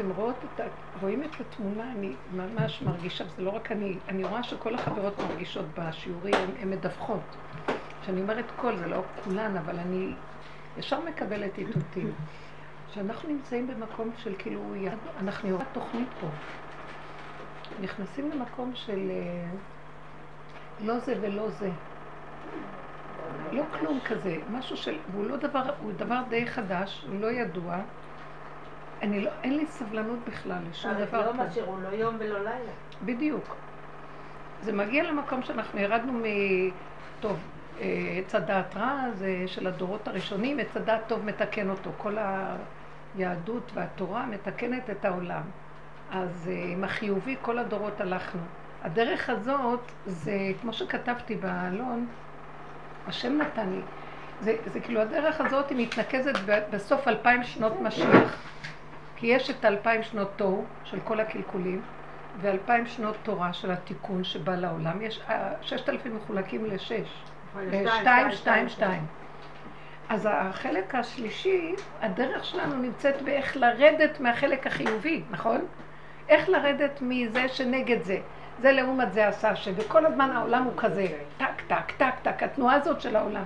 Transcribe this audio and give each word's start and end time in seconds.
אתם 0.00 0.10
רואות 0.10 0.44
את, 0.44 0.60
רואים 1.00 1.24
את 1.24 1.40
התמונה, 1.40 1.92
אני 1.92 2.16
ממש 2.32 2.82
מרגישה, 2.82 3.24
זה 3.36 3.42
לא 3.42 3.50
רק 3.50 3.72
אני, 3.72 3.98
אני 4.08 4.24
רואה 4.24 4.42
שכל 4.42 4.74
החברות 4.74 5.18
מרגישות 5.18 5.64
בשיעורים, 5.78 6.34
הן 6.60 6.70
מדווחות. 6.70 7.36
כשאני 8.02 8.20
אומרת 8.20 8.44
כל, 8.56 8.76
זה 8.76 8.86
לא 8.86 9.02
כולן, 9.24 9.56
אבל 9.56 9.78
אני 9.78 10.14
ישר 10.78 11.00
מקבלת 11.00 11.58
איתותים. 11.58 12.12
שאנחנו 12.94 13.28
נמצאים 13.28 13.66
במקום 13.66 14.10
של 14.16 14.34
כאילו, 14.38 14.74
אנחנו 15.16 15.48
יורדת 15.48 15.66
תוכנית 15.72 16.08
פה. 16.20 16.30
נכנסים 17.80 18.30
למקום 18.30 18.74
של 18.74 19.10
אה, 19.10 19.50
לא 20.80 20.98
זה 20.98 21.14
ולא 21.20 21.50
זה. 21.50 21.70
לא 23.52 23.64
כלום 23.78 24.00
כזה, 24.04 24.36
משהו 24.50 24.76
של, 24.76 24.98
והוא 25.10 25.24
לא 25.24 25.36
דבר, 25.36 25.74
הוא 25.80 25.92
דבר 25.92 26.22
די 26.30 26.46
חדש, 26.46 27.04
הוא 27.08 27.20
לא 27.20 27.32
ידוע. 27.32 27.76
אני 29.02 29.20
לא, 29.20 29.30
אין 29.42 29.56
לי 29.56 29.66
סבלנות 29.66 30.18
בכלל 30.26 30.58
לשום 30.70 30.94
דבר 30.94 31.32
זה 31.32 31.38
לא 31.38 31.44
משהו, 31.46 31.64
הוא 31.64 31.82
לא 31.82 31.88
יום 31.88 32.16
ולא 32.18 32.38
לילה. 32.38 32.72
בדיוק. 33.04 33.56
זה 34.62 34.72
מגיע 34.72 35.02
למקום 35.02 35.42
שאנחנו 35.42 35.80
ירדנו 35.80 36.12
מ... 36.12 36.24
טוב, 37.20 37.38
אה, 37.80 37.86
עץ 38.18 38.34
הדעת 38.34 38.76
רע 38.76 39.04
זה 39.14 39.44
של 39.46 39.66
הדורות 39.66 40.08
הראשונים, 40.08 40.60
עץ 40.60 40.76
הדעת 40.76 41.00
טוב 41.06 41.24
מתקן 41.24 41.70
אותו. 41.70 41.90
כל 41.98 42.16
היהדות 43.16 43.70
והתורה 43.74 44.26
מתקנת 44.26 44.90
את 44.90 45.04
העולם. 45.04 45.42
אז 46.10 46.50
אה, 46.52 46.64
עם 46.72 46.84
החיובי 46.84 47.36
כל 47.42 47.58
הדורות 47.58 48.00
הלכנו. 48.00 48.40
הדרך 48.82 49.30
הזאת 49.30 49.80
זה, 50.06 50.52
כמו 50.60 50.72
שכתבתי 50.72 51.34
באלון, 51.34 52.06
השם 53.06 53.38
נתן 53.38 53.70
לי. 53.70 53.80
זה, 54.40 54.56
זה 54.66 54.80
כאילו 54.80 55.00
הדרך 55.00 55.40
הזאת 55.40 55.68
היא 55.70 55.86
מתנקזת 55.86 56.38
בסוף 56.72 57.08
אלפיים 57.08 57.44
שנות 57.44 57.80
משיח. 57.80 58.36
כי 59.20 59.26
יש 59.26 59.50
את 59.50 59.64
אלפיים 59.64 60.02
שנות 60.02 60.30
תוהו 60.36 60.64
של 60.84 60.98
כל 61.04 61.20
הקלקולים, 61.20 61.82
ואלפיים 62.40 62.86
שנות 62.86 63.16
תורה 63.22 63.52
של 63.52 63.70
התיקון 63.70 64.24
שבא 64.24 64.56
לעולם. 64.56 65.02
יש 65.02 65.20
אה, 65.28 65.52
ששת 65.62 65.88
אלפים 65.88 66.16
מחולקים 66.16 66.66
לשש. 66.66 67.22
לשתיים, 67.56 68.32
שתיים, 68.32 68.68
שתיים. 68.68 69.06
אז 70.08 70.28
החלק 70.30 70.94
השלישי, 70.94 71.74
הדרך 72.00 72.44
שלנו 72.44 72.76
נמצאת 72.76 73.22
באיך 73.22 73.56
לרדת 73.56 74.20
מהחלק 74.20 74.66
החיובי, 74.66 75.22
נכון? 75.30 75.60
איך 76.28 76.48
לרדת 76.48 76.98
מזה 77.02 77.48
שנגד 77.48 78.02
זה. 78.02 78.18
זה 78.62 78.72
לעומת 78.72 79.12
זה 79.12 79.28
עשה 79.28 79.50
השם, 79.50 79.72
וכל 79.76 80.06
הזמן 80.06 80.30
העולם 80.30 80.62
הוא 80.62 80.72
כזה, 80.76 81.06
טק, 81.36 81.62
טק, 81.66 81.92
טק, 81.96 82.14
טק, 82.22 82.42
התנועה 82.42 82.74
הזאת 82.74 83.00
של 83.00 83.16
העולם. 83.16 83.44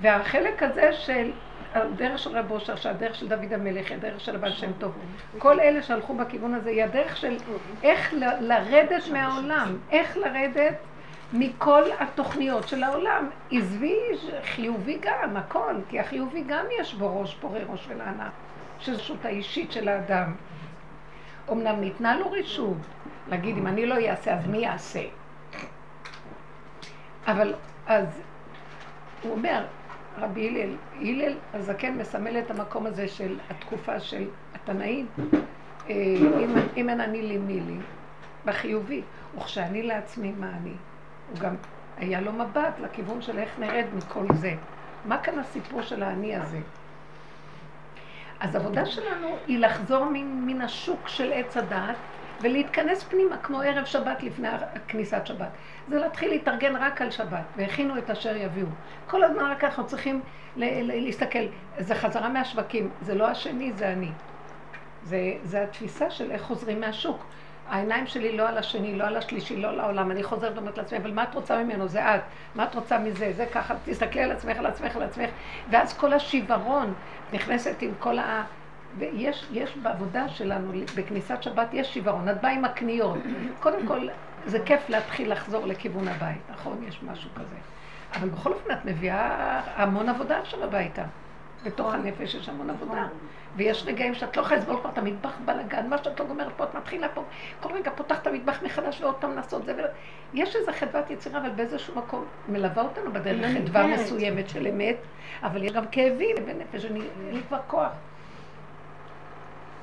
והחלק 0.00 0.62
הזה 0.62 0.92
של 0.92 1.30
הדרך 1.74 2.18
של 2.18 2.38
רב 2.38 2.50
אושר, 2.50 2.76
שהדרך 2.76 3.14
של 3.14 3.28
דוד 3.28 3.52
המלך, 3.52 3.92
הדרך 3.92 4.20
של 4.20 4.36
הבן 4.36 4.52
שם 4.52 4.72
טוב, 4.78 4.92
כל 5.38 5.60
אלה 5.60 5.82
שהלכו 5.82 6.14
בכיוון 6.14 6.54
הזה, 6.54 6.70
היא 6.70 6.84
הדרך 6.84 7.16
של 7.16 7.36
איך 7.82 8.14
לרדת 8.40 9.08
מהעולם, 9.12 9.78
איך 9.90 10.16
לרדת 10.16 10.74
מכל 11.32 11.82
התוכניות 11.98 12.68
של 12.68 12.82
העולם. 12.82 13.30
עזבי 13.50 13.98
חיובי 14.44 14.98
גם, 15.00 15.36
הכל, 15.36 15.74
כי 15.88 16.00
החיובי 16.00 16.44
גם 16.46 16.64
יש 16.80 16.94
בו 16.94 17.20
ראש 17.20 17.34
פורה 17.34 17.60
ראש 17.68 17.86
ולענה, 17.88 18.28
שזו 18.78 18.96
רשות 18.96 19.24
האישית 19.24 19.72
של 19.72 19.88
האדם. 19.88 20.34
אמנם 21.52 21.80
ניתנה 21.80 22.16
לו 22.16 22.32
רשות 22.32 22.76
להגיד 23.28 23.56
אם 23.56 23.66
אני 23.66 23.86
לא 23.86 23.94
אעשה 24.08 24.34
אז 24.34 24.46
מי 24.46 24.58
יעשה? 24.58 25.02
אבל 27.26 27.54
אז 27.86 28.22
הוא 29.22 29.32
אומר, 29.32 29.64
רבי 30.20 30.48
הלל, 30.48 30.76
הלל 31.00 31.38
הזקן 31.54 31.98
מסמל 31.98 32.38
את 32.38 32.50
המקום 32.50 32.86
הזה 32.86 33.08
של 33.08 33.38
התקופה 33.50 34.00
של 34.00 34.28
התנאים, 34.54 35.06
אה, 35.88 35.94
אם, 36.76 36.88
אין 36.88 37.00
אני 37.00 37.22
לי 37.22 37.38
מי 37.38 37.60
לי, 37.60 37.76
בחיובי, 38.44 39.02
וכשאני 39.38 39.82
לעצמי 39.82 40.32
מה 40.32 40.50
אני. 40.62 40.72
הוא 41.30 41.38
גם, 41.38 41.54
היה 41.96 42.20
לו 42.20 42.32
מבט 42.32 42.78
לכיוון 42.80 43.22
של 43.22 43.38
איך 43.38 43.58
נרד 43.58 43.86
מכל 43.96 44.26
זה. 44.34 44.54
מה 45.04 45.18
כאן 45.18 45.38
הסיפור 45.38 45.82
של 45.82 46.02
האני 46.02 46.36
הזה? 46.36 46.58
אז 48.40 48.56
עבודה 48.56 48.86
שלנו 48.86 49.36
היא 49.46 49.58
לחזור 49.58 50.04
מן, 50.12 50.46
מן 50.46 50.60
השוק 50.60 51.08
של 51.08 51.32
עץ 51.32 51.56
הדעת 51.56 51.96
ולהתכנס 52.40 53.02
פנימה 53.02 53.36
כמו 53.36 53.60
ערב 53.60 53.84
שבת 53.84 54.22
לפני 54.22 54.48
כניסת 54.88 55.26
שבת. 55.26 55.48
זה 55.88 55.98
להתחיל 55.98 56.30
להתארגן 56.30 56.76
רק 56.76 57.02
על 57.02 57.10
שבת, 57.10 57.44
והכינו 57.56 57.98
את 57.98 58.10
אשר 58.10 58.36
יביאו. 58.36 58.66
כל 59.06 59.24
הזמן 59.24 59.42
רק 59.42 59.64
אנחנו 59.64 59.86
צריכים 59.86 60.20
להסתכל, 60.56 61.46
זה 61.78 61.94
חזרה 61.94 62.28
מהשווקים, 62.28 62.90
זה 63.02 63.14
לא 63.14 63.28
השני, 63.28 63.72
זה 63.72 63.92
אני. 63.92 64.10
זה, 65.02 65.18
זה 65.44 65.62
התפיסה 65.62 66.10
של 66.10 66.30
איך 66.30 66.42
חוזרים 66.42 66.80
מהשוק. 66.80 67.26
העיניים 67.68 68.06
שלי 68.06 68.36
לא 68.36 68.48
על 68.48 68.58
השני, 68.58 68.96
לא 68.96 69.04
על 69.04 69.16
השלישי, 69.16 69.56
לא 69.56 69.68
על 69.68 69.80
העולם. 69.80 70.10
אני 70.10 70.22
חוזרת 70.22 70.56
ואומרת 70.56 70.78
לעצמי, 70.78 70.98
אבל 70.98 71.12
מה 71.12 71.22
את 71.22 71.34
רוצה 71.34 71.62
ממנו? 71.62 71.88
זה 71.88 72.14
את. 72.14 72.20
מה 72.54 72.64
את 72.64 72.74
רוצה 72.74 72.98
מזה? 72.98 73.32
זה 73.32 73.46
ככה. 73.46 73.74
תסתכלי 73.84 74.22
על 74.22 74.32
עצמך, 74.32 74.56
על 74.56 74.66
עצמך, 74.66 74.96
על 74.96 75.02
עצמך. 75.02 75.30
ואז 75.70 75.98
כל 75.98 76.12
השיוורון 76.12 76.94
נכנסת 77.32 77.82
עם 77.82 77.92
כל 77.98 78.18
ה... 78.18 78.44
ויש 78.98 79.46
יש 79.52 79.76
בעבודה 79.76 80.28
שלנו, 80.28 80.72
בכניסת 80.96 81.42
שבת, 81.42 81.68
יש 81.72 81.94
שיוורון. 81.94 82.28
את 82.28 82.40
באה 82.40 82.50
עם 82.50 82.64
הקניות. 82.64 83.18
קודם 83.60 83.86
כל, 83.86 84.08
זה 84.46 84.58
כיף 84.64 84.88
להתחיל 84.88 85.32
לחזור 85.32 85.66
לכיוון 85.66 86.08
הבית, 86.08 86.42
נכון? 86.50 86.84
יש 86.88 87.02
משהו 87.02 87.30
כזה. 87.34 87.56
אבל 88.14 88.28
בכל 88.28 88.52
אופן 88.52 88.72
את 88.72 88.84
מביאה 88.84 89.60
המון 89.76 90.08
עבודה 90.08 90.38
עכשיו 90.38 90.64
הביתה. 90.64 91.02
בתוך 91.64 91.94
הנפש 91.94 92.34
יש 92.34 92.48
המון 92.48 92.70
עבודה. 92.70 93.06
ויש 93.56 93.84
רגעים 93.86 94.14
שאת 94.14 94.36
לא 94.36 94.42
יכולה 94.42 94.60
לסבול 94.60 94.80
כבר 94.80 94.90
את 94.90 94.98
המטבח 94.98 95.38
בלאגן, 95.44 95.86
מה 95.88 95.98
שאת 95.98 96.20
לא 96.20 96.26
גומרת 96.26 96.52
פה, 96.56 96.64
את 96.64 96.74
מתחילה 96.74 97.08
פה, 97.08 97.24
כל 97.60 97.72
רגע 97.72 97.90
פותחת 97.96 98.22
את 98.22 98.26
המטבח 98.26 98.62
מחדש 98.62 99.00
ועוד 99.00 99.14
פעם 99.14 99.36
לעשות 99.36 99.64
זה. 99.64 99.74
יש 100.34 100.56
איזו 100.56 100.72
חדוות 100.72 101.10
יצירה, 101.10 101.40
אבל 101.40 101.50
באיזשהו 101.50 101.94
מקום 101.96 102.24
מלווה 102.48 102.82
אותנו 102.82 103.12
בדרך 103.12 103.52
חדווה 103.54 103.86
מסוימת 103.86 104.48
של 104.48 104.66
אמת, 104.66 104.96
אבל 105.42 105.64
יש 105.64 105.72
גם 105.72 105.86
כאבים 105.86 106.36
בנפש, 106.46 106.84
אין 106.84 106.94
לי 107.32 107.40
כבר 107.48 107.60
כוח. 107.66 107.92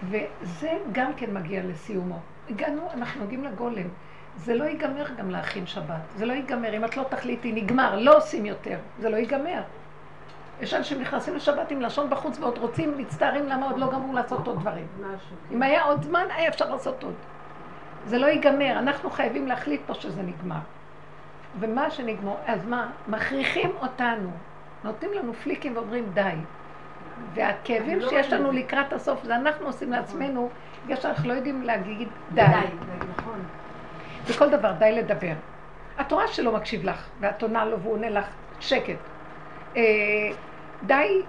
וזה 0.04 0.78
גם 0.92 1.14
כן 1.14 1.34
מגיע 1.34 1.62
לסיומו. 1.64 2.20
הגענו, 2.50 2.82
אנחנו 2.94 3.26
מגיעים 3.26 3.44
לגולם. 3.44 3.88
זה 4.36 4.56
לא 4.56 4.64
ייגמר 4.64 5.06
גם 5.18 5.30
להכין 5.30 5.68
שבת. 5.68 6.02
זה 6.16 6.26
לא 6.26 6.34
ייגמר. 6.34 6.74
אם 6.78 6.86
את 6.86 6.98
לא 6.98 7.04
תחליטי, 7.04 7.52
נגמר, 7.52 8.00
לא 8.00 8.18
עושים 8.18 8.46
יותר. 8.46 8.78
זה 9.00 9.10
לא 9.10 9.18
ייגמר. 9.18 9.62
יש 10.62 10.74
אנשים 10.74 11.02
נכנסים 11.02 11.36
לשבת 11.36 11.72
עם 11.72 11.82
לשון 11.82 12.10
בחוץ 12.10 12.40
ועוד 12.40 12.58
רוצים, 12.58 12.98
מצטערים 12.98 13.48
למה 13.48 13.66
עוד 13.66 13.78
לא 13.78 13.92
גמרו 13.92 14.14
לעשות 14.14 14.48
עוד 14.48 14.60
דברים. 14.60 14.88
אם 15.52 15.64
היה 15.64 15.84
עוד 15.84 16.04
זמן, 16.04 16.26
היה 16.36 16.50
אפשר 16.50 16.70
לעשות 16.70 17.04
עוד. 17.04 17.14
זה 18.06 18.18
לא 18.18 18.26
ייגמר, 18.26 18.80
אנחנו 18.80 19.10
חייבים 19.10 19.48
להחליט 19.48 19.82
פה 19.86 19.94
שזה 19.94 20.22
נגמר. 20.22 20.60
ומה 21.60 21.92
שנגמר, 21.92 22.36
אז 22.46 22.66
מה? 22.66 22.90
מכריחים 23.08 23.72
אותנו, 23.82 24.30
נותנים 24.84 25.12
לנו 25.14 25.34
פליקים 25.34 25.76
ואומרים 25.76 26.10
די. 26.14 26.34
והכאבים 27.34 28.00
לא 28.00 28.10
שיש 28.10 28.34
לנו 28.34 28.52
לקראת 28.52 28.94
הסוף, 28.94 29.24
זה 29.24 29.36
אנחנו 29.36 29.66
עושים 29.66 29.92
לעצמנו, 29.92 30.50
בגלל 30.86 30.98
שאנחנו 30.98 31.30
לא 31.30 31.34
יודעים 31.34 31.62
להגיד 31.62 32.08
די. 32.34 32.42
נכון. 33.18 33.40
בכל 34.30 34.50
דבר, 34.50 34.72
די 34.72 34.92
לדבר. 34.92 35.34
את 36.02 36.12
רואה 36.12 36.28
שלא 36.28 36.52
מקשיב 36.52 36.84
לך, 36.84 37.08
ואת 37.20 37.42
עונה 37.44 37.66
לו 37.66 37.80
והוא 37.80 37.94
עונה 37.94 38.10
לך 38.10 38.26
שקט. 38.60 38.98
אה, 39.78 39.82
די 40.84 41.22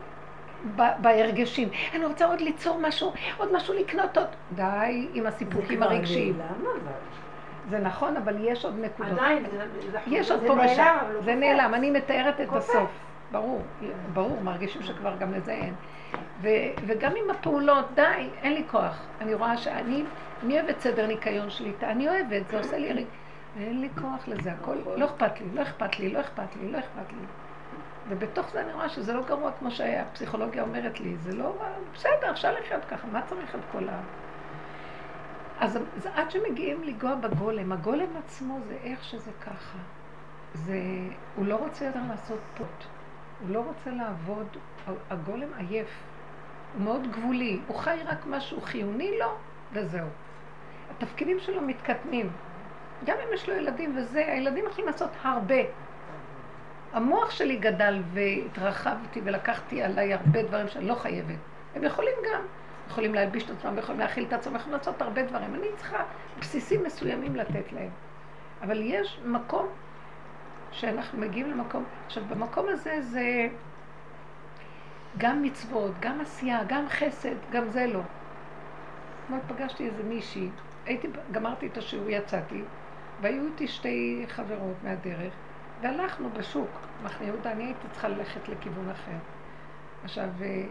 בהרגשים. 0.74 1.68
אני 1.94 2.06
רוצה 2.06 2.26
עוד 2.26 2.40
ליצור 2.40 2.78
משהו, 2.80 3.12
עוד 3.36 3.52
משהו 3.52 3.74
לקנות 3.74 4.18
עוד. 4.18 4.26
די 4.52 5.08
עם 5.14 5.26
הסיפוקים 5.26 5.82
הרגשיים. 5.82 6.38
זה 7.70 7.78
נכון, 7.78 8.16
אבל 8.16 8.36
יש 8.40 8.64
עוד 8.64 8.74
נקודות. 8.78 9.12
עדיין, 9.12 9.44
זה 9.92 9.98
יש 10.06 10.30
עוד 10.30 10.40
פה 10.46 10.52
ושם. 10.64 10.96
זה 11.24 11.34
נעלם, 11.34 11.74
אני 11.74 11.90
מתארת 11.90 12.40
את 12.40 12.48
הסוף. 12.52 12.90
ברור, 13.32 13.62
ברור, 14.12 14.40
מרגישים 14.42 14.82
שכבר 14.82 15.16
גם 15.16 15.32
לזה 15.32 15.52
אין. 15.52 15.74
וגם 16.86 17.12
עם 17.16 17.30
הפעולות, 17.30 17.94
די, 17.94 18.30
אין 18.42 18.54
לי 18.54 18.64
כוח. 18.70 19.06
אני 19.20 19.34
רואה 19.34 19.56
שאני, 19.56 20.04
אני 20.42 20.60
אוהבת 20.60 20.80
סדר 20.80 21.06
ניקיון 21.06 21.50
שליטה, 21.50 21.90
אני 21.90 22.08
אוהבת, 22.08 22.48
זה 22.48 22.58
עושה 22.58 22.78
לי... 22.78 23.06
אין 23.56 23.80
לי 23.80 23.88
כוח 24.00 24.28
לזה, 24.28 24.52
הכל, 24.52 24.76
לא 24.96 25.04
אכפת 25.04 25.40
לי, 25.40 25.46
לא 25.52 25.62
אכפת 25.62 25.98
לי, 25.98 26.12
לא 26.12 26.20
אכפת 26.20 26.56
לי, 26.56 26.72
לא 26.72 26.78
אכפת 26.78 27.12
לי. 27.12 27.26
ובתוך 28.08 28.50
זה 28.52 28.60
אני 28.60 28.72
רואה 28.72 28.88
שזה 28.88 29.12
לא 29.12 29.22
גרוע 29.22 29.52
כמו 29.58 29.70
שהפסיכולוגיה 29.70 30.62
אומרת 30.62 31.00
לי, 31.00 31.16
זה 31.16 31.36
לא, 31.36 31.56
בסדר, 31.94 32.30
אפשר 32.30 32.52
לחיות 32.52 32.84
ככה, 32.84 33.06
מה 33.06 33.22
צריך 33.22 33.54
את 33.54 33.60
כל 33.72 33.88
ה... 33.88 34.00
אז 35.60 35.78
זה 35.96 36.10
עד 36.14 36.30
שמגיעים 36.30 36.82
לנגוע 36.82 37.14
בגולם, 37.14 37.72
הגולם 37.72 38.16
עצמו 38.16 38.58
זה 38.68 38.76
איך 38.82 39.04
שזה 39.04 39.30
ככה. 39.40 39.78
זה, 40.52 40.78
הוא 41.34 41.46
לא 41.46 41.56
רוצה 41.56 41.84
יותר 41.84 42.00
לעשות 42.08 42.40
פוט, 42.54 42.84
הוא 43.40 43.50
לא 43.50 43.58
רוצה 43.58 43.90
לעבוד, 43.90 44.46
הגולם 45.10 45.48
עייף, 45.56 45.88
הוא 46.74 46.82
מאוד 46.84 47.12
גבולי, 47.12 47.60
הוא 47.66 47.76
חי 47.76 47.98
רק 48.06 48.26
משהו 48.26 48.60
חיוני 48.60 49.18
לו, 49.18 49.34
וזהו. 49.72 50.08
התפקידים 50.90 51.40
שלו 51.40 51.62
מתקטנים. 51.62 52.30
גם 53.04 53.16
אם 53.28 53.34
יש 53.34 53.48
לו 53.48 53.54
ילדים 53.54 53.96
וזה, 53.96 54.18
הילדים 54.18 54.64
יכולים 54.66 54.86
לעשות 54.86 55.10
הרבה. 55.22 55.54
המוח 56.92 57.30
שלי 57.30 57.56
גדל 57.56 58.02
והתרחבתי 58.12 59.20
ולקחתי 59.24 59.82
עליי 59.82 60.14
הרבה 60.14 60.42
דברים 60.42 60.68
שאני 60.68 60.86
לא 60.86 60.94
חייבת. 60.94 61.38
הם 61.74 61.84
יכולים 61.84 62.14
גם. 62.32 62.40
יכולים 62.88 63.14
להלביש 63.14 63.44
את 63.44 63.50
עצמם, 63.50 63.78
יכולים 63.78 64.00
להכיל 64.00 64.24
את 64.24 64.32
עצמם, 64.32 64.56
יכולים 64.56 64.78
לעשות 64.78 65.02
הרבה 65.02 65.22
דברים. 65.22 65.54
אני 65.54 65.66
צריכה 65.76 66.02
בסיסים 66.40 66.84
מסוימים 66.84 67.36
לתת 67.36 67.72
להם. 67.72 67.90
אבל 68.62 68.80
יש 68.82 69.20
מקום 69.24 69.66
שאנחנו 70.70 71.18
מגיעים 71.18 71.50
למקום, 71.50 71.84
עכשיו 72.06 72.24
במקום 72.28 72.66
הזה 72.68 73.02
זה 73.02 73.48
גם 75.18 75.42
מצוות, 75.42 75.94
גם 76.00 76.20
עשייה, 76.20 76.64
גם 76.66 76.88
חסד, 76.88 77.36
גם 77.50 77.68
זה 77.68 77.86
לא. 77.86 78.02
אתמול 79.24 79.40
פגשתי 79.46 79.86
איזה 79.86 80.02
מישהי, 80.02 80.50
הייתי, 80.86 81.08
גמרתי 81.30 81.66
את 81.66 81.76
השיעור, 81.78 82.10
יצאתי, 82.10 82.62
והיו 83.20 83.46
איתי 83.46 83.68
שתי 83.68 84.24
חברות 84.28 84.76
מהדרך, 84.82 85.34
והלכנו 85.80 86.30
בשוק, 86.30 86.88
מחנה 87.00 87.26
יהודה, 87.26 87.52
אני 87.52 87.64
הייתי 87.64 87.88
צריכה 87.88 88.08
ללכת 88.08 88.48
לכיוון 88.48 88.90
אחר. 88.90 89.18
עכשיו, 90.02 90.28
אה, 90.40 90.66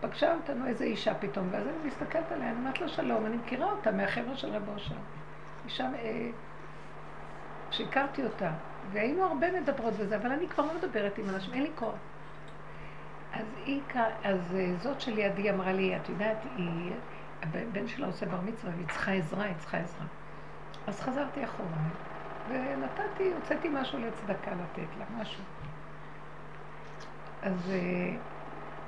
פגשה 0.00 0.34
אותנו 0.34 0.66
איזו 0.66 0.84
אישה 0.84 1.14
פתאום, 1.14 1.48
ואז 1.52 1.66
אני 1.66 1.78
מסתכלת 1.84 2.32
עליה, 2.32 2.50
אני 2.50 2.58
אומרת 2.58 2.80
לה 2.80 2.88
שלום, 2.88 3.26
אני 3.26 3.36
מכירה 3.36 3.70
אותה 3.70 3.92
מהחבר'ה 3.92 4.36
של 4.36 4.48
רב 4.48 4.68
אושר. 4.68 4.94
אישה 5.64 5.84
אה, 5.84 6.30
שהכרתי 7.70 8.24
אותה, 8.24 8.52
והיינו 8.82 9.24
הרבה 9.24 9.60
מדברות 9.60 9.94
בזה, 9.96 10.16
אבל 10.16 10.32
אני 10.32 10.48
כבר 10.48 10.66
לא 10.66 10.74
מדברת 10.78 11.18
עם 11.18 11.28
אנשים, 11.28 11.54
אין 11.54 11.62
לי 11.62 11.72
כוח. 11.74 11.98
אז 13.32 13.46
אז 14.24 14.54
אה, 14.54 14.76
זאת 14.76 15.00
שלידי 15.00 15.50
אמרה 15.50 15.72
לי, 15.72 15.96
את 15.96 16.08
יודעת, 16.08 16.44
היא, 16.44 16.92
הבן 17.42 17.88
שלה 17.88 18.06
עושה 18.06 18.26
בר 18.26 18.40
מצווה, 18.40 18.74
והיא 18.74 18.88
צריכה 18.88 19.12
עזרה, 19.12 19.44
היא 19.44 19.56
צריכה 19.56 19.78
עזרה. 19.78 20.06
אז 20.86 21.00
חזרתי 21.00 21.44
אחורה, 21.44 21.88
ונתתי, 22.46 23.32
הוצאתי 23.32 23.68
משהו 23.72 23.98
לצדקה 23.98 24.54
לתת 24.54 24.96
לה, 24.96 25.04
משהו. 25.10 25.44
אז 27.42 27.70
אה, 27.70 28.16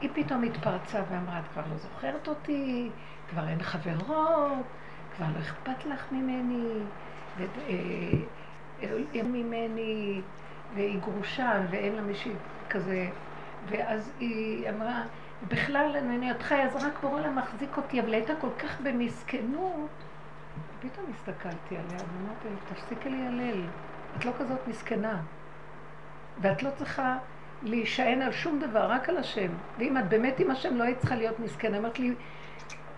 היא 0.00 0.10
פתאום 0.14 0.42
התפרצה 0.44 1.04
ואמרה, 1.08 1.40
את 1.40 1.48
כבר 1.48 1.66
לא 1.66 1.76
זוכרת 1.76 2.28
אותי, 2.28 2.96
כבר 3.26 3.48
אין 3.48 3.62
חברות, 3.62 4.66
כבר 5.10 5.26
לא 5.34 5.38
אכפת 5.40 5.84
לך 5.84 6.12
ממני, 6.12 6.90
ו... 7.36 7.42
אה, 8.82 9.23
ממני, 9.23 10.20
והיא 10.75 11.00
גרושה 11.00 11.61
ואין 11.70 11.94
לה 11.94 12.02
מישהי 12.02 12.32
כזה, 12.70 13.08
ואז 13.69 14.12
היא 14.20 14.70
אמרה, 14.70 15.02
בכלל 15.49 15.96
אני 15.96 16.32
אותך, 16.32 16.52
אז 16.52 16.84
רק 16.84 17.00
בורא 17.02 17.20
לה 17.20 17.31
מחזיק 17.31 17.76
אותי, 17.76 18.00
אבל 18.00 18.14
הייתה 18.14 18.32
כל 18.40 18.50
כך 18.58 18.81
במסכנות. 18.81 19.90
פתאום 20.81 21.06
הסתכלתי 21.14 21.76
עליה 21.76 21.99
ואמרתי, 21.99 22.49
תפסיקי 22.75 23.11
להיעלל, 23.11 23.62
את 24.17 24.25
לא 24.25 24.32
כזאת 24.38 24.69
מסכנה. 24.69 25.20
ואת 26.40 26.62
לא 26.62 26.70
צריכה 26.76 27.19
להישען 27.62 28.23
על 28.23 28.32
שום 28.32 28.61
דבר, 28.61 28.87
רק 28.87 29.08
על 29.08 29.17
השם. 29.17 29.49
ואם 29.79 29.99
את 29.99 30.08
באמת 30.08 30.40
עם 30.40 30.50
השם 30.50 30.76
לא 30.76 30.84
היית 30.84 30.99
צריכה 30.99 31.14
להיות 31.14 31.40
מסכנה. 31.40 31.79
אמרת 31.79 31.99
לי, 31.99 32.14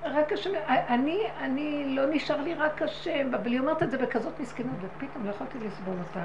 רק 0.05 0.33
השם, 0.33 0.51
אני, 0.69 1.23
אני, 1.39 1.85
לא 1.97 2.03
נשאר 2.11 2.41
לי 2.41 2.55
רק 2.55 2.83
השם, 2.83 3.35
אבל 3.35 3.53
היא 3.53 3.61
אומרת 3.61 3.83
את 3.83 3.91
זה 3.91 3.99
בכזאת 3.99 4.41
מסכנות, 4.41 4.77
ופתאום 4.81 5.27
לא 5.27 5.31
יכולתי 5.31 5.59
לסבול 5.59 5.97
אותה. 6.09 6.25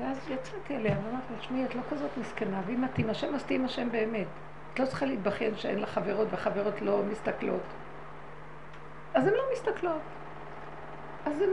ואז 0.00 0.30
יצאתי 0.30 0.76
אליה 0.76 0.96
ואמרתי 0.96 1.32
לה, 1.32 1.38
תשמעי, 1.38 1.64
את 1.64 1.74
לא 1.74 1.82
כזאת 1.90 2.10
מסכנה, 2.16 2.60
ואם 2.66 2.84
את 2.84 2.98
עם 2.98 3.10
השם, 3.10 3.34
אז 3.34 3.44
תהיי 3.44 3.58
עם 3.58 3.64
השם 3.64 3.90
באמת. 3.90 4.26
את 4.74 4.80
לא 4.80 4.86
צריכה 4.86 5.06
להתבכיין 5.06 5.56
שאין 5.56 5.78
לה 5.78 5.86
חברות, 5.86 6.28
וחברות 6.30 6.82
לא 6.82 7.02
מסתכלות. 7.10 7.62
אז 9.14 9.26
הן 9.26 9.32
לא 9.32 9.42
מסתכלות. 9.52 10.00
אז 11.26 11.40
הם, 11.40 11.50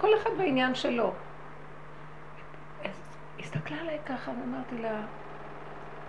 כל 0.00 0.08
אחד 0.22 0.30
בעניין 0.38 0.74
שלו. 0.74 1.12
הסתכלה 3.40 3.80
עליי 3.80 3.98
ככה 4.06 4.30
ואמרתי 4.30 4.78
לה, 4.78 5.00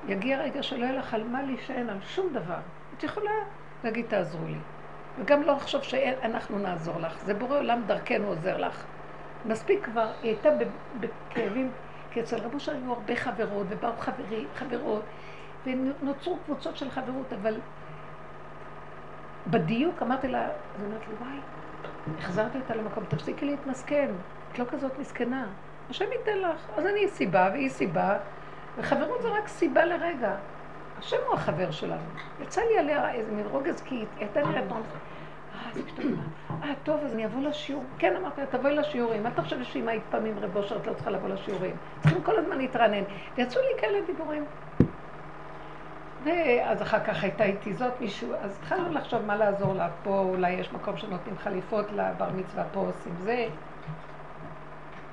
יגיע 0.07 0.37
רגע 0.37 0.63
שלא 0.63 0.85
יהיה 0.85 0.99
לך 0.99 1.13
על 1.13 1.23
מה 1.23 1.43
להישען, 1.43 1.89
על 1.89 1.97
שום 2.01 2.33
דבר. 2.33 2.59
את 2.97 3.03
יכולה 3.03 3.31
להגיד 3.83 4.05
תעזרו 4.09 4.47
לי. 4.47 4.57
וגם 5.17 5.41
לא 5.41 5.53
לחשוב 5.55 5.83
שאנחנו 5.83 6.59
נעזור 6.59 6.99
לך. 6.99 7.19
זה 7.23 7.33
בורא 7.33 7.57
עולם 7.57 7.83
דרכנו 7.87 8.27
עוזר 8.27 8.57
לך. 8.57 8.85
מספיק 9.45 9.85
כבר, 9.85 10.11
היא 10.21 10.31
הייתה 10.31 10.49
בכאבים, 10.99 11.71
כי 12.11 12.21
אצל 12.21 12.37
רבו 12.37 12.59
שלנו 12.59 12.79
היו 12.79 12.93
הרבה 12.93 13.15
חברות, 13.15 13.67
ובאו 13.69 13.97
חברי, 13.97 14.45
חברות, 14.55 15.03
ונוצרו 15.65 16.39
קבוצות 16.43 16.77
של 16.77 16.89
חברות, 16.89 17.33
אבל 17.33 17.61
בדיוק 19.47 20.01
אמרתי 20.01 20.27
לה, 20.27 20.49
אז 20.75 20.83
אמרתי 20.83 21.05
לי, 21.09 21.15
וואי, 21.15 21.41
החזרתי 22.17 22.57
אותה 22.57 22.75
למקום, 22.75 23.05
תפסיקי 23.05 23.45
להתמסכן, 23.45 24.15
את 24.51 24.59
לא 24.59 24.65
כזאת 24.69 24.99
מסכנה. 24.99 25.53
השם 25.89 26.05
ייתן 26.11 26.37
לך. 26.37 26.69
אז 26.69 26.85
אני 26.85 27.07
סיבה 27.07 27.49
והיא 27.53 27.69
סיבה, 27.69 28.19
וחברות 28.77 29.21
זה 29.21 29.27
רק 29.27 29.47
סיבה 29.47 29.85
לרגע. 29.85 30.39
השם 31.01 31.17
הוא 31.27 31.33
החבר 31.33 31.71
שלנו. 31.71 32.01
יצא 32.41 32.61
לי 32.61 32.79
עליה 32.79 33.13
איזה 33.13 33.31
מין 33.31 33.45
רוגז, 33.45 33.81
כי 33.81 33.95
היא 33.95 34.05
הייתה 34.19 34.41
נראית 34.41 34.67
נורא... 34.67 34.79
אה, 34.79 35.73
זה 35.73 35.81
פתאום 35.87 36.15
אה, 36.63 36.73
טוב, 36.83 36.99
אז 37.03 37.13
אני 37.13 37.25
אבוא 37.25 37.41
לשיעור. 37.41 37.83
כן, 37.97 38.15
אמרתי 38.15 38.41
לה, 38.41 38.47
תבואי 38.47 38.75
לשיעורים. 38.75 39.25
אל 39.25 39.31
תחשבי 39.31 39.65
שאם 39.65 39.87
היית 39.87 40.03
פעם 40.09 40.25
עם 40.25 40.39
רב 40.39 40.57
אושר, 40.57 40.77
את 40.77 40.87
לא 40.87 40.93
צריכה 40.93 41.11
לבוא 41.11 41.29
לשיעורים. 41.29 41.75
צריכים 41.99 42.23
כל 42.23 42.39
הזמן 42.39 42.57
להתרענן. 42.57 43.03
ויצאו 43.37 43.61
לי 43.61 43.81
כאלה 43.81 43.99
דיבורים. 44.07 44.45
ואז 46.23 46.81
אחר 46.81 46.99
כך 46.99 47.23
הייתה 47.23 47.43
איתי 47.43 47.73
זאת 47.73 48.01
מישהו, 48.01 48.33
אז 48.41 48.57
התחלנו 48.57 48.93
לחשוב 48.93 49.21
מה 49.25 49.35
לעזור 49.35 49.73
לה. 49.73 49.89
פה 50.03 50.19
אולי 50.19 50.51
יש 50.51 50.73
מקום 50.73 50.97
שנותנים 50.97 51.37
חליפות 51.37 51.85
לבר 51.91 52.29
מצווה, 52.35 52.63
פה 52.73 52.79
עושים 52.79 53.13
זה. 53.17 53.47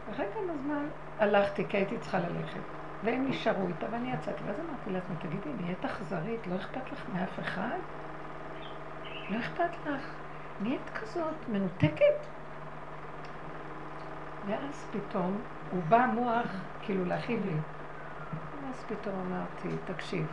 ואחרי 0.09 0.27
כמה 0.35 0.53
זמן 0.63 0.87
הלכתי, 1.19 1.65
כי 1.69 1.77
הייתי 1.77 1.99
צריכה 1.99 2.19
ללכת. 2.19 2.78
והם 3.03 3.27
נשארו 3.29 3.69
איתה, 3.69 3.87
ואני 3.91 4.13
יצאתי, 4.13 4.45
ואז 4.45 4.57
אמרתי 4.61 4.91
לעצמי, 4.91 5.17
תגידי, 5.17 5.53
נהיית 5.63 5.85
אכזרית, 5.85 6.47
לא 6.47 6.57
אכפת 6.57 6.93
לך 6.93 7.09
מאף 7.15 7.39
אחד? 7.41 7.79
לא 9.31 9.39
אכפת 9.39 9.87
לך? 9.87 10.15
נהיית 10.61 10.91
כזאת 10.95 11.49
מנותקת? 11.49 12.27
ואז 14.47 14.87
פתאום 14.91 15.43
הוא 15.71 15.83
בא 15.89 16.07
מוח 16.15 16.47
כאילו 16.83 17.05
להכאיב 17.05 17.47
לי. 17.47 17.57
ואז 18.63 18.85
פתאום 18.89 19.15
אמרתי, 19.21 19.69
תקשיב. 19.85 20.27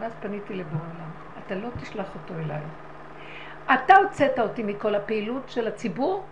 ואז 0.00 0.12
פניתי 0.20 0.54
לבוא 0.54 0.78
עולם, 0.78 1.10
אתה 1.38 1.54
לא 1.54 1.68
תשלח 1.80 2.14
אותו 2.14 2.34
אליי. 2.34 2.62
אתה 3.74 3.96
הוצאת 3.96 4.38
אותי 4.38 4.62
מכל 4.62 4.94
הפעילות 4.94 5.48
של 5.48 5.68
הציבור, 5.68 6.26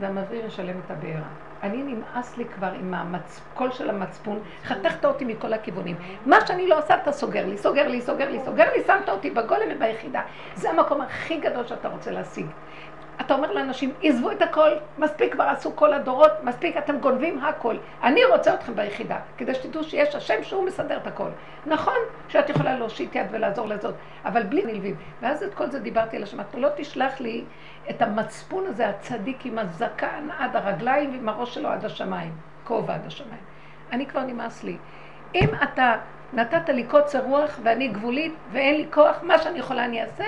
והמבעיר 0.00 0.46
ישלם 0.46 0.78
את 0.78 0.90
הבעירה. 0.90 1.47
אני 1.62 1.82
נמאס 1.82 2.36
לי 2.36 2.44
כבר 2.44 2.70
עם 2.80 2.94
הקול 2.94 3.70
של 3.72 3.90
המצפון, 3.90 4.40
חתכת 4.64 5.04
אותי 5.04 5.24
מכל 5.24 5.52
הכיוונים. 5.52 5.96
מה 6.26 6.46
שאני 6.46 6.68
לא 6.68 6.78
עושה, 6.78 6.94
אתה 7.02 7.12
סוגר 7.12 7.46
לי, 7.46 7.58
סוגר 7.58 7.88
לי, 7.88 8.00
סוגר 8.00 8.30
לי, 8.30 8.40
סוגר 8.44 8.72
לי, 8.76 8.82
שמת 8.86 9.08
אותי 9.08 9.30
בגולם 9.30 9.66
וביחידה. 9.70 10.22
זה 10.54 10.70
המקום 10.70 11.00
הכי 11.00 11.40
גדול 11.40 11.66
שאתה 11.66 11.88
רוצה 11.88 12.10
להשיג. 12.10 12.46
אתה 13.20 13.34
אומר 13.34 13.52
לאנשים, 13.52 13.92
עזבו 14.02 14.30
את 14.30 14.42
הכל, 14.42 14.70
מספיק 14.98 15.32
כבר 15.32 15.44
עשו 15.44 15.76
כל 15.76 15.92
הדורות, 15.92 16.32
מספיק 16.42 16.76
אתם 16.76 16.98
גונבים 16.98 17.38
הכל. 17.38 17.76
אני 18.02 18.24
רוצה 18.24 18.54
אתכם 18.54 18.74
ביחידה, 18.74 19.18
כדי 19.38 19.54
שתדעו 19.54 19.84
שיש 19.84 20.14
השם 20.14 20.42
שהוא 20.42 20.64
מסדר 20.64 20.96
את 20.96 21.06
הכל. 21.06 21.28
נכון 21.66 21.98
שאת 22.28 22.50
יכולה 22.50 22.78
להושיט 22.78 23.14
יד 23.14 23.26
ולעזור 23.30 23.68
לזאת, 23.68 23.94
אבל 24.24 24.42
בלי 24.42 24.64
נלווים. 24.64 24.96
ואז 25.20 25.42
את 25.42 25.54
כל 25.54 25.70
זה 25.70 25.80
דיברתי 25.80 26.16
על 26.16 26.22
השם, 26.22 26.40
אתה 26.40 26.58
לא 26.58 26.68
תשלח 26.76 27.20
לי 27.20 27.44
את 27.90 28.02
המצפון 28.02 28.66
הזה, 28.66 28.88
הצדיק 28.88 29.46
עם 29.46 29.58
הזקן 29.58 30.28
עד 30.38 30.56
הרגליים 30.56 31.10
ועם 31.10 31.28
הראש 31.28 31.54
שלו 31.54 31.68
עד 31.68 31.84
השמיים, 31.84 32.32
כובע 32.64 32.94
עד 32.94 33.06
השמיים. 33.06 33.42
אני 33.92 34.06
כבר 34.06 34.20
נמאס 34.20 34.64
לי. 34.64 34.76
אם 35.34 35.48
אתה 35.62 35.96
נתת 36.32 36.68
לי 36.68 36.84
קוצר 36.84 37.24
רוח 37.24 37.58
ואני 37.62 37.88
גבולית 37.88 38.34
ואין 38.52 38.74
לי 38.74 38.86
כוח, 38.90 39.16
מה 39.22 39.38
שאני 39.38 39.58
יכולה 39.58 39.84
אני 39.84 40.02
אעשה, 40.02 40.24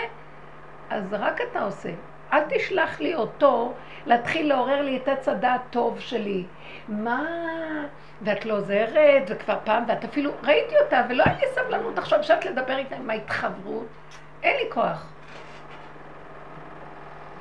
אז 0.91 1.13
רק 1.13 1.41
אתה 1.51 1.63
עושה. 1.63 1.91
אל 2.33 2.41
תשלח 2.49 3.01
לי 3.01 3.15
אותו 3.15 3.73
להתחיל 4.07 4.49
לעורר 4.49 4.83
לי 4.83 4.97
את 4.97 5.09
עץ 5.09 5.29
הדעת 5.29 5.61
טוב 5.71 6.01
שלי. 6.01 6.45
מה? 6.89 7.27
ואת 8.23 8.45
לא 8.45 8.55
עוזרת, 8.55 9.23
וכבר 9.29 9.59
פעם, 9.65 9.85
ואת 9.89 10.05
אפילו, 10.05 10.33
ראיתי 10.43 10.75
אותה, 10.85 11.03
ולא 11.09 11.25
היה 11.27 11.37
לי 11.41 11.47
סבלנות 11.55 11.99
עכשיו 11.99 12.23
שאת 12.23 12.45
לדבר 12.45 12.77
איתה 12.77 12.97
עם 12.97 13.11
ההתחברות. 13.11 13.87
אין 14.43 14.57
לי 14.57 14.73
כוח. 14.73 15.13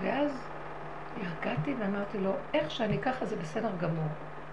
ואז 0.01 0.49
הרגעתי 1.17 1.75
ואמרתי 1.79 2.17
לו, 2.17 2.31
איך 2.53 2.71
שאני 2.71 2.99
ככה 3.01 3.25
זה 3.25 3.35
בסדר 3.35 3.69
גמור. 3.79 4.07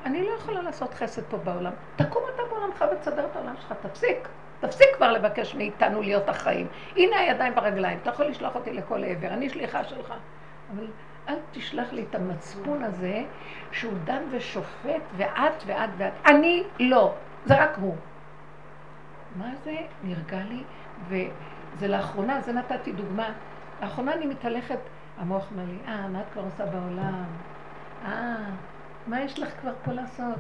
אני 0.05 0.27
לא 0.27 0.31
יכולה 0.31 0.63
לעשות 0.63 0.95
חסד 0.95 1.23
פה 1.23 1.37
בעולם. 1.37 1.73
תקום 1.97 2.23
אתה 2.35 2.43
בעולמך 2.51 2.85
ותסדר 2.93 3.27
את 3.27 3.37
העולם 3.37 3.55
שלך, 3.57 3.75
תפסיק. 3.83 4.29
תפסיק 4.67 4.89
כבר 4.97 5.13
לבקש 5.13 5.55
מאיתנו 5.55 6.03
להיות 6.03 6.31
אחראים. 6.31 6.67
הנה 6.97 7.17
הידיים 7.17 7.55
ברגליים, 7.55 7.99
אתה 8.03 8.11
יכול 8.11 8.27
לשלוח 8.27 8.55
אותי 8.55 8.73
לכל 8.73 9.05
עבר, 9.05 9.29
אני 9.29 9.51
שליחה 9.51 9.85
שלך. 9.85 10.15
אבל 10.75 10.87
אל 11.29 11.35
תשלח 11.53 11.93
לי 11.93 12.05
את 12.11 12.15
המצפון 12.15 12.85
הזה 12.85 13.23
שהוא 13.73 13.93
דן 14.05 14.23
ושופט 14.31 15.03
ואת 15.17 15.63
ואת 15.67 15.91
ואת. 15.97 16.13
אני 16.27 16.63
לא, 16.81 17.15
זה 17.45 17.63
רק 17.63 17.77
הוא. 17.81 17.97
מה 19.37 19.51
זה? 19.65 19.77
נרגע 20.05 20.39
לי, 20.49 20.63
וזה 21.09 21.89
לאחרונה, 21.89 22.41
זה 22.41 22.53
נתתי 22.53 22.93
דוגמה. 22.93 23.33
לאחרונה 23.83 24.13
אני 24.13 24.27
מתהלכת, 24.27 24.79
המוח 25.19 25.51
אומר 25.51 25.65
לי, 25.65 25.79
אה, 25.89 26.09
מה 26.09 26.21
את 26.21 26.27
כבר 26.33 26.43
עושה 26.43 26.67
בעולם? 26.67 27.25
אה, 28.05 28.37
מה 29.07 29.21
יש 29.21 29.39
לך 29.39 29.49
כבר 29.61 29.73
פה 29.85 29.93
לעשות? 29.93 30.39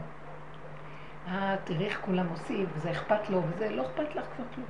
אה, 1.26 1.56
תראי 1.64 1.86
איך 1.86 2.00
כולם 2.00 2.28
עושים, 2.28 2.66
וזה 2.74 2.90
אכפת 2.90 3.30
לו, 3.30 3.42
וזה 3.48 3.70
לא 3.70 3.82
אכפת 3.82 4.14
לך 4.14 4.26
כבר 4.36 4.44
כלום. 4.54 4.66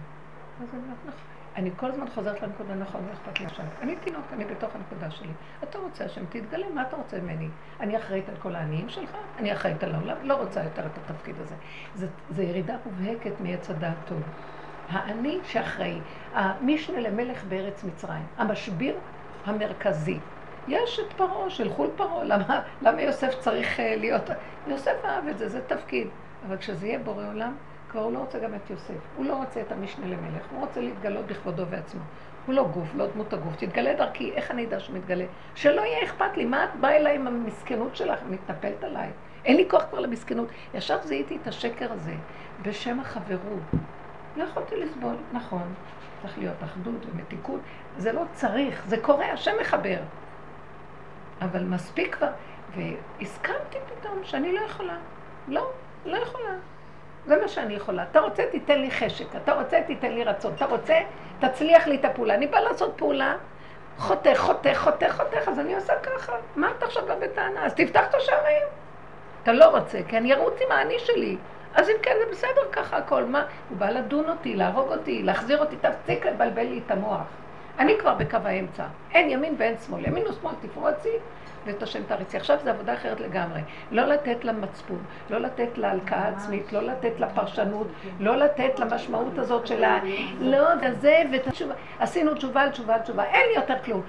אז 0.61 0.75
אני 0.75 0.83
אומרת, 0.83 0.99
נכון, 1.05 1.21
אני 1.57 1.71
כל 1.77 1.91
הזמן 1.91 2.11
חוזרת 2.11 2.43
לנקודה 2.43 2.75
נכון, 2.75 3.07
לא 3.07 3.13
אכפת 3.13 3.41
לי 3.41 3.47
עכשיו. 3.47 3.67
אני 3.81 3.97
תינוק, 3.97 4.33
אני 4.33 4.45
בתוך 4.45 4.75
הנקודה 4.75 5.11
שלי. 5.11 5.33
אתה 5.63 5.79
רוצה 5.79 6.05
השם, 6.05 6.27
תתגלה, 6.27 6.67
מה 6.75 6.83
אתה 6.83 6.97
רוצה 6.97 7.21
ממני? 7.21 7.49
אני 7.81 7.97
אחראית 7.97 8.29
על 8.29 8.37
כל 8.37 8.55
העניים 8.55 8.89
שלך? 8.89 9.17
אני 9.39 9.53
אחראית 9.53 9.85
על 9.85 9.95
העולם? 9.95 10.17
לא 10.23 10.35
רוצה 10.35 10.65
יותר 10.65 10.87
את 10.87 10.99
התפקיד 10.99 11.41
הזה. 11.41 11.57
זו 12.31 12.43
ירידה 12.43 12.77
מובהקת 12.85 13.41
מעץ 13.41 13.71
הדעת 13.71 13.97
טוב. 14.05 14.23
האני 14.89 15.41
שאחראי, 15.45 16.01
המשנה 16.33 17.01
למלך 17.01 17.45
בארץ 17.45 17.85
מצרים, 17.85 18.27
המשביר 18.37 19.01
המרכזי. 19.45 20.21
יש 20.67 21.01
את 21.01 21.13
פרעה, 21.13 21.51
שלחו 21.51 21.85
לפרעה, 21.85 22.25
למה, 22.25 22.63
למה 22.83 23.03
יוסף 23.03 23.35
צריך 23.39 23.81
אה, 23.81 23.97
להיות... 23.97 24.31
יוסף 24.67 25.05
אהב 25.05 25.27
את 25.29 25.39
זה, 25.39 25.49
זה 25.49 25.61
תפקיד. 25.67 26.09
אבל 26.47 26.57
כשזה 26.57 26.87
יהיה 26.87 26.99
בורא 26.99 27.27
עולם, 27.27 27.55
כבר 27.91 28.01
הוא 28.01 28.13
לא 28.13 28.19
רוצה 28.19 28.39
גם 28.39 28.55
את 28.55 28.71
יוסף. 28.71 28.95
הוא 29.17 29.27
לא 29.27 29.37
רוצה 29.37 29.61
את 29.61 29.73
המשנה 29.73 30.07
למלך, 30.07 30.43
הוא 30.51 30.61
רוצה 30.61 30.81
להתגלות 30.81 31.27
בכבודו 31.27 31.67
ועצמו. 31.67 32.01
הוא 32.47 32.55
לא 32.55 32.69
גוף, 32.69 32.89
לא 32.95 33.07
דמות 33.07 33.33
הגוף. 33.33 33.57
תתגלה 33.57 33.95
דרכי, 33.95 34.33
איך 34.33 34.51
אני 34.51 34.67
אדע 34.67 34.81
שהוא 34.81 34.97
מתגלה? 34.97 35.25
שלא 35.55 35.81
יהיה 35.81 36.05
אכפת 36.05 36.37
לי, 36.37 36.45
מה 36.45 36.65
את 36.65 36.71
באה 36.81 36.97
אליי 36.97 37.17
עם 37.17 37.27
המסכנות 37.27 37.97
שלך, 37.97 38.21
מתנפלת 38.31 38.85
עליי? 38.85 39.11
אין 39.45 39.57
לי 39.57 39.65
כוח 39.71 39.85
כבר 39.91 40.01
למסכנות. 40.01 40.49
ישר 40.75 41.03
זיהיתי 41.03 41.39
את 41.43 41.47
השקר 41.47 41.93
הזה 41.93 42.15
בשם 42.63 43.01
החברות. 43.01 43.63
לא 44.37 44.45
יכולתי 44.45 44.77
לסבול, 44.77 45.17
נכון, 45.33 45.75
צריך 46.23 46.39
להיות 46.39 46.65
אחדות 46.65 47.07
ומתיקות. 47.13 47.61
זה 47.97 48.13
לא 48.13 48.23
צריך, 48.33 48.85
זה 48.87 48.97
קורה, 48.99 49.33
השם 49.33 49.53
מחבר. 49.61 49.99
אבל 51.41 51.65
מספיק 51.65 52.15
כבר, 52.15 52.31
והסכמתי 52.77 53.79
פתאום 53.87 54.19
שאני 54.23 54.53
לא 54.53 54.61
יכולה. 54.61 54.97
לא, 55.49 55.71
לא 56.05 56.17
יכולה. 56.17 56.51
זה 57.27 57.37
מה 57.43 57.49
שאני 57.49 57.75
יכולה. 57.75 58.05
אתה 58.11 58.21
רוצה, 58.21 58.43
תיתן 58.51 58.79
לי 58.79 58.91
חשק. 58.91 59.37
אתה 59.37 59.53
רוצה, 59.53 59.81
תיתן 59.87 60.13
לי 60.13 60.25
רצון. 60.25 60.53
אתה 60.57 60.65
רוצה, 60.65 60.95
תצליח 61.41 61.87
לי 61.87 61.97
את 61.97 62.05
הפעולה. 62.05 62.35
אני 62.35 62.47
באה 62.47 62.61
לעשות 62.61 62.93
פעולה, 62.97 63.37
חותך, 63.99 64.37
חותך, 64.39 64.77
חותך, 64.77 65.23
חותך, 65.23 65.49
אז 65.49 65.59
אני 65.59 65.75
עושה 65.75 65.93
ככה. 66.03 66.33
מה 66.57 66.71
אתה 66.79 66.87
עכשיו 66.87 67.07
בא 67.07 67.15
בטענה? 67.15 67.67
אז 67.67 67.75
תפתח 67.75 68.05
את 68.11 68.15
השערים. 68.15 68.63
אתה 69.43 69.53
לא 69.53 69.65
רוצה, 69.65 69.99
כי 70.09 70.19
אני 70.19 70.35
ארוץ 70.35 70.55
עם 70.67 70.73
האני 70.73 70.99
שלי. 70.99 71.37
אז 71.75 71.89
אם 71.89 71.95
כן, 72.03 72.17
זה 72.25 72.31
בסדר 72.33 72.63
ככה 72.73 72.97
הכל. 72.97 73.25
מה? 73.25 73.45
הוא 73.69 73.79
בא 73.79 73.91
לדון 73.91 74.29
אותי, 74.29 74.57
להרוג 74.57 74.93
אותי, 74.93 75.23
להחזיר 75.23 75.59
אותי, 75.59 75.77
תפסיק 75.77 76.27
לבלבל 76.27 76.63
לי 76.63 76.81
את 76.87 76.91
המוח. 76.91 77.27
אני 77.79 77.99
כבר 77.99 78.15
בקו 78.15 78.39
האמצע. 78.45 78.85
אין 79.15 79.31
ימין 79.31 79.55
ואין 79.59 79.75
שמאל. 79.87 80.07
ימין 80.07 80.27
ושמאל 80.27 80.55
תפרוצי, 80.63 81.13
ואת 81.67 81.83
השם 81.83 82.03
תריצי. 82.05 82.37
עכשיו 82.37 82.59
זו 82.65 82.71
עבודה 82.71 82.95
אחרת 82.95 83.21
לגמרי. 83.21 83.61
לא 83.91 84.03
לתת 84.03 84.45
למצפון, 84.45 85.05
לא 85.31 85.39
לתת 85.39 85.79
להלקאה 85.79 86.29
עצמית, 86.29 86.73
לא 86.73 86.83
לתת 86.83 87.21
לפרשנות, 87.21 87.87
לא 88.21 88.37
לתת 88.37 88.79
למשמעות 88.79 89.39
הזאת 89.39 89.67
של 89.67 89.85
ה... 89.85 89.99
לא, 90.41 90.69
וזה, 90.83 91.23
ותשובה. 91.33 91.75
עשינו 91.99 92.35
תשובה 92.35 92.63
על 92.63 92.71
תשובה 92.71 92.95
על 92.95 93.01
תשובה. 93.01 93.25
אין 93.25 93.49
לי 93.49 93.55
יותר 93.57 93.75
כלום. 93.85 94.03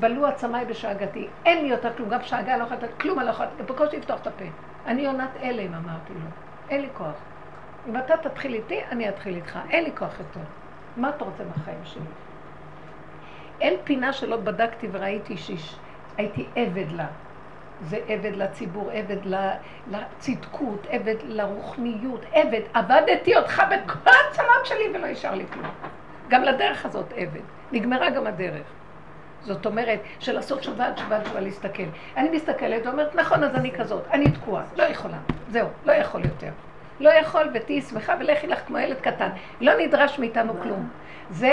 בלו 0.00 0.26
עצמיי 0.26 0.64
בשאגתי. 0.64 1.28
אין 1.44 1.64
לי 1.64 1.70
יותר 1.70 1.92
כלום. 1.96 2.08
גם 2.08 2.22
שאגה 2.22 2.56
לא 2.56 2.62
יכולה 2.62 2.80
לתת 2.80 3.00
כלום, 3.00 3.18
אני 3.18 3.26
לא 3.26 3.32
יכולה 3.32 3.48
לתת. 3.54 3.70
בקושי 3.70 3.96
לפתוח 3.96 4.20
את 4.20 4.26
הפה. 4.26 4.44
אני 4.86 5.06
עונת 5.06 5.30
הלם, 5.40 5.74
אמרתי 5.74 6.12
לו. 6.12 6.26
אין 6.68 6.80
לי 6.80 6.88
כוח. 6.92 7.14
אם 7.88 7.96
אתה 7.96 8.16
תתחיל 8.16 8.54
איתי, 8.54 8.80
אני 8.90 9.08
אתחיל 9.08 9.36
איתך. 9.36 9.58
אין 9.70 9.84
לי 9.84 9.90
כוח 9.96 10.18
יותר. 10.18 10.40
מה 10.96 11.08
אתה 11.08 11.24
רוצה 11.24 11.44
מהחיים 11.44 11.80
שלי? 11.84 12.02
אין 13.60 13.74
פינה 13.84 14.12
שלא 14.12 14.36
בדקתי 14.36 14.88
וראיתי 14.92 15.36
שיש... 15.36 15.76
הייתי 16.16 16.46
עבד 16.56 16.92
לה. 16.92 17.06
זה 17.82 17.98
עבד 18.08 18.36
לציבור, 18.36 18.90
עבד 18.90 19.16
לצדקות, 19.86 20.86
עבד 20.90 21.14
לרוחניות, 21.24 22.24
עבד. 22.32 22.60
עבדתי 22.74 23.36
אותך 23.36 23.62
בכל 23.70 24.10
הצלם 24.30 24.64
שלי 24.64 24.84
ולא 24.94 25.08
נשאר 25.08 25.34
לי 25.34 25.44
כלום. 25.52 25.70
גם 26.28 26.42
לדרך 26.42 26.86
הזאת 26.86 27.12
עבד. 27.16 27.40
נגמרה 27.72 28.10
גם 28.10 28.26
הדרך. 28.26 28.66
זאת 29.42 29.66
אומרת, 29.66 30.00
של 30.18 30.32
לעשות 30.32 30.58
תשובה 30.58 30.92
תשובה 30.92 31.20
תשובה 31.20 31.40
להסתכל. 31.40 31.82
אני 32.16 32.30
מסתכלת 32.30 32.86
ואומרת, 32.86 33.14
נכון, 33.14 33.44
אז 33.44 33.54
אני 33.54 33.72
כזאת, 33.72 34.02
אני 34.12 34.30
תקועה, 34.30 34.64
לא 34.76 34.82
יכולה. 34.82 35.18
זהו, 35.48 35.68
לא 35.84 35.92
יכול 35.92 36.24
יותר. 36.24 36.50
לא 37.00 37.10
יכול 37.10 37.50
ותהיי 37.54 37.82
שמחה 37.82 38.14
ולכי 38.20 38.46
לך 38.46 38.58
כמו 38.66 38.78
ילד 38.78 39.00
קטן. 39.00 39.28
לא 39.60 39.72
נדרש 39.78 40.18
מאיתנו 40.18 40.60
כלום. 40.62 40.88
זה 41.30 41.52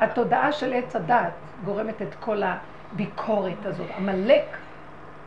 התודעה 0.00 0.52
של 0.52 0.72
עץ 0.72 0.96
הדת 0.96 1.32
גורמת 1.64 2.02
את 2.02 2.14
כל 2.20 2.42
הביקורת 2.92 3.66
הזאת. 3.66 3.86
עמלק, 3.96 4.56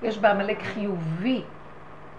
יש 0.03 0.17
בה 0.17 0.31
עמלק 0.31 0.63
חיובי. 0.63 1.43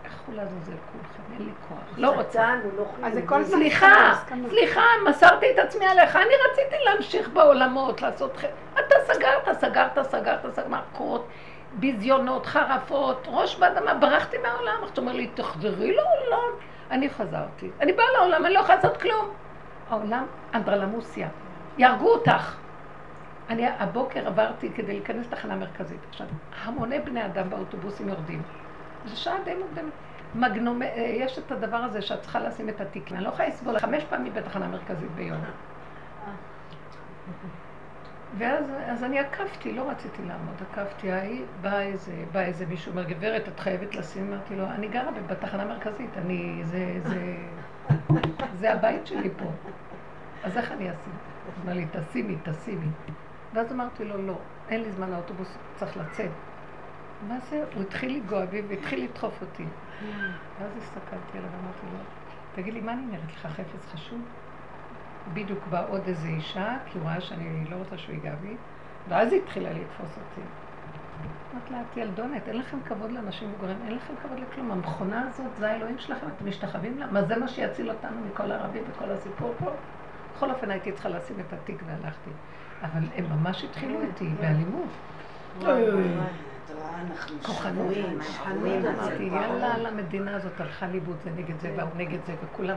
איך 0.04 0.20
הוא 0.26 0.34
לעזאזל 0.34 0.72
כולכם? 0.92 1.32
אין 1.32 1.46
לי 1.46 1.52
כוח. 1.68 1.78
לא 1.96 2.10
רוצה. 2.10 2.54
לא 2.76 2.84
אז 3.02 3.14
זה 3.14 3.22
כל 3.26 3.44
סליחה, 3.44 4.14
סליחה, 4.48 4.82
מסרתי 5.08 5.46
את 5.50 5.58
עצמי 5.58 5.86
עליך. 5.86 6.16
אני 6.16 6.34
רציתי 6.50 6.76
להמשיך 6.84 7.28
בעולמות, 7.28 8.02
לעשות 8.02 8.36
חטא. 8.36 8.48
אתה 8.72 8.94
סגרת, 9.06 9.58
סגרת, 9.60 10.02
סגרת, 10.02 10.52
סגרת, 10.52 10.66
מכות, 10.68 11.26
ביזיונות, 11.72 12.46
חרפות, 12.46 13.26
ראש 13.30 13.56
באדמה, 13.56 13.94
ברחתי 13.94 14.38
מהעולם. 14.38 14.76
עכשיו 14.82 14.98
אומר 14.98 15.12
לי, 15.12 15.26
תחזרי 15.34 15.92
לעולם. 15.92 16.50
אני 16.90 17.10
חזרתי. 17.10 17.70
אני 17.80 17.92
באה 17.92 18.06
לעולם, 18.18 18.46
אני 18.46 18.54
לא 18.54 18.58
יכולה 18.58 18.76
לעשות 18.76 18.96
כלום. 18.96 19.30
העולם 19.90 20.26
אנדרלמוסיה. 20.54 21.28
יהרגו 21.78 22.08
אותך. 22.08 22.56
אני 23.48 23.66
הבוקר 23.66 24.26
עברתי 24.26 24.70
כדי 24.74 24.92
להיכנס 24.92 25.26
לתחנה 25.26 25.56
מרכזית. 25.56 26.00
עכשיו, 26.08 26.26
המוני 26.62 27.00
בני 27.00 27.26
אדם 27.26 27.50
באוטובוסים 27.50 28.08
יורדים. 28.08 28.42
זו 29.04 29.20
שעה 29.20 29.36
די 29.44 29.54
מוקדמת. 29.54 29.92
מגנומ... 30.34 30.82
אה, 30.82 30.88
יש 31.18 31.38
את 31.38 31.52
הדבר 31.52 31.76
הזה 31.76 32.02
שאת 32.02 32.22
צריכה 32.22 32.40
לשים 32.40 32.68
את 32.68 32.80
התיק. 32.80 33.12
אני 33.12 33.24
לא 33.24 33.28
יכולה 33.28 33.48
לסבול 33.48 33.78
חמש 33.78 34.04
פעמים 34.04 34.34
בתחנה 34.34 34.68
מרכזית 34.68 35.10
ביום. 35.10 35.40
ואז 38.38 38.72
אז 38.86 39.04
אני 39.04 39.18
עקפתי, 39.18 39.72
לא 39.72 39.90
רציתי 39.90 40.22
לעמוד, 40.22 40.54
עקפתי, 40.70 41.12
ההיא, 41.12 41.44
בא 41.60 41.80
איזה, 41.80 42.24
בא 42.32 42.40
איזה 42.40 42.66
מישהו, 42.66 42.90
אומר, 42.90 43.04
גברת, 43.04 43.48
את 43.48 43.60
חייבת 43.60 43.94
לשים, 43.94 44.32
אמרתי 44.32 44.56
לו, 44.56 44.64
אני 44.64 44.88
גרה 44.88 45.10
בתחנה 45.26 45.64
מרכזית, 45.64 46.18
אני, 46.18 46.60
זה, 46.64 46.98
זה, 47.02 47.36
זה 48.54 48.72
הבית 48.72 49.06
שלי 49.06 49.30
פה. 49.38 49.44
אז 50.42 50.56
איך 50.56 50.72
אני 50.72 50.90
אשים? 50.90 51.12
אמר 51.64 51.72
לי, 51.72 51.86
תשימי, 51.92 52.36
תשימי. 52.42 52.86
ואז 53.56 53.72
אמרתי 53.72 54.04
לו, 54.04 54.26
לא, 54.26 54.38
אין 54.68 54.82
לי 54.82 54.92
זמן, 54.92 55.12
האוטובוס 55.12 55.58
צריך 55.74 55.96
לצאת. 55.96 56.30
מה 57.28 57.40
זה? 57.40 57.64
הוא 57.74 57.82
התחיל 57.82 58.16
לגוע 58.16 58.46
בי 58.46 58.62
והתחיל 58.68 59.04
לדחוף 59.04 59.42
אותי. 59.42 59.64
ואז 60.58 60.76
הסתכלתי 60.76 61.38
עליו 61.38 61.50
ואמרתי 61.50 61.86
לו, 61.92 61.98
תגיד 62.54 62.74
לי, 62.74 62.80
מה 62.80 62.92
אני 62.92 63.06
נראית 63.06 63.30
לך 63.32 63.46
חפץ 63.46 63.86
חשוב? 63.92 64.20
בדיוק 65.32 65.66
באה 65.66 65.86
עוד 65.86 66.02
איזו 66.06 66.26
אישה, 66.26 66.76
כי 66.86 66.98
הוא 66.98 67.08
ראה 67.08 67.20
שאני 67.20 67.70
לא 67.70 67.76
רוצה 67.76 67.98
שהוא 67.98 68.14
ייגע 68.14 68.34
בי, 68.34 68.56
ואז 69.08 69.32
היא 69.32 69.42
התחילה 69.42 69.72
לתפוס 69.72 70.18
אותי. 70.18 70.40
אמרת 71.52 71.70
לה, 71.70 71.80
את 71.80 71.96
ילדונת, 71.96 72.48
אין 72.48 72.58
לכם 72.58 72.78
כבוד 72.84 73.12
לאנשים 73.12 73.48
מבוגרים, 73.48 73.76
אין 73.86 73.94
לכם 73.96 74.14
כבוד 74.22 74.38
לכלום. 74.38 74.70
המכונה 74.70 75.28
הזאת, 75.28 75.56
זה 75.56 75.70
האלוהים 75.70 75.98
שלכם, 75.98 76.26
אתם 76.36 76.48
משתחווים 76.48 76.98
לה? 76.98 77.06
מה 77.06 77.22
זה 77.22 77.36
מה 77.36 77.48
שיציל 77.48 77.90
אותנו 77.90 78.20
מכל 78.20 78.52
הערבים 78.52 78.82
וכל 78.90 79.10
הסיפור 79.10 79.54
פה? 79.58 79.70
בכל 80.34 80.50
אופן 80.50 80.70
הייתי 80.70 80.92
צריכה 80.92 81.08
לשים 81.08 81.40
את 81.40 81.52
התיק 81.52 81.82
והלכתי. 81.86 82.30
אבל 82.82 83.02
הם 83.14 83.24
ממש 83.30 83.64
התחילו 83.64 84.02
איתי 84.02 84.28
באלימות. 84.40 84.88
כוחנות, 87.42 87.92
אמרתי, 88.86 89.22
יאללה, 89.22 89.74
על 89.74 89.86
המדינה 89.86 90.36
הזאת 90.36 90.60
הלכה 90.60 90.86
לאיבוד, 90.86 91.16
זה 91.24 91.30
נגד 91.30 91.60
זה 91.60 91.72
והוא 91.76 91.90
נגד 91.96 92.18
זה 92.26 92.34
וכולם. 92.44 92.76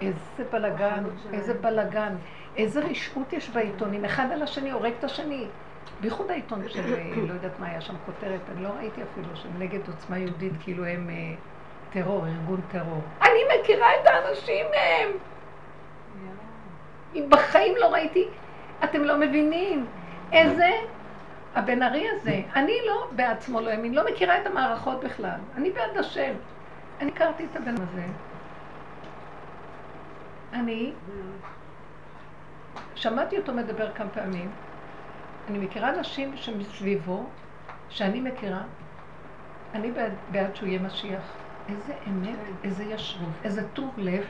איזה 0.00 0.44
בלגן, 0.52 1.04
איזה 1.32 1.54
בלגן, 1.54 2.14
איזה 2.56 2.80
רשעות 2.80 3.32
יש 3.32 3.50
בעיתונים, 3.50 4.04
אחד 4.04 4.26
על 4.32 4.42
השני 4.42 4.70
הורג 4.70 4.92
את 4.98 5.04
השני. 5.04 5.46
בייחוד 6.00 6.30
העיתון 6.30 6.68
של, 6.68 6.94
לא 7.16 7.32
יודעת 7.32 7.60
מה 7.60 7.66
היה 7.66 7.80
שם 7.80 7.94
כותרת, 8.06 8.40
אני 8.52 8.62
לא 8.62 8.68
ראיתי 8.68 9.02
אפילו, 9.02 9.36
שהם 9.36 9.58
נגד 9.58 9.88
עוצמה 9.88 10.18
יהודית, 10.18 10.52
כאילו 10.60 10.84
הם 10.84 11.10
אה, 11.10 11.34
טרור, 11.90 12.26
ארגון 12.26 12.60
טרור. 12.72 13.02
אני 13.22 13.40
מכירה 13.60 13.86
את 13.94 14.06
האנשים 14.06 14.66
מהם! 14.70 15.10
אם 17.14 17.26
בחיים 17.30 17.74
לא 17.76 17.86
ראיתי, 17.86 18.28
אתם 18.84 19.04
לא 19.04 19.18
מבינים 19.20 19.86
איזה 20.32 20.70
הבן 21.54 21.82
ארי 21.82 22.06
הזה. 22.08 22.42
אני 22.54 22.72
לא 22.86 23.10
בעצמו 23.16 23.60
לא 23.60 23.70
האמין, 23.70 23.94
לא 23.94 24.04
מכירה 24.12 24.40
את 24.40 24.46
המערכות 24.46 25.04
בכלל. 25.04 25.40
אני 25.54 25.70
בעד 25.70 25.96
השם. 25.96 26.32
אני 27.00 27.10
הכרתי 27.10 27.44
את 27.44 27.56
הבן 27.56 27.74
הזה. 27.82 28.04
אני 30.52 30.92
שמעתי 32.94 33.38
אותו 33.38 33.54
מדבר 33.54 33.92
כמה 33.94 34.10
פעמים. 34.10 34.50
אני 35.48 35.58
מכירה 35.58 35.90
אנשים 35.90 36.36
שמסביבו, 36.36 37.26
שאני 37.88 38.20
מכירה, 38.20 38.62
אני 39.74 39.90
בעד, 39.90 40.12
בעד 40.28 40.56
שהוא 40.56 40.68
יהיה 40.68 40.82
משיח. 40.82 41.36
איזה 41.68 41.92
אמת, 42.06 42.38
איזה 42.64 42.84
ישרות, 42.84 43.32
איזה 43.44 43.68
טוב 43.68 43.94
לב. 43.98 44.24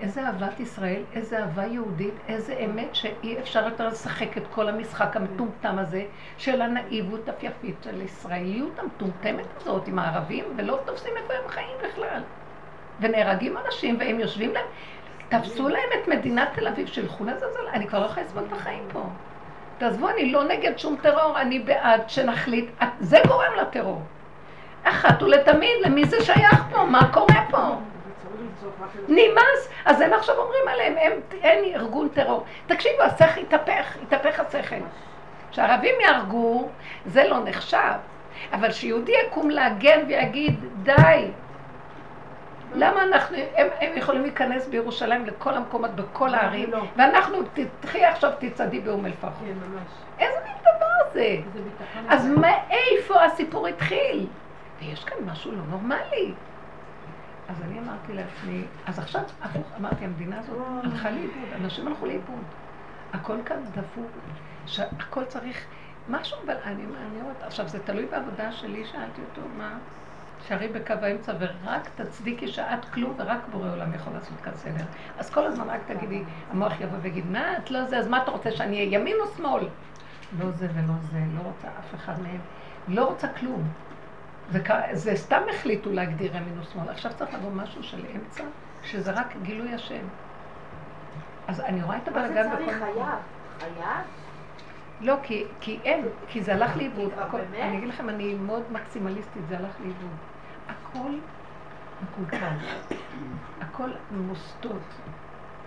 איזה 0.00 0.26
אהבת 0.26 0.60
ישראל, 0.60 1.02
איזה 1.12 1.38
אהבה 1.38 1.66
יהודית, 1.66 2.14
איזה 2.28 2.54
אמת 2.64 2.94
שאי 2.94 3.38
אפשר 3.38 3.64
יותר 3.64 3.88
לשחק 3.88 4.38
את 4.38 4.42
כל 4.46 4.68
המשחק 4.68 5.16
המטומטם 5.16 5.78
הזה 5.78 6.04
של 6.36 6.62
הנאיבות 6.62 7.28
היפית 7.42 7.82
של 7.82 8.02
ישראליות 8.02 8.78
המטומטמת 8.78 9.46
הזאת 9.56 9.88
עם 9.88 9.98
הערבים, 9.98 10.44
ולא 10.56 10.78
תופסים 10.84 11.12
איפה 11.16 11.32
הם 11.34 11.48
חיים 11.48 11.76
בכלל. 11.88 12.22
ונהרגים 13.00 13.56
אנשים 13.66 13.96
והם 14.00 14.20
יושבים 14.20 14.52
להם, 14.54 14.66
תפסו 15.28 15.68
להם 15.68 15.88
את 16.02 16.08
מדינת 16.08 16.48
תל 16.54 16.68
אביב, 16.68 16.86
שילכו 16.86 17.24
לזלזל, 17.24 17.68
אני 17.72 17.86
כבר 17.88 18.00
לא 18.00 18.04
יכולה 18.04 18.26
לסבול 18.26 18.44
את 18.48 18.52
החיים 18.52 18.88
פה. 18.92 19.02
תעזבו, 19.78 20.08
אני 20.08 20.32
לא 20.32 20.44
נגד 20.44 20.78
שום 20.78 20.96
טרור, 21.02 21.40
אני 21.40 21.58
בעד 21.58 22.10
שנחליט, 22.10 22.70
זה 23.00 23.18
גורם 23.28 23.52
לטרור. 23.60 24.02
אחת 24.82 25.22
ולתמיד, 25.22 25.76
למי 25.84 26.04
זה 26.04 26.24
שייך 26.24 26.64
פה? 26.70 26.84
מה 26.84 27.12
קורה 27.12 27.46
פה? 27.50 27.89
נמאס. 29.08 29.68
אז 29.84 30.00
הם 30.00 30.12
עכשיו 30.12 30.36
אומרים 30.38 30.68
עליהם, 30.68 30.94
הם, 31.00 31.12
אין 31.42 31.64
ארגון 31.74 32.08
טרור. 32.08 32.44
תקשיבו, 32.66 33.02
השכל 33.02 33.40
התהפך, 33.40 33.96
התהפך 34.02 34.40
השכל. 34.40 34.76
כשערבים 35.50 35.94
יהרגו, 36.00 36.68
זה 37.06 37.28
לא 37.28 37.44
נחשב. 37.44 37.92
אבל 38.52 38.72
שיהודי 38.72 39.12
יקום 39.26 39.50
להגן 39.50 40.00
ויגיד, 40.08 40.64
די. 40.82 41.30
למה 42.74 43.02
אנחנו, 43.02 43.36
הם, 43.56 43.66
הם 43.80 43.92
יכולים 43.96 44.22
להיכנס 44.22 44.66
בירושלים 44.66 45.26
לכל 45.26 45.54
המקומות, 45.54 45.90
בכל 45.90 46.34
הערים, 46.34 46.70
לא. 46.70 46.82
ואנחנו, 46.96 47.38
תתחי 47.54 48.04
עכשיו 48.04 48.30
תצעדי 48.38 48.80
באום 48.80 49.06
אל-פחם. 49.06 49.44
כן, 49.44 49.52
ממש. 49.52 49.88
איזה 50.18 50.38
מין 50.44 50.54
דבר 50.62 51.12
זה? 51.12 51.36
אז 52.08 52.26
מאיפה 52.26 53.24
הסיפור 53.24 53.66
התחיל? 53.66 54.26
ויש 54.80 55.04
כאן 55.04 55.16
משהו 55.26 55.52
לא 55.52 55.62
נורמלי. 55.70 56.32
אז 57.50 57.62
אני 57.62 57.78
אמרתי 57.78 58.12
לעצמי, 58.12 58.64
אז 58.86 58.98
עכשיו, 58.98 59.22
הפוך, 59.42 59.72
אמרתי, 59.76 60.04
המדינה 60.04 60.38
הזאת 60.38 60.84
הלכה 60.84 61.10
לאיבוד, 61.10 61.52
אנשים 61.52 61.88
הלכו 61.88 62.06
לאיבוד. 62.06 62.44
הכל 63.12 63.36
כאן 63.44 63.56
דפוק, 63.72 64.18
הכל 64.78 65.24
צריך 65.24 65.66
משהו, 66.08 66.36
אבל 66.46 66.54
אני, 66.64 66.86
אומרת, 67.20 67.42
עכשיו 67.42 67.68
זה 67.68 67.78
תלוי 67.84 68.06
בעבודה 68.06 68.52
שלי, 68.52 68.84
שאלתי 68.84 69.22
אותו, 69.22 69.48
מה? 69.48 69.78
שערי 70.38 70.68
בקו 70.68 70.94
האמצע 71.02 71.32
ורק 71.38 71.88
תצדיקי 71.94 72.48
שאת 72.48 72.84
כלום 72.84 73.14
ורק 73.18 73.48
בורא 73.50 73.72
עולם 73.72 73.94
יכול 73.94 74.12
לעשות 74.12 74.40
כאן 74.40 74.54
סדר. 74.54 74.84
אז 75.16 75.30
כל 75.30 75.46
הזמן 75.46 75.70
רק 75.70 75.84
תגידי, 75.86 76.24
המוח 76.50 76.80
יבוא 76.80 76.98
ויגיד, 77.02 77.26
מה 77.26 77.56
את 77.56 77.70
לא 77.70 77.84
זה, 77.84 77.98
אז 77.98 78.08
מה 78.08 78.22
אתה 78.22 78.30
רוצה, 78.30 78.50
שאני 78.52 78.76
אהיה 78.76 79.00
ימין 79.00 79.16
או 79.20 79.36
שמאל? 79.36 79.68
לא 80.32 80.50
זה 80.50 80.68
ולא 80.74 80.94
זה, 81.00 81.18
לא 81.28 81.40
רוצה 81.40 81.68
אף 81.78 81.94
אחד 81.94 82.20
מהם, 82.22 82.40
לא 82.86 83.04
רוצה 83.04 83.28
כלום. 83.28 83.89
זה, 84.50 84.60
זה 84.92 85.16
סתם 85.16 85.42
החליטו 85.50 85.92
להגדיר 85.92 86.36
ימין 86.36 86.58
או 86.58 86.64
שמאל. 86.64 86.88
עכשיו 86.88 87.12
צריך 87.16 87.34
לבוא 87.34 87.50
משהו 87.50 87.82
של 87.82 88.04
אמצע, 88.16 88.44
שזה 88.82 89.12
רק 89.12 89.36
גילוי 89.42 89.74
השם. 89.74 90.04
אז 91.48 91.60
אני 91.60 91.82
רואה 91.82 91.96
את 91.96 92.08
הבלגן 92.08 92.28
בכל... 92.30 92.42
מה 92.42 92.56
זה 92.58 92.64
צריך? 92.64 92.78
חייב. 92.78 93.18
חייב? 93.58 94.06
לא, 95.00 95.14
כי, 95.22 95.44
כי 95.60 95.78
אין, 95.84 96.04
כי 96.28 96.42
זה 96.42 96.54
הלך 96.54 96.76
לאיבוד. 96.76 97.12
אני 97.54 97.78
אגיד 97.78 97.88
לכם, 97.88 98.08
אני 98.08 98.34
מאוד 98.34 98.62
מקסימליסטית, 98.72 99.42
זה 99.48 99.58
הלך 99.58 99.80
לאיבוד. 99.80 100.16
הכל 100.68 101.10
מקולקל, 102.02 102.56
הכל 103.60 103.90
מוסדות, 104.10 104.94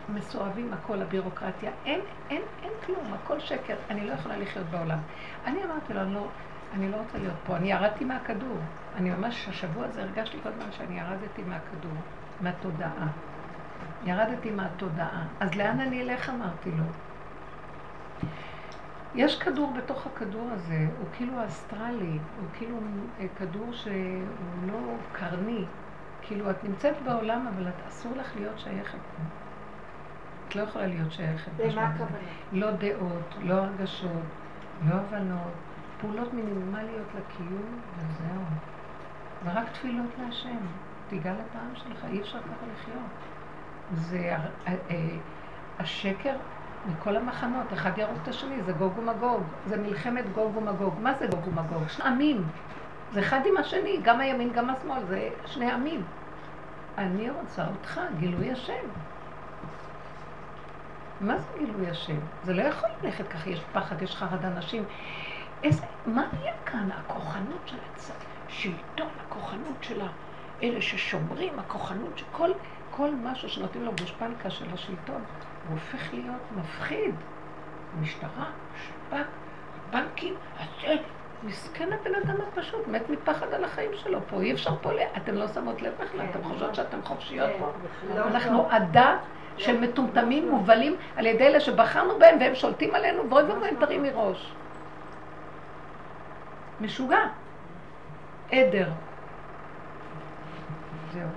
מסואבים 0.09 0.73
הכל, 0.73 1.01
הבירוקרטיה. 1.01 1.71
אין, 1.85 1.99
אין, 2.29 2.41
אין 2.63 2.71
כלום, 2.85 3.13
הכל 3.13 3.39
שקר. 3.39 3.75
אני 3.89 4.07
לא 4.07 4.13
יכולה 4.13 4.37
לחיות 4.37 4.65
בעולם. 4.65 4.99
אני 5.45 5.63
אמרתי 5.63 5.93
לו, 5.93 6.01
אני 6.01 6.13
לא, 6.13 6.27
אני 6.73 6.91
לא 6.91 6.97
רוצה 6.97 7.17
להיות 7.17 7.35
פה. 7.45 7.57
אני 7.57 7.71
ירדתי 7.71 8.05
מהכדור. 8.05 8.57
אני 8.95 9.09
ממש, 9.09 9.47
השבוע 9.49 9.85
הזה 9.85 10.03
הרגשתי 10.03 10.37
כל 10.43 10.49
הזמן 10.49 10.71
שאני 10.71 10.99
ירדתי 10.99 11.43
מהכדור, 11.43 11.97
מהתודעה. 12.41 13.07
ירדתי 14.03 14.51
מהתודעה. 14.51 15.27
אז 15.39 15.55
לאן 15.55 15.79
אני 15.79 16.01
אלך? 16.01 16.29
אמרתי 16.29 16.71
לו. 16.71 16.83
יש 19.15 19.39
כדור 19.39 19.73
בתוך 19.77 20.07
הכדור 20.07 20.49
הזה, 20.51 20.87
הוא 20.99 21.07
כאילו 21.17 21.45
אסטרלי, 21.45 22.19
הוא 22.39 22.47
כאילו 22.57 22.77
אה, 23.19 23.25
כדור 23.39 23.73
שהוא 23.73 23.93
לא 24.71 24.79
קרני. 25.11 25.65
כאילו, 26.21 26.49
את 26.49 26.63
נמצאת 26.63 26.95
בעולם, 27.05 27.47
אבל 27.47 27.67
את 27.67 27.87
אסור 27.87 28.11
לך 28.17 28.35
להיות 28.35 28.59
שייכת 28.59 28.91
פה. 29.17 29.23
את 30.47 30.55
לא 30.55 30.61
יכולה 30.61 30.87
להיות 30.87 31.11
שייכת. 31.11 31.51
למה 31.59 31.87
הכוונה? 31.87 32.17
לא 32.51 32.71
דעות, 32.71 33.35
לא 33.43 33.53
הרגשות, 33.53 34.23
לא 34.89 34.95
הבנות, 34.95 35.53
פעולות 36.03 36.33
מינימליות 36.33 37.07
לקיום, 37.15 37.81
וזהו. 37.97 38.41
ורק 39.43 39.69
תפילות 39.73 40.09
להשם. 40.17 40.57
תיגע 41.07 41.33
לפעם 41.33 41.75
שלך, 41.75 42.05
אי 42.05 42.21
אפשר 42.21 42.39
ככה 42.39 42.65
לחיות. 42.73 43.09
זה 43.91 44.35
השקר 45.79 46.35
מכל 46.85 47.15
המחנות, 47.15 47.73
אחד 47.73 47.97
יהרוג 47.97 48.17
את 48.23 48.27
השני, 48.27 48.63
זה 48.63 48.71
גוג 48.71 48.97
ומגוג, 48.97 49.43
זה 49.65 49.77
מלחמת 49.77 50.33
גוג 50.33 50.57
ומגוג. 50.57 50.93
מה 51.01 51.13
זה 51.13 51.27
גוג 51.27 51.47
ומגוג? 51.47 51.87
שני 51.87 52.05
עמים. 52.05 52.43
זה 53.11 53.19
אחד 53.19 53.39
עם 53.45 53.57
השני, 53.57 53.99
גם 54.03 54.19
הימין, 54.19 54.53
גם 54.53 54.69
השמאל, 54.69 55.05
זה 55.05 55.29
שני 55.45 55.71
עמים. 55.71 56.01
אני 56.97 57.29
רוצה 57.29 57.67
אותך, 57.67 58.01
גילוי 58.19 58.51
השם. 58.51 58.87
מה 61.21 61.37
זה 61.37 61.47
גילוי 61.59 61.89
השם? 61.89 62.19
זה 62.43 62.53
לא 62.53 62.61
יכול 62.61 62.89
ללכת 63.03 63.27
ככה, 63.27 63.49
יש 63.49 63.63
פחד, 63.73 64.01
יש 64.01 64.15
חרדה, 64.15 64.49
נשים. 64.49 64.83
איזה, 65.63 65.85
מה 66.05 66.25
יהיה 66.39 66.53
כאן? 66.65 66.89
הכוחנות 66.91 67.61
של 67.65 67.77
השלטון, 68.47 69.07
הכוחנות 69.27 69.77
של 69.81 70.01
אלה 70.63 70.81
ששומרים, 70.81 71.59
הכוחנות 71.59 72.17
של 72.17 72.25
כל, 72.31 72.51
כל 72.91 73.09
משהו 73.23 73.49
שנותנים 73.49 73.85
לו 73.85 73.91
גושפנקה 73.91 74.49
של 74.49 74.65
השלטון. 74.73 75.23
הוא 75.67 75.77
הופך 75.77 76.13
להיות 76.13 76.41
מפחיד. 76.57 77.15
משטרה, 78.01 78.51
שב"כ, 78.75 79.17
בנקים, 79.89 80.35
הזה, 80.59 80.95
מסכן 81.43 81.93
הבן 81.93 82.15
אדם 82.15 82.35
הפשוט, 82.47 82.87
מת 82.87 83.09
מפחד 83.09 83.53
על 83.53 83.63
החיים 83.63 83.91
שלו 83.93 84.19
פה, 84.29 84.41
אי 84.41 84.53
אפשר 84.53 84.75
פה, 84.81 84.89
אתם 85.17 85.35
לא 85.35 85.47
שמות 85.47 85.81
לב 85.81 85.93
בכלל, 85.99 86.25
אתם 86.29 86.43
חושבות 86.43 86.75
שאתם 86.75 87.01
חופשיות 87.03 87.49
פה? 87.59 87.71
כן, 88.13 88.17
אנחנו 88.17 88.67
עדה 88.69 89.17
של 89.57 89.79
מטומטמים 89.79 90.49
מובלים 90.49 90.95
על 91.15 91.25
ידי 91.25 91.47
אלה 91.47 91.59
שבחרנו 91.59 92.19
בהם 92.19 92.39
והם 92.39 92.55
שולטים 92.55 92.95
עלינו, 92.95 93.29
ואוי 93.29 93.43
ואבוי 93.43 93.69
הם 93.69 93.75
תרימי 93.79 94.09
ראש. 94.13 94.53
משוגע. 96.79 97.17
עדר. 98.51 98.93
זהו. 101.11 101.29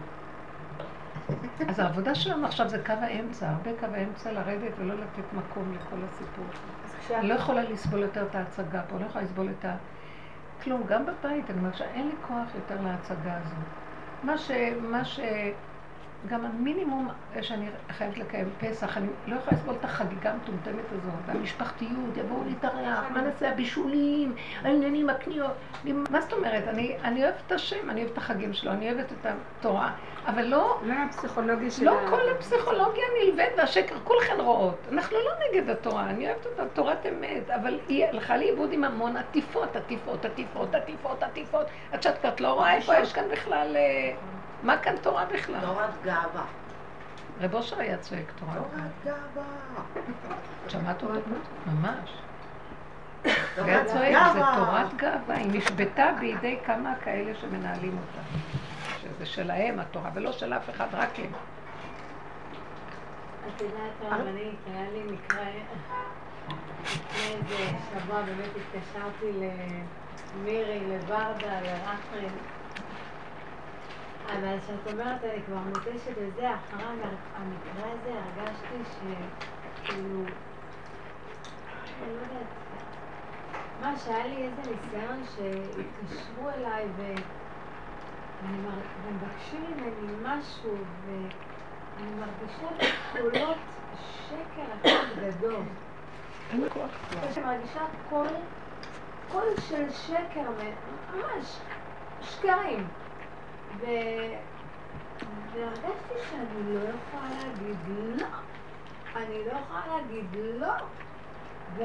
אז 1.68 1.78
העבודה 1.78 2.14
שלנו 2.14 2.46
עכשיו 2.46 2.68
זה 2.68 2.82
קו 2.86 2.92
האמצע, 2.92 3.50
הרבה 3.50 3.70
קו 3.80 3.86
האמצע 3.86 4.32
לרדת 4.32 4.78
ולא 4.78 4.94
לתת 4.94 5.32
מקום 5.32 5.72
לכל 5.72 6.04
הסיפור. 6.04 6.50
אני 7.10 7.28
לא 7.28 7.34
יכולה 7.34 7.62
לסבול 7.62 8.02
יותר 8.02 8.26
את 8.26 8.34
ההצגה 8.34 8.82
פה, 8.88 8.98
לא 8.98 9.06
יכולה 9.06 9.24
לסבול 9.24 9.50
את 9.50 9.64
ה... 9.64 9.76
כלום, 10.60 10.84
גם 10.86 11.06
בבית, 11.06 11.50
אני 11.50 11.58
אומרת 11.58 11.74
שאין 11.74 12.08
לי 12.08 12.16
כוח 12.20 12.54
יותר 12.54 12.80
להצגה 12.80 13.38
הזו. 13.38 13.56
מה 14.22 14.38
ש... 14.38 14.50
מה 14.82 15.04
ש... 15.04 15.20
גם 16.26 16.44
המינימום 16.44 17.08
שאני 17.42 17.66
חייבת 17.92 18.18
לקיים 18.18 18.48
פסח, 18.58 18.96
אני 18.96 19.06
לא 19.26 19.36
יכולה 19.36 19.56
לסבול 19.56 19.74
את 19.74 19.84
החגיגה 19.84 20.32
המטומטמת 20.32 20.92
הזאת, 20.92 21.14
והמשפחתיות, 21.26 22.16
יבואו 22.16 22.44
להתארח, 22.44 23.04
מה 23.10 23.22
נעשה 23.22 23.52
הבישולים, 23.52 24.34
העניינים, 24.62 25.10
הקניות. 25.10 25.52
מה 26.10 26.20
זאת 26.20 26.32
אומרת? 26.32 26.68
אני, 26.68 26.96
אני 27.04 27.24
אוהבת 27.24 27.42
את 27.46 27.52
השם, 27.52 27.90
אני 27.90 28.00
אוהבת 28.00 28.12
את 28.12 28.18
החגים 28.18 28.52
שלו, 28.52 28.72
אני 28.72 28.92
אוהבת 28.92 29.12
את 29.12 29.26
התורה, 29.26 29.92
אבל 30.26 30.44
לא... 30.44 30.80
לא 30.82 30.94
הפסיכולוגיה 31.08 31.70
של... 31.70 31.84
לא 31.84 31.96
כל 32.10 32.28
הפסיכולוגיה 32.36 33.04
נלווית 33.22 33.52
והשקר, 33.56 33.94
כולכן 34.04 34.40
רואות. 34.40 34.78
אנחנו 34.92 35.16
לא 35.16 35.30
נגד 35.48 35.70
התורה, 35.70 36.10
אני 36.10 36.28
אוהבת 36.28 36.46
אותה, 36.46 36.62
תורת 36.74 37.06
אמת, 37.06 37.50
אבל 37.50 37.78
היא 37.88 38.06
הלכה 38.06 38.36
לאיבוד 38.36 38.72
עם 38.72 38.84
המון 38.84 39.16
עטיפות, 39.16 39.76
עטיפות, 39.76 40.24
עטיפות, 40.24 40.74
עטיפות, 40.74 41.22
עטיפות, 41.22 41.66
עד 41.92 42.02
שאת 42.02 42.40
לא 42.40 42.52
רואה 42.52 42.74
איפה 42.74 42.94
יש 42.98 43.12
כאן 43.12 43.24
בכלל... 43.32 43.76
אה, 43.76 44.12
מה 44.62 44.78
כאן 44.78 44.96
תורה 45.02 45.24
בכלל? 45.24 45.60
תורת 45.60 45.90
גאווה. 46.04 46.44
רב 47.40 47.54
אושר 47.54 47.78
היה 47.78 47.98
צועק 47.98 48.32
תורה. 48.38 48.54
תורת 48.54 48.90
גאווה. 49.04 49.44
שמעת 50.68 51.02
אותו? 51.02 51.14
ממש. 51.66 52.10
היה 53.56 53.84
צועק, 53.84 54.16
זה 54.32 54.40
תורת 54.56 54.94
גאווה, 54.96 55.36
היא 55.36 55.46
נשבתה 55.52 56.10
בידי 56.20 56.58
כמה 56.66 56.94
כאלה 57.04 57.34
שמנהלים 57.34 57.98
אותה. 57.98 58.20
שזה 59.16 59.26
שלהם 59.26 59.78
התורה, 59.78 60.10
ולא 60.14 60.32
של 60.32 60.52
אף 60.52 60.70
אחד, 60.70 60.86
רק 60.92 61.18
הם. 61.18 61.32
את 63.48 63.60
יודעת, 63.60 63.92
הרבנית, 64.00 64.58
היה 64.66 64.90
לי 64.90 65.02
מקרה, 65.02 65.44
לפני 66.82 67.34
איזה 67.34 67.78
שבוע 67.90 68.22
באמת 68.22 68.50
התקשרתי 68.56 69.32
למירי, 69.32 70.80
לברדה, 70.86 71.60
לרפרין. 71.60 72.32
אבל 74.26 74.60
כשאת 74.60 74.92
אומרת, 74.92 75.24
אני 75.24 75.42
כבר 75.46 75.56
מותשת 75.58 76.16
לזה, 76.20 76.54
אחרי 76.54 76.84
המקרה 77.34 77.92
הזה 77.92 78.10
הרגשתי 78.10 78.76
שכאילו, 78.84 80.24
אני 82.02 82.14
לא 82.14 82.20
יודעת, 82.20 82.46
מה 83.80 83.96
שהיה 83.98 84.26
לי 84.26 84.36
איזה 84.36 84.62
ניסיון 84.70 85.22
שהתקשרו 85.36 86.50
אליי 86.50 86.88
ומבקשים 88.42 89.62
ממני 89.62 90.12
משהו 90.22 90.84
ואני 91.04 92.14
מרגישה 92.14 92.68
קולות 93.12 93.58
שקר 94.28 94.66
אחד 94.82 95.20
גדול. 95.20 95.62
אין 96.50 96.68
כוח. 96.68 96.90
אני 97.12 97.44
מרגישה 97.44 97.80
קול, 98.08 98.28
קול 99.28 99.56
של 99.60 99.90
שקר, 99.90 100.50
ממש 101.14 101.60
שקרים. 102.20 102.88
ו... 103.80 103.86
והרגשתי 105.52 106.14
שאני 106.30 106.74
לא 106.74 106.80
יכולה 106.88 107.28
להגיד 107.42 107.76
לא. 107.88 108.26
אני 109.16 109.44
לא 109.44 109.52
יכולה 109.52 109.86
להגיד 109.86 110.24
לא. 110.34 110.74
ו- 111.76 111.82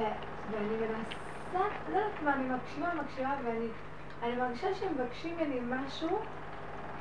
ואני 0.50 0.76
מנסה, 0.78 1.12
לא 1.54 1.98
יודעת 1.98 2.22
מה, 2.22 2.34
אני 2.34 2.50
מקשיבה, 2.50 2.94
מקשיבה, 2.94 3.34
ואני 3.46 3.68
אני 4.22 4.36
מרגישה 4.36 4.76
שהם 4.76 4.94
מבקשים 4.94 5.38
ממני 5.38 5.60
משהו, 5.64 6.20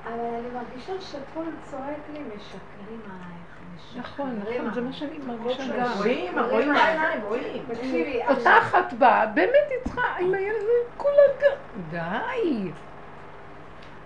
אבל 0.04 0.34
אני 0.38 0.48
מרגישה 0.50 1.00
שהכל 1.00 1.44
צועק 1.62 2.08
לי, 2.12 2.18
משקרים 2.36 3.00
עלייך, 3.04 3.60
נכון, 3.96 4.36
משקרים 4.36 4.62
נכון, 4.66 4.74
זה 4.74 4.80
מה 4.80 4.86
עלייך." 4.86 4.98
שאני 4.98 5.18
מרגישה 5.18 5.76
גם. 5.76 5.92
רואים, 5.98 6.38
רואים 6.38 6.74
בעיניים, 6.74 7.22
רואים. 7.22 7.66
תקשיבי, 7.68 8.20
אותה 8.28 8.58
אחת 8.58 8.92
באה, 8.92 9.26
באמת 9.26 9.66
היא 9.70 9.78
צריכה, 9.84 10.02
עם 10.20 10.34
הילד 10.34 10.56
הזה, 10.56 10.72
כולה 10.96 11.22
ג... 11.40 11.42
די. 11.90 12.72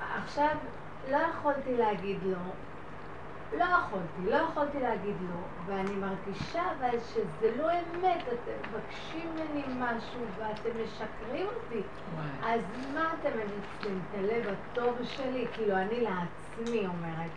עכשיו, 0.00 0.57
לא 1.11 1.16
יכולתי 1.16 1.76
להגיד 1.76 2.22
לא. 2.22 2.37
לא 3.58 3.64
יכולתי, 3.64 4.30
לא 4.30 4.36
יכולתי 4.36 4.80
להגיד 4.80 5.16
לא, 5.20 5.40
ואני 5.66 5.94
מרגישה 5.94 6.62
אבל 6.78 6.98
שזה 7.00 7.56
לא 7.56 7.70
אמת, 7.72 8.22
אתם 8.28 8.68
מבקשים 8.68 9.30
ממני 9.34 9.64
משהו 9.68 10.20
ואתם 10.38 10.70
משקרים 10.84 11.46
אותי. 11.46 11.82
אז 12.42 12.60
מה 12.94 13.14
אתם 13.20 13.30
מנצלים 13.38 14.00
את 14.10 14.18
הלב 14.18 14.46
הטוב 14.48 14.98
שלי? 15.04 15.46
כאילו, 15.52 15.76
אני 15.76 16.00
לעצמי 16.00 16.86
אומרת, 16.86 17.30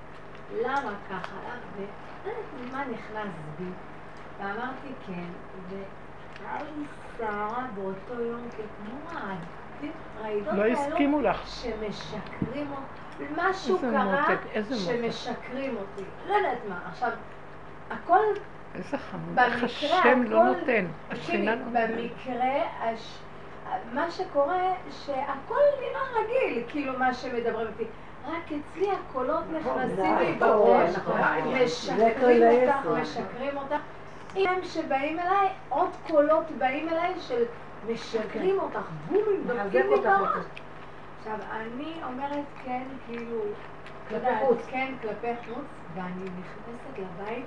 למה 0.52 0.94
ככה? 1.10 1.36
ולא 1.76 1.88
יודעת 2.26 2.72
מה 2.72 2.86
נכנס 2.86 3.34
בי. 3.58 3.72
ואמרתי 4.40 4.88
כן, 5.08 5.30
והיה 5.70 6.64
לי 6.64 6.84
סערה 7.18 7.68
באותו 7.76 8.22
יום, 8.22 8.42
הרעידות 10.18 10.54
לא 10.54 10.66
הסכימו 10.66 11.22
לך. 11.22 11.48
שמשקרים 11.48 12.72
אותי. 12.72 13.07
משהו 13.36 13.80
קרה. 13.80 14.26
שמשקרים 14.76 15.78
אותי. 15.78 16.04
לא 16.28 16.34
יודעת 16.34 16.58
מה. 16.70 16.80
עכשיו, 16.90 17.10
הכל 17.90 18.20
איזה 18.76 18.98
חמוד, 18.98 19.40
איך 19.40 19.64
השם 19.64 20.24
לא 20.24 20.44
נותן. 20.44 20.86
השכינה 21.12 21.56
לא. 21.56 21.62
במקרה. 21.72 22.54
מה 23.94 24.12
שקורה, 24.12 24.74
שהכל 25.06 25.56
נראה 25.82 26.02
רגיל, 26.20 26.64
כאילו 26.68 27.00
מה 27.00 27.14
שמדברים 27.14 27.68
איתי. 27.68 27.84
רק 28.28 28.44
אצלי 28.46 28.92
הקולות 28.92 29.44
נכנסים 29.52 30.18
לי 30.18 30.36
נכון, 30.36 30.40
בראש, 30.40 30.96
נכון. 30.96 31.22
משקרים 31.64 32.40
זה 32.40 32.74
אותך, 32.86 33.02
משקרים 33.02 33.58
אותך. 33.58 33.76
אם 34.36 34.48
הם 34.48 34.64
שבאים 34.64 35.20
אליי, 35.20 35.50
עוד 35.70 35.90
קולות 36.08 36.52
באים 36.58 36.90
אליי 36.90 37.14
של 37.20 37.44
משקרים 37.90 38.60
אותך, 38.60 38.80
בומים, 39.08 39.44
דופקים 39.48 39.90
לי 39.90 40.02
בראש. 40.02 40.46
עכשיו, 41.28 41.48
אני 41.52 41.94
אומרת 42.04 42.46
כן, 42.66 42.84
כאילו, 43.06 43.42
כלפי 44.08 44.26
חוץ. 44.40 44.66
כן, 44.68 44.94
כלפי 45.02 45.28
חוץ, 45.46 45.66
ואני 45.94 46.24
נכנסת 46.24 46.98
לבית, 46.98 47.46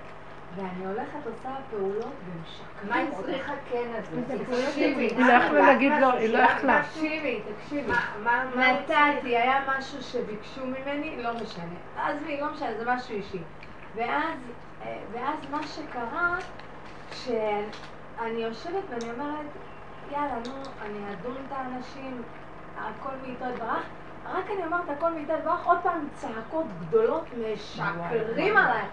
ואני 0.54 0.86
הולכת, 0.86 1.26
עושה 1.26 1.56
פעולות, 1.70 2.14
ומשקרים 2.24 2.88
מה 2.88 2.96
היא. 2.96 3.10
צריכה 3.10 3.52
כן 3.70 3.90
הזה? 3.94 4.44
תקשיבי, 4.44 5.06
היא 5.06 5.18
לא 5.18 5.32
יכלה 5.32 5.60
להגיד 5.60 5.92
לא, 6.00 6.12
היא 6.12 6.32
לא 6.32 6.38
יכלה. 6.38 6.82
תקשיבי, 6.82 7.42
תקשיבי. 7.54 7.92
נתתי, 8.56 9.36
היה 9.36 9.60
משהו 9.68 10.02
שביקשו 10.02 10.66
ממני, 10.66 11.22
לא 11.22 11.34
משנה. 11.34 11.78
עזבי, 11.96 12.40
לא 12.40 12.52
משנה, 12.52 12.74
זה 12.78 12.84
משהו 12.86 13.14
אישי. 13.14 13.42
ואז, 13.94 14.38
אה, 14.82 14.98
ואז 15.12 15.50
מה 15.50 15.66
שקרה, 15.66 16.36
שאני 17.12 18.38
יושבת 18.38 18.84
ואני 18.90 19.10
אומרת, 19.10 19.46
יאללה, 20.12 20.38
נו, 20.46 20.62
אני 20.82 21.12
אדון 21.12 21.36
את 21.46 21.52
האנשים, 21.52 22.22
הכל 22.88 23.10
מאיתו 23.26 23.44
יתברך. 23.54 23.84
רק 24.32 24.44
אני 24.50 24.64
אומרת 24.66 24.88
הכל 24.90 25.12
מאיתו 25.12 25.32
יתברך, 25.32 25.66
עוד 25.66 25.78
פעם 25.82 26.08
צעקות 26.14 26.66
גדולות 26.80 27.24
משקרים. 27.52 28.56
עליי. 28.56 28.84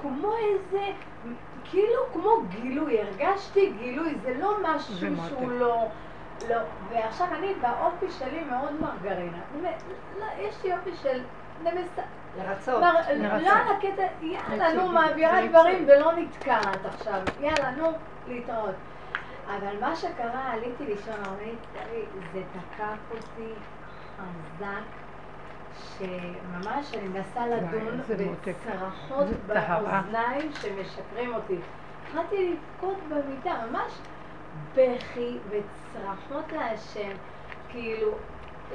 כמו 0.00 0.32
איזה, 0.36 0.84
כאילו 1.64 2.00
כמו 2.12 2.30
גילוי, 2.48 3.00
הרגשתי 3.02 3.70
גילוי, 3.78 4.14
זה 4.22 4.34
לא 4.38 4.56
משהו. 4.62 4.94
שהוא 5.28 5.50
לא... 5.52 5.86
לא, 6.48 6.56
ועכשיו 6.88 7.26
אני 7.38 7.54
באופי 7.54 8.10
שלי 8.10 8.44
מאוד 8.44 8.72
מרגרינה. 8.80 9.38
לא, 10.18 10.24
יש 10.38 10.64
לי 10.64 10.72
אופי 10.76 10.90
של. 11.02 11.22
לרצות. 11.64 12.80
מר- 12.80 12.92
לרצות. 13.10 13.42
לא 13.46 13.50
על 13.52 13.76
הקטע, 13.76 14.02
יאללה, 14.20 14.72
נו. 14.72 14.92
מעבירה 14.92 15.46
דברים. 15.46 15.84
ולא 15.88 16.12
נתקעת 16.12 16.84
עכשיו. 16.84 17.20
יאללה, 17.40 17.70
נו, 17.70 17.92
להתראות. 18.28 18.74
אבל 19.46 19.80
מה 19.80 19.96
שקרה, 19.96 20.52
עליתי 20.52 20.86
לישון, 20.86 21.14
אמרתי, 21.14 21.54
זה 22.32 22.42
תקף 22.52 23.10
אותי 23.10 23.52
חזק, 24.16 24.82
שממש 25.72 26.94
אני 26.94 27.08
מנסה 27.08 27.46
לדון. 27.46 28.00
בצרחות. 28.44 29.26
באוזניים 29.46 30.52
שמשקרים 30.52 31.34
אותי. 31.34 31.56
התחלתי 32.02 32.54
לבכות 32.54 32.98
במיטה, 33.08 33.54
ממש 33.70 33.92
בכי 34.74 35.38
וצרחות 35.50 36.52
להשם, 36.52 37.12
כאילו, 37.68 38.18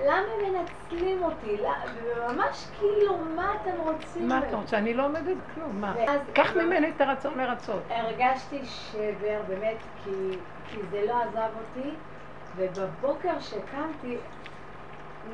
למה 0.06 0.28
מנצלים 0.50 1.24
אותי? 1.24 1.58
וממש 2.04 2.68
כאילו, 2.80 3.18
מה 3.36 3.54
אתם 3.62 3.80
רוצים? 3.80 4.28
מה 4.28 4.40
אתה 4.48 4.56
רוצה? 4.56 4.78
אני 4.78 4.94
לא 4.94 5.06
עומדת 5.06 5.38
כלום, 5.54 5.82
מה? 5.82 5.94
קח 6.34 6.56
ממני 6.56 6.90
את 6.90 7.02
הרצון 7.02 7.38
לרצות. 7.38 7.84
הרגשתי 7.90 8.66
שבר, 8.66 9.42
באמת, 9.48 9.78
כי, 10.04 10.40
כי 10.72 10.78
זה 10.92 11.06
לא 11.08 11.22
עזב 11.22 11.50
אותי, 11.60 11.96
ובבוקר 12.56 13.40
שקמתי, 13.40 14.18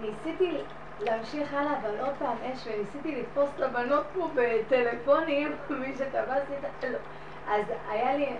ניסיתי 0.01 0.57
להמשיך 0.99 1.53
הלאה, 1.53 1.79
אבל 1.79 1.99
עוד 1.99 2.15
פעם 2.19 2.37
אש, 2.41 2.67
וניסיתי 2.67 3.21
לתפוס 3.21 3.49
את 3.55 3.59
הבנות 3.59 4.05
פה 4.13 4.29
בטלפונים, 4.35 5.55
מי 5.79 5.95
שתפסתי 5.95 6.53
את 6.59 6.83
ה... 6.83 6.87
לא. 6.87 6.97
אז 7.47 7.65
היה 7.89 8.17
לי... 8.17 8.37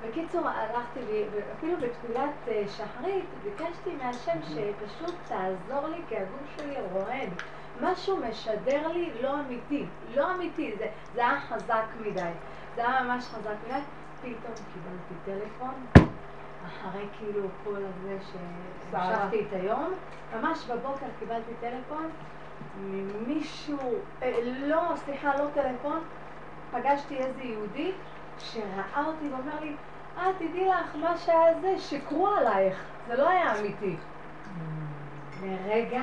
בקיצור, 0.00 0.48
הלכתי, 0.48 1.00
ואפילו 1.32 1.76
בתפילת 1.80 2.48
אה, 2.48 2.68
שחרית, 2.68 3.24
ביקשתי 3.42 3.96
מהשם 3.96 4.42
שפשוט 4.42 5.14
תעזור 5.26 5.88
לי, 5.88 6.04
כי 6.08 6.16
הגוף 6.16 6.46
שלי 6.56 6.80
רועד. 6.80 7.30
משהו 7.80 8.16
משדר 8.16 8.88
לי 8.88 9.22
לא 9.22 9.40
אמיתי, 9.40 9.86
לא 10.14 10.34
אמיתי, 10.34 10.76
זה, 10.78 10.86
זה 11.12 11.20
היה 11.20 11.40
חזק 11.40 11.86
מדי. 12.00 12.32
זה 12.74 12.88
היה 12.88 13.02
ממש 13.02 13.24
חזק 13.24 13.56
מדי. 13.64 13.97
פתאום 14.20 14.54
קיבלתי 14.72 15.14
טלפון, 15.24 15.74
אחרי 16.66 17.04
כאילו 17.18 17.48
כל 17.64 17.76
הזה 17.76 18.18
שהמשכתי 18.32 19.40
את 19.40 19.52
היום, 19.52 19.92
ממש 20.36 20.66
בבוקר 20.70 21.06
קיבלתי 21.18 21.50
טלפון 21.60 22.06
ממישהו, 22.80 23.94
אה, 24.22 24.40
לא, 24.44 24.82
סליחה, 24.96 25.36
לא 25.36 25.44
טלפון, 25.54 26.00
פגשתי 26.70 27.16
איזה 27.16 27.42
יהודי 27.42 27.92
שראה 28.38 29.04
אותי 29.06 29.28
ואומר 29.28 29.60
לי, 29.60 29.76
אה, 30.18 30.32
תדעי 30.38 30.68
לך, 30.68 30.96
מה 30.96 31.16
שהיה 31.16 31.60
זה, 31.60 31.78
שיקרו 31.78 32.26
עלייך, 32.26 32.84
זה 33.08 33.16
לא 33.16 33.28
היה 33.28 33.60
אמיתי. 33.60 33.96
לרגע, 35.42 36.02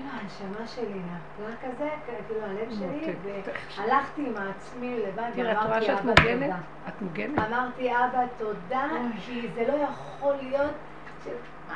כאילו 0.00 0.12
הנשמה 0.22 0.66
שלי 0.66 1.00
נפלה 1.00 1.56
כזה, 1.56 1.88
כאילו 2.26 2.40
הלב 2.44 2.70
שלי, 2.70 2.86
מותק. 2.86 3.58
והלכתי 3.76 4.26
עם 4.26 4.34
עצמי 4.36 4.98
לבד 4.98 5.30
ואמרתי, 5.36 5.92
אבא? 5.92 6.14
תודה. 6.14 6.56
את 6.88 7.02
מוגנת? 7.02 7.38
אמרתי, 7.38 7.90
אבא, 7.90 8.24
תודה, 8.38 8.86
כי 9.26 9.48
זה 9.54 9.64
לא 9.68 9.72
יכול 9.72 10.34
להיות... 10.34 10.70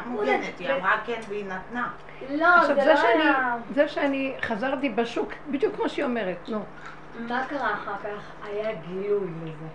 מוגנת? 0.07 0.59
היא 0.59 0.73
אמרה 0.73 1.01
כן 1.07 1.21
והיא 1.29 1.45
נתנה. 1.45 1.93
לא, 2.31 2.75
זה 2.75 2.75
לא 2.75 3.01
היה... 3.01 3.57
זה 3.75 3.89
שאני 3.89 4.35
חזרתי 4.43 4.89
בשוק, 4.89 5.33
בדיוק 5.51 5.77
כמו 5.77 5.89
שהיא 5.89 6.05
אומרת, 6.05 6.49
נו. 6.49 6.65
מה 7.29 7.47
קרה 7.49 7.75
אחר 7.75 7.97
כך? 7.97 8.47
היה 8.47 8.75
גילוי 8.75 9.29
לזה. 9.43 9.67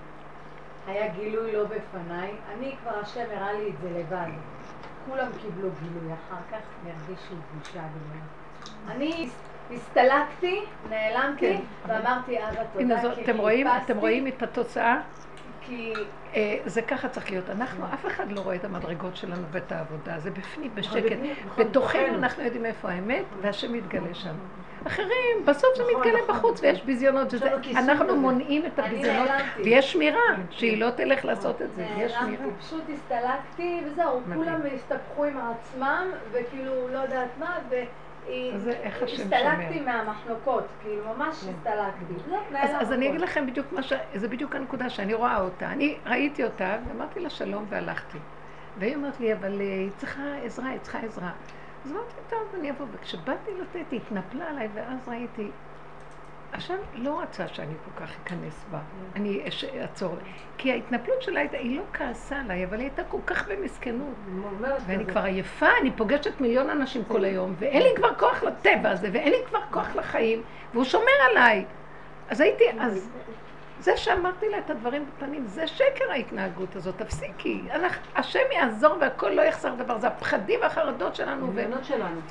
היה 0.88 1.08
גילוי 1.08 1.52
לא 1.52 1.64
בפניי. 1.64 2.32
אני 2.58 2.76
כבר, 2.82 3.00
השם 3.00 3.26
הראה 3.32 3.54
לי 3.54 3.70
את 3.70 3.76
זה 3.82 4.00
לבד. 4.00 4.32
כולם 5.10 5.28
קיבלו 5.42 5.70
גילוי 5.84 6.14
אחר 6.14 6.42
כך, 6.52 6.62
והרגישו 6.84 7.36
בושה 7.54 7.80
גדולה. 7.80 8.39
אני 8.88 9.30
הסתלקתי, 9.76 10.62
נעלמתי, 10.90 11.40
כן. 11.54 11.62
ואמרתי, 11.88 12.38
אבא, 12.40 12.64
תודה, 12.74 13.02
כי 13.26 13.32
רואים, 13.32 13.68
אתם 13.68 13.76
חיפשתי, 13.78 13.94
רואים 13.94 14.28
את 14.28 14.44
התוצאה? 14.44 15.02
כי... 15.62 15.94
אה, 16.36 16.58
זה 16.66 16.82
ככה 16.82 17.10
צריך 17.10 17.32
להיות. 17.32 17.50
אנחנו, 17.50 17.86
אף 17.94 18.06
אחד 18.06 18.32
לא 18.32 18.42
רואה 18.42 18.56
את 18.56 18.66
המדרגות 18.66 19.16
שלנו 19.16 19.44
ואת 19.52 19.72
העבודה, 19.72 20.20
זה 20.20 20.32
בפנים, 20.32 20.72
בשקט. 20.76 21.04
בפנים, 21.04 21.36
נכון, 21.46 21.66
בתוכנו 21.66 22.02
בתוכנו. 22.02 22.18
אנחנו 22.18 22.44
יודעים 22.44 22.66
איפה 22.66 22.90
האמת, 22.90 23.24
והשם 23.42 23.74
מתגלה 23.74 24.14
שם. 24.14 24.36
אחרים, 24.88 25.46
בסוף 25.46 25.70
זה 25.78 25.84
נכון, 25.84 26.02
מתגלה 26.02 26.22
נכון. 26.24 26.36
בחוץ, 26.36 26.62
ויש 26.62 26.84
ביזיונות, 26.84 27.34
אנחנו. 27.76 28.16
מונעים 28.16 28.66
את 28.66 28.80
הביזיונות. 28.80 29.30
ויש 29.64 29.94
שמירה, 29.94 30.36
שהיא 30.50 30.82
לא 30.82 30.90
תלך 30.90 31.26
לעשות 31.26 31.62
את 31.62 31.76
זה, 31.76 31.86
יש 31.98 32.12
שמירה. 32.12 32.46
פשוט 32.60 32.84
הסתלקתי, 32.94 33.82
וזהו. 33.86 34.22
כולם 34.34 34.62
הסתבכו 34.76 35.26
עם 35.26 35.38
עצמם, 35.38 36.08
וכאילו, 36.32 36.88
לא 36.88 37.00
יודעת 37.00 37.30
מה, 37.40 37.58
הסתלקתי. 39.04 39.80
מהמחלוקות, 39.80 40.64
כאילו, 40.82 41.04
ממש 41.18 41.36
הסתלקתי. 41.36 42.14
זהו, 42.26 42.36
אז, 42.38 42.52
נעלם 42.52 42.76
אז 42.80 42.92
אני. 42.92 43.10
אגיד 43.10 43.22
לכם 43.22 43.46
בדיוק 43.48 43.72
מה 43.72 43.84
ש... 43.84 43.94
זה 44.14 44.28
בדיוק 44.28 44.56
הנקודה 44.56 44.90
שאני 44.90 45.14
רואה 45.14 45.42
אותה. 45.42 45.72
אני 45.72 45.98
ראיתי 46.06 46.44
אותה, 46.44 46.78
ואמרתי 46.88 47.20
לה 47.20 47.30
שלום 47.30 47.66
והלכתי. 47.70 48.18
והיא 48.78 48.96
אומרת 48.96 49.20
לי, 49.20 49.34
אבל 49.34 49.62
אה, 49.62 49.66
היא 49.66 49.92
צריכה 49.98 50.36
עזרה, 50.44 50.70
היא 50.70 50.80
צריכה 50.80 51.00
עזרה. 51.00 51.32
אז 51.86 51.92
אמרתי, 51.92 52.14
טוב, 52.30 52.40
אני 52.60 52.72
אבוא. 52.72 52.86
וכשבאתי 52.92 53.52
לתת, 53.62 53.92
היא 53.92 54.00
התנפלה 54.06 54.50
עליי, 54.50 54.70
ואז 54.74 55.08
ראיתי, 55.08 55.52
השם 56.54 56.76
לא 56.94 57.22
רצה 57.22 57.48
שאני 57.48 57.74
כל 57.86 58.06
כך 58.06 58.12
אכנס 58.24 58.66
בה, 58.72 58.80
אני 59.16 59.42
אעצור. 59.82 60.16
כי 60.58 60.72
ההתנפלות 60.72 61.22
שלה 61.22 61.40
הייתה, 61.40 61.58
היא 61.58 61.78
לא 61.78 61.84
כעסה 61.94 62.40
עליי, 62.40 62.66
אבל 62.66 62.78
היא 62.78 62.84
הייתה 62.84 63.04
כל 63.04 63.18
כך 63.26 63.48
במסכנות. 63.48 64.16
ואני 64.86 65.06
כבר 65.06 65.24
עייפה, 65.24 65.68
אני 65.82 65.92
פוגשת 65.92 66.42
מיליון 66.42 66.70
אנשים 66.70 67.04
כל 67.08 67.24
היום, 67.24 67.56
ואין 67.60 67.84
לי 67.84 67.90
כבר 67.96 68.16
כוח 68.16 68.44
לטבע 68.44 68.90
הזה, 68.90 69.10
ואין 69.14 69.32
לי 69.32 69.38
כבר 69.50 69.60
כוח 69.72 69.96
לחיים, 69.96 70.42
והוא 70.74 70.84
שומר 70.84 71.12
עליי. 71.32 71.66
אז 72.30 72.42
הייתי, 72.42 72.64
אז 72.80 73.10
זה 73.80 73.98
שאמרתי 73.98 74.50
לה 74.50 74.58
את 74.58 74.70
הדברים 74.70 75.06
בפנים, 75.06 75.46
זה 75.46 75.68
שקר 75.68 76.12
ההתנהגות 76.12 76.76
הזאת, 76.76 76.98
תפסיקי. 76.98 77.62
השם 78.16 78.40
יעזור 78.52 78.98
והכל 79.02 79.30
לא 79.30 79.42
יחסר 79.42 79.76
דבר, 79.76 80.00
זה 80.00 80.08
הפחדים 80.08 80.60
והחרדות 80.62 81.16
שלנו. 81.16 81.48
ו... 81.48 81.52
דמיונות 81.52 81.86
שלנו. 81.86 82.22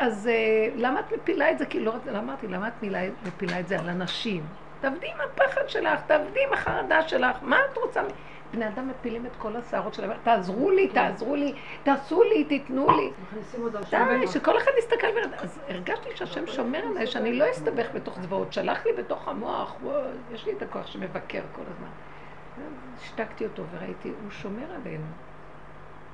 אז 0.00 0.28
אה, 0.28 0.68
למה 0.76 1.00
את 1.00 1.12
מפילה 1.12 1.50
את 1.50 1.58
זה? 1.58 1.66
כי 1.66 1.80
לא 1.80 1.90
רציתי, 1.90 2.18
אמרתי, 2.18 2.48
למה 2.48 2.68
את 2.68 2.74
מפילה 3.26 3.60
את 3.60 3.68
זה 3.68 3.78
על 3.80 3.88
אנשים? 3.88 4.46
תעבדי 4.80 5.06
עם 5.06 5.20
הפחד 5.20 5.68
שלך, 5.68 6.00
תעבדי 6.06 6.40
עם 6.46 6.52
החרדה 6.52 7.08
שלך, 7.08 7.36
מה 7.42 7.58
את 7.72 7.76
רוצה? 7.76 8.02
בני 8.52 8.68
אדם 8.68 8.88
מפילים 8.88 9.26
את 9.26 9.36
כל 9.38 9.56
השערות 9.56 9.94
שלהם, 9.94 10.10
תעזרו 10.22 10.70
לי, 10.70 10.88
תעזרו 10.88 11.36
לי, 11.36 11.54
תעשו 11.82 12.22
לי, 12.22 12.44
תיתנו 12.44 12.90
לי. 12.90 13.10
די, 14.20 14.26
שכל 14.26 14.58
אחד 14.58 14.70
יסתכל 14.78 15.06
וירד. 15.14 15.34
אז 15.34 15.60
הרגשתי 15.68 16.08
שהשם 16.14 16.46
שומר 16.46 16.78
עליי, 16.90 17.06
שאני 17.06 17.32
לא 17.32 17.50
אסתבך 17.50 17.86
בתוך 17.94 18.20
זוועות. 18.20 18.52
שלח 18.52 18.86
לי 18.86 18.92
בתוך 18.92 19.28
המוח, 19.28 19.76
יש 20.32 20.46
לי 20.46 20.52
את 20.52 20.62
הכוח 20.62 20.86
שמבקר 20.86 21.42
כל 21.52 21.62
הזמן. 21.74 21.88
השתקתי 23.00 23.44
אותו 23.44 23.62
וראיתי, 23.72 24.08
הוא 24.08 24.30
שומר 24.30 24.74
עלינו. 24.74 25.06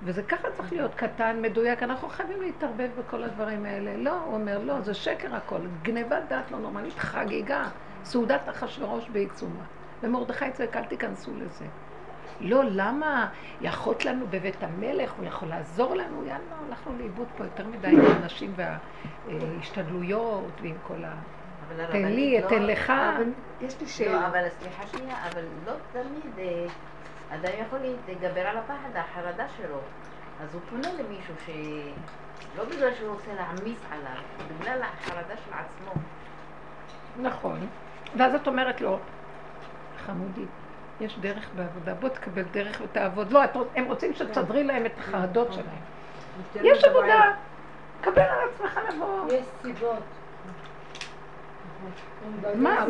וזה 0.03 0.23
ככה 0.23 0.49
צריך 0.51 0.73
להיות, 0.73 0.95
קטן, 0.95 1.39
מדויק, 1.43 1.83
אנחנו 1.83 2.09
חייבים 2.09 2.43
להתערבב 2.43 2.89
בכל 2.99 3.23
הדברים 3.23 3.65
האלה. 3.65 3.97
לא, 3.97 4.21
הוא 4.21 4.35
אומר, 4.35 4.59
לא, 4.59 4.81
זה 4.81 4.95
שקר 4.95 5.35
הכל. 5.35 5.61
גנבת 5.83 6.23
דעת 6.29 6.51
לא 6.51 6.59
נורמלית, 6.59 6.99
חגיגה, 6.99 7.65
סעודת 8.05 8.49
אחשוורוש 8.49 9.09
בעיצומה. 9.09 9.63
ומרדכי 10.03 10.53
צועק, 10.53 10.77
אל 10.77 10.85
תיכנסו 10.85 11.31
לזה. 11.35 11.65
לא, 12.41 12.63
למה? 12.71 13.29
יאחות 13.61 14.05
לנו 14.05 14.27
בבית 14.31 14.63
המלך, 14.63 15.13
הוא 15.13 15.25
יכול 15.25 15.49
לעזור 15.49 15.95
לנו, 15.95 16.25
יאללה, 16.25 16.39
הלכנו 16.69 16.99
לאיבוד 16.99 17.27
פה 17.37 17.45
יותר 17.45 17.67
מדי 17.67 17.89
עם 17.89 18.01
האנשים 18.01 18.53
וההשתדלויות 18.57 20.53
ועם 20.63 20.77
כל 20.83 21.05
ה... 21.05 21.15
תן 21.93 22.05
לי, 22.05 22.41
לא- 22.41 22.47
אתן 22.47 22.63
לך. 22.63 22.93
יש 23.61 23.75
לי 23.81 23.87
לא, 23.87 23.93
שאלה. 23.93 24.27
אבל 24.27 24.49
סליחה 24.49 24.83
שנייה, 24.87 25.17
אבל 25.33 25.43
לא 25.67 25.73
תמיד 25.93 26.39
אה, 26.39 26.67
אדם 27.31 27.53
יכול 27.67 27.79
להתגבר 27.79 28.47
על 28.47 28.57
הפחד, 28.57 28.89
החרדה 28.95 29.47
שלו. 29.57 29.79
אז 30.43 30.55
הוא 30.55 30.63
פונה 30.71 30.89
למישהו 30.93 31.35
ש... 31.47 31.51
לא 32.57 32.65
בגלל 32.65 32.95
שהוא 32.95 33.15
רוצה 33.15 33.35
להעמיס 33.35 33.79
עליו, 33.91 34.23
בגלל 34.49 34.83
החרדה 34.83 35.35
של 35.45 35.53
עצמו. 35.53 35.93
נכון. 37.23 37.67
ואז 38.17 38.35
את 38.35 38.47
אומרת 38.47 38.81
לו, 38.81 38.99
חמודי, 40.07 40.45
יש 41.01 41.19
דרך 41.19 41.49
בעבודה, 41.57 41.95
בוא 41.95 42.09
תקבל 42.09 42.43
דרך 42.43 42.81
ותעבוד. 42.85 43.33
לא, 43.33 43.41
הם 43.77 43.85
רוצים 43.85 44.15
שתסדרי 44.15 44.65
להם 44.65 44.87
את 44.87 44.93
החרדות 44.99 45.53
שלהם. 45.53 45.83
יש 46.55 46.85
עבודה, 46.85 47.33
קבל 48.01 48.23
על 48.23 48.49
עצמך 48.55 48.81
לבוא. 48.89 49.33
יש 49.33 49.45
סיבות. 49.63 50.03
מה, 52.55 52.85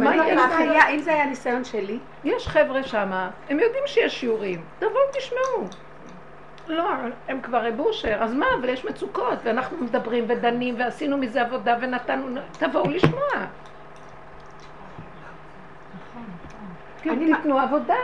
אם? 0.90 0.98
זה 0.98 1.12
היה- 1.12 1.26
ניסיון 1.26 1.64
שלי, 1.64 1.98
יש 2.24 2.48
חבר'ה 2.48 2.82
שמה, 2.82 3.30
הם 3.48 3.60
יודעים 3.60 3.82
שיש 3.86 4.20
שיעורים, 4.20 4.64
תבואו 4.78 4.92
תשמעו. 5.12 5.64
לא, 6.68 6.90
הם 7.28 7.40
כבר 7.40 7.70
בושר, 7.76 8.16
אז 8.20 8.34
מה, 8.34 8.46
אבל 8.60 8.68
יש 8.68 8.84
מצוקות, 8.84 9.38
ואנחנו 9.44 9.76
מדברים 9.84 10.24
ודנים, 10.28 10.74
ועשינו 10.78 11.18
מזה 11.18 11.42
עבודה 11.42 11.76
ונתנו, 11.80 12.26
תבואו 12.52 12.90
לשמוע. 12.90 13.28
אני 17.02 17.12
אני 17.12 17.34
תיתנו 17.34 17.58
עבודה. 17.58 17.94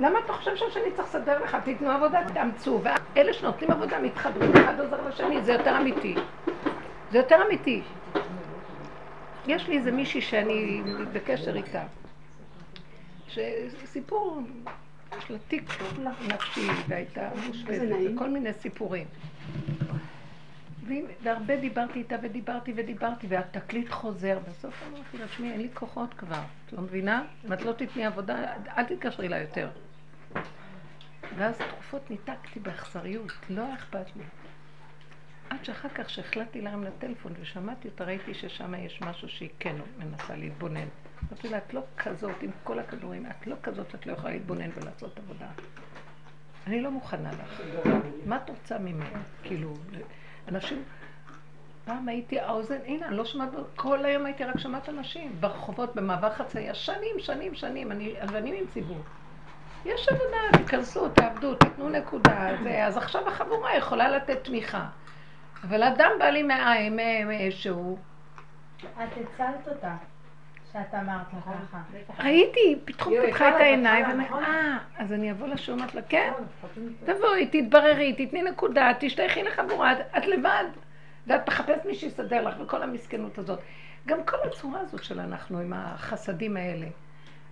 למה 0.00 0.18
אתה 0.24 0.32
חושב 0.32 0.56
שאני 0.56 0.90
צריך 0.96 1.08
לסדר 1.08 1.42
לך? 1.44 1.56
תיתנו 1.64 1.90
עבודה, 1.90 2.18
תאמצו. 2.34 2.80
ואלה 3.14 3.32
שנותנים 3.32 3.70
עבודה 3.70 3.98
מתחברים 3.98 4.50
אחד 4.56 4.80
עוזר 4.80 4.96
לשני, 5.08 5.42
זה 5.42 5.52
יותר 5.52 5.76
אמיתי. 5.76 6.14
זה 7.10 7.18
יותר 7.18 7.46
אמיתי. 7.46 7.82
יש 9.48 9.68
לי 9.68 9.78
איזה 9.78 9.92
מישהי 9.92 10.20
שאני 10.20 10.82
בקשר 11.12 11.56
איתה. 11.56 11.82
שסיפור, 13.28 14.42
יש 15.18 15.30
לה 15.30 15.38
תיק 15.48 15.72
נפשי 16.28 16.68
והייתה 16.88 17.28
נעים. 17.68 18.16
וכל 18.16 18.30
מיני 18.30 18.52
סיפורים. 18.52 19.06
והרבה 21.22 21.56
דיברתי 21.56 21.98
איתה 21.98 22.16
ודיברתי 22.22 22.72
ודיברתי 22.76 23.26
והתקליט 23.26 23.90
חוזר. 23.90 24.38
בסוף 24.48 24.82
אמרתי 24.88 25.18
לה, 25.18 25.26
תשמעי, 25.26 25.52
אין 25.52 25.60
לי 25.60 25.68
כוחות 25.74 26.14
כבר. 26.14 26.40
את 26.66 26.72
לא 26.72 26.80
מבינה? 26.80 27.24
אם 27.46 27.52
את 27.52 27.62
לא 27.62 27.72
תתני 27.72 28.06
עבודה, 28.06 28.54
אל 28.78 28.84
תתקשרי 28.84 29.28
לה 29.28 29.38
יותר. 29.38 29.68
ואז 31.36 31.58
תרופות 31.58 32.10
ניתקתי 32.10 32.60
באכזריות, 32.60 33.32
לא 33.50 33.62
היה 33.62 33.74
אכפת 33.74 34.16
לי. 34.16 34.22
עד 35.50 35.64
שאחר 35.64 35.88
כך 35.88 36.10
שהחלטתי 36.10 36.60
להרים 36.60 36.84
לטלפון 36.84 37.32
ושמעתי 37.40 37.88
אותה, 37.88 38.04
ראיתי 38.04 38.34
ששם 38.34 38.74
יש 38.74 39.00
משהו 39.02 39.28
שהיא 39.28 39.50
כן 39.58 39.76
מנסה 39.98 40.36
להתבונן. 40.36 40.88
אמרתי 41.28 41.48
לה, 41.48 41.58
את 41.58 41.74
לא 41.74 41.82
כזאת, 41.98 42.42
עם 42.42 42.50
כל 42.64 42.78
הכדורים, 42.78 43.26
את 43.26 43.46
לא 43.46 43.56
כזאת 43.62 43.90
שאת 43.90 44.06
לא 44.06 44.12
יכולה 44.12 44.32
להתבונן 44.32 44.70
ולעשות 44.74 45.18
עבודה. 45.18 45.46
אני 46.66 46.82
לא 46.82 46.90
מוכנה 46.90 47.30
לך. 47.30 47.60
מה 48.26 48.36
את 48.36 48.50
רוצה 48.50 48.78
ממני? 48.78 49.08
כאילו, 49.42 49.74
אנשים... 50.48 50.82
פעם 51.84 52.08
הייתי 52.08 52.40
האוזן, 52.40 52.78
הנה, 52.86 53.06
אני 53.06 53.16
לא 53.16 53.24
שומעת, 53.24 53.48
כל 53.76 54.04
היום 54.04 54.26
הייתי 54.26 54.44
רק 54.44 54.58
שומעת 54.58 54.88
אנשים, 54.88 55.36
ברחובות, 55.40 55.94
במעבר 55.94 56.30
חצייה, 56.30 56.74
שנים, 56.74 57.18
שנים, 57.18 57.54
שנים, 57.54 57.92
אני, 57.92 58.14
אני 58.20 58.58
עם 58.58 58.66
ציבור. 58.66 58.98
יש 59.84 60.08
עבודה, 60.08 60.58
תיכנסו, 60.58 61.08
תעבדו, 61.08 61.54
תיתנו 61.54 61.88
נקודה, 61.88 62.48
זה, 62.62 62.86
אז 62.86 62.96
עכשיו 62.96 63.28
החבורה 63.28 63.76
יכולה 63.76 64.08
לתת 64.08 64.44
תמיכה. 64.44 64.86
אבל 65.64 65.82
אדם 65.82 66.10
בא 66.18 66.24
לי 66.24 66.42
מהעין, 66.42 66.96
מאיזשהו, 67.26 67.98
את 68.78 69.08
הצלת 69.12 69.68
אותה, 69.68 69.96
שאת 70.72 70.94
אמרת 70.94 71.26
לה 71.32 71.40
ככה. 71.68 71.78
ראיתי, 72.22 72.78
פתאום 72.84 73.12
יואי, 73.14 73.30
פתחה 73.32 73.48
את 73.48 73.54
העיניים, 73.54 74.04
בהתחלה, 74.06 74.24
ואומרת, 74.24 74.30
נכון? 74.30 74.44
אה, 74.44 74.78
אז 74.98 75.12
אני 75.12 75.30
אבוא 75.30 75.46
לשום, 75.48 75.78
אמרת 75.78 75.94
לה, 75.94 76.02
כן, 76.08 76.32
תבואי, 77.04 77.46
תתבררי, 77.52 78.26
תתני 78.26 78.42
נקודה, 78.42 78.92
תשתייכי 79.00 79.42
לחבורה, 79.42 79.92
את- 79.92 80.06
את 80.18 80.26
לבד. 80.26 80.64
ואת 81.26 81.48
מחפשת 81.48 81.80
מי 81.84 81.94
שיסדר 81.94 82.42
לך, 82.48 82.54
וכל 82.60 82.82
המסכנות 82.82 83.38
הזאת. 83.38 83.60
גם 84.06 84.18
כל 84.24 84.36
הצורה 84.44 84.80
הזאת 84.80 85.04
של 85.04 85.20
אנחנו, 85.20 85.58
עם 85.60 85.72
החסדים 85.72 86.56
האלה. 86.56 86.86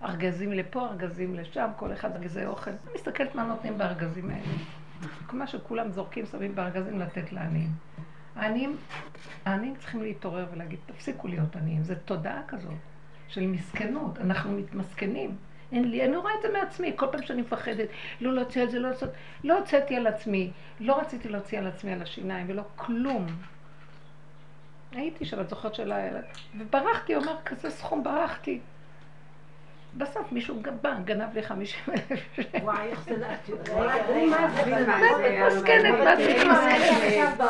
ארגזים 0.03 0.51
לפה, 0.51 0.81
ארגזים 0.87 1.35
לשם, 1.35 1.67
כל 1.77 1.93
אחד 1.93 2.15
ארגזי 2.15 2.45
אוכל. 2.45 2.71
אני 2.71 2.77
מסתכלת 2.95 3.35
מה 3.35 3.43
נותנים 3.43 3.77
בארגזים 3.77 4.29
האלה. 4.29 4.41
מה 5.33 5.47
שכולם 5.47 5.91
זורקים, 5.91 6.25
שמים 6.25 6.55
בארגזים 6.55 6.99
לתת 6.99 7.31
לעניים. 7.31 7.69
העניים, 8.35 8.77
העניים 9.45 9.75
צריכים 9.75 10.01
להתעורר 10.01 10.45
ולהגיד, 10.53 10.79
תפסיקו 10.85 11.27
להיות 11.27 11.55
עניים. 11.55 11.83
זו 11.83 11.93
תודעה 12.05 12.41
כזאת 12.47 12.73
של 13.27 13.47
מסכנות, 13.47 14.19
אנחנו 14.19 14.51
מתמסכנים. 14.51 15.35
אין 15.71 15.91
לי, 15.91 16.05
אני 16.05 16.15
רואה 16.15 16.33
את 16.33 16.41
זה 16.41 16.53
מעצמי, 16.53 16.93
כל 16.95 17.05
פעם 17.11 17.23
שאני 17.23 17.41
מפחדת, 17.41 17.87
לא 18.21 18.33
להוציא 18.33 18.61
על 18.61 18.69
זה, 18.69 18.79
לא 18.79 18.89
לעשות, 18.89 19.09
לא 19.43 19.57
הוצאתי 19.57 19.95
על 19.95 20.07
עצמי, 20.07 20.51
לא 20.79 20.99
רציתי 20.99 21.29
להוציא 21.29 21.59
על 21.59 21.67
עצמי 21.67 21.93
על 21.93 22.01
השיניים 22.01 22.45
ולא 22.49 22.63
כלום. 22.75 23.25
הייתי 24.91 25.25
שם, 25.25 25.41
את 25.41 25.49
זוכרת 25.49 25.75
של 25.75 25.91
ה... 25.91 25.97
וברחתי, 26.59 27.13
הוא 27.13 27.23
אומר, 27.23 27.35
כזה 27.45 27.69
סכום, 27.69 28.03
ברחתי. 28.03 28.59
בסוף 29.97 30.31
מישהו 30.31 30.55
בא, 30.81 30.93
גנב 31.05 31.35
לי 31.35 31.43
50 31.43 31.79
אלף 31.89 32.19
שקל. 32.35 32.57
וואי, 32.63 32.87
איך 32.89 33.03
זה 33.03 33.19
זה, 33.19 33.25
את 33.33 33.49
מתמסכנת? 33.49 34.07
מה 36.03 36.13
את 36.13 36.19
מתמסכנת? 36.19 37.41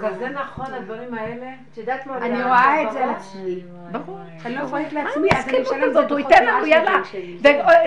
כזה 0.00 0.28
נכון 0.28 0.74
הדברים 0.74 1.14
האלה. 1.14 1.46
את 1.72 1.78
יודעת 1.78 2.06
מה? 2.06 2.18
אני 2.18 2.42
רואה 2.42 2.82
את 2.82 2.92
זה 2.92 3.04
על 3.04 3.10
עצמי. 3.10 3.60
ברור. 3.92 4.18
אני 4.44 4.54
לא 4.54 4.60
יכולה 4.60 4.82
מה 4.82 5.02
לעצמי, 5.02 5.28
אז 5.32 5.48
אני 5.48 5.56
המסכנות 5.56 5.60
משלם 5.60 5.88
את 5.88 5.92
זה 5.92 5.98
הזאת? 5.98 6.10
הוא 6.10 6.18
ייתן 6.18 6.46
לנו, 6.46 6.66
יאללה. 6.66 7.04
שלי. 7.04 7.38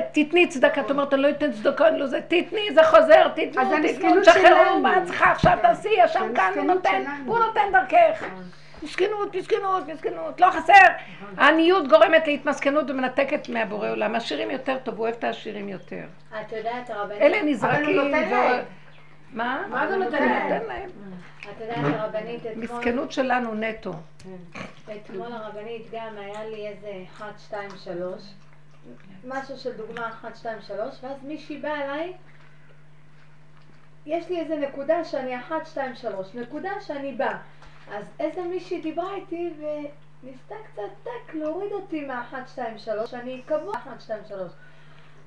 ותתני 0.09 0.47
צדקה, 0.47 0.81
את 0.81 0.91
אומרת, 0.91 1.13
אני 1.13 1.21
לא 1.21 1.29
אתן 1.29 1.51
צדקה, 1.51 1.87
אני 1.87 1.99
לא 1.99 2.07
זה, 2.07 2.21
תתני, 2.21 2.67
זה 2.73 2.83
חוזר, 2.83 3.27
תתנו, 3.27 3.63
תתנו, 3.83 4.21
תשחררו. 4.21 4.79
מה 4.79 4.97
את 4.97 5.03
צריכה 5.03 5.31
עכשיו, 5.31 5.57
תעשי, 5.61 6.01
השם 6.01 6.27
זה 6.27 6.33
כאן, 6.35 6.51
הוא 6.55 6.63
נותן. 6.63 7.03
הוא 7.25 7.39
נותן 7.39 7.61
דרכך. 7.71 8.23
מסכנות, 8.83 9.35
מסכנות, 9.35 9.87
מסכנות, 9.87 10.41
לא 10.41 10.51
חסר. 10.51 10.73
העניות 11.37 11.87
גורמת 11.87 12.27
להתמסכנות 12.27 12.89
ומנתקת 12.89 13.49
מהבורא 13.49 13.89
עולם. 13.89 14.15
עשירים 14.15 14.51
יותר 14.51 14.77
טוב, 14.83 14.95
הוא 14.95 15.03
אוהב 15.03 15.15
את 15.15 15.23
העשירים 15.23 15.69
יותר. 15.69 16.03
את 16.41 16.51
יודעת, 16.51 16.89
הרבנית, 16.89 17.21
אלה 17.21 17.43
נזרקים. 17.43 17.95
נותן 17.95 18.27
ו- 18.27 18.31
להם. 18.31 18.65
מה? 19.33 19.63
מה 19.69 19.87
זה 19.87 19.95
הוא 19.95 20.03
נותן 20.03 20.23
להם? 20.23 20.53
נותן 20.53 20.67
להם. 20.67 20.89
את 21.39 21.61
יודעת, 21.61 21.77
הרבנית, 21.99 22.45
אתמול, 22.45 22.63
מסכנות 22.63 23.11
שלנו 23.11 23.53
נטו. 23.55 23.93
אתמול 24.95 25.31
הרבנית 25.31 25.91
גם 25.91 26.17
היה 26.17 26.45
לי 26.45 26.67
איזה 26.67 26.91
1, 27.17 27.39
2, 27.39 27.69
3, 27.83 28.33
משהו 29.27 29.57
של 29.57 29.71
דוגמה 29.77 30.07
1, 30.09 30.35
2, 30.35 30.57
3, 30.61 30.79
ואז 31.03 31.23
מישהי 31.23 31.57
באה 31.57 31.85
אליי, 31.85 32.13
יש 34.07 34.29
לי 34.29 34.39
איזה 34.39 34.55
נקודה 34.55 35.03
שאני 35.03 35.39
אחת, 35.39 35.65
שתיים, 35.65 35.95
שלוש, 35.95 36.27
נקודה 36.33 36.69
שאני 36.81 37.13
באה. 37.13 37.37
אז 37.91 38.05
איזה 38.19 38.41
מישהי 38.41 38.81
דיברה 38.81 39.15
איתי 39.15 39.49
וניסתה 39.59 40.55
קצת 40.71 40.81
טק 41.03 41.33
להוריד 41.33 41.71
אותי 41.71 42.05
מהאחת, 42.05 42.47
שתיים, 42.47 42.77
שלוש, 42.77 43.13
אני 43.13 43.41
קבוע 43.45 43.73
אחת, 43.77 44.01
שתיים, 44.01 44.23
שלוש. 44.27 44.51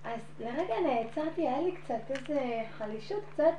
אז 0.04 0.20
לרגע 0.40 0.74
נעצרתי, 0.86 1.48
היה 1.48 1.60
לי 1.60 1.72
קצת 1.72 2.10
איזה 2.10 2.40
חלישות 2.78 3.22
קצת, 3.32 3.52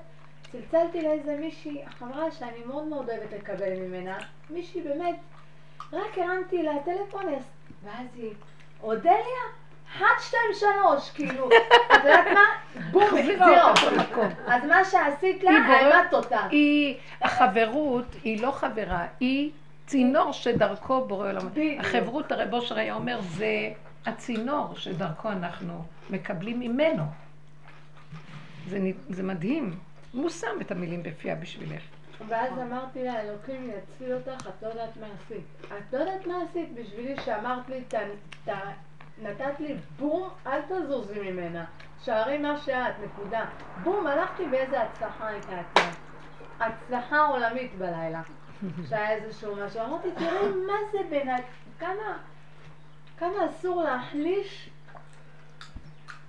צלצלתי 0.52 1.02
לאיזה 1.02 1.38
מישהי, 1.38 1.82
חברה 1.90 2.32
שאני 2.32 2.64
מאוד 2.66 2.84
מאוד 2.84 3.10
אוהבת 3.10 3.32
לקבל 3.34 3.80
ממנה, 3.80 4.18
מישהי 4.50 4.82
באמת, 4.82 5.16
רק 5.94 6.18
הרמתי 6.18 6.64
לה 6.64 6.74
טלפון, 6.86 7.34
אז- 7.34 7.50
ואז 7.84 8.08
היא, 8.16 8.34
אודליה? 8.84 9.61
אחת, 9.96 10.06
שתיים, 10.22 10.42
שלוש, 10.54 11.10
כאילו, 11.12 11.50
את 11.50 11.54
יודעת 12.04 12.26
מה? 12.34 12.44
בום, 12.92 13.04
החזירה 13.04 13.70
אותה. 13.70 13.82
במקום. 13.98 14.28
אז 14.48 14.64
מה 14.66 14.86
שעשית 14.86 15.44
לה, 15.44 15.52
העמדת 15.52 16.14
אותה. 16.14 16.48
היא, 16.52 16.98
החברות 17.22 18.06
היא 18.24 18.42
לא 18.42 18.52
חברה, 18.52 19.06
היא 19.20 19.52
צינור 19.86 20.32
שדרכו 20.34 21.06
בורא 21.08 21.30
עולם. 21.30 21.48
החברות, 21.80 22.32
הרב 22.32 22.54
אושר 22.54 22.78
היה 22.78 22.94
אומר, 22.94 23.20
זה 23.22 23.70
הצינור 24.06 24.76
שדרכו 24.76 25.30
אנחנו 25.32 25.84
מקבלים 26.10 26.60
ממנו. 26.60 27.04
זה, 29.10 29.24
מדהים. 29.24 29.76
הוא 30.12 30.30
שם 30.30 30.62
את 30.62 30.72
המילים 30.72 31.04
בפיה 31.04 31.36
בשבילך. 31.36 31.82
ואז 32.28 32.52
אמרתי 32.60 33.04
לה, 33.04 33.22
אלוקים 33.22 33.70
יציל 33.70 34.14
אותך, 34.14 34.48
את 34.48 34.64
לא 34.64 34.68
יודעת 34.68 34.98
מה 35.02 35.08
עשית. 35.26 35.44
את 35.66 35.94
לא 35.94 36.00
יודעת 36.00 36.28
מה 36.28 36.34
עשית 36.50 36.70
בשבילי 36.76 37.16
שאמרת 37.26 37.70
לי, 37.70 37.82
"ת- 37.88 37.94
ת- 38.50 38.52
נתת 39.22 39.60
לי 39.60 39.76
בום, 40.00 40.30
אל 40.48 40.62
תזוזי 40.62 41.32
ממנה. 41.32 41.66
שערי 42.04 42.38
מה 42.38 42.58
שאת, 42.58 42.94
נקודה. 43.04 43.46
בום, 43.84 44.08
הלכתי 44.08 44.46
באיזה 44.46 44.82
הצלחה 44.82 45.28
הייתה 45.28 45.62
אצלך. 45.62 45.98
הצלחה 46.60 47.20
עולמית 47.20 47.76
בלילה. 47.78 48.22
שהיה 48.90 49.10
איזשהו 49.10 49.56
משהו. 49.56 49.86
אמרתי, 49.86 50.08
תראי 50.18 50.50
מה 50.68 50.74
זה 50.92 50.98
בין 51.10 51.30
ה... 51.30 51.36
כמה, 51.80 52.18
כמה 53.18 53.50
אסור 53.50 53.84
להחליש. 53.84 54.70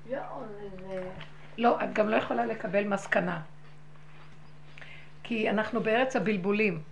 יואו, 0.07 0.43
זה... 0.89 1.11
לא, 1.59 1.85
את 1.85 1.93
גם 1.93 2.09
לא 2.09 2.17
יכולה 2.17 2.47
לקבל 2.47 2.85
מסקנה. 2.85 3.41
כי 5.23 5.51
אנחנו 5.51 5.81
בארץ 5.81 6.17
הבלבולים. 6.17 6.83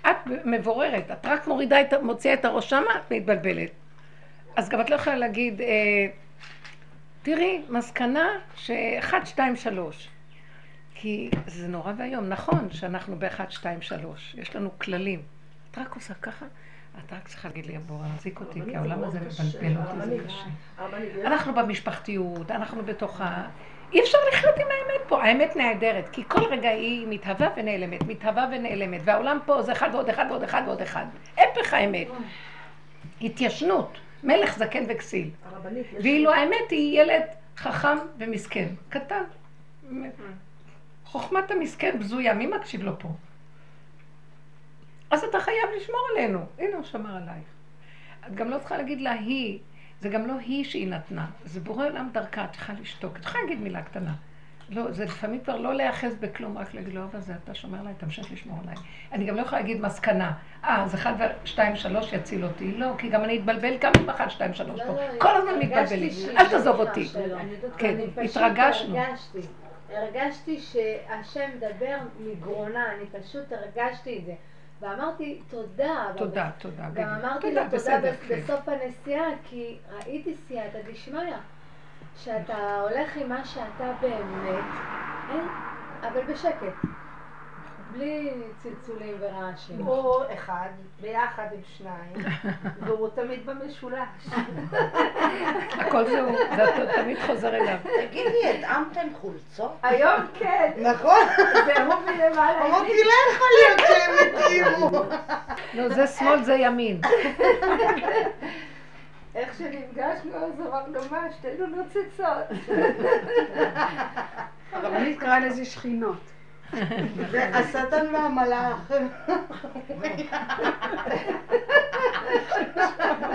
את 0.00 0.16
מבוררת, 0.44 1.10
את 1.10 1.26
רק 1.26 1.46
מורידה, 1.46 1.80
את, 1.80 1.92
מוציאה 2.02 2.34
את 2.34 2.44
הראש 2.44 2.70
שמה 2.70 3.00
ומתבלבלת. 3.10 3.70
אז 4.56 4.68
גם 4.68 4.80
את 4.80 4.90
לא 4.90 4.94
יכולה 4.94 5.16
להגיד, 5.16 5.60
אה, 5.60 6.06
תראי, 7.22 7.62
מסקנה 7.68 8.28
שאחד, 8.56 9.20
שתיים, 9.24 9.56
שלוש. 9.56 10.08
כי 10.94 11.30
זה 11.46 11.68
נורא 11.68 11.92
ואיום. 11.98 12.28
נכון 12.28 12.68
שאנחנו 12.70 13.18
באחד, 13.18 13.50
שתיים, 13.50 13.82
שלוש. 13.82 14.34
יש 14.38 14.56
לנו 14.56 14.70
כללים. 14.78 15.22
את 15.70 15.78
רק 15.78 15.94
עושה 15.94 16.14
ככה, 16.14 16.46
את 16.98 17.12
רק 17.12 17.28
צריכה 17.28 17.48
להגיד 17.48 17.66
לי, 17.66 17.78
בוא, 17.78 17.98
להחזיק 18.12 18.40
אותי, 18.40 18.60
כי 18.64 18.76
העולם 18.76 19.04
הזה 19.04 19.20
מבלבל 19.20 19.76
אותי, 19.76 20.00
זה 20.06 20.16
קשה. 20.26 21.26
אנחנו 21.26 21.54
במשפחתיות, 21.54 22.50
אנחנו 22.50 22.82
בתוך 22.84 23.20
ה... 23.20 23.48
אי 23.92 24.00
אפשר 24.00 24.18
לחיות 24.32 24.54
עם 24.56 24.66
האמת 24.66 25.08
פה, 25.08 25.22
האמת 25.22 25.56
נהדרת, 25.56 26.08
כי 26.08 26.22
כל 26.28 26.44
רגע 26.50 26.68
היא 26.68 27.06
מתהווה 27.08 27.48
ונעלמת, 27.56 28.02
מתהווה 28.02 28.48
ונעלמת, 28.52 29.00
והעולם 29.04 29.38
פה 29.46 29.62
זה 29.62 29.72
אחד 29.72 29.88
ועוד 29.92 30.08
אחד 30.08 30.24
ועוד 30.28 30.42
אחד 30.42 30.62
ועוד 30.66 30.82
אחד. 30.82 31.06
הפך 31.36 31.74
האמת. 31.74 32.06
התיישנות, 33.20 33.98
מלך 34.24 34.58
זקן 34.58 34.84
וכסיל. 34.88 35.30
ואילו 36.02 36.32
האמת 36.32 36.70
היא 36.70 37.00
ילד 37.00 37.22
חכם 37.56 37.96
ומסכן, 38.18 38.68
קטן. 38.88 39.22
חוכמת 41.04 41.50
המסכן 41.50 41.98
בזויה, 41.98 42.34
מי 42.34 42.46
מקשיב 42.46 42.82
לו 42.82 42.98
פה? 42.98 43.08
אז 45.10 45.24
אתה 45.24 45.40
חייב 45.40 45.68
לשמור 45.76 46.00
עלינו. 46.12 46.46
הנה 46.58 46.76
הוא 46.76 46.84
שמר 46.84 47.16
עלייך. 47.16 47.44
את 48.26 48.34
גם 48.34 48.50
לא 48.50 48.58
צריכה 48.58 48.76
להגיד 48.76 49.00
לה 49.00 49.12
היא, 49.12 49.58
זה 50.00 50.08
גם 50.08 50.26
לא 50.26 50.34
היא 50.38 50.64
שהיא 50.64 50.88
נתנה, 50.88 51.26
זה 51.44 51.60
בורא 51.60 51.86
עולם 51.86 52.08
דרכה, 52.12 52.44
את 52.44 52.52
צריכה 52.52 52.72
לשתוק, 52.72 53.16
את 53.16 53.22
צריכה 53.22 53.38
להגיד 53.42 53.60
מילה 53.60 53.82
קטנה. 53.82 54.14
לא, 54.70 54.92
זה 54.92 55.04
לפעמים 55.04 55.40
כבר 55.40 55.56
לא 55.56 55.74
להיאחז 55.74 56.14
בכלום, 56.20 56.58
רק 56.58 56.74
להגיד 56.74 56.94
לו, 56.94 57.02
אבל 57.04 57.20
זה 57.20 57.32
אתה 57.44 57.54
שומר 57.54 57.78
עליי, 57.78 57.94
תמשיך 57.98 58.32
לשמור 58.32 58.58
עליי. 58.62 58.74
אני 59.12 59.24
גם 59.24 59.36
לא 59.36 59.40
יכולה 59.42 59.60
להגיד 59.60 59.80
מסקנה, 59.80 60.32
אה, 60.64 60.82
אז 60.84 60.94
אחד 60.94 61.12
ושתיים 61.42 61.76
שלוש 61.76 62.12
יציל 62.12 62.44
אותי. 62.44 62.72
לא, 62.72 62.86
כי 62.98 63.08
גם 63.08 63.24
אני 63.24 63.38
אתבלבל 63.38 63.78
כמה 63.80 63.92
עם 64.00 64.10
אחד, 64.10 64.28
שתיים, 64.28 64.54
שלוש 64.54 64.80
לא, 64.80 64.84
פה. 64.86 64.92
לא, 64.92 65.20
כל 65.20 65.36
הזמן 65.36 65.58
מתבלבלים. 65.58 66.10
אל 66.38 66.48
תעזוב 66.48 66.76
בטוחה 66.76 66.90
אותי. 66.90 67.08
כן, 67.78 67.96
התרגשנו. 68.24 68.96
הרגשתי, 69.92 70.60
שהשם 70.60 71.50
מדבר 71.56 71.96
מגרונה, 72.20 72.84
אני 72.92 73.22
פשוט 73.22 73.44
הרגשתי 73.52 74.18
את 74.18 74.24
זה. 74.24 74.32
ואמרתי 74.80 75.40
תודה. 75.48 76.06
תודה, 76.16 76.50
תודה. 76.58 76.84
גם. 76.94 77.08
אמרתי 77.08 77.46
לו 77.54 77.62
תודה 77.62 77.68
בסדר, 77.76 78.10
בס- 78.12 78.28
כן. 78.28 78.40
בסוף 78.40 78.68
הנסיעה, 78.68 79.24
כי 79.44 79.78
ראיתי 79.96 80.34
סייעתא 80.48 80.78
דשמיא, 80.92 81.20
שאתה 82.16 82.80
הולך 82.80 83.16
עם 83.16 83.28
מה 83.28 83.44
שאתה 83.44 83.92
באמת, 84.00 84.64
אין, 85.30 85.48
אבל 86.02 86.20
בשקט, 86.32 86.74
בלי 87.92 88.32
צלצולים 88.62 89.16
ורעשים. 89.20 89.86
או 89.86 90.22
אחד 90.34 90.68
ביחד 91.00 91.46
עם 91.52 91.60
שניים, 91.76 92.34
והוא 92.86 93.08
תמיד 93.14 93.46
במשולש. 93.46 94.28
הכל 95.72 96.04
זהו, 96.04 96.28
זה 96.56 96.92
תמיד 96.94 97.18
חוזר 97.26 97.54
אליו. 97.54 97.76
תגידי, 97.82 98.48
התאמתם 98.58 99.08
חולצות? 99.20 99.72
היום 99.82 100.20
כן, 100.34 100.72
נכון. 100.76 101.26
זה 101.66 101.82
הוא 101.82 101.94
מלמעלה. 102.06 102.66
אמרתי, 102.66 102.92
לא 103.04 103.34
יכול 103.34 103.46
להיות 103.58 103.80
שהם 103.88 104.34
התאימו. 104.34 105.02
לא, 105.74 105.88
זה 105.88 106.06
שמאל, 106.06 106.42
זה 106.42 106.54
ימין. 106.54 107.00
איך 109.34 109.58
שנפגשנו 109.58 110.36
אז 110.36 110.60
אמרנו, 110.60 111.00
מה, 111.10 111.32
שתינו 111.32 111.66
נוצצות. 111.66 112.58
הרבנית 114.72 115.20
קראה 115.20 115.40
לזה 115.40 115.64
שכינות. 115.64 116.20
זה 117.30 117.50
השטן 117.54 118.14
והמלאך. 118.14 118.92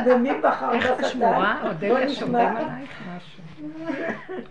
ומי 0.06 0.42
בחר 0.42 0.74
איך 0.74 0.92
את 0.92 1.06
שמורה? 1.06 1.62
אודליה. 1.64 2.10
שומרים 2.10 2.58
עלייך 2.58 3.02
משהו. 3.18 3.44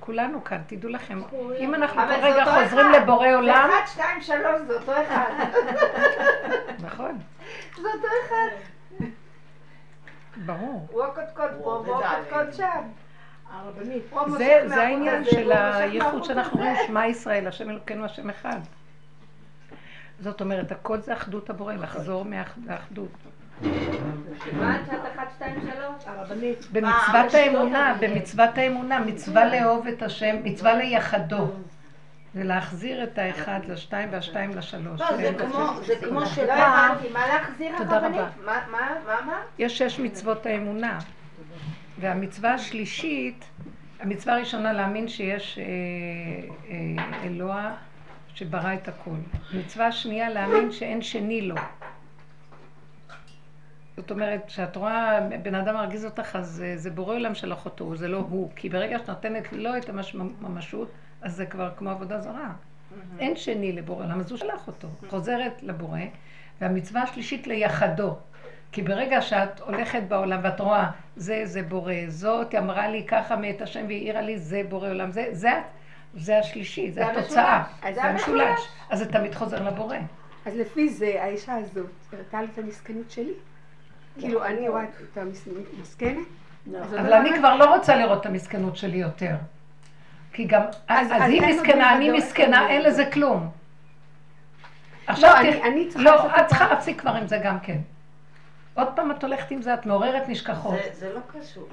כולנו 0.01 0.45
כאן, 0.45 0.59
תדעו 0.67 0.91
לכם. 0.91 1.21
אם 1.59 1.75
אנחנו 1.75 2.03
אבל 2.03 2.15
כל 2.15 2.27
רגע 2.27 2.45
חוזרים. 2.45 2.93
לבורא 2.93 3.29
זה 3.29 3.37
עולם, 3.37 3.71
אחד, 3.71 3.87
שתיים, 3.93 4.21
שלוש, 4.21 4.61
זה 4.67 4.75
אותו 4.75 4.93
אחד. 4.93 5.31
נכון, 6.83 7.19
זה 7.77 7.89
אותו 7.95 8.07
אחד. 8.27 8.78
ברור. 10.47 10.87
הוא 10.91 11.05
הקודקוד 11.05 11.51
פה, 11.63 11.73
הוא 11.73 11.87
והוא. 11.87 12.05
הקודקוד 12.05 12.55
שם. 12.55 12.83
זה, 14.67 14.83
העניין 14.83 15.25
של 15.25 15.53
הייחוד 15.53 16.25
שאנחנו. 16.25 16.61
אומרים, 16.61 16.77
שמע 16.87 17.07
ישראל, 17.07 17.47
השם 17.47 17.71
אלוקינו, 17.71 18.05
השם 18.05 18.31
אחד. 18.31 18.61
זאת 20.21 20.41
אומרת, 20.41 20.73
הכל 20.73 21.01
זה 21.01 21.13
אחדות 21.13 21.51
הבורא, 21.51 21.75
לחזור 21.75 22.25
מהאחדות. 22.25 23.11
במצוות 26.73 27.35
האמונה, 27.35 27.97
במצוות 28.01 28.59
האמונה, 28.59 29.01
מצווה 29.01 29.45
לאהוב 29.45 29.87
את 29.87 30.03
השם, 30.03 30.37
מצווה 30.45 30.75
ליחדו. 30.75 31.47
זה 32.35 32.45
להחזיר 32.45 33.05
את 33.05 33.19
האחד 33.19 33.61
לשתיים 33.69 34.09
והשתיים 34.13 34.55
לשלוש. 34.55 35.01
לא, 35.01 35.17
זה 35.17 35.33
כמו- 35.39 35.83
זה 35.87 35.95
כמו 36.09 36.21
לא 36.21 36.27
שפעם, 36.27 36.91
הבנתי, 36.93 37.13
מה 37.13 37.27
להחזיר 37.29 37.77
הרבנית? 37.77 38.21
מה, 38.45 38.61
מה, 38.71 38.89
מה? 39.27 39.41
יש 39.59 39.79
שש 39.79 40.01
מצוות 40.01 40.47
האמונה. 40.47 40.99
והמצווה 42.01 42.55
השלישית, 42.55 43.45
המצווה 44.01 44.35
הראשונה 44.35 44.73
להאמין 44.73 45.09
שיש 45.09 45.59
אה, 45.59 45.65
אה, 46.71 47.25
אלוה 47.27 47.75
שברא 48.35 48.75
את 48.75 48.89
הכל. 48.89 49.11
מצווה 49.55 49.87
השנייה 49.87 50.31
להאמין 50.31 50.73
שאין 50.73 51.03
שני 51.03 51.43
לו. 51.43 51.55
זאת 53.97 54.11
אומרת, 54.11 54.41
כשאת 54.47 54.77
רואה 54.77 55.21
בן 55.43 55.55
אדם 55.55 55.75
מרגיז 55.75 56.05
אותך, 56.05 56.37
אז 56.37 56.63
אה, 56.67 56.77
זה 56.77 56.91
בורא 56.91 57.15
עולם 57.15 57.35
שלח 57.35 57.65
אותו, 57.65 57.97
זה 57.97 58.09
לא 58.09 58.17
הוא. 58.19 58.51
כי 58.57 58.69
ברגע 58.69 58.99
שאת 58.99 59.09
נותנת 59.09 59.53
לו 59.53 59.77
את 59.77 59.89
הממשות, 60.43 60.91
אז 61.23 61.37
זה 61.37 61.47
כבר 61.47 61.71
כמו 61.77 61.91
עבודה 61.91 62.21
זרה. 62.21 62.51
אין 63.19 63.37
שני 63.37 63.73
לבורא 63.73 64.05
עולם, 64.05 64.21
אז 64.21 64.31
הוא 64.31 64.39
שלח 64.39 64.67
אותו. 64.67 64.89
חוזרת 65.09 65.63
לבורא, 65.63 66.01
והמצווה 66.61 67.03
השלישית 67.03 67.47
ליחדו. 67.47 68.17
כי 68.73 68.83
ברגע 68.83 69.23
שאת 69.23 69.61
הולכת 69.61 70.03
בעולם 70.09 70.41
ואת 70.43 70.61
רואה, 70.61 70.91
זה, 71.17 71.41
זה 71.45 71.63
בורא, 71.63 71.93
זאת 72.09 72.55
אמרה 72.55 72.89
לי 72.89 73.05
ככה 73.07 73.37
מאת 73.37 73.63
השם 73.63 73.85
והעירה 73.89 74.21
לי, 74.21 74.39
זה 74.39 74.63
בורא 74.69 74.89
עולם, 74.89 75.13
זה, 75.13 75.29
זה, 75.33 75.51
זה 76.15 76.39
השלישי, 76.39 76.91
זה 76.91 77.01
זה 77.01 77.11
התוצאה. 77.11 77.65
המשולש. 77.83 77.95
זה 77.95 78.03
המשולש. 78.03 78.69
אז 78.91 78.99
זה 78.99 79.13
תמיד 79.13 79.35
חוזר 79.35 79.63
לבורא. 79.63 79.97
אז 80.47 80.57
לפי 80.57 80.89
זה, 80.89 81.23
האישה 81.23 81.55
הזאת 81.55 81.87
הראתה 82.13 82.41
לי 82.43 82.49
את 82.55 82.59
המסכנות 82.59 83.11
שלי. 83.11 83.33
כאילו, 84.21 84.45
אני 84.45 84.69
רואה 84.69 84.85
את 84.85 85.19
המסכנת, 85.19 86.27
אז 86.83 86.95
אבל 86.95 87.13
אני 87.13 87.31
כבר 87.39 87.57
לא 87.57 87.75
רוצה 87.75 87.97
לראות 87.97 88.21
את 88.21 88.27
המסכנות 88.27 88.77
שלי 88.77 88.97
יותר. 88.97 89.35
כי 90.39 90.45
גם, 90.45 90.61
אז- 90.89 91.07
אז 91.07 91.23
אז 91.23 91.29
היא 91.31 91.43
אין 91.43 91.57
מסכנה, 91.57 91.97
אני 91.97 92.11
מסכנה, 92.11 92.61
אין 92.61 92.71
אין 92.71 92.83
לזה 92.83 93.05
כלום. 93.07 93.49
עכשיו 95.07 95.37
אני- 95.37 95.53
תראי- 95.53 95.63
אני 95.63 95.89
צריכה 95.89 96.05
לא, 96.05 96.27
את 96.27 96.41
את 96.41 96.47
צריכה 96.47 96.69
להפסיק 96.69 97.01
כבר 97.01 97.11
עם 97.11 97.27
זה 97.27 97.39
גם 97.45 97.61
כן. 97.61 97.77
עוד 98.75 98.87
פעם 98.95 99.11
את 99.11 99.25
הולכת 99.25 99.51
עם 99.51 99.63
זה, 99.63 99.75
את 99.75 99.87
מעוררת 99.87 100.29
נשכחות. 100.29 100.75
זה- 100.75 100.91
זה 100.93 101.15
לא 101.15 101.41
קשור. 101.41 101.69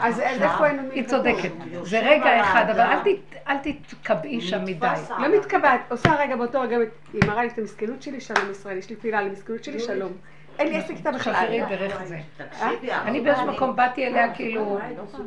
אז 0.00 0.20
איפה 0.20 0.66
היינו 0.66 0.90
היא? 0.92 1.04
צודקת. 1.06 1.50
זה 1.82 1.98
רגע 2.00 2.40
אחד, 2.40 2.70
אבל. 2.70 2.80
אל 2.80 2.98
תת- 3.00 3.36
אל 3.48 3.56
תתקבעי 3.62 4.40
שם 4.40 4.64
מדי. 4.64 4.86
לא. 5.10 5.28
מתקבעת, 5.38 5.80
עושה 5.88 6.14
רגע 6.14 6.36
באותו 6.36 6.60
רגע, 6.60 6.76
היא 7.12 7.22
מראה 7.26 7.42
לי 7.42 7.48
את 7.48 7.58
המסכנות 7.58 8.02
שלי, 8.02 8.20
שלום 8.20 8.50
ישראל, 8.50 8.76
יש 8.78 8.90
לי 8.90 8.96
תפילה 8.96 9.18
על 9.18 9.26
המסכנות 9.26 9.64
שלי, 9.64 9.80
שלום. 9.80 10.12
אין 10.58 10.68
לי 10.68 10.76
עסק 10.76 10.90
איתה 10.90 11.12
בכלל. 11.12 11.34
שחררי 11.34 11.60
דרך 11.68 12.04
זה. 12.04 12.18
תקשיבי, 12.36 12.92
אני 12.92 13.20
באיזשהו 13.20 13.46
מקום 13.46 13.76
באתי 13.76 14.06
אליה 14.06 14.34
כאילו, 14.34 14.78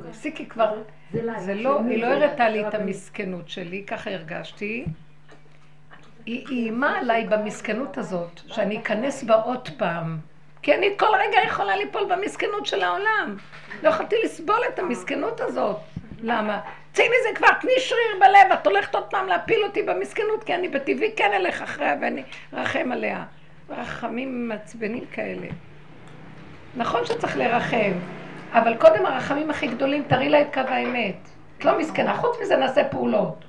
הפסיקי 0.09 0.45
כבר, 0.45 0.81
זה 1.37 1.55
לא, 1.55 1.79
היא 1.89 2.01
לא 2.01 2.07
הראתה 2.07 2.49
לי 2.49 2.67
את 2.67 2.73
המסכנות 2.73 3.49
שלי, 3.49 3.83
ככה 3.87 4.11
הרגשתי. 4.11 4.85
היא 6.25 6.45
איימה 6.47 6.97
עליי 6.97 7.27
במסכנות 7.27 7.97
הזאת, 7.97 8.41
שאני 8.47 8.79
אכנס 8.79 9.23
בה 9.23 9.35
עוד 9.35 9.69
פעם. 9.77 10.17
כי 10.61 10.75
אני 10.75 10.87
כל 10.97 11.05
רגע 11.19 11.37
יכולה 11.47 11.75
ליפול 11.75 12.01
במסכנות 12.09 12.65
של 12.65 12.83
העולם. 12.83 13.37
לא 13.83 13.89
יכולתי 13.89 14.15
לסבול 14.23 14.59
את 14.73 14.79
המסכנות 14.79 15.41
הזאת. 15.41 15.77
למה? 16.21 16.59
צאי 16.93 17.05
מזה 17.05 17.35
כבר, 17.35 17.47
תני 17.61 17.71
שריר 17.77 18.19
בלב, 18.19 18.51
את 18.53 18.67
הולכת 18.67 18.95
עוד 18.95 19.03
פעם 19.03 19.27
להפיל 19.27 19.63
אותי 19.63 19.83
במסכנות, 19.83 20.43
כי 20.43 20.55
אני 20.55 20.67
בטבעי 20.67 21.11
כן 21.15 21.31
אלך 21.33 21.61
אחריה 21.61 21.95
ואני 22.01 22.23
רחם 22.53 22.91
עליה. 22.91 23.23
רחמים 23.69 24.47
מעצבנים 24.47 25.03
כאלה. 25.11 25.47
נכון 26.77 27.05
שצריך 27.05 27.37
לרחם, 27.37 27.91
אבל 28.53 28.77
קודם 28.77 29.05
הרחמים 29.05 29.49
הכי 29.49 29.67
גדולים, 29.67 30.03
תראי 30.07 30.29
לה 30.29 30.41
את 30.41 30.53
קו 30.53 30.59
האמת. 30.59 31.15
את 31.57 31.65
לא 31.65 31.79
מסכנה, 31.79 32.17
חוץ 32.17 32.37
מזה 32.41 32.57
נעשה 32.57 32.83
פעולות. 32.83 33.45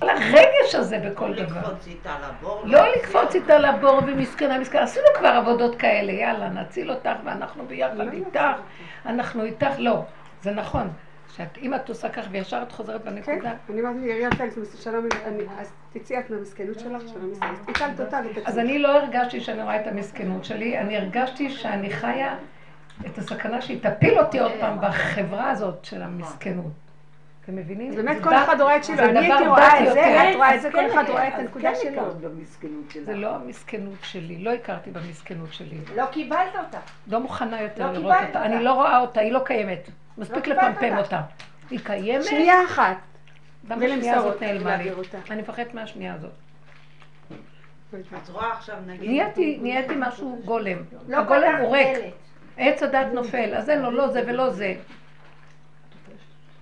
על 0.00 0.08
הרגש 0.08 0.74
הזה 0.74 0.98
בכל 0.98 1.34
דבר. 1.34 1.60
לקפוץ 1.60 1.86
איתה 1.86 2.16
לבור. 2.28 2.62
לא 2.64 2.80
לקפוץ 2.96 3.34
איתה 3.34 3.58
לבור 3.58 4.00
ומסכנה, 4.06 4.58
מסכנה. 4.58 4.82
עשינו 4.82 5.06
כבר 5.18 5.28
עבודות 5.28 5.76
כאלה, 5.76 6.12
יאללה, 6.12 6.48
נציל 6.48 6.90
אותך 6.90 7.10
ואנחנו 7.24 7.66
ביחד 7.66 8.00
איתך, 8.12 8.40
אנחנו 9.06 9.44
איתך. 9.44 9.66
לא, 9.78 10.02
זה 10.42 10.50
נכון. 10.50 10.90
שאת, 11.36 11.58
אם 11.58 11.74
את 11.74 11.88
עושה 11.88 12.08
כך 12.08 12.24
וישר 12.30 12.62
את 12.62 12.72
חוזרת 12.72 13.02
כן, 13.04 13.10
בנקודה. 13.14 13.52
אני 13.70 13.80
אמרתי 13.80 13.98
לי, 13.98 14.06
יריב 14.12 14.34
טלס, 14.34 14.82
שלום, 14.84 15.06
אני- 15.26 15.44
אז 15.60 15.72
תצאי 15.92 16.18
את 16.18 16.30
מהמסכנות 16.30 16.78
שלך, 16.78 17.02
שלום 17.12 17.32
ישראל. 17.32 17.50
הצלת 17.68 18.00
אותה 18.00 18.20
ותצאי. 18.30 18.42
אז 18.46 18.58
אני 18.58 18.78
לא 18.78 18.96
הרגשתי 18.98 19.40
שאני 19.40 19.62
רואה 19.62 19.80
את 19.80 19.86
המסכנות 19.86 20.44
שלי, 20.44 20.78
אני 20.78 20.96
הרגשתי 20.96 21.50
שאני 21.50 21.90
חיה 21.90 22.36
את 23.06 23.18
הסכנה 23.18 23.60
שהיא 23.60 23.82
תפיל 23.82 24.18
אותי 24.18 24.38
עוד 24.38 24.52
פעם 24.60 24.78
בחברה 24.80 25.50
הזאת 25.50 25.84
של 25.84 26.02
המסכנות. 26.02 26.72
אתם 27.44 27.56
מבינים? 27.56 27.88
אז 27.88 27.96
באמת 27.96 28.22
כל 28.22 28.34
אחד 28.34 28.60
רואה 28.60 28.76
את 28.76 28.84
שלו, 28.84 28.98
אני 28.98 29.18
הייתי 29.18 29.48
רואה 29.48 29.88
את 29.88 29.92
זה. 29.92 30.30
את 30.30 30.36
רואה 30.36 30.54
את 30.54 30.62
זה, 30.62 30.70
כל 30.70 30.78
כן, 30.78 30.90
אחד 30.90 31.04
רואה 31.08 31.28
את 31.28 31.34
הנקודה 31.34 31.70
כן 31.74 31.80
שלו. 31.82 32.02
זה 33.04 33.14
לא 33.14 33.34
המסכנות 33.34 33.98
שלי, 34.02 34.38
לא 34.38 34.50
הכרתי 34.50 34.90
במסכנות 34.90 35.52
שלי. 35.52 35.78
לא 35.96 36.06
קיבלת 36.06 36.56
אותה. 36.66 36.78
לא 37.06 37.20
מוכנה 37.20 37.62
יותר 37.62 37.86
לא 37.86 37.92
לראות 37.92 38.14
אותה. 38.26 38.42
אני 38.42 38.64
לא 38.64 38.72
רואה 38.72 38.98
אותה, 38.98 39.20
היא 39.20 39.32
לא 39.32 39.40
קיימת. 39.44 39.90
מספיק 40.18 40.48
לפמפם 40.48 40.96
אותה. 40.96 40.98
אותה. 40.98 41.20
היא 41.70 41.80
קיימת, 41.84 42.24
שנייה 42.24 42.64
אחת. 42.64 42.96
למה 43.70 43.84
השנייה 43.84 43.96
ולמסור 43.96 44.28
הזאת 44.30 44.42
נעלמה 44.42 44.76
לי? 44.76 44.90
אני 45.30 45.42
מפחדת 45.42 45.74
מהשנייה 45.74 46.14
הזאת. 46.14 46.30
את 47.94 48.28
רואה 48.28 48.52
עכשיו 48.52 48.76
נגיד... 48.86 49.10
נהייתי 49.10 49.58
נהייתי 49.62 49.94
משהו 49.96 50.40
גולם. 50.44 50.76
לא 51.08 51.16
הגולם 51.16 51.56
הוא 51.60 51.76
ריק. 51.76 51.98
עץ 52.56 52.82
הדת 52.82 53.06
נופל, 53.12 53.54
אז 53.54 53.70
אין 53.70 53.82
לו 53.82 53.90
לא 53.90 54.08
זה 54.08 54.22
ולא 54.26 54.50
זה. 54.50 54.74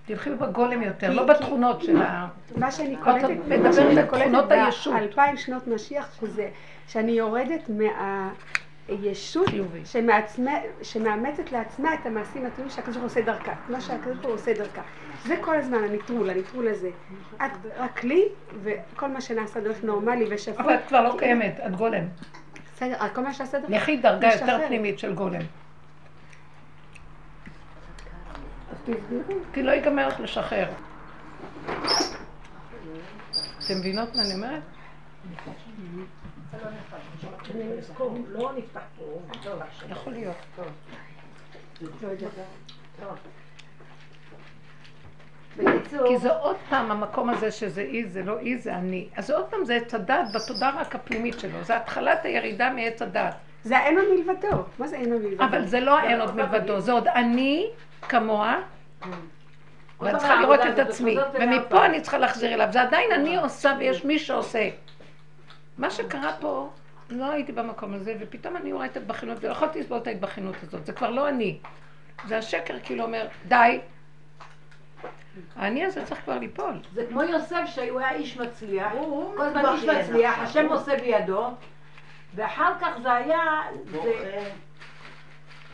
תלכי 0.05 0.29
בגולם 0.29 0.81
יותר, 0.81 1.13
לא 1.13 1.25
בתכונות 1.25 1.81
של 1.81 2.01
ה... 2.01 2.27
מה 2.55 2.71
שאני 2.71 2.95
קולטת, 2.95 3.29
מדברת 3.29 3.59
מה 3.59 3.73
שאני 3.73 3.99
על 3.99 4.05
תכונות 4.05 4.51
הישות. 4.51 4.93
באלפיים 4.93 5.37
שנות 5.37 5.67
משיח, 5.67 6.19
שזה 6.21 6.49
שאני 6.87 7.11
יורדת 7.11 7.69
מהישות 7.69 7.91
שמעצמה- 9.85 10.51
שמאמצת 10.81 11.51
לעצמה 11.51 11.93
את 11.93 12.05
המעשים 12.05 12.45
הטובים 12.45 12.69
שהקדוש 12.69 12.97
ברוך 12.97 13.01
הוא 13.01 13.21
עושה 13.21 13.21
דרכה, 13.21 13.53
מה 13.69 13.81
שהקדוש 13.81 14.13
ברוך 14.17 14.25
הוא 14.25 14.33
עושה 14.33 14.53
דרכה. 14.53 14.81
זה 15.25 15.35
כל 15.41 15.55
הזמן 15.55 15.83
הנטרול, 15.83 16.29
הנטרול 16.29 16.67
הזה. 16.67 16.89
את 17.37 17.51
רק 17.77 18.03
לי, 18.03 18.23
וכל 18.63 19.07
מה 19.07 19.21
שנעשה 19.21 19.59
דרך 19.59 19.83
נורמלי 19.83 20.25
ושפוי. 20.29 20.63
אבל 20.65 20.75
את 20.75 20.79
כבר 20.87 21.01
לא 21.01 21.15
קיימת, 21.19 21.59
את 21.67 21.75
גולם. 21.75 22.03
בסדר, 22.75 22.95
כל 23.13 23.21
מה 23.21 23.33
שעשה 23.33 23.59
דרך... 23.59 23.69
לכי 23.69 23.97
דרגה 23.97 24.27
יותר. 24.33 24.67
פנימית 24.67 24.99
של 24.99 25.13
גולם. 25.13 25.41
כי 29.53 29.63
לא 29.63 29.71
ייגמר 29.71 30.07
לך 30.07 30.19
לשחרר. 30.19 30.67
אתם 33.65 33.77
מבינות 33.79 34.15
מה 34.15 34.21
אני 34.21 34.33
אומרת? 34.33 34.61
לא 38.27 38.51
נפתח 38.57 38.81
פה. 38.97 39.03
יכול 39.89 40.13
להיות. 40.13 40.35
כי 46.07 46.17
זה 46.17 46.31
עוד 46.33 46.55
פעם 46.69 46.91
המקום 46.91 47.29
הזה 47.29 47.51
שזה 47.51 47.81
אי, 47.81 48.05
זה 48.05 48.23
לא 48.23 48.39
אי, 48.39 48.57
זה 48.57 48.75
אני. 48.75 49.07
אז 49.15 49.27
זה 49.27 49.35
עוד 49.35 49.45
פעם 49.45 49.65
זה 49.65 49.75
עץ 49.75 49.93
הדת 49.93 50.25
בתודעה 50.35 50.81
רק 50.81 50.95
הפנימית 50.95 51.39
שלו. 51.39 51.63
זה 51.63 51.77
התחלת 51.77 52.25
הירידה 52.25 52.69
מעץ 52.69 53.01
הדת. 53.01 53.35
זה 53.63 53.77
האין 53.77 53.97
עוד 53.97 54.07
מלבדו. 54.15 54.63
מה 54.79 54.87
זה 54.87 54.95
אין 54.95 55.13
עוד 55.13 55.21
מלבדו? 55.21 55.43
אבל 55.43 55.65
זה 55.65 55.79
לא 55.79 55.99
האין 55.99 56.21
עוד 56.21 56.35
מלבדו, 56.35 56.79
זה 56.79 56.91
עוד 56.91 57.07
אני 57.07 57.69
כמוה, 58.01 58.61
ואני 59.99 60.17
צריכה 60.17 60.35
לראות 60.35 60.59
את 60.73 60.79
עצמי. 60.79 61.17
ומפה. 61.33 61.85
אני 61.85 62.01
צריכה 62.01 62.17
להחזיר 62.17 62.53
אליו. 62.53 62.67
זה 62.71 62.81
עדיין 62.81 63.11
אני 63.11 63.37
עושה 63.37 63.75
ויש 63.79 64.05
מי 64.05 64.19
שעושה. 64.19 64.69
מה 65.77 65.89
שקרה 65.89 66.31
פה, 66.39 66.69
לא 67.11 67.31
הייתי 67.31 67.51
במקום 67.51 67.93
הזה, 67.93 68.15
ופתאום 68.19 68.57
אני 68.57 68.73
רואה 68.73 68.85
את 68.85 68.97
ההתבחינות, 68.97 69.37
ולא 69.41 69.51
יכולתי 69.51 69.79
לסבול 69.79 69.97
את 69.97 70.07
ההתבחינות 70.07 70.55
הזאת. 70.63 70.85
זה 70.85 70.93
כבר 70.93 71.09
לא 71.09 71.29
אני. 71.29 71.57
זה 72.27 72.37
השקר 72.37 72.79
כאילו 72.83 73.03
אומר, 73.03 73.27
די. 73.47 73.79
האני 75.55 75.85
הזה 75.85 76.05
צריך 76.05 76.21
כבר 76.23 76.37
ליפול. 76.39 76.79
זה 76.93 77.05
כמו 77.09 77.23
יוסף 77.23 77.61
שהוא 77.65 77.99
היה 77.99 78.11
איש 78.11 78.37
מצליח, 78.37 78.91
הוא 78.91 79.35
כל 79.35 79.43
הזמן 79.43 79.65
איש 79.65 79.83
מצליח, 79.83 80.39
עכשיו. 80.39 80.63
השם 80.63 80.73
עושה 80.73 80.95
בידו, 80.97 81.49
ואחר 82.35 82.73
כך 82.81 82.89
זה 83.03 83.13
היה. 83.13 83.61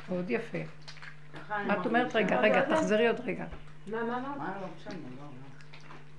מאוד 0.09 0.29
יפה. 0.29 0.57
אני 1.51 1.67
מה 1.67 1.73
את 1.73 1.85
אומרת? 1.85 2.15
רגע, 2.15 2.39
רגע, 2.39 2.61
תחזרי 2.61 3.07
עוד 3.07 3.19
רגע. 3.25 3.45
מה, 3.87 4.03
מה, 4.03 4.19
מה, 4.19 4.33
מה, 4.37 4.53
לא 4.61 4.67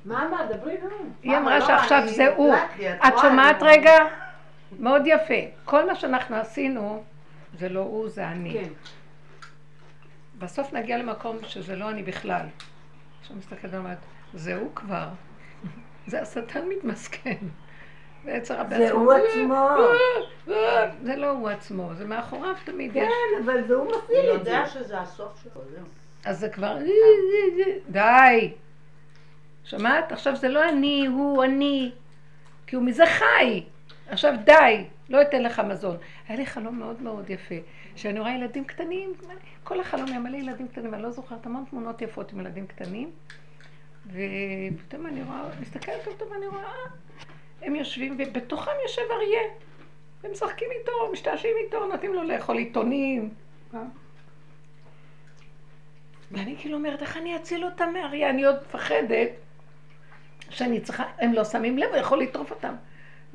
לא, 0.05 0.17
לא. 0.17 0.29
מה, 0.31 0.47
דברי 0.51 0.77
נו. 0.83 0.89
היא 1.23 1.37
אמרה 1.37 1.61
שעכשיו 1.61 2.03
זה 2.07 2.35
הוא. 2.37 2.55
את 3.07 3.13
שומעת 3.21 3.63
רגע? 3.63 3.95
מאוד 4.79 5.03
יפה. 5.07 5.35
כל 5.65 5.87
מה 5.87 5.95
שאנחנו 5.95 6.37
עשינו, 6.37 7.03
זה 7.59 7.69
לא 7.69 7.81
הוא, 7.81 8.09
זה 8.09 8.29
אני. 8.29 8.53
כן. 8.53 8.69
בסוף 10.39 10.73
נגיע 10.73 10.99
למקום 10.99 11.37
שזה 11.47 11.77
לא 11.77 11.91
אני 11.91 12.03
בכלל. 12.03 12.47
עכשיו 13.21 13.37
מסתכלת 13.37 13.75
ואומרת, 13.75 13.99
זה 14.35 14.57
הוא 14.57 14.71
כבר. 14.75 15.09
זה 16.07 16.23
השטן 16.23 16.69
מתמסכן. 16.69 17.37
זה 18.25 18.31
יצר 18.31 18.61
הבן 18.61 18.79
זה 18.79 18.93
הוא 18.93 19.13
עצמו. 19.13 19.69
זה 21.03 21.17
לא 21.17 21.31
הוא 21.31 21.49
עצמו, 21.49 21.95
זה 21.95 22.05
מאחוריו 22.05 22.55
תמיד 22.65 22.97
יש. 22.97 23.03
כן, 23.03 23.45
אבל 23.45 23.67
זה 23.67 23.75
הוא 23.75 23.87
אני 23.87 23.99
מפעיל 23.99 24.35
את 24.35 24.45
זה. 24.45 24.51
יודע 24.51 24.67
שזה 24.67 25.01
הסוף 25.01 25.43
שלו, 25.43 25.63
זהו. 25.71 25.85
אז 26.25 26.39
זה 26.39 26.49
כבר... 26.49 26.79
די. 27.89 28.53
שמעת? 29.65 30.13
עכשיו 30.13 30.37
זה 30.37 30.49
לא 30.49 30.69
אני, 30.69 31.07
הוא 31.07 31.45
אני. 31.45 31.93
כי 32.67 32.77
הוא 32.77 32.85
מזה 32.85 33.07
חי. 33.07 33.65
עכשיו 34.09 34.35
די, 34.45 34.85
לא 35.09 35.23
אתן 35.23 35.43
לך 35.43 35.59
מזון. 35.59 35.97
היה 36.29 36.39
לי 36.39 36.47
חלום 36.47 36.79
מאוד 36.79 37.03
מאוד 37.03 37.31
יפה, 37.31 37.55
שאני 37.97 38.21
רואה 38.21 38.31
ילדים 38.31 38.65
קטנים, 38.65 39.13
כל 39.65 39.81
החלום 39.81 40.07
היה 40.09 40.19
מלא 40.19 40.37
ילדים 40.37 40.69
קטנים, 40.69 40.95
אני 40.95 41.03
לא 41.03 41.11
זוכרת 41.11 41.47
המון 41.47 41.65
תמונות 41.71 42.03
יפות 42.03 42.33
עם 42.33 42.41
ילדים 42.41 42.67
קטנים, 42.67 43.11
ופתאום 44.07 45.07
אני 45.07 45.23
רואה, 45.23 45.43
מסתכלת 45.61 46.07
על 46.07 46.13
טוב 46.19 46.33
ואני 46.33 46.47
רואה, 46.47 46.63
אה, 46.63 46.69
הם 47.63 47.77
יושבים, 47.77 48.17
ובתוכם 48.19 48.71
יושב 48.83 49.03
אריה. 49.11 49.41
הם 50.25 50.31
משחקים 50.33 50.69
איתו, 50.81 50.93
משתעשעים 51.13 51.55
איתו, 51.65 51.87
נותנים 51.87 52.15
לו 52.15 52.23
לאכול 52.23 52.57
עיתונים. 52.59 53.31
ואני 56.31 56.57
כאילו 56.59 56.77
אומרת, 56.77 57.03
איך 57.03 57.17
אני 57.17 57.37
אציל 57.37 57.65
אותם 57.65 57.93
מאריה? 57.93 58.31
אני 58.31 58.45
עוד 58.45 58.57
מפחדת 58.69 59.29
שאני 60.51 60.81
צריכה, 60.81 61.05
הם 61.19 61.33
לא 61.33 61.45
שמים 61.45 61.79
לב, 61.79 61.89
הוא 61.89 61.97
יכול 61.97 62.21
לטרוף 62.21 62.51
אותם. 62.51 62.75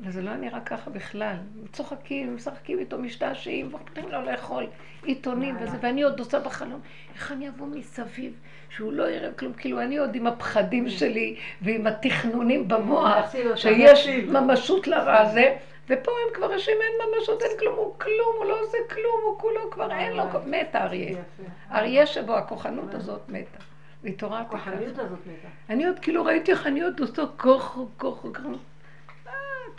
וזה 0.04 0.22
לא 0.22 0.36
נראה 0.36 0.60
ככה 0.60 0.90
בכלל. 0.90 1.36
צוחקים, 1.72 2.34
משחקים 2.34 2.78
איתו, 2.78 2.98
משתעשעים, 2.98 3.74
ונותנים 3.74 4.08
לו 4.08 4.22
לאכול 4.22 4.66
עיתונים 5.04 5.56
וזה, 5.60 5.76
ואני 5.80 6.02
עוד 6.02 6.18
עושה 6.18 6.40
בחלום, 6.40 6.80
איך 7.14 7.32
אני 7.32 7.48
אבוא 7.48 7.66
מסביב, 7.66 8.32
שהוא 8.70 8.92
לא 8.92 9.10
יראה 9.10 9.32
כלום, 9.32 9.52
כאילו 9.52 9.80
אני 9.80 9.96
עוד 9.96 10.14
עם 10.14 10.26
הפחדים 10.26 10.88
שלי 10.88 11.36
ועם 11.62 11.86
התכנונים 11.86 12.68
במוח, 12.68 13.34
שיש. 13.56 14.08
ממשות 14.08 14.86
לרע 14.86 15.20
הזה, 15.20 15.56
ופה 15.88 16.10
הם 16.10 16.34
כבר 16.34 16.52
יושבים, 16.52 16.76
אין 16.82 17.08
ממשות, 17.08 17.42
אין 17.42 17.58
כלום, 17.58 17.74
הוא 17.76 17.94
כלום, 17.98 18.34
הוא 18.38 18.44
לא 18.44 18.60
עושה 18.60 18.78
כלום, 18.90 19.20
הוא 19.24 19.38
כולו 19.38 19.70
כבר 19.70 19.92
אין 19.92 20.12
לו, 20.12 20.24
מת 20.46 20.74
האריה. 20.74 21.10
יפה. 21.10 21.42
אריה 21.72 22.06
שבו 22.06 22.34
הכוחנות 22.34 22.94
הזאת 22.94 23.20
מתה. 23.28 23.58
והתעוררתי 24.04 24.48
ככה. 24.48 24.70
הכוחניות 24.70 24.98
הזאת 24.98 25.18
מתה. 25.26 25.48
אני 25.70 25.86
עוד 25.86 25.98
כאילו 25.98 26.24
ראיתי 26.24 26.50
איך 26.52 26.66
אני 26.66 26.82
עוד 26.82 27.00
עושה 27.00 27.22
ככה, 27.38 27.80
ככה, 27.98 28.28
ככה. 28.34 28.48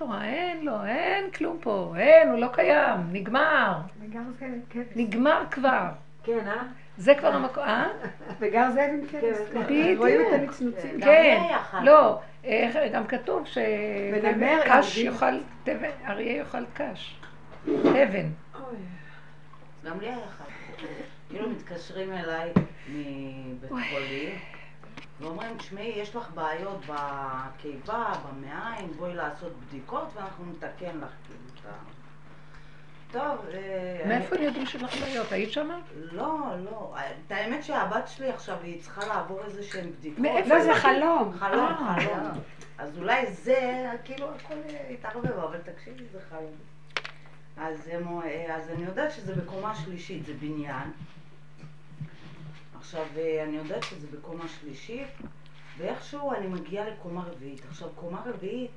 אה, 0.02 0.08
רואה, 0.08 0.24
אין 0.24 0.66
לו, 0.66 0.86
אין 0.86 1.32
כלום 1.32 1.58
פה, 1.62 1.93
אין, 1.98 2.30
הוא 2.30 2.39
לא 2.39 2.48
קיים, 2.54 3.00
נגמר. 3.12 3.78
נגמר 4.96 5.43
כבר. 5.52 5.88
כן, 6.24 6.48
אה? 6.48 6.64
זה 6.98 7.16
כבר 7.16 7.34
המקום, 7.34 7.64
אה? 7.64 7.88
וגר 8.39 8.72
זאב 8.72 8.89
עם 8.89 9.06
כבש. 9.06 9.38
כן, 9.54 9.62
בדיוק. 9.62 10.00
רואים 10.00 10.22
את 10.22 10.34
הנצנוצים. 10.34 11.00
גם 11.00 11.00
כן, 11.00 11.41
יכל. 11.52 11.84
לא, 11.84 12.20
אה, 12.46 12.89
גם 12.93 13.08
כתוב 13.08 13.43
ונמר 14.14 14.62
שקש. 14.66 14.98
יאכל 14.98 15.39
תבן, 15.64 15.89
אריה 16.08 16.38
יאכל 16.38 16.66
קש, 16.74 17.20
תבן. 17.66 18.30
גם 19.86 20.00
לי 20.00 20.08
היה 20.08 20.18
חד. 20.38 20.46
כאילו 21.30 21.50
מתקשרים 21.50 22.14
אליי 22.14 22.52
מבית 22.89 23.70
חולים, 23.70 24.36
ואומרים, 25.20 25.57
תשמעי, 25.57 25.93
יש 25.95 26.16
לך 26.16 26.32
בעיות 26.34 26.80
בקיבה, 26.88 28.13
במעיים, 28.30 28.91
בואי 28.97 29.13
לעשות 29.13 29.51
בדיקות 29.68 30.07
ואנחנו 30.13 30.45
נתקן 30.45 30.97
לך 30.97 31.11
כאילו 31.28 31.45
את 31.53 31.66
ה... 31.66 31.95
טוב, 33.11 33.45
אה, 33.53 34.07
מאיפה 34.07 34.36
אני 34.36 34.45
יודעים 34.45 34.66
שיש 34.66 34.84
לך 34.84 35.01
בעיות? 35.01 35.32
היית 35.32 35.51
שמה? 35.51 35.80
לא, 35.95 36.38
לא. 36.63 36.95
את 37.28 37.32
האמת 37.32 37.63
שהבת 37.63 38.07
שלי 38.07 38.30
עכשיו, 38.30 38.57
היא 38.63 38.82
צריכה 38.82 39.07
לעבור 39.07 39.43
איזה 39.45 39.63
שהן 39.63 39.91
בדיקות. 39.91 40.20
מאיפה 40.20 40.55
לא, 40.55 40.63
זה 40.63 40.74
חלום. 40.74 41.34
חלום, 41.39 41.66
אה. 41.66 41.95
חלום. 41.95 42.41
אז 42.78 42.97
אולי 42.97 43.34
זה, 43.34 43.91
כאילו, 44.03 44.28
הכל 44.36 44.55
התערבב, 44.93 45.39
אבל 45.39 45.57
תקשיבי, 45.57 46.03
זה 46.11 46.20
חלום. 46.30 46.55
אז, 47.57 47.89
הם, 47.91 48.22
אה, 48.22 48.55
אז 48.55 48.70
אני 48.70 48.84
יודעת 48.84 49.11
שזה 49.11 49.36
בקומה 49.36 49.76
שלישית, 49.76 50.26
זה 50.26 50.34
בניין. 50.34 50.91
עכשיו, 52.86 53.05
אה, 53.17 53.43
אני 53.43 53.57
יודעת 53.57 53.83
שזה 53.83 54.07
בקומה 54.17 54.47
שלישית, 54.47 55.07
ואיכשהו 55.77 56.33
אני 56.33 56.47
מגיעה 56.47 56.89
לקומה 56.89 57.23
רביעית. 57.23 57.61
עכשיו, 57.69 57.89
קומה 57.95 58.21
רביעית, 58.25 58.71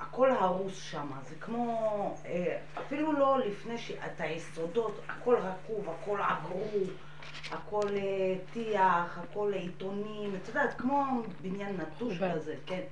הכל 0.00 0.30
הרוס 0.30 0.76
שם, 0.76 1.10
זה 1.22 1.34
כמו, 1.40 2.16
אה, 2.26 2.58
אפילו 2.78 3.12
לא 3.12 3.38
לפני 3.38 3.78
ש... 3.78 3.90
את 3.90 4.20
היסודות, 4.20 5.00
הכל 5.08 5.36
רקוב, 5.36 5.88
הכל 5.90 6.20
עגרו, 6.20 6.66
הכל 7.50 7.96
אה, 7.96 8.34
טיח, 8.52 9.18
הכל 9.18 9.52
עיתונים, 9.54 10.34
את 10.42 10.48
יודעת, 10.48 10.74
כמו 10.78 11.22
בניין 11.42 11.76
נטוש 11.76 12.18
חורבן. 12.18 12.34
כזה, 12.34 12.54
כן. 12.66 12.82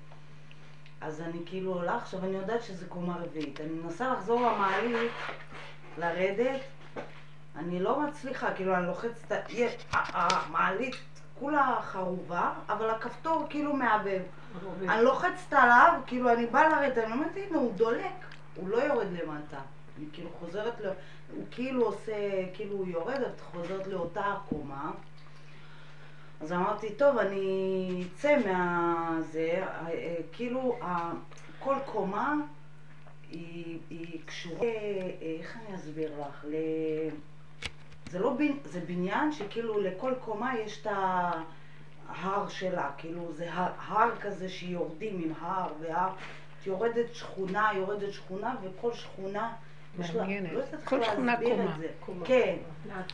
אז 1.00 1.20
אני 1.20 1.38
כאילו 1.46 1.74
עולה 1.74 1.96
עכשיו, 1.96 2.24
אני 2.24 2.36
יודעת 2.36 2.62
שזה 2.62 2.86
קומה 2.86 3.16
רביעית. 3.16 3.60
אני 3.60 3.72
מנסה 3.72 4.12
לחזור 4.12 4.40
למעלית, 4.40 5.12
לרדת, 5.98 6.60
אני 7.56 7.80
לא 7.80 8.00
מצליחה, 8.00 8.54
כאילו 8.54 8.74
אני 8.76 8.86
לוחצת, 8.86 9.36
יש- 9.48 9.84
המעלית 9.92 10.94
כולה 11.38 11.78
חרובה, 11.82 12.52
אבל 12.68 12.90
הכפתור 12.90 13.46
כאילו 13.50 13.72
מעבב. 13.76 14.20
אני 14.88 15.02
לוחצת 15.04 15.52
עליו, 15.52 16.00
כאילו 16.06 16.32
אני 16.32 16.46
באה 16.46 16.68
לרדת, 16.68 16.98
אני 16.98 17.12
אומרת, 17.12 17.30
הנה 17.36 17.58
הוא 17.58 17.72
דולק, 17.72 18.12
הוא 18.54 18.68
לא 18.68 18.76
יורד 18.76 19.06
למטה. 19.12 19.58
אני 19.98 20.06
כאילו 20.12 20.30
חוזרת, 20.40 20.80
ל... 20.80 20.86
הוא 21.36 21.44
כאילו 21.50 21.82
עושה, 21.86 22.12
כאילו 22.54 22.76
הוא 22.76 22.86
יורד, 22.86 23.20
את 23.20 23.40
חוזרת 23.40 23.86
לאותה 23.86 24.20
הקומה. 24.24 24.90
אז 26.40 26.52
אמרתי, 26.52 26.94
טוב, 26.94 27.18
אני 27.18 28.04
אצא 28.14 28.36
מהזה, 28.46 29.62
אה, 29.86 30.14
כאילו 30.32 30.78
כל 31.58 31.74
קומה 31.86 32.34
היא, 33.30 33.78
היא 33.90 34.20
קשורה, 34.26 34.66
אה, 34.66 35.10
איך 35.40 35.56
אני 35.56 35.76
אסביר 35.76 36.12
לך? 36.20 36.44
ל... 36.48 36.54
זה 38.10 38.18
לא 38.18 38.32
בנ... 38.32 38.52
זה 38.64 38.80
בניין 38.86 39.32
שכאילו 39.32 39.80
לכל 39.80 40.12
קומה 40.24 40.58
יש 40.58 40.80
את 40.80 40.86
ההר 42.08 42.48
שלה, 42.48 42.90
כאילו 42.98 43.32
זה 43.32 43.52
הר, 43.52 43.72
הר 43.86 44.16
כזה 44.20 44.48
שיורדים 44.48 45.20
עם 45.24 45.32
הר 45.40 45.72
והר, 45.80 46.08
את 46.60 46.66
יורדת 46.66 47.14
שכונה, 47.14 47.70
יורדת 47.76 48.12
שכונה 48.12 48.54
וכל 48.62 48.92
שכונה 48.92 49.52
מעניינת. 49.98 50.52
לא 50.52 50.62
כל 50.84 51.02
שכונה 51.02 51.36
קומה. 52.00 52.26
כן, 52.26 52.56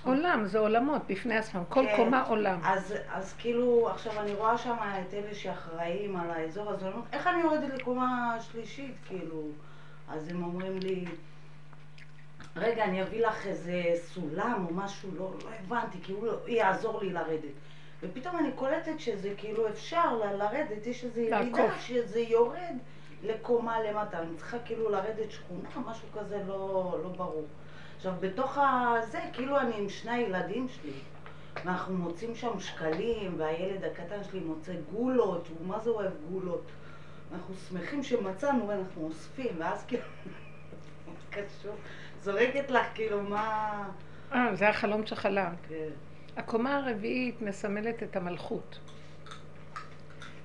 עולם, 0.05 0.47
זה 0.47 0.59
עולמות 0.59 1.03
בפני 1.07 1.37
עצמם, 1.37 1.63
כל 1.69 1.87
כן. 1.87 1.97
קומה 1.97 2.23
עולם. 2.23 2.61
אז, 2.65 2.95
אז 3.13 3.35
כאילו, 3.39 3.89
עכשיו 3.89 4.21
אני 4.21 4.35
רואה 4.35 4.59
שם 4.59 4.77
את 5.09 5.15
אלה 5.15 5.35
שאחראים 5.35 6.17
על 6.17 6.31
האזור 6.31 6.71
הזה, 6.71 6.89
איך 7.13 7.27
אני 7.27 7.41
יורדת 7.41 7.75
לקומה 7.81 8.37
שלישית, 8.41 8.95
כאילו? 9.09 9.43
אז 10.09 10.29
הם 10.29 10.45
אומרים 10.45 10.79
לי, 10.79 11.05
רגע, 12.57 12.85
אני 12.85 13.03
אביא 13.03 13.27
לך 13.27 13.47
איזה 13.47 13.83
סולם 13.97 14.67
או 14.69 14.75
משהו, 14.75 15.11
לא, 15.15 15.33
לא 15.45 15.51
הבנתי, 15.61 15.99
כאילו 16.03 16.19
הוא 16.21 16.49
יעזור 16.49 17.01
לי 17.03 17.13
לרדת. 17.13 17.53
ופתאום 18.03 18.37
אני 18.39 18.53
קולטת 18.53 19.01
שזה 19.01 19.31
כאילו 19.37 19.69
אפשר 19.69 20.15
ל- 20.17 20.37
לרדת, 20.37 20.87
יש 20.87 21.05
איזו 21.05 21.21
ירידה. 21.21 21.81
שזה 21.81 22.21
יורד 22.21 22.77
לקומה 23.23 23.83
למטה. 23.83 24.19
אני 24.23 24.37
צריכה 24.37 24.59
כאילו 24.59 24.91
לרדת 24.91 25.31
שכונה, 25.31 25.69
משהו 25.91 26.09
כזה 26.19 26.43
לא, 26.47 26.99
לא 27.03 27.09
ברור. 27.17 27.47
עכשיו, 27.97 28.13
בתוך 28.21 28.59
הזה, 28.61 29.21
כאילו 29.33 29.61
אני 29.61 29.75
עם 29.79 29.89
שני 29.89 30.13
הילדים 30.13 30.69
שלי. 30.69 30.93
ואנחנו 31.65 31.95
מוצאים 31.95 32.35
שם 32.35 32.61
שקלים, 32.61 33.35
והילד 33.39 33.85
הקטן 33.85 34.25
שלי 34.31 34.41
מוצא 34.41 34.73
גולות, 34.93 35.49
הוא 35.59 35.67
מה 35.67 35.79
זה 35.81 35.91
אוהב 35.91 36.13
גולות. 36.33 36.63
אנחנו 37.33 37.55
שמחים 37.69 38.03
שמצאנו 38.03 38.69
ואנחנו 38.69 39.07
אוספים, 39.07 39.51
ואז 39.59 39.85
כאילו, 39.89 40.03
קשור, 41.31 41.75
זורקת 42.27 42.71
לך 42.71 42.87
כאילו 42.95 43.23
מה... 43.23 43.89
אה, 44.33 44.55
זה 44.55 44.69
החלום 44.69 45.07
שחלמת. 45.07 45.67
כן. 45.69 45.89
הקומה 46.37 46.77
הרביעית 46.77 47.43
מסמלת 47.43 48.03
את 48.03 48.17
המלכות. 48.17 48.79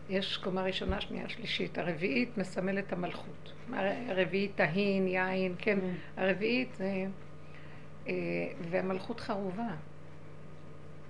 יש 0.09 0.37
קומה 0.37 0.63
ראשונה, 0.63 1.01
שנייה, 1.01 1.29
שלישית. 1.29 1.77
הרביעית 1.77 2.37
מסמלת 2.37 2.93
המלכות. 2.93 3.51
הרביעית 4.07 4.51
טהין, 4.55 5.07
יין, 5.07 5.55
כן. 5.57 5.79
הרביעית 6.17 6.69
זה... 6.77 7.05
אה, 8.07 8.13
והמלכות 8.69 9.19
חרובה. 9.19 9.69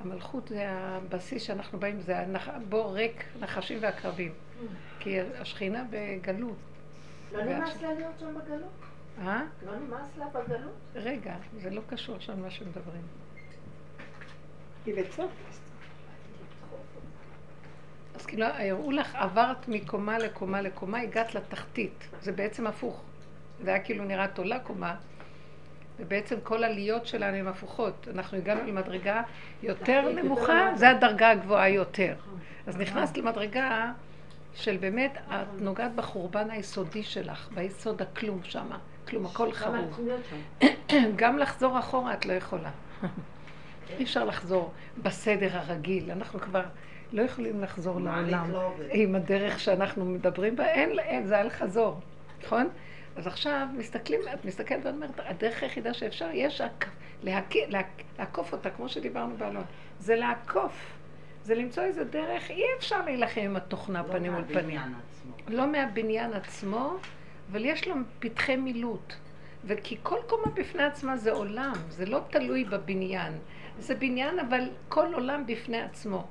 המלכות 0.02 0.48
זה 0.48 0.66
הבסיס 0.70 1.44
שאנחנו 1.44 1.80
באים, 1.80 2.02
זה 2.02 2.20
הנח... 2.20 2.50
בור 2.70 2.94
ריק, 2.94 3.24
נחשים 3.40 3.78
ועקרבים. 3.82 4.32
כי 5.00 5.20
השכינה 5.22 5.84
בגלות. 5.90 6.58
לא 7.32 7.44
נמאס 7.44 7.82
לה 7.82 7.94
להיות 7.94 8.20
שם 8.20 8.36
בגלות? 8.36 8.91
אה? 9.20 9.42
לא 9.66 9.76
נמאס 9.76 10.18
לה 10.18 10.26
בגלות? 10.26 10.74
רגע, 10.96 11.36
זה 11.62 11.70
לא 11.70 11.82
קשור 11.90 12.16
עכשיו 12.16 12.36
למה 12.36 12.52
שמדברים. 12.52 13.02
היא 14.86 14.96
בצוף. 14.96 15.32
אז 18.16 18.26
כאילו, 18.26 18.46
הראו 18.46 18.92
לך, 18.92 19.16
עברת 19.16 19.68
מקומה 19.68 20.18
לקומה 20.18 20.62
לקומה, 20.62 21.00
הגעת 21.00 21.36
לתחתית. 21.36 22.08
זה 22.22 22.32
בעצם 22.32 22.68
הפוך. 22.68 23.04
זה 23.64 23.70
היה 23.70 23.80
כאילו 23.80 24.04
נראית 24.04 24.38
עולה 24.38 24.60
קומה, 24.60 24.96
ובעצם 26.00 26.36
כל 26.44 26.64
עליות 26.64 27.08
שלנו 27.08 27.38
הן 27.38 27.48
הפוכות. 27.48 28.08
אנחנו 28.14 28.38
הגענו 28.38 28.68
למדרגה 28.68 29.22
יותר 29.64 30.12
נמוכה, 30.16 30.72
זה 30.76 30.90
הדרגה 30.90 31.30
הגבוהה 31.30 31.70
יותר. 31.70 32.16
אז 32.68 32.78
נכנסת 32.78 33.18
למדרגה 33.18 33.92
של 34.54 34.78
באמת, 34.78 35.18
את 35.28 35.62
נוגעת 35.62 35.96
בחורבן 35.96 36.52
היסודי 36.52 37.04
שלך, 37.04 37.50
ביסוד 37.54 38.02
הכלום 38.02 38.40
שמה. 38.44 38.78
כלום, 39.08 39.26
הכל 39.26 39.52
חרוב. 39.54 40.00
גם 41.16 41.38
לחזור 41.38 41.80
אחורה 41.80 42.14
את 42.14 42.26
לא 42.26 42.34
יכולה. 42.34 42.70
אי 43.98 44.04
אפשר 44.04 44.26
לחזור 44.26 44.72
בסדר 45.04 45.50
הרגיל. 45.58 46.12
אנחנו 46.12 46.40
כבר 46.40 46.64
לא 47.14 47.22
יכולים 47.22 47.62
לחזור 47.62 48.00
לעולם 48.00 48.52
לא. 48.52 48.74
עם 48.92 49.16
הדרך 49.16 49.60
שאנחנו 49.60 50.06
מדברים 50.06 50.56
בה. 50.56 50.66
אין, 50.66 51.00
אין, 51.00 51.26
זה 51.26 51.40
אל 51.42 51.50
חזור, 51.50 52.00
נכון? 52.46 52.70
אז 53.16 53.28
עכשיו 53.28 53.68
מסתכלים, 53.78 54.20
את 54.34 54.46
מסתכלת 54.46 54.86
ואת 54.86 54.94
אומרת, 54.94 55.20
הדרך 55.26 55.64
היחידה 55.64 55.94
שאפשר, 55.94 56.28
יש 56.34 56.62
רק 56.62 56.90
להק- 57.24 57.56
לעקוף 58.20 58.54
אותה, 58.54 58.70
כמו 58.70 58.90
שדיברנו 58.90 59.36
באלון. 59.38 59.64
זה 60.00 60.16
לעקוף. 60.16 60.92
זה 61.44 61.56
למצוא 61.56 61.84
איזה 61.84 62.04
דרך, 62.04 62.50
אי 62.52 62.64
אפשר 62.78 63.06
להילחם 63.06 63.42
עם 63.42 63.56
התוכנה 63.56 64.02
לא 64.08 64.12
פנים 64.14 64.32
מול 64.34 64.44
פנים. 64.44 64.56
מהבניין 64.56 64.94
עצמו. 65.12 65.32
לא 65.48 65.68
מהבניין 65.72 66.34
עצמו, 66.34 66.94
אבל 67.52 67.66
יש 67.66 67.88
לו 67.88 67.96
פתחי 68.20 68.56
מילוט. 68.56 69.14
וכי 69.66 69.98
כל 70.04 70.18
קומה 70.28 70.52
בפני 70.54 70.84
עצמה 70.84 71.18
זה 71.18 71.32
עולם, 71.32 71.74
זה 71.90 72.06
לא 72.06 72.20
תלוי 72.30 72.64
בבניין. 72.64 73.34
זה 73.80 73.96
בניין, 73.96 74.40
אבל 74.40 74.70
כל 74.90 75.14
עולם 75.14 75.44
בפני 75.48 75.82
עצמו. 75.82 76.24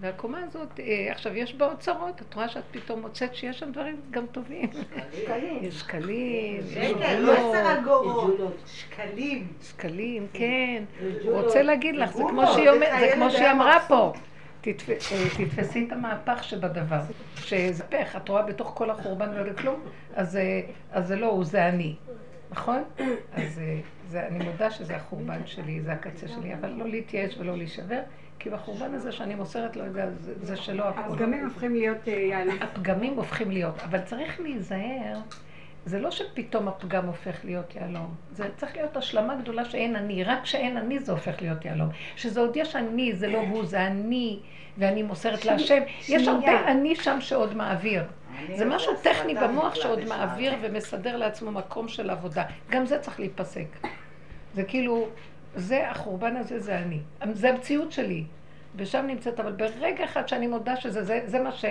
והקומה 0.00 0.38
הזאת, 0.44 0.80
אה, 0.80 1.12
עכשיו 1.12 1.36
יש 1.36 1.54
בה 1.54 1.66
אוצרות, 1.66 2.22
את 2.22 2.34
רואה 2.34 2.48
שאת 2.48 2.62
פתאום 2.70 3.00
מוצאת 3.00 3.34
שיש 3.34 3.58
שם 3.58 3.72
דברים 3.72 3.96
גם 4.10 4.26
טובים. 4.26 4.70
יש 5.62 5.80
שקלים, 5.80 6.60
יש 6.64 6.74
שקל, 6.74 7.18
לא 7.18 7.32
עשר 7.32 7.78
אגורות. 7.78 8.36
שקלים. 8.66 9.46
שקלים, 9.62 10.26
כן. 10.32 10.84
ג'ולות. 11.24 11.44
רוצה 11.44 11.62
להגיד 11.62 11.94
לך, 11.96 12.12
זה 12.12 12.22
כמו 13.14 13.30
שהיא 13.30 13.50
אמרה. 13.50 13.80
פה. 13.88 14.12
אה, 14.68 14.72
תתפסי 15.36 15.84
את 15.86 15.92
המהפך 15.92 16.44
שבדבר, 16.44 17.00
שזה 17.36 17.84
פך, 17.84 18.16
את 18.16 18.28
רואה 18.28 18.42
בתוך 18.42 18.72
כל 18.76 18.90
החורבן 18.90 19.30
לא 19.32 19.52
כלום, 19.52 19.80
אז 20.14 20.36
אה, 20.36 20.60
אז 20.92 21.06
זה 21.06 21.16
לא 21.16 21.26
הוא, 21.26 21.44
זה 21.44 21.68
אני, 21.68 21.96
נכון? 22.50 22.82
אז 23.34 23.58
אה, 23.58 23.78
זה, 24.08 24.26
אני 24.26 24.44
מודה 24.44 24.70
שזה 24.70 24.96
החורבן 24.96 25.40
שלי, 25.46 25.80
זה 25.80 25.92
הקצה 25.92 26.28
שלי, 26.28 26.54
אבל 26.54 26.68
לא 26.70 26.88
להתייאש 26.88 27.38
ולא 27.38 27.56
להישבר, 27.56 28.00
כי 28.38 28.50
בחורבן 28.50 28.94
הזה 28.94 29.12
שאני 29.12 29.34
מוסרת 29.34 29.76
לו 29.76 29.86
את 29.86 29.92
זה, 29.92 30.06
זה- 30.42 30.56
שלו 30.56 30.84
הכול. 30.84 31.12
הפגמים 31.14 31.44
הופכים 31.44 31.72
להיות 31.74 32.06
יהלום. 32.06 32.54
הפגמים 32.60 33.14
הופכים 33.14 33.50
להיות, 33.50 33.78
אבל 33.84 34.00
צריך 34.00 34.40
להיזהר, 34.40 35.18
זה 35.84 35.98
לא 35.98 36.10
שפתאום 36.10 36.68
הפגם 36.68 37.06
הופך 37.06 37.44
להיות 37.44 37.76
יהלום, 37.76 38.14
זה 38.32 38.48
צריך 38.56 38.76
להיות 38.76 38.96
השלמה 38.96 39.34
גדולה 39.34 39.64
שאין 39.64 39.96
אני, 39.96 40.24
רק 40.24 40.42
כשאין 40.42 40.76
אני 40.76 40.98
זה 40.98 41.12
הופך 41.12 41.42
להיות 41.42 41.64
יהלום. 41.64 41.88
שזה 42.16 42.40
עוד 42.40 42.56
יש 42.56 42.76
אני, 42.76 43.12
זה 43.12 43.28
לא 43.28 43.38
הוא, 43.38 43.64
זה 43.64 43.86
אני, 43.86 44.40
ואני 44.78 45.02
מוסרת 45.02 45.44
להשם. 45.44 45.82
יש. 46.08 46.28
הרבה 46.28 46.70
אני 46.70 46.96
שם 46.96 47.20
שעוד 47.20 47.56
מעביר. 47.56 48.04
זה 48.46 48.64
רוצה 48.64 48.76
משהו 48.76 48.92
טכני 49.02 49.34
במוח 49.34 49.74
שעוד. 49.74 50.04
מעביר 50.04 50.54
ומסדר 50.62 51.16
לעצמו 51.16 51.50
מקום 51.50 51.88
של 51.88 52.10
עבודה. 52.10 52.44
גם 52.70 52.86
זה 52.86 52.98
צריך 52.98 53.20
להיפסק. 53.20 53.66
זה 54.54 54.62
כאילו, 54.62 55.08
זה 55.54 55.90
החורבן 55.90 56.36
הזה 56.36 56.60
זה 56.60 56.78
אני. 56.78 56.98
זה 57.32 57.50
המציאות 57.50 57.92
שלי. 57.92 58.24
ושם 58.76 59.04
נמצאת, 59.06 59.40
אבל 59.40 59.52
ברגע 59.52 60.04
אחד 60.04 60.28
שאני 60.28 60.46
מודה 60.46 60.76
שזה 60.76 61.04
זה, 61.04 61.20
זה 61.24 61.40
מה 61.40 61.52
ש... 61.52 61.64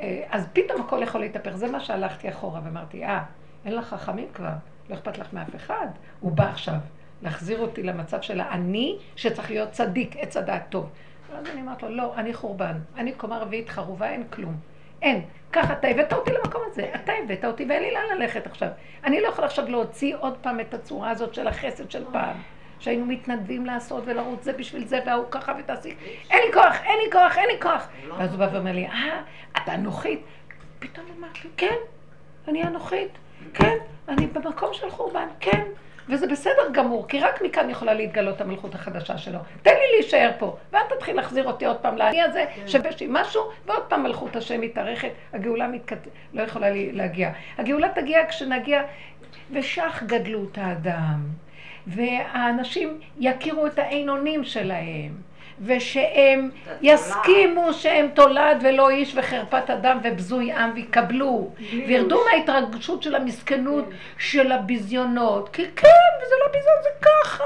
אה, 0.00 0.24
אז 0.30 0.46
פתאום 0.52 0.80
הכל 0.80 1.02
יכול 1.02 1.20
להתהפך. 1.20 1.50
זה 1.54 1.70
מה 1.70 1.80
שהלכתי 1.80 2.28
אחורה 2.28 2.60
ואמרתי, 2.64 3.04
אה, 3.04 3.22
אין 3.64 3.74
לך 3.74 3.88
חכמים 3.88 4.28
כבר, 4.34 4.52
לא 4.90 4.94
אכפת 4.94 5.18
לך 5.18 5.32
מאף 5.32 5.56
אחד. 5.56 5.86
הוא 6.20 6.32
בא 6.32 6.50
עכשיו 6.50 6.74
להחזיר 7.22 7.58
אותי 7.58 7.82
למצב 7.82 8.20
של 8.20 8.40
האני, 8.40 8.98
שצריך 9.16 9.50
להיות 9.50 9.70
צדיק, 9.70 10.16
עץ 10.18 10.36
הדעת 10.36 10.64
טוב. 10.68 10.90
ואז 11.32 11.46
אני 11.46 11.60
אומרת 11.60 11.82
לו, 11.82 11.88
לא, 11.88 12.14
אני 12.16 12.34
חורבן, 12.34 12.78
אני 12.96 13.12
קומה 13.12 13.38
רביעית 13.38 13.68
חרובה, 13.68 14.10
אין 14.10 14.24
כלום. 14.30 14.56
אין. 15.02 15.24
ככה 15.52 15.72
אתה 15.72 15.88
הבאת 15.88 16.12
אותי 16.12 16.30
למקום 16.32 16.62
הזה, 16.66 16.90
אתה 16.94 17.12
הבאת 17.24 17.44
אותי 17.44 17.64
ואין 17.68 17.82
לי 17.82 17.90
לאן 17.90 18.18
ללכת 18.18 18.46
עכשיו. 18.46 18.68
אני 19.04 19.20
לא 19.20 19.28
יכולה 19.28 19.46
עכשיו 19.46 19.68
להוציא 19.68 20.16
עוד 20.16 20.36
פעם 20.42 20.60
את 20.60 20.74
הצורה 20.74 21.10
הזאת 21.10 21.34
של 21.34 21.48
החסד 21.48 21.90
של 21.90 22.04
פעם. 22.12 22.36
שהיינו 22.84 23.06
מתנדבים 23.06 23.66
לעשות 23.66 24.02
ולרוץ 24.06 24.44
זה 24.44 24.52
בשביל 24.52 24.86
זה 24.86 25.00
וההוא 25.06 25.24
ככה 25.30 25.52
ותעשי, 25.58 25.94
אין 26.30 26.38
לי 26.46 26.52
כוח, 26.52 26.76
אין 26.84 26.98
לי 27.04 27.12
כוח, 27.12 27.38
אין 27.38 27.48
לי 27.48 27.60
כוח. 27.62 27.88
ואז 28.18 28.30
הוא 28.30 28.38
בא 28.38 28.48
ואומר 28.52 28.72
לי, 28.72 28.86
אה, 28.86 29.20
אתה 29.56 29.74
אנוכית? 29.74 30.20
פתאום 30.78 31.06
אמרתי, 31.18 31.48
כן, 31.56 31.76
אני 32.48 32.62
אנוכית, 32.62 33.10
כן, 33.54 33.76
אני 34.08 34.26
במקום 34.26 34.68
של 34.72 34.90
חורבן, 34.90 35.26
כן. 35.40 35.62
וזה 36.08 36.26
בסדר 36.26 36.62
גמור, 36.72 37.08
כי 37.08 37.20
רק 37.20 37.42
מכאן 37.42 37.70
יכולה 37.70 37.94
להתגלות 37.94 38.40
המלכות 38.40 38.74
החדשה 38.74 39.18
שלו. 39.18 39.38
תן 39.62 39.70
לי 39.70 39.96
להישאר 39.96 40.30
פה, 40.38 40.56
ואל 40.72 40.82
תתחיל 40.96 41.16
להחזיר 41.16 41.46
אותי 41.46 41.64
עוד 41.64 41.76
פעם 41.76 41.96
לאני 41.96 42.22
הזה, 42.22 42.44
שיש 42.66 43.00
לי 43.00 43.06
משהו, 43.10 43.42
ועוד 43.66 43.82
פעם 43.82 44.02
מלכות 44.02 44.36
השם 44.36 44.60
מתארכת, 44.60 45.10
הגאולה 45.32 45.68
מתקט... 45.68 45.98
לא 46.32 46.42
יכולה 46.42 46.66
להגיע. 46.72 47.30
הגאולה 47.58 47.88
תגיע 47.94 48.28
כשנגיע, 48.28 48.82
ושך 49.50 50.02
גדלות 50.06 50.58
האדם, 50.58 51.20
והאנשים 51.86 53.00
יכירו 53.20 53.66
את 53.66 53.78
האין 53.78 54.08
אונים 54.08 54.44
שלהם, 54.44 55.12
ושהם 55.60 56.50
יסכימו 56.82 57.72
שהם 57.72 58.08
תולד 58.14 58.56
ולא 58.62 58.90
איש 58.90 59.14
וחרפת 59.16 59.70
אדם 59.70 59.98
ובזוי 60.02 60.52
עם 60.52 60.70
ויקבלו, 60.74 61.50
וירדו 61.86 62.20
מההתרגשות 62.24 63.02
של 63.02 63.14
המסכנות 63.14 63.84
של 64.18 64.52
הביזיונות, 64.52 65.48
כי 65.48 65.62
כן, 65.76 65.88
וזה 66.22 66.34
לא 66.44 66.52
ביזיון, 66.52 66.76
זה 66.82 66.88
ככה, 67.02 67.44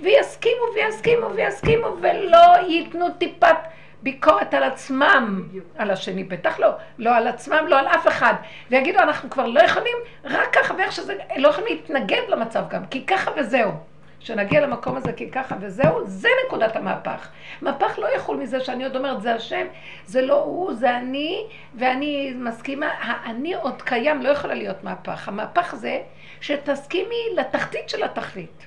ויסכימו 0.00 0.64
ויסכימו 0.74 1.26
ויסכימו 1.34 1.86
ולא 2.00 2.68
ייתנו 2.68 3.06
טיפת 3.18 3.56
ביקורת 4.04 4.54
על 4.54 4.62
עצמם, 4.62 5.48
על 5.78 5.90
השני, 5.90 6.24
בטח 6.24 6.60
לא, 6.60 6.68
לא 6.98 7.16
על 7.16 7.26
עצמם, 7.26 7.64
לא 7.68 7.78
על 7.78 7.86
אף 7.86 8.08
אחד, 8.08 8.34
ויגידו 8.70 8.98
אנחנו 8.98 9.30
כבר 9.30 9.46
לא 9.46 9.60
יכולים, 9.60 9.96
רק 10.24 10.56
ככה 10.56 10.74
ואיך 10.74 10.92
שזה, 10.92 11.14
לא 11.36 11.48
יכולים 11.48 11.76
להתנגד 11.76 12.22
למצב 12.28 12.64
גם, 12.68 12.86
כי 12.86 13.06
ככה 13.06 13.30
וזהו. 13.36 13.72
שנגיע 14.20 14.60
למקום 14.60 14.96
הזה 14.96 15.12
כי 15.12 15.30
ככה 15.30 15.56
וזהו, 15.60 16.06
זה 16.06 16.28
נקודת 16.46 16.76
המהפך. 16.76 17.28
מהפך 17.62 17.98
לא 17.98 18.14
יכול 18.16 18.36
מזה 18.36 18.60
שאני 18.60 18.84
עוד 18.84 18.96
אומרת, 18.96 19.22
זה 19.22 19.34
השם, 19.34 19.66
זה 20.06 20.22
לא 20.22 20.42
הוא, 20.42 20.74
זה 20.74 20.96
אני, 20.96 21.46
ואני 21.74 22.32
מסכימה, 22.36 22.90
האני 23.00 23.54
עוד 23.54 23.82
קיים, 23.82 24.22
לא 24.22 24.28
יכולה 24.28 24.54
להיות 24.54 24.84
מהפך. 24.84 25.28
המהפך 25.28 25.74
זה 25.74 26.00
שתסכימי 26.40 27.36
לתחתית 27.36 27.88
של 27.88 28.04
התכלית. 28.04 28.66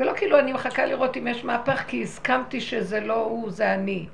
זה 0.00 0.06
לא 0.06 0.12
כאילו 0.16 0.38
אני 0.38 0.52
מחכה 0.52 0.86
לראות 0.86 1.16
אם 1.16 1.26
יש 1.26 1.44
מהפך, 1.44 1.84
כי 1.88 2.02
הסכמתי 2.02 2.60
שזה 2.60 3.00
לא 3.00 3.24
הוא, 3.24 3.50
זה 3.50 3.74
אני. 3.74 4.06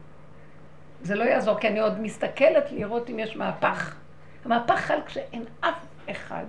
זה 1.03 1.15
לא 1.15 1.25
יעזור, 1.25 1.59
כי 1.59 1.69
אני 1.69 1.81
עוד 1.81 2.01
מסתכלת 2.01 2.73
לראות 2.73 3.11
אם 3.11 3.19
יש 3.19 3.37
מהפך. 3.37 3.97
המהפך 4.45 4.75
חל 4.77 4.99
כשאין 5.07 5.45
אף 5.61 5.87
אחד. 6.11 6.45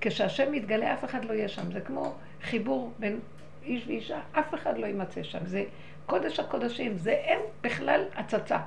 כשהשם 0.00 0.52
מתגלה, 0.52 0.94
אף 0.94 1.04
אחד 1.04 1.24
לא 1.24 1.32
יהיה 1.32 1.48
שם. 1.48 1.72
זה 1.72 1.80
כמו 1.80 2.14
חיבור 2.42 2.92
בין 2.98 3.20
איש 3.62 3.86
ואישה, 3.86 4.20
אף 4.32 4.54
אחד 4.54 4.78
לא 4.78 4.86
יימצא 4.86 5.22
שם. 5.22 5.46
זה 5.46 5.64
קודש 6.06 6.40
הקודשים, 6.40 6.96
זה 6.96 7.10
אין 7.10 7.38
בכלל 7.60 8.04
הצצה. 8.16 8.58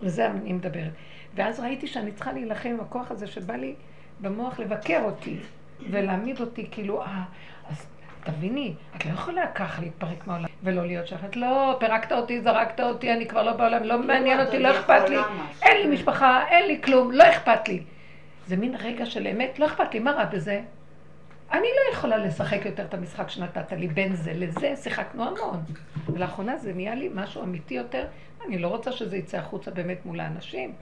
וזה 0.00 0.26
אני 0.26 0.52
מדברת. 0.52 0.92
ואז 1.34 1.60
ראיתי 1.60 1.86
שאני 1.86 2.12
צריכה 2.12 2.32
להילחם 2.32 2.68
עם 2.68 2.80
הכוח 2.80 3.10
הזה 3.10 3.26
שבא 3.26 3.54
לי 3.54 3.74
במוח 4.20 4.58
לבקר 4.60 5.00
אותי 5.04 5.38
ולהעמיד 5.90 6.40
אותי 6.40 6.68
כאילו, 6.70 7.02
אה, 7.02 7.22
אז 7.68 7.86
תביני, 8.24 8.74
את 8.96 9.06
לא 9.06 9.10
יכולה 9.10 9.46
ככה 9.46 9.82
להתפרק 9.82 10.26
מהעולם 10.26 10.48
ולא 10.62 10.86
להיות 10.86 11.06
שייכת. 11.06 11.36
לא, 11.36 11.76
פירקת 11.80 12.12
אותי, 12.12 12.40
זרקת 12.40 12.80
אותי, 12.80 13.12
אני 13.12 13.26
כבר 13.26 13.42
לא 13.42 13.52
בעולם, 13.52 13.82
לא 13.82 13.98
מעניין 13.98 14.40
אותי, 14.40 14.58
לא 14.58 14.70
אכפת 14.70 15.08
לי. 15.08 15.16
אין 15.62 15.76
לי 15.76 15.94
משפחה, 15.94 16.48
אין 16.48 16.66
לי 16.66 16.82
כלום, 16.82 17.12
לא 17.12 17.24
אכפת 17.30 17.68
לי. 17.68 17.82
זה 18.46 18.56
מין 18.56 18.74
רגע 18.78 19.06
של 19.06 19.26
אמת, 19.26 19.58
לא 19.58 19.66
אכפת 19.66 19.94
לי, 19.94 20.00
מה 20.00 20.10
רע 20.10 20.24
בזה? 20.24 20.60
אני 21.52 21.62
לא 21.62 21.96
יכולה 21.96 22.16
לשחק 22.16 22.66
יותר 22.66 22.84
את 22.84 22.94
המשחק 22.94 23.28
שנתת 23.28 23.72
לי 23.72 23.88
בין 23.88 24.14
זה 24.14 24.32
לזה, 24.34 24.76
שיחקנו 24.76 25.24
המון. 25.24 25.62
ולאחרונה 26.08 26.56
זה 26.56 26.72
נהיה 26.72 26.94
לי 26.94 27.10
משהו 27.14 27.42
אמיתי 27.42 27.74
יותר, 27.74 28.06
אני 28.46 28.58
לא 28.58 28.68
רוצה 28.68 28.92
שזה 28.92 29.16
יצא 29.16 29.38
החוצה 29.38 29.70
באמת 29.70 30.06
מול 30.06 30.20
האנשים, 30.20 30.72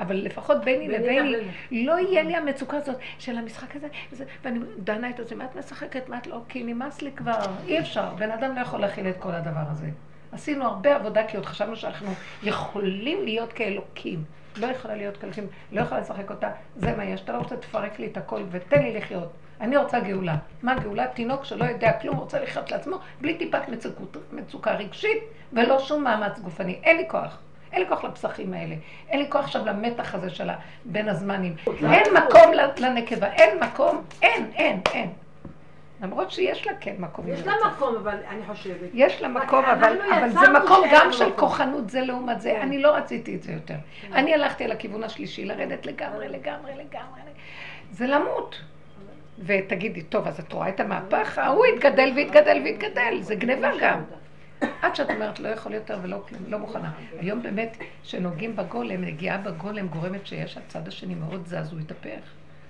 אבל 0.00 0.16
לפחות 0.16 0.64
ביני 0.64 0.88
לביני, 0.88 1.36
לא 1.70 1.98
יהיה 1.98 2.22
לי 2.22 2.36
המצוקה 2.36 2.76
הזאת 2.76 2.96
של 3.18 3.38
המשחק 3.38 3.76
הזה, 3.76 4.24
ואני 4.42 4.58
דנה 4.78 5.10
את 5.10 5.28
זה, 5.28 5.34
מה 5.34 5.44
את 5.44 5.56
משחקת, 5.56 6.08
מה 6.08 6.18
את 6.18 6.26
לא, 6.26 6.40
כי 6.48 6.62
נמאס 6.62 7.02
לי 7.02 7.12
כבר, 7.12 7.38
אי 7.66 7.78
אפשר, 7.78 8.14
בן 8.14 8.30
אדם 8.30 8.56
לא 8.56 8.60
יכול 8.60 8.80
להכיל 8.80 9.08
את 9.08 9.16
כל 9.18 9.34
הדבר 9.34 9.62
הזה. 9.70 9.86
עשינו 10.32 10.64
הרבה 10.64 10.96
עבודה, 10.96 11.26
כי 11.26 11.36
עוד 11.36 11.46
חשבנו 11.46 11.76
שאנחנו 11.76 12.08
יכולים 12.42 13.24
להיות 13.24 13.52
כאלוקים. 13.52 14.24
לא 14.56 14.66
יכולה 14.66 14.94
להיות 14.94 15.16
כאלוקים, 15.16 15.46
לא 15.72 15.80
יכולה 15.80 16.00
לשחק 16.00 16.30
אותה, 16.30 16.50
זה 16.76 16.96
מה 16.96 17.04
יש, 17.04 17.20
אתה 17.20 17.32
לא 17.32 17.38
רוצה, 17.38 17.56
תפרק 17.56 17.98
לי 17.98 18.06
את 18.06 18.16
הכל 18.16 18.42
ותן 18.50 18.82
לי 18.82 18.94
לחיות. 18.94 19.32
אני 19.60 19.76
רוצה 19.76 20.00
גאולה. 20.00 20.36
מה 20.62 20.74
גאולה? 20.74 21.06
תינוק 21.06 21.44
שלא 21.44 21.64
יודע 21.64 21.92
כלום, 21.92 22.16
רוצה 22.16 22.42
לחיות 22.42 22.70
לעצמו, 22.70 22.98
בלי 23.20 23.38
טיפת 23.38 23.62
מצוקה 24.32 24.72
רגשית, 24.72 25.18
ולא 25.52 25.78
שום 25.78 26.04
מאמץ 26.04 26.38
גופני. 26.38 26.80
אין 26.82 26.96
לי 26.96 27.04
כוח. 27.08 27.38
אין 27.72 27.82
לי 27.82 27.88
כוח 27.88 28.04
לפסחים 28.04 28.54
האלה. 28.54 28.74
אין 29.08 29.20
לי 29.20 29.30
כוח 29.30 29.44
עכשיו 29.44 29.66
למתח 29.66 30.14
הזה 30.14 30.30
של 30.30 30.48
בין 30.84 31.08
הזמנים. 31.08 31.54
אין 31.66 32.04
מקום 32.14 32.52
לנקבה, 32.78 33.32
אין 33.32 33.58
מקום, 33.60 34.02
אין, 34.22 34.50
אין, 34.54 34.80
אין. 34.94 35.10
למרות 36.02 36.30
שיש 36.30 36.66
לה 36.66 36.72
כן 36.80 36.94
מקום. 36.98 37.24
יש 37.28 37.46
לה 37.46 37.52
מקום, 37.66 37.96
אבל 37.96 38.16
אני 38.28 38.40
חושבת. 38.46 38.90
יש 38.94 39.22
לה 39.22 39.28
מקום, 39.28 39.64
אבל, 39.64 39.98
אבל 40.18 40.28
זה 40.30 40.48
מקום 40.48 40.84
גם 40.92 41.12
של 41.12 41.26
מקום. 41.26 41.38
כוחנות 41.38 41.90
זה 41.90 42.00
לעומת 42.00 42.40
זה. 42.40 42.62
אני 42.62 42.82
לא 42.82 42.96
רציתי 42.96 43.34
את 43.36 43.42
זה 43.42 43.52
יותר. 43.52 43.74
אני 44.12 44.34
הלכתי 44.34 44.64
על 44.64 44.72
הכיוון 44.72 45.04
השלישי, 45.04 45.44
לרדת 45.44 45.86
לגמרי, 45.86 46.28
לגמרי, 46.28 46.72
לגמרי. 46.72 47.20
זה 47.90 48.06
למות. 48.06 48.60
ותגידי, 49.38 50.02
טוב, 50.02 50.26
אז 50.26 50.40
את 50.40 50.52
רואה 50.52 50.68
את 50.68 50.80
המהפך? 50.80 51.38
ההוא 51.38 51.66
התגדל 51.66 52.12
והתגדל 52.16 52.60
והתגדל, 52.64 53.18
זה 53.20 53.34
גניבה 53.34 53.70
גם. 53.80 54.00
עד 54.82 54.96
שאת 54.96 55.10
אומרת, 55.10 55.40
לא 55.40 55.48
יכול 55.48 55.74
יותר 55.74 55.98
ולא 56.02 56.22
כלום, 56.28 56.42
לא 56.48 56.58
מוכנה. 56.58 56.92
היום 57.18 57.42
באמת, 57.42 57.76
כשנוגעים 58.02 58.56
בגולם, 58.56 59.04
נגיעה 59.04 59.38
בגולם 59.38 59.88
גורמת 59.88 60.26
שיש 60.26 60.56
הצד 60.56 60.88
השני 60.88 61.14
מאוד 61.14 61.46
זז, 61.46 61.72
הוא 61.72 61.80
התהפך. 61.80 62.20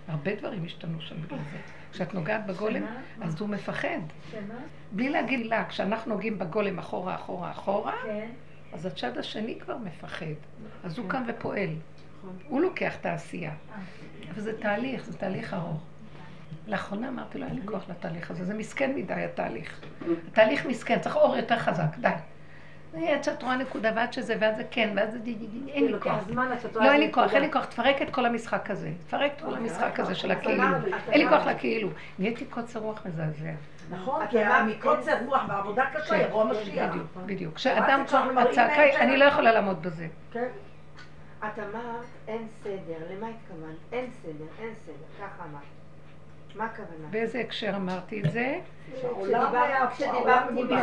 הרבה 0.08 0.34
דברים 0.34 0.64
השתנו 0.64 1.00
שם 1.00 1.22
בגלל 1.22 1.38
זה. 1.38 1.58
כשאת 1.92 2.14
נוגעת 2.14 2.46
בגולם, 2.46 2.82
אז 3.20 3.40
הוא 3.40 3.48
מפחד. 3.48 4.00
שמה? 4.30 4.54
בלי 4.92 5.08
להגיד 5.08 5.46
לה, 5.46 5.64
כשאנחנו 5.64 6.14
נוגעים 6.14 6.38
בגולם 6.38 6.78
אחורה, 6.78 7.14
אחורה, 7.14 7.50
אחורה, 7.50 7.94
כן. 8.04 8.28
אז 8.72 8.86
הצד 8.86 9.18
השני 9.18 9.58
כבר 9.60 9.76
מפחד. 9.76 10.26
אז 10.84 10.98
הוא 10.98 11.10
קם 11.10 11.22
ופועל. 11.28 11.70
הוא 12.48 12.60
לוקח 12.60 12.96
את 12.96 13.06
העשייה. 13.06 13.52
אבל 14.30 14.40
זה 14.40 14.60
תהליך, 14.60 15.04
זה 15.04 15.18
תהליך 15.18 15.54
ארוך. 15.54 15.89
לאחרונה 16.66 17.08
אמרתי 17.08 17.38
לו, 17.38 17.46
אין 17.46 17.54
לי 17.54 17.60
כוח 17.64 17.82
לתהליך 17.88 18.30
הזה, 18.30 18.44
זה 18.44 18.54
מסכן 18.54 18.94
מדי 18.94 19.14
התהליך. 19.14 19.80
התהליך 20.28 20.66
מסכן, 20.66 20.98
צריך 20.98 21.16
אור 21.16 21.36
יותר 21.36 21.58
חזק, 21.58 21.98
די. 21.98 22.08
עד 22.94 23.24
שאת 23.24 23.42
רואה 23.42 23.56
נקודה 23.56 23.90
ועד 23.96 24.12
שזה, 24.12 24.36
ואז 24.40 24.56
זה 24.56 24.62
כן, 24.70 24.92
ואז 24.96 25.12
זה 25.12 25.18
די, 25.18 25.34
די, 25.34 25.46
די, 25.46 25.72
אין 25.72 25.86
לי 25.86 26.00
כוח. 26.00 26.14
לא, 26.74 26.92
אין 26.92 27.00
לי 27.00 27.12
כוח, 27.12 27.34
אין 27.34 27.42
לי 27.42 27.52
כוח, 27.52 27.64
תפרק 27.64 28.02
את 28.02 28.10
כל 28.10 28.26
המשחק 28.26 28.70
הזה. 28.70 28.90
תפרק 29.06 29.32
את 29.36 29.40
כל 29.40 29.54
המשחק 29.54 30.00
הזה 30.00 30.14
של 30.14 30.30
הכאילו. 30.30 30.62
אין 31.08 31.20
לי 31.20 31.28
כוח. 31.28 31.46
לכאילו. 31.46 31.88
נהייתי 32.18 32.44
קוצר 32.44 32.78
רוח 32.78 33.06
מזעזע. 33.06 33.50
נכון, 33.90 34.26
כי 34.26 34.36
מקוצר 34.66 35.24
רוח 35.26 35.42
בעבודה 35.48 35.84
קשה 35.94 36.16
יבוא 36.16 36.42
המשיח. 36.42 36.90
בדיוק, 36.90 37.06
בדיוק. 37.26 37.54
כשאדם, 37.54 38.04
הצעקה, 38.38 39.00
אני 39.00 39.16
לא 39.16 39.24
יכולה 39.24 39.52
לעמוד 39.52 39.82
בזה. 39.82 40.06
כן. 40.32 40.48
את 41.38 41.58
אמרת 41.58 42.04
אין 42.28 42.46
סדר, 42.62 42.98
למה 43.10 43.26
התכוונת? 43.26 43.76
אין 43.92 44.10
סדר, 44.22 44.44
אין 44.58 44.74
סדר, 44.86 44.94
ככה 45.18 45.44
אמרת. 45.50 45.79
מה 46.54 46.64
הכוונה? 46.64 47.06
באיזה 47.10 47.40
הקשר 47.40 47.72
אמרתי 47.76 48.22
את 48.24 48.30
זה? 48.32 48.58
כשדיברתי 49.98 50.52
מיכל. 50.52 50.74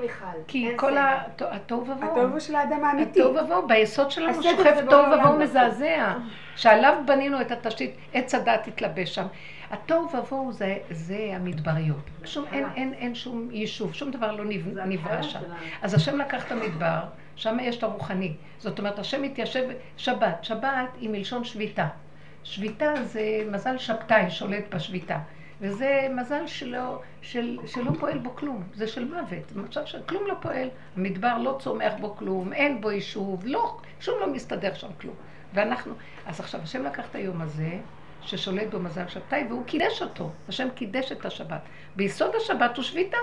מיכל. 0.00 0.24
כי 0.48 0.68
כל 0.76 0.92
התוהו 1.40 1.80
ובוהו. 1.80 2.02
הטוב 2.12 2.38
של 2.38 2.54
האדם 2.54 2.84
האמיתי. 2.84 3.20
התוהו 3.22 3.44
ובוהו, 3.44 3.66
ביסוד 3.68 4.10
שלנו 4.10 4.42
שוכב 4.42 4.90
תוהו 4.90 5.12
ובוהו. 5.18 5.38
מזעזע, 5.38 6.14
שעליו 6.56 6.94
בנינו 7.06 7.40
את 7.40 7.50
התשתית, 7.52 7.96
עץ 8.12 8.34
הדת 8.34 8.66
התלבש 8.66 9.14
שם. 9.14 9.26
התוהו 9.70 10.08
ובוהו 10.16 10.52
זה, 10.52 10.76
זה 10.90 11.30
המדבריות. 11.34 12.10
שום, 12.24 12.44
אין, 12.52 12.66
אין, 12.76 12.94
אין 12.94 13.14
שום 13.14 13.48
יישוב, 13.50 13.94
שום 13.94 14.10
דבר 14.10 14.32
לא 14.32 14.44
נב- 14.44 14.78
נברא 14.86 15.22
שם. 15.22 15.40
אז 15.82 15.94
השם 15.94 16.18
לקח 16.18 16.46
את 16.46 16.52
המדבר, 16.52 16.98
שם 17.36 17.56
יש 17.60 17.78
את 17.78 17.82
הרוחני. 17.82 18.32
זאת 18.58 18.78
אומרת, 18.78 18.98
השם 18.98 19.22
מתיישב, 19.22 19.68
שבת, 19.96 20.44
שבת 20.44 20.68
היא 21.00 21.10
מלשון 21.10 21.44
שביתה. 21.44 21.86
שביתה 22.44 22.94
זה 23.04 23.22
מזל 23.50 23.78
שבתאי 23.78 24.30
שולט 24.30 24.74
בשביתה. 24.74 25.18
וזה 25.60 26.06
מזל 26.10 26.46
שלא, 26.46 27.02
של, 27.22 27.58
שלא 27.66 27.90
פועל 28.00 28.18
בו 28.18 28.36
כלום, 28.36 28.62
זה 28.74 28.86
של 28.86 29.04
מוות. 29.04 29.56
מצב 29.56 29.84
שכלום 29.84 30.26
לא 30.26 30.34
פועל, 30.40 30.68
המדבר 30.96 31.38
לא 31.38 31.56
צומח 31.60 31.92
בו 32.00 32.16
כלום, 32.16 32.52
אין 32.52 32.80
בו 32.80 32.90
יישוב, 32.90 33.42
לא, 33.44 33.76
שום 34.00 34.20
לא 34.20 34.32
מסתדר 34.32 34.74
שם 34.74 34.88
כלום. 35.00 35.14
ואנחנו, 35.54 35.94
אז 36.26 36.40
עכשיו 36.40 36.60
השם 36.60 36.84
לקח 36.84 37.04
את 37.10 37.14
היום 37.14 37.40
הזה, 37.40 37.78
ששולט 38.22 38.70
בו 38.70 38.78
מזל 38.78 39.08
שבתאי, 39.08 39.44
והוא 39.48 39.64
קידש 39.66 40.02
אותו. 40.02 40.30
השם 40.48 40.68
קידש 40.74 41.12
את 41.12 41.26
השבת. 41.26 41.60
ביסוד 41.96 42.30
השבת 42.36 42.76
הוא 42.76 42.84
שביתה. 42.84 43.16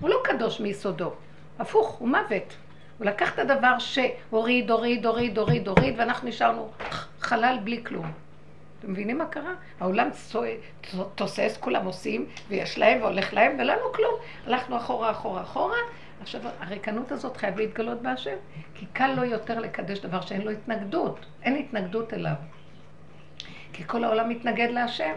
הוא 0.00 0.10
לא 0.10 0.20
קדוש 0.24 0.60
מיסודו. 0.60 1.12
הפוך, 1.58 1.88
הוא 1.88 2.08
מוות. 2.08 2.56
הוא 2.98 3.06
לקח 3.06 3.34
את 3.34 3.38
הדבר 3.38 3.78
שהוריד, 3.78 4.70
הוריד, 4.70 5.06
הוריד, 5.06 5.38
הוריד, 5.38 5.68
הוריד, 5.68 5.94
ואנחנו 5.98 6.28
נשארנו 6.28 6.70
חלל 7.20 7.58
בלי 7.64 7.84
כלום. 7.84 8.12
אתם 8.80 8.92
מבינים 8.92 9.18
מה 9.18 9.26
קרה? 9.26 9.54
העולם 9.80 10.08
תוסס, 11.14 11.58
כולם 11.60 11.86
עושים, 11.86 12.26
ויש 12.48 12.78
להם 12.78 13.02
והולך 13.02 13.34
להם, 13.34 13.56
ולנו 13.58 13.92
כלום. 13.94 14.14
הלכנו 14.46 14.76
אחורה, 14.76 15.10
אחורה, 15.10 15.42
אחורה. 15.42 15.76
עכשיו, 16.20 16.40
הריקנות 16.60 17.12
הזאת 17.12 17.36
חייב 17.36 17.58
להתגלות 17.58 18.02
בהשם, 18.02 18.36
כי 18.74 18.86
קל 18.92 19.14
לו 19.14 19.24
יותר 19.24 19.58
לקדש 19.58 19.98
דבר 19.98 20.20
שאין 20.20 20.42
לו 20.42 20.50
התנגדות. 20.50 21.26
אין 21.42 21.56
התנגדות 21.56 22.14
אליו. 22.14 22.34
כי 23.72 23.84
כל 23.86 24.04
העולם 24.04 24.28
מתנגד 24.28 24.68
להשם. 24.70 25.12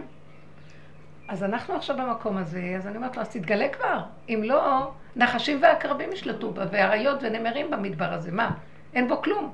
אז 1.27 1.43
אנחנו 1.43 1.75
עכשיו 1.75 1.97
במקום 1.97 2.37
הזה, 2.37 2.73
אז 2.77 2.87
אני 2.87 2.97
אומרת 2.97 3.15
לו, 3.15 3.21
אז 3.21 3.29
תתגלה 3.29 3.69
כבר. 3.69 3.99
אם 4.29 4.41
לא, 4.43 4.91
נחשים 5.15 5.59
ועקרבים 5.61 6.11
ישלטו 6.11 6.51
בה, 6.51 6.65
ואריות 6.71 7.19
ונמרים 7.21 7.71
במדבר 7.71 8.13
הזה. 8.13 8.31
מה? 8.31 8.51
אין 8.93 9.07
בו 9.07 9.21
כלום. 9.21 9.53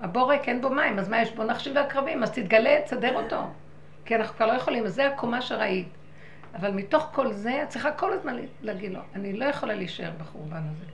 הבור 0.00 0.30
ריק, 0.30 0.48
אין 0.48 0.60
בו 0.60 0.70
מים, 0.70 0.98
אז 0.98 1.08
מה 1.08 1.22
יש 1.22 1.32
בו 1.32 1.44
נחשים 1.44 1.76
ועקרבים? 1.76 2.22
אז 2.22 2.30
תתגלה, 2.30 2.80
תסדר 2.84 3.22
אותו. 3.22 3.40
כי 4.04 4.16
אנחנו 4.16 4.36
כבר 4.36 4.46
לא 4.46 4.52
יכולים, 4.52 4.88
זה 4.88 5.06
הקומה 5.06 5.42
שראית. 5.42 5.88
אבל 6.54 6.70
מתוך 6.70 7.08
כל 7.12 7.32
זה, 7.32 7.62
את 7.62 7.68
צריכה 7.68 7.92
כל 7.92 8.12
הזמן 8.12 8.36
להגיד 8.62 8.92
לו, 8.92 9.00
אני 9.14 9.32
לא 9.32 9.44
יכולה 9.44 9.74
להישאר 9.74 10.10
בחורבן 10.20 10.62
הזה. 10.70 10.84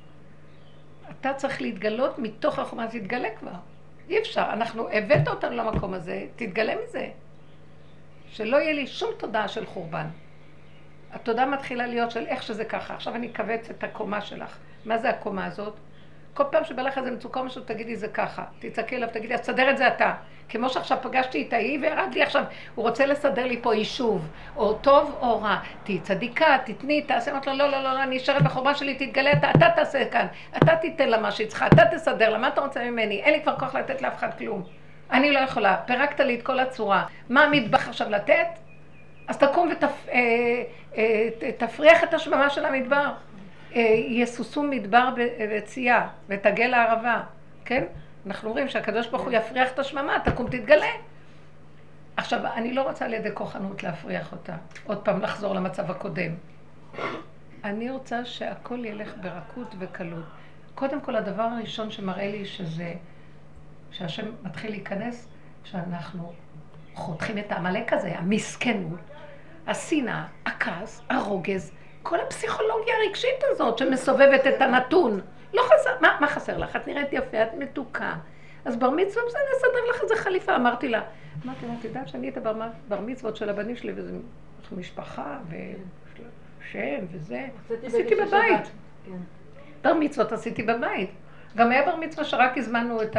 אתה 1.20 1.34
צריך 1.34 1.62
להתגלות 1.62 2.18
מתוך 2.18 2.59
החומה, 2.59 2.84
אז 2.84 2.90
תתגלה 2.92 3.28
כבר. 3.38 3.53
אי 4.09 4.18
אפשר, 4.18 4.46
אנחנו, 4.53 4.88
הבאת 4.92 5.28
אותנו 5.28 5.57
למקום 5.57 5.94
הזה, 5.94 6.26
תתגלה 6.36 6.74
מזה. 6.84 7.09
שלא 8.28 8.57
יהיה 8.57 8.72
לי 8.72 8.86
שום 8.86 9.11
תודעה 9.18 9.48
של 9.48 9.66
חורבן. 9.66 10.07
התודעה 11.12 11.46
מתחילה 11.46 11.86
להיות 11.86 12.11
של 12.11 12.26
איך 12.26 12.42
שזה 12.42 12.64
ככה. 12.64 12.94
עכשיו 12.94 13.14
אני 13.14 13.30
אכווץ 13.32 13.70
את 13.70 13.84
הקומה 13.84 14.20
שלך. 14.20 14.59
מה 14.84 14.98
זה 14.98 15.11
הקומה 15.11 15.46
הזאת? 15.46 15.74
כל 16.35 16.45
פעם 16.51 16.64
שבא 16.64 16.83
לך 16.83 16.99
איזה 16.99 17.11
מצוקה 17.11 17.41
או 17.41 17.45
משהו, 17.45 17.62
תגידי 17.62 17.97
זה 17.97 18.09
ככה. 18.09 18.45
תצעקי 18.59 18.97
אליו, 18.97 19.09
תגידי, 19.12 19.35
אז 19.35 19.41
תסדר 19.41 19.70
את 19.70 19.78
זה 19.78 19.89
אתה. 19.89 20.12
כמו 20.49 20.68
שעכשיו 20.68 20.99
פגשתי 21.03 21.45
את 21.49 21.53
ההיא 21.53 21.78
וירד 21.83 22.14
לי 22.14 22.22
עכשיו, 22.22 22.45
הוא 22.74 22.83
רוצה 22.83 23.07
לסדר 23.07 23.47
לי 23.47 23.61
פה 23.62 23.74
יישוב, 23.74 24.28
או 24.57 24.72
טוב 24.74 25.16
או 25.20 25.41
רע. 25.41 25.59
תהיי 25.85 25.99
צדיקה, 25.99 26.57
תתני, 26.64 27.03
תעשה, 27.03 27.30
אמרת 27.30 27.47
לו, 27.47 27.53
לא, 27.53 27.70
לא, 27.70 27.83
לא, 27.83 27.93
לא, 27.95 28.03
אני 28.03 28.16
אשארת 28.16 28.43
בחורבה 28.43 28.74
שלי, 28.74 28.95
תתגלה, 28.95 29.33
אתה, 29.33 29.51
אתה 29.51 29.70
תעשה 29.76 30.05
כאן. 30.05 30.26
אתה 30.57 30.76
תיתן 30.76 31.09
לה 31.09 31.18
מה 31.18 31.30
שהיא 31.30 31.47
צריכה, 31.47 31.66
אתה 31.66 31.85
תסדר 31.93 32.30
לה, 32.30 32.39
מה 32.39 32.49
אתה 32.49 32.61
רוצה 32.61 32.85
ממני? 32.85 33.20
אין 33.22 33.35
לי 33.35 33.43
כבר 33.43 33.59
כוח 33.59 33.74
לתת 33.74 34.03
לאף 34.03 34.16
אחד 34.16 34.30
כלום. 34.39 34.62
אני 35.11 35.33
לא 35.33 35.39
יכולה, 35.39 35.76
פירקת 35.87 36.20
לי 36.20 36.35
את 36.35 36.43
כל 36.43 36.61
הצורה. 36.61 37.05
מה 37.28 37.45
המטבח 37.45 37.89
עכשיו 37.89 38.11
לתת? 38.11 38.47
אז 39.28 39.39
תקום 39.39 39.70
ותפריח 41.49 42.05
את 42.05 42.14
השממה 42.14 42.51
של 42.51 42.64
המדבר. 42.64 43.12
יסוסו 44.09 44.62
מדבר 44.62 45.09
וצייה, 45.51 46.09
ותגל 46.29 46.75
הערבה, 46.75 47.23
כן? 47.64 47.85
אנחנו 48.27 48.49
אומרים 48.49 48.68
שהקדוש 48.68 49.07
ברוך 49.07 49.23
הוא 49.23 49.33
יפריח 49.33 49.73
את 49.73 49.79
השממה, 49.79 50.18
תקום 50.25 50.47
תתגלה. 50.47 50.87
עכשיו, 52.16 52.47
אני 52.55 52.75
לא 52.75 52.83
רוצה 52.83 53.05
על 53.05 53.14
ידי 53.14 53.31
כוחנות 53.35 53.83
להפריח 53.83 54.33
אותה. 54.33 54.57
עוד 54.85 54.99
פעם 54.99 55.23
לחזור 55.23 55.55
למצב 55.55 55.91
הקודם. 55.91 56.31
אני 57.64 57.91
רוצה 57.91 58.25
שהכל 58.25 58.85
ילך 58.85 59.12
ברכות 59.20 59.75
וקלות. 59.79 60.25
קודם 60.75 61.01
כל, 61.01 61.16
הדבר 61.16 61.43
הראשון 61.43 61.91
שמראה 61.91 62.29
לי 62.31 62.45
שזה, 62.45 62.95
שהשם 63.91 64.27
מתחיל 64.43 64.70
להיכנס, 64.70 65.29
שאנחנו 65.64 66.33
חותכים 66.95 67.39
את 67.39 67.53
העמלק 67.53 67.93
הזה, 67.93 68.18
המסכנות, 68.18 69.01
השנאה, 69.66 70.25
הכעס, 70.47 71.03
הרוגז, 71.11 71.73
כל 72.03 72.20
הפסיכולוגיה 72.20 72.94
הרגשית 72.96 73.44
הזאת 73.50 73.78
שמסובבת 73.78 74.46
את 74.46 74.61
הנתון. 74.62 75.20
לא 75.55 75.62
חסר, 75.62 75.90
מה, 76.00 76.16
מה 76.20 76.26
חסר 76.26 76.59
לך? 76.59 76.76
את 76.76 76.86
נראית 76.86 77.09
יפה, 77.12 77.42
את 77.42 77.55
מתוקה. 77.59 78.14
אז 78.64 78.76
בר 78.76 78.90
מצווה, 78.90 79.22
בסדר, 79.26 79.40
נסדר 79.57 79.90
לך 79.90 80.03
איזה 80.03 80.16
חליפה. 80.16 80.57
אמרתי 80.57 80.88
לה, 80.88 81.03
אמרתי 81.44 81.66
לה, 81.66 81.72
את 81.80 81.84
יודעת 81.84 82.09
שאני 82.09 82.28
את 82.28 82.36
הבר 82.36 82.55
בר 82.88 83.00
מצוות 83.00 83.36
של 83.36 83.50
הבנים 83.50 83.76
שלי, 83.76 83.92
וזה 83.96 84.12
משפחה, 84.76 85.38
ושם, 85.48 87.05
וזה, 87.12 87.46
עשיתי 87.86 88.14
בבית. 88.14 88.70
בר 89.82 89.94
מצוות 89.94 90.32
עשיתי 90.32 90.62
בבית. 90.62 91.11
גם 91.57 91.70
היה 91.70 91.86
בר 91.86 91.96
מצווה 91.96 92.24
שרק 92.24 92.59
הזמנו 92.59 93.03
את 93.03 93.16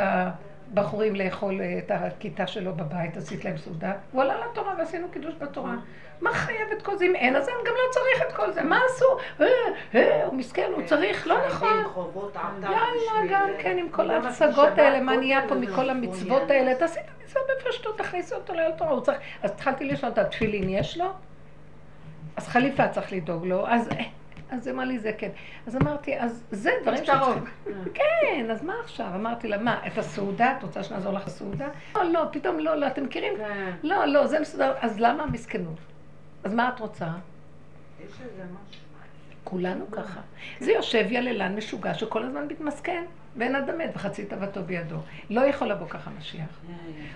הבחורים 0.73 1.15
לאכול 1.15 1.61
את 1.77 1.91
הכיתה 1.91 2.47
שלו 2.47 2.75
בבית, 2.75 3.17
עשית 3.17 3.45
להם 3.45 3.57
סעודה. 3.57 3.93
הוא 4.11 4.21
עלה 4.21 4.35
לתורה 4.45 4.73
ועשינו 4.77 5.07
קידוש 5.11 5.33
בתורה. 5.39 5.75
מה 6.21 6.33
חייב 6.33 6.67
את 6.77 6.81
כל 6.81 6.97
זה? 6.97 7.05
אם 7.05 7.15
אין, 7.15 7.35
אז 7.35 7.47
אני 7.47 7.55
גם 7.65 7.73
לא 7.73 7.91
צריך 7.91 8.21
את 8.27 8.35
כל 8.35 8.51
זה. 8.51 8.63
מה 8.63 8.79
עשו? 8.89 9.05
אה, 9.41 9.47
אה, 9.95 10.25
הוא 10.25 10.33
מסכן, 10.33 10.71
הוא 10.75 10.83
צריך, 10.85 11.27
לא 11.27 11.47
נכון. 11.47 11.83
יאללה, 12.63 13.27
גם 13.29 13.49
כן, 13.59 13.77
עם 13.77 13.89
כל 13.89 14.11
ההצגות 14.11 14.77
האלה, 14.77 15.01
מה 15.01 15.17
נהיה 15.17 15.41
פה 15.47 15.55
מכל 15.55 15.89
המצוות 15.89 16.51
האלה? 16.51 16.75
תעשי 16.75 16.99
את 16.99 17.05
המצווה 17.21 17.41
בפשטות, 17.57 17.97
תכניסי 17.97 18.35
אותו 18.35 18.53
ליל 18.53 18.71
תורה. 18.71 18.91
הוא 18.91 19.01
צריך... 19.01 19.17
אז 19.43 19.51
התחלתי 19.51 19.85
לשאול 19.85 20.11
את 20.11 20.17
התפילין, 20.17 20.69
יש 20.69 20.97
לו? 20.97 21.05
אז 22.35 22.47
חליפה 22.47 22.87
צריך 22.87 23.13
לדאוג 23.13 23.45
לו. 23.45 23.67
אז... 23.67 23.89
אז 24.53 24.67
אמר 24.67 24.83
לי 24.83 24.99
זה 24.99 25.11
כן. 25.17 25.29
אז 25.67 25.75
אמרתי, 25.75 26.19
אז 26.19 26.43
זה 26.51 26.71
דברים 26.81 27.03
שצריכים. 27.05 27.43
כן, 27.93 28.47
אז 28.51 28.63
מה 28.63 28.73
עכשיו? 28.83 29.07
אמרתי 29.15 29.47
לה, 29.47 29.57
מה, 29.57 29.87
את 29.87 29.97
הסעודה? 29.97 30.57
את 30.57 30.63
רוצה 30.63 30.83
שנעזור 30.83 31.13
לך 31.13 31.27
לסעודה? 31.27 31.67
לא, 31.95 32.03
לא, 32.03 32.25
פתאום 32.31 32.59
לא, 32.59 32.75
לא, 32.75 32.87
אתם 32.87 33.03
מכירים? 33.03 33.33
לא, 33.83 34.05
לא, 34.05 34.27
זה 34.27 34.39
מסודר. 34.39 34.73
אז 34.81 34.99
למה 34.99 35.23
המסכנות? 35.23 35.77
אז 36.43 36.53
מה 36.53 36.69
את 36.69 36.79
רוצה? 36.79 37.07
יש 37.99 38.11
איזה 38.21 38.43
משהו. 38.43 38.83
כולנו 39.43 39.91
ככה. 39.91 40.21
זה 40.59 40.71
יושב 40.71 41.05
יללן 41.09 41.55
משוגע 41.55 41.93
שכל 41.93 42.23
הזמן 42.23 42.47
מתמסכן, 42.47 43.03
ואין 43.37 43.55
אדם 43.55 43.77
מת 43.77 43.89
וחצי 43.95 44.25
תאוותו 44.25 44.63
בידו. 44.63 44.97
לא 45.29 45.41
יכול 45.41 45.67
לבוא 45.67 45.87
ככה 45.87 46.11
משיח. 46.19 46.59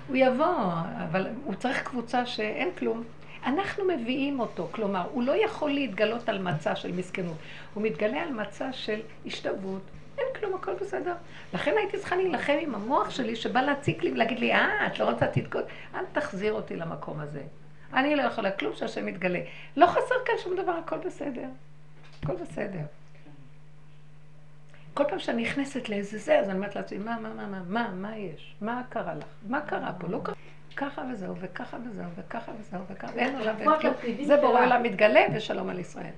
הוא 0.08 0.16
יבוא, 0.16 0.72
אבל 1.04 1.28
הוא 1.46 1.56
צריך 1.56 1.84
קבוצה 1.84 2.26
שאין 2.26 2.70
כלום. 2.78 3.04
אנחנו 3.46 3.86
מביאים 3.86 4.40
אותו, 4.40 4.68
כלומר, 4.72 5.08
הוא 5.12 5.24
לא 5.24 5.46
יכול 5.46 5.72
להתגלות 5.72 6.30
על 6.30 6.42
מצע 6.42 6.76
של 6.76 6.92
מסכנות, 6.92 7.38
הוא 7.74 7.84
מתגלה 7.84 8.22
על 8.24 8.30
מצע 8.30 8.74
של 8.74 9.00
השתוות. 9.26 9.82
אין 10.18 10.28
כלום, 10.40 10.54
הכל 10.54 10.74
בסדר. 10.82 11.16
לכן 11.54 11.74
הייתי 11.78 11.98
צריכה 11.98 12.16
להילחם 12.16 12.58
עם 12.62 12.76
המוח 12.76 13.10
שלי 13.10 13.36
שבא 13.36 13.62
להציק 13.62 14.04
לי 14.04 14.12
ולהגיד 14.12 14.40
לי, 14.40 14.54
אה, 14.54 14.88
את 14.88 15.00
לא 15.00 15.10
רוצה 15.10 15.28
תתקוד, 15.28 15.64
אל 15.96 16.06
תחזיר 16.12 16.54
אותי 16.54 16.76
למקום 16.76 17.20
הזה. 17.20 17.42
אני 17.94 18.16
לא 18.16 18.22
יכולה 18.22 18.52
כלום 18.52 18.76
שהשם 18.76 19.08
יתגלה. 19.08 19.40
לא 19.78 19.86
חסר 19.86 20.16
כאן 20.26 20.36
שום 20.44 20.56
דבר, 20.56 20.72
הכל 20.72 20.98
בסדר. 20.98 21.48
הכל 22.24 22.36
בסדר. 22.36 22.82
כל 24.94 25.04
פעם 25.10 25.20
שאני 25.20 25.44
נכנסת 25.44 25.90
לאיזה 25.90 26.18
זה, 26.18 26.40
אז 26.40 26.50
אני 26.50 26.58
אומרת 26.58 26.76
לעצמי, 26.76 26.98
מה, 26.98 27.18
מה, 27.20 27.34
מה, 27.34 27.48
מה, 27.48 27.62
מה, 27.68 27.90
מה 27.94 28.18
יש? 28.18 28.56
מה 28.62 28.82
קרה 28.90 29.16
לך? 29.16 29.26
מה 29.48 29.62
קרה 29.62 29.94
פה? 30.00 30.08
לא 30.08 30.20
קרה. 30.24 30.36
ככה 30.78 31.02
וזהו, 31.12 31.36
וככה 31.40 31.78
וזהו, 31.86 32.06
וככה 32.16 32.52
וזהו, 32.60 32.82
וככה, 32.92 33.12
ואין 33.16 33.36
עולם 33.36 33.56
ואין 33.58 33.70
כלום. 33.80 33.94
זה 34.24 34.38
בורא 34.38 34.66
עולם 34.66 34.84
מתגלה, 34.84 35.26
ושלום 35.34 35.70
על 35.70 35.80
ישראל. 35.80 36.12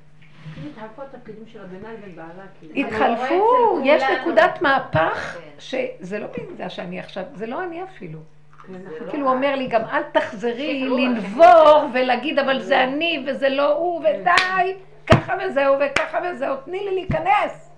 התחלפו 0.69 1.01
התפקידים 1.01 1.43
של 1.47 1.61
הביניים 1.63 1.97
ובעלה. 2.05 2.43
התחלפו, 2.75 3.79
יש 3.83 4.03
נקודת 4.03 4.61
מהפך, 4.61 5.37
שזה 5.59 6.19
לא 6.19 6.27
בגלל 6.53 6.69
שאני 6.69 6.99
עכשיו, 6.99 7.23
זה 7.33 7.47
לא 7.47 7.63
אני 7.63 7.83
אפילו. 7.83 8.19
כאילו 9.09 9.27
הוא 9.27 9.35
אומר 9.35 9.55
לי 9.55 9.67
גם 9.67 9.81
אל 9.81 10.03
תחזרי 10.03 10.85
לנבור 10.85 11.85
ולהגיד 11.93 12.39
אבל 12.39 12.59
זה 12.61 12.83
אני 12.83 13.25
וזה 13.27 13.49
לא 13.49 13.73
הוא 13.73 13.99
ודי, 13.99 14.75
ככה 15.07 15.33
וזהו 15.41 15.75
וככה 15.79 16.17
וזהו, 16.23 16.55
תני 16.65 16.79
לי 16.79 16.95
להיכנס. 16.95 17.71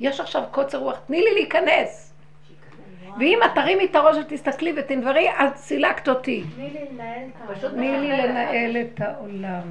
יש 0.00 0.20
עכשיו 0.20 0.42
קוצר 0.50 0.78
רוח, 0.78 0.98
תני 1.06 1.20
לי 1.20 1.34
להיכנס. 1.34 2.11
ואם 3.18 3.38
את 3.44 3.50
תרימי 3.54 3.84
את 3.84 3.96
הראש 3.96 4.16
ותסתכלי 4.16 4.72
ותנברי, 4.76 5.28
אז 5.38 5.50
סילקת 5.56 6.08
אותי. 6.08 6.44
תני 7.60 7.98
לי 7.98 8.16
לנהל 8.16 8.76
את 8.76 9.00
העולם. 9.00 9.62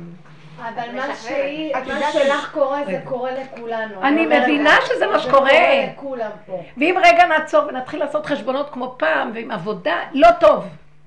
אבל 0.58 0.96
מה. 0.96 1.16
שהיא, 1.16 1.76
מה 1.88 2.12
שלך 2.12 2.52
קורה 2.54 2.86
זה. 2.86 3.02
קורה 3.06 3.32
לכולנו. 3.32 4.02
אני 4.04 4.26
מבינה 4.26 4.76
שזה 4.86 5.08
מה 5.08 5.18
זה 5.18 5.24
שקורה. 5.24 5.50
קורה 5.50 5.86
לכולם 5.94 6.30
פה. 6.46 6.64
ואם 6.78 6.96
רגע 7.04 7.28
נעצור 7.28 7.66
ונתחיל 7.68 8.00
לעשות 8.00 8.26
חשבונות 8.26 8.70
כמו 8.70 8.96
פעם, 8.98 9.32
ועם 9.34 9.52
עבודה, 9.52 9.96
לא 10.14 10.28
טוב. 10.40 10.66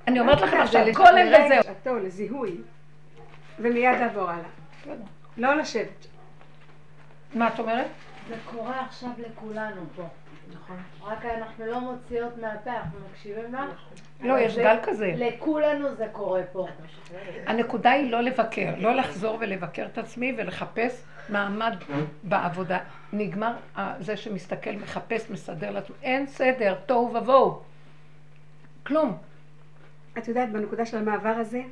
אני 0.09 0.20
אומרת 0.20 0.41
לכם 0.41 0.61
עכשיו, 0.61 0.87
גולם 0.95 1.26
וזהו. 1.28 1.59
לשעתו, 1.61 1.97
לזיהוי, 1.97 2.57
ומיד 3.59 4.01
לעבור 4.01 4.30
הלאה. 4.30 4.97
לא 5.37 5.55
לשבת. 5.57 6.07
מה 7.35 7.49
את 7.49 7.59
אומרת? 7.59 7.87
זה 8.28 8.35
קורה 8.45 8.80
עכשיו 8.87 9.11
לכולנו 9.18 9.80
פה. 9.97 10.03
נכון. 10.55 10.76
רק 11.02 11.24
אנחנו 11.24 11.66
לא 11.66 11.80
מוציאות 11.80 12.38
מהפה, 12.38 12.70
אנחנו 12.70 12.98
מקשיבים 13.11 13.55
לך. 13.55 13.80
לא, 14.20 14.38
יש 14.38 14.59
גל 14.59 14.76
כזה. 14.82 15.14
לכולנו 15.16 15.94
זה 15.94 16.07
קורה 16.12 16.42
פה. 16.52 16.68
הנקודה 17.46 17.90
היא 17.90 18.11
לא 18.11 18.20
לבקר, 18.20 18.74
לא 18.78 18.94
לחזור 18.94 19.38
ולבקר 19.40 19.86
את 19.86 19.98
עצמי 19.98 20.34
ולחפש 20.38 21.02
מעמד 21.28 21.76
בעבודה. 22.22 22.78
נגמר 23.12 23.52
זה 24.00 24.16
שמסתכל, 24.16 24.72
מחפש, 24.72 25.30
מסדר 25.30 25.70
לעצמו. 25.70 25.96
אין 26.02 26.26
סדר, 26.26 26.74
תוהו 26.86 27.14
ובוהו. 27.14 27.62
כלום. 28.82 29.16
את 30.18 30.28
יודעת, 30.28 30.52
בנקודה 30.52 30.86
של 30.86 30.96
המעבר 30.96 31.28
הזה, 31.28 31.62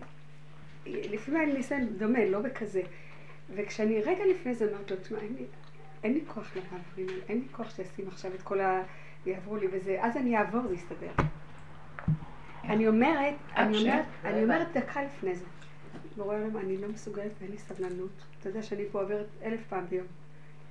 לפעמים 0.86 1.40
היה 1.40 1.50
לי 1.50 1.56
ניסיון 1.56 1.86
דומה, 1.98 2.24
לא 2.24 2.38
בכזה. 2.38 2.82
וכשאני 3.54 4.00
רגע 4.00 4.24
לפני 4.30 4.54
זה 4.54 4.64
אמרתי 4.70 4.94
לו, 4.94 5.00
תשמע, 5.00 5.18
אין 6.05 6.12
לי, 6.14 6.20
כוח 6.26 6.50
למעברים 6.57 7.09
האלה, 7.09 7.22
אין 7.28 7.38
לי 7.38 7.44
כוח 7.53 7.70
שישים 7.76 8.09
עכשיו 8.09 8.34
את 8.34 8.42
כל 8.42 8.61
ה... 8.61 8.82
יעברו 9.26 9.57
לי 9.57 9.66
וזה, 9.72 9.96
אז 10.00 10.16
אני 10.16 10.36
אעבור, 10.36 10.62
זה 10.68 10.74
יסתדר. 10.74 11.11
אני 12.64 12.88
אומרת, 12.88 13.34
אני 13.57 13.78
אומרת, 13.78 14.05
אני 14.24 14.42
אומרת 14.42 14.66
דקה 14.76 15.03
לפני 15.03 15.34
זה. 15.34 15.44
בורא 16.16 16.36
עולם, 16.36 16.57
אני 16.57 16.76
לא 16.76 16.88
מסוגלת 16.88 17.30
ואין 17.40 17.50
לי 17.50 17.59
סבלנות. 17.59 18.11
אתה 18.40 18.48
יודע 18.48 18.62
שאני 18.62 18.82
פה 18.92 19.00
עוברת 19.00 19.26
אלף 19.44 19.61
פעם 19.68 19.86
ביום. 19.90 20.07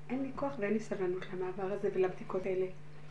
אין 0.10 0.22
לי 0.24 0.32
כוח 0.36 0.52
ואין 0.60 0.74
לי 0.74 0.80
סבלנות 0.80 1.26
למעבר 1.34 1.74
הזה 1.74 1.90
ולבדיקות 1.96 2.46
האלה. 2.46 2.66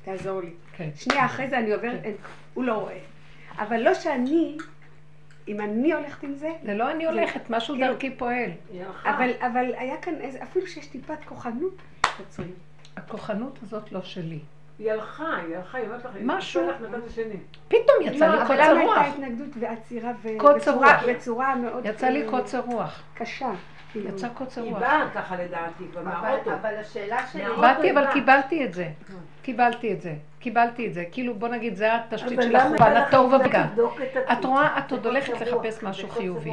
תעזור 0.04 0.40
לי. 0.40 0.50
כן. 0.76 0.88
שנייה 0.94 1.24
אחרי 1.26 1.48
זה 1.48 1.58
אני 1.58 1.72
עוברת, 1.72 2.04
אין, 2.04 2.14
הוא 2.54 2.64
לא 2.64 2.74
רואה. 2.74 2.98
אבל 3.58 3.80
לא 3.80 3.94
שאני, 3.94 4.56
אם 5.48 5.60
אני 5.60 5.92
הולכת 5.92 6.22
עם 6.22 6.34
זה, 6.34 6.50
זה 6.64 6.74
לא 6.74 6.90
אני 6.90 7.06
הולכת, 7.06 7.50
משהו 7.50 7.74
כאילו- 7.74 7.92
דרכי 7.92 8.10
פועל. 8.16 8.50
אבל, 9.04 9.30
אבל 9.40 9.74
היה 9.74 9.96
כאן 9.96 10.14
איזה, 10.20 10.42
אפילו 10.42 10.66
שיש 10.66 10.86
טיפת 10.86 11.24
כוחנות, 11.24 11.74
עוצרים. 12.20 12.50
הכוחנות 12.96 13.58
הזאת 13.62 13.92
לא 13.92 14.02
שלי. 14.02 14.38
היא 14.78 14.92
הלכה, 14.92 15.36
היא 15.46 15.56
הלכה, 15.56 15.78
היא 15.78 15.86
אומרת 15.86 16.04
לך, 16.04 16.10
היא 16.14 16.22
משהו-. 16.26 16.68
פתאום 17.68 17.96
יצא 18.02 18.26
לא, 18.26 18.34
לי 18.34 18.38
אבל 18.42 18.46
קוצר 18.46 18.72
למה 18.74 18.82
רוח. 18.84 18.96
הייתה 18.98 19.10
התנגדות 19.16 19.48
ועצירה 19.60 20.12
בצורה- 21.08 21.54
מאוד 21.54 21.86
יצא 21.86 22.08
לי 22.08 22.22
אה, 22.24 22.30
קוצר 22.30 22.60
רוח. 22.60 23.02
קשה. 23.14 23.50
כאילו. 23.92 24.08
יצא 24.08 24.28
קוצר 24.28 24.62
היא 24.62 24.70
רוח. 24.70 24.80
באה 24.80 25.06
ככה 25.14 25.36
לדעתי, 25.36 25.84
אבל, 25.94 26.02
מהאוטו. 26.02 26.50
אבל 26.54 26.74
השאלה 26.80 27.26
שלי... 27.32 27.42
באתי 27.60 27.82
היא 27.86 27.92
אבל. 27.92 28.12
קיבלתי 28.12 28.64
את 28.64 28.74
זה. 28.74 28.88
קיבלתי 29.42 29.92
את 29.92 30.02
זה. 30.02 30.14
קיבלתי 30.38 30.86
את 30.86 30.94
זה. 30.94 31.04
כאילו 31.12 31.34
בוא 31.34 31.48
נגיד 31.48 31.74
זה 31.74 31.94
התשתית 31.94 32.32
אבל 32.32 32.42
של 32.42 32.48
למה 32.48 32.58
החורבן, 32.64 32.92
לך 32.94 33.08
התוהו 33.08 33.28
קצת 33.28 33.40
ובגן. 33.40 33.66
את? 34.32 34.44
רואה, 34.44 34.78
את 34.78 34.92
עוד 34.92 35.06
הולכת 35.06 35.40
לחפש 35.40 35.82
משהו 35.82 36.08
חיובי. 36.08 36.52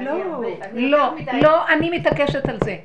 לא. 0.00 0.12
לא, 0.72 1.14
לא, 1.42 1.68
אני 1.68 1.90
מתעקשת 1.98 2.48
על 2.48 2.58
זה. 2.64 2.76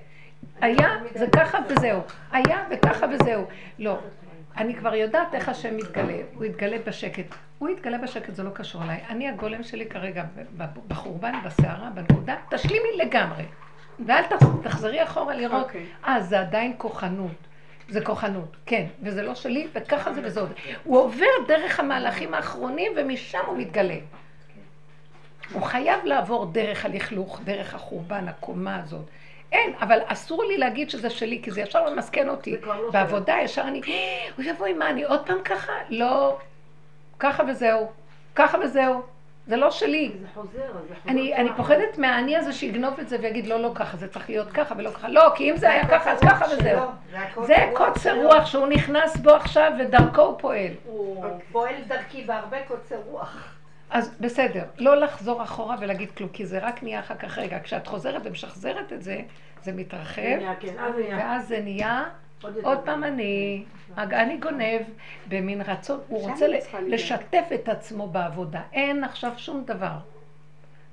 היה, 0.62 0.74
יותר 0.78 1.00
מדי 1.10 1.20
זה 1.20 1.26
ככה 1.36 1.58
קוצר 1.62 1.74
וזהו. 1.78 2.02
היה 2.32 2.64
וככה 2.72 3.06
וזהו. 3.14 3.46
לא. 3.80 4.00
אני 4.58 4.76
כבר 4.76 4.96
יודעת 4.96 5.36
איך 5.36 5.50
השם 5.50 5.78
מתגלה. 5.78 6.18
הוא 6.36 6.46
יתגלה 6.46 6.78
בשקט. 6.88 7.26
הוא 7.60 7.70
יתגלה 7.70 7.98
בשקט, 7.98 8.36
זה 8.36 8.44
לא 8.44 8.50
קשור 8.50 8.84
אליי. 8.84 9.00
אני 9.10 9.30
הגולם 9.30 9.64
שלי 9.64 9.86
כרגע 9.86 10.24
בחורבן, 10.88 11.34
בסערה, 11.46 11.90
בנקודה, 11.90 12.36
תשלימי 12.50 12.90
לגמרי. 12.98 13.44
ואל 14.06 14.24
תח- 14.24 14.46
תחזרי 14.64 15.04
אחורה 15.04 15.36
לראות, 15.36 15.64
אוקיי. 15.66 15.86
אה, 16.08 16.22
זה 16.22 16.40
עדיין 16.40 16.74
כוחנות. 16.78 17.32
זה 17.90 18.06
כוחנות, 18.06 18.56
כן, 18.66 18.86
וזה 19.04 19.22
לא 19.24 19.36
שלי, 19.36 19.68
וככה 19.74 20.14
זה 20.28 20.40
עוד. 20.40 20.52
הוא 20.84 20.98
עובר 21.00 21.26
דרך 21.48 21.80
המהלכים 21.80 22.34
האחרונים, 22.34 22.92
ומשם 22.98 23.40
הוא 23.48 23.58
מתגלה. 23.58 23.96
הוא 25.54 25.62
חייב 25.62 26.00
לעבור 26.06 26.46
דרך 26.46 26.86
הלכלוך, 26.86 27.42
דרך 27.44 27.76
החורבן, 27.76 28.28
הקומה 28.28 28.76
הזאת. 28.84 29.06
אין, 29.52 29.74
אבל 29.82 30.00
אסור 30.06 30.44
לי 30.44 30.58
להגיד 30.58 30.90
שזה 30.90 31.10
שלי, 31.10 31.42
כי 31.44 31.52
זה 31.52 31.62
ישר 31.62 31.90
ממסכן 31.90 32.30
אותי. 32.30 32.58
לא 32.62 32.92
בעבודה 32.92 33.36
ישר 33.44 33.62
אני, 33.62 33.82
הוא 34.38 34.46
יבוא 34.46 34.66
עם 34.66 34.80
מה, 34.80 34.90
אני 34.90 35.04
עוד 35.04 35.26
פעם 35.26 35.42
ככה? 35.46 35.74
לא. 35.90 36.38
ככה 37.20 37.44
וזהו. 37.48 37.92
ככה 38.36 38.58
וזהו. 38.64 39.02
זה 39.48 39.56
לא 39.56 39.72
שלי. 39.72 40.12
זה 40.22 40.28
חוזר, 40.34 40.50
זה 40.58 40.96
חוזר. 40.96 41.12
אני, 41.12 41.36
אני 41.36 41.50
פוחדת 41.58 41.98
מהאני 41.98 42.38
הזה 42.38 42.54
שיגנוב 42.54 43.00
את 43.00 43.10
זה 43.10 43.18
ויגיד 43.22 43.48
לא, 43.48 43.60
לא 43.60 43.72
ככה, 43.76 43.98
זה 43.98 44.08
צריך 44.08 44.30
להיות 44.30 44.52
ככה 44.52 44.76
ולא 44.78 44.90
ככה. 44.90 45.10
לא, 45.10 45.32
כי 45.36 45.52
אם 45.52 45.58
זה 45.58 45.70
היה 45.70 45.88
ככה, 45.88 46.12
אז 46.12 46.20
ככה 46.20 46.46
וזהו. 46.46 46.82
זה 47.42 47.56
קוצר 47.74 48.26
רוח 48.26 48.46
שהוא 48.46 48.68
נכנס 48.68 49.18
בו 49.18 49.30
עכשיו 49.30 49.72
ודרכו 49.80 50.22
הוא 50.22 50.40
פועל. 50.40 50.72
הוא 50.86 51.26
פועל 51.52 51.76
דרכי 51.88 52.24
בהרבה 52.24 52.58
קוצר 52.68 52.96
רוח. 53.06 53.59
אז 53.90 54.16
בסדר, 54.20 54.64
לא 54.78 54.96
לחזור 54.96 55.44
אחורה 55.44 55.76
ולהגיד 55.80 56.12
כלום, 56.12 56.30
כי 56.30 56.46
זה 56.46 56.60
רק 56.60 56.84
נהיה 56.84 57.00
אחר 57.00 57.16
כך 57.16 57.38
רגע. 57.38 57.60
כשאת 57.64 57.88
חוזרת 57.88 58.22
ומשחזרת 58.26 58.94
את 58.94 59.04
זה, 59.04 59.22
זה 59.64 59.74
מתרחב, 59.74 60.22
כן. 60.60 60.76
ואז 61.10 61.48
זה 61.48 61.60
נהיה 61.60 62.04
עוד 62.64 62.80
פעם 62.86 63.04
אני, 63.04 63.64
אני 63.98 64.38
גונב 64.38 64.82
במין 65.30 65.62
רצון, 65.62 66.00
הוא 66.08 66.30
רוצה. 66.30 66.46
לשתף 66.88 67.46
את 67.54 67.70
עצמו 67.70 68.08
בעבודה. 68.08 68.62
אין 68.74 69.04
עכשיו 69.04 69.34
שום 69.38 69.64
דבר. 69.66 69.98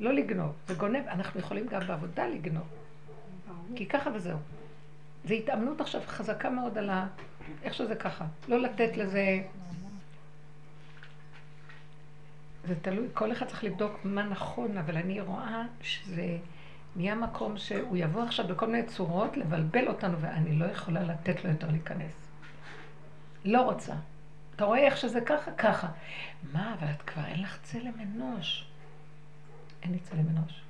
לא 0.01 0.13
לגנוב, 0.13 0.53
זה 0.67 0.75
גונב. 0.75 1.09
אנחנו 1.09 1.41
יכולים 1.41 1.67
גם 1.67 1.81
בעבודה 1.87 2.27
לגנוב, 2.27 2.67
כי 3.77 3.87
ככה 3.87 4.11
וזהו. 4.15 4.39
זו 5.25 5.35
התאמנות 5.35 5.81
עכשיו 5.81 6.01
חזקה 6.07 6.51
מאוד 6.51 6.79
על 6.79 6.91
ה... 6.91 7.07
איך 7.63 7.75
שזה 7.75 7.95
ככה. 7.95 8.25
לא 8.49 8.61
לתת 8.61 8.97
לזה... 8.97 9.41
זה 12.67 12.75
תלוי, 12.83 13.09
כל 13.15 13.33
אחד 13.33 13.47
צריך 13.47 13.65
לבדוק 13.65 14.01
מה 14.05 14.23
נכון, 14.23 14.79
אבל 14.79 14.97
אני 14.97 15.21
רואה 15.21 15.63
שזה 15.81 16.39
נהיה 16.97 17.15
מקום 17.15 17.59
שהוא 17.59 17.97
יבוא 17.97 18.23
עכשיו 18.23 18.49
בכל 18.49 18.67
מיני 18.67 18.83
צורות 18.87 19.37
לבלבל 19.37 19.89
אותנו, 19.89 20.21
ואני 20.21 20.59
לא 20.59 20.65
יכולה 20.65 21.03
לתת 21.03 21.45
לו 21.45 21.51
יותר 21.51 21.71
להיכנס. 21.71 22.31
לא 23.45 23.63
רוצה. 23.63 23.95
אתה 24.57 24.65
רואה 24.65 24.79
איך 24.79 24.97
שזה 24.97 25.21
ככה? 25.21 25.51
ככה. 25.51 25.89
מה, 26.53 26.75
אבל 26.79 26.91
את 26.91 27.03
כבר 27.03 27.25
אין 27.25 27.43
לך 27.43 27.59
צלם 27.63 27.93
אנוש. 28.01 28.67
אין 29.83 29.93
לי 29.93 29.99
צלם 29.99 30.25
אנוש. 30.29 30.61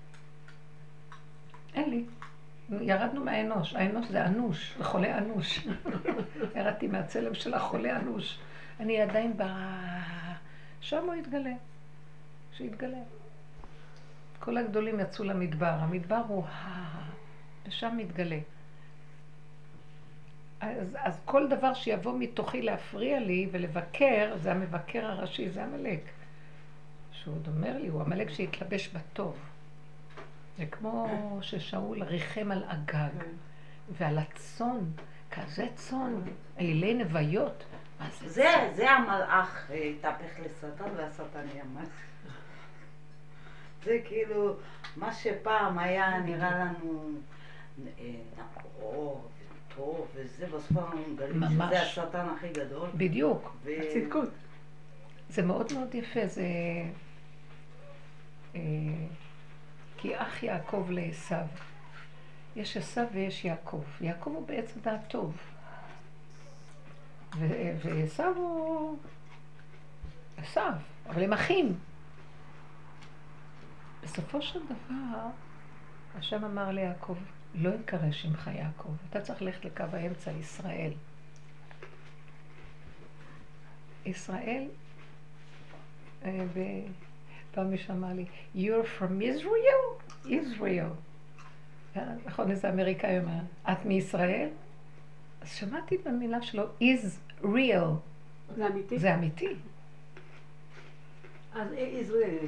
אין 1.75 1.91
לי. 1.91 2.05
ירדנו 2.81 3.25
מהאנוש. 3.25 3.75
האנוש 3.75 4.07
זה 4.09 4.27
אנוש, 4.27 4.75
זה 4.79 4.85
חולה 4.85 5.19
אנוש. 5.19 5.67
ירדתי 6.57 6.87
מהצלם 6.87 7.35
של 7.35 7.55
החולה 7.55 7.97
אנוש. 7.97 8.39
אני 8.81 9.01
עדיין 9.01 9.37
ב... 9.37 9.43
שם 10.81 11.05
הוא 11.05 11.15
יתגלה. 11.15 11.53
שיתגלה. 12.57 13.03
כל 14.39 14.57
הגדולים 14.57 15.01
יצאו 15.01 15.25
למדבר. 15.25 15.67
המדבר 15.67 16.23
הוא 16.29 16.45
ה... 16.45 16.87
ושם 17.67 17.95
מתגלה. 17.97 18.39
אז, 20.61 20.97
אז 20.99 21.21
כל 21.25 21.49
דבר 21.49 21.75
שיבוא 21.75 22.19
מתוכי 22.19 22.63
להפריע 22.63 23.21
לי 23.21 23.49
ולבקר, 23.51 24.37
זה 24.43 24.53
המבקר 24.53 25.07
הראשי, 25.07 25.51
זה 25.51 25.65
עמלק. 25.65 26.01
שהוא 27.13 27.35
עוד 27.35 27.49
אומר 27.49 27.79
לי, 27.79 27.89
הוא 27.89 28.03
עמלק 28.03 28.31
שהתלבש 28.31 28.89
בטוב. 28.89 29.37
זה 30.59 30.67
כמו 30.67 31.09
ששאול 31.43 32.03
ריחם 32.03 32.53
על 32.53 32.65
אגג, 32.69 33.25
ועל 33.99 34.19
הצאן, 34.19 34.81
כזה 35.31 35.67
צאן, 35.75 36.21
אלי 36.59 36.95
נוויות. 36.95 37.65
מה 38.01 38.09
זה 38.11 38.71
זה, 38.75 38.91
המלאך 38.91 39.71
אה, 39.71 39.77
התהפך 39.77 40.41
לשטן 40.45 40.91
והשטן 40.97 41.47
ימד. 41.55 41.87
זה 43.87 43.99
כאילו, 44.05 44.57
מה 44.97 45.13
שפעם 45.13 45.79
היה 45.79 46.19
נראה 46.19 46.51
לנו 46.51 47.11
אה, 47.99 48.05
נאור 48.37 49.29
וטוב 49.69 50.09
וזה, 50.15 50.47
בסוף 50.47 50.77
אנחנו 50.77 51.01
מגלים. 51.13 51.43
שזה 51.43 51.83
השטן 51.83 52.27
הכי 52.37 52.49
גדול. 52.49 52.89
בדיוק. 52.95 53.57
ו- 53.65 53.71
הצדקות. 53.71 54.29
זה 55.29 55.43
מאוד 55.43 55.73
מאוד 55.73 55.95
יפה, 55.95 56.27
זה... 56.27 56.43
אה, 58.55 58.61
כי 59.97 60.17
אח 60.17 60.43
יעקב 60.43 60.87
לעשו. 60.91 61.35
יש 62.57 62.77
עשו 62.77 63.01
ויש 63.13 63.45
יעקב. 63.45 63.83
יעקב 64.01 64.31
הוא 64.31 64.47
בעצם 64.47 64.81
הטוב. 64.85 65.37
ו- 67.39 67.77
ועשו 67.85 68.25
הוא... 68.37 68.99
עשו, 70.37 70.61
אבל 71.07 71.23
הם 71.23 71.33
אחים. 71.33 71.75
בסופו 74.07 74.43
של 74.43 74.61
דבר, 74.65 75.29
השם 76.19 76.45
אמר 76.45 76.71
ליעקב, 76.71 77.17
לא 77.55 77.71
יקרא 77.81 78.13
שמך 78.13 78.51
יעקב, 78.55 78.89
אתה 79.11 79.21
צריך 79.21 79.43
ללכת 79.43 79.65
לקו 79.65 79.85
האמצע, 79.93 80.31
ישראל. 80.31 80.93
ישראל 84.07 84.69
אה, 86.25 86.45
פעם 87.51 87.71
מישהו 87.71 87.95
אמר 87.95 88.13
לי, 88.13 88.25
you're 88.55 89.01
from 89.01 89.23
Israel? 89.23 90.27
Israel. 90.27 90.93
אה, 91.97 92.15
נכון, 92.27 92.51
איזה 92.51 92.71
אמריקאי 92.71 93.19
אומר, 93.19 93.41
את 93.73 93.85
מישראל? 93.85 94.49
אז 95.41 95.51
שמעתי 95.51 95.97
במילה 95.99 96.43
שלו, 96.43 96.65
is 96.81 97.43
real. 97.43 97.91
זה 98.57 98.67
אמיתי? 98.67 98.99
זה 98.99 99.15
אמיתי. 99.15 99.55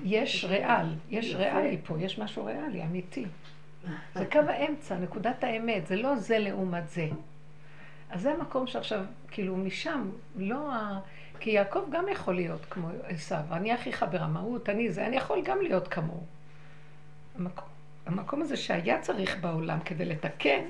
יש 0.05 0.45
ריאל, 0.45 0.87
יש. 1.11 1.35
ריאלי 1.35 1.79
פה, 1.87 1.97
יש 2.01 2.19
משהו 2.19 2.45
ריאלי, 2.45 2.83
אמיתי. 2.83 3.25
זה 4.15 4.27
קו 4.33 4.39
האמצע, 4.39 4.97
נקודת 4.97 5.45
האמת, 5.45 5.87
זה 5.87 5.97
לא 5.97 6.17
זה 6.17 6.39
לעומת 6.39 6.89
זה. 6.89 7.09
אז 8.11 8.21
זה 8.21 8.33
המקום 8.33 8.67
שעכשיו, 8.67 9.05
כאילו 9.31 9.57
משם, 9.57 10.11
לא 10.37 10.73
ה... 10.73 11.01
כי 11.41 11.51
יעקב 11.51 11.85
גם 11.91 12.05
יכול 12.09 12.35
להיות 12.35 12.65
כמו 12.71 12.89
עשיו, 13.05 13.41
אני 13.53 13.75
אחיך 13.75 14.05
ברמאות, 14.11 14.69
אני 14.69 14.91
זה, 14.91 15.07
אני 15.07 15.17
יכול 15.17 15.43
גם 15.45 15.61
להיות 15.63 15.89
כמוהו. 15.89 16.23
המקום, 17.39 17.69
המקום 18.07 18.43
הזה 18.43 18.57
שהיה 18.57 19.01
צריך 19.01 19.39
בעולם 19.41 19.79
כדי 19.85 20.05
לתקן, 20.05 20.61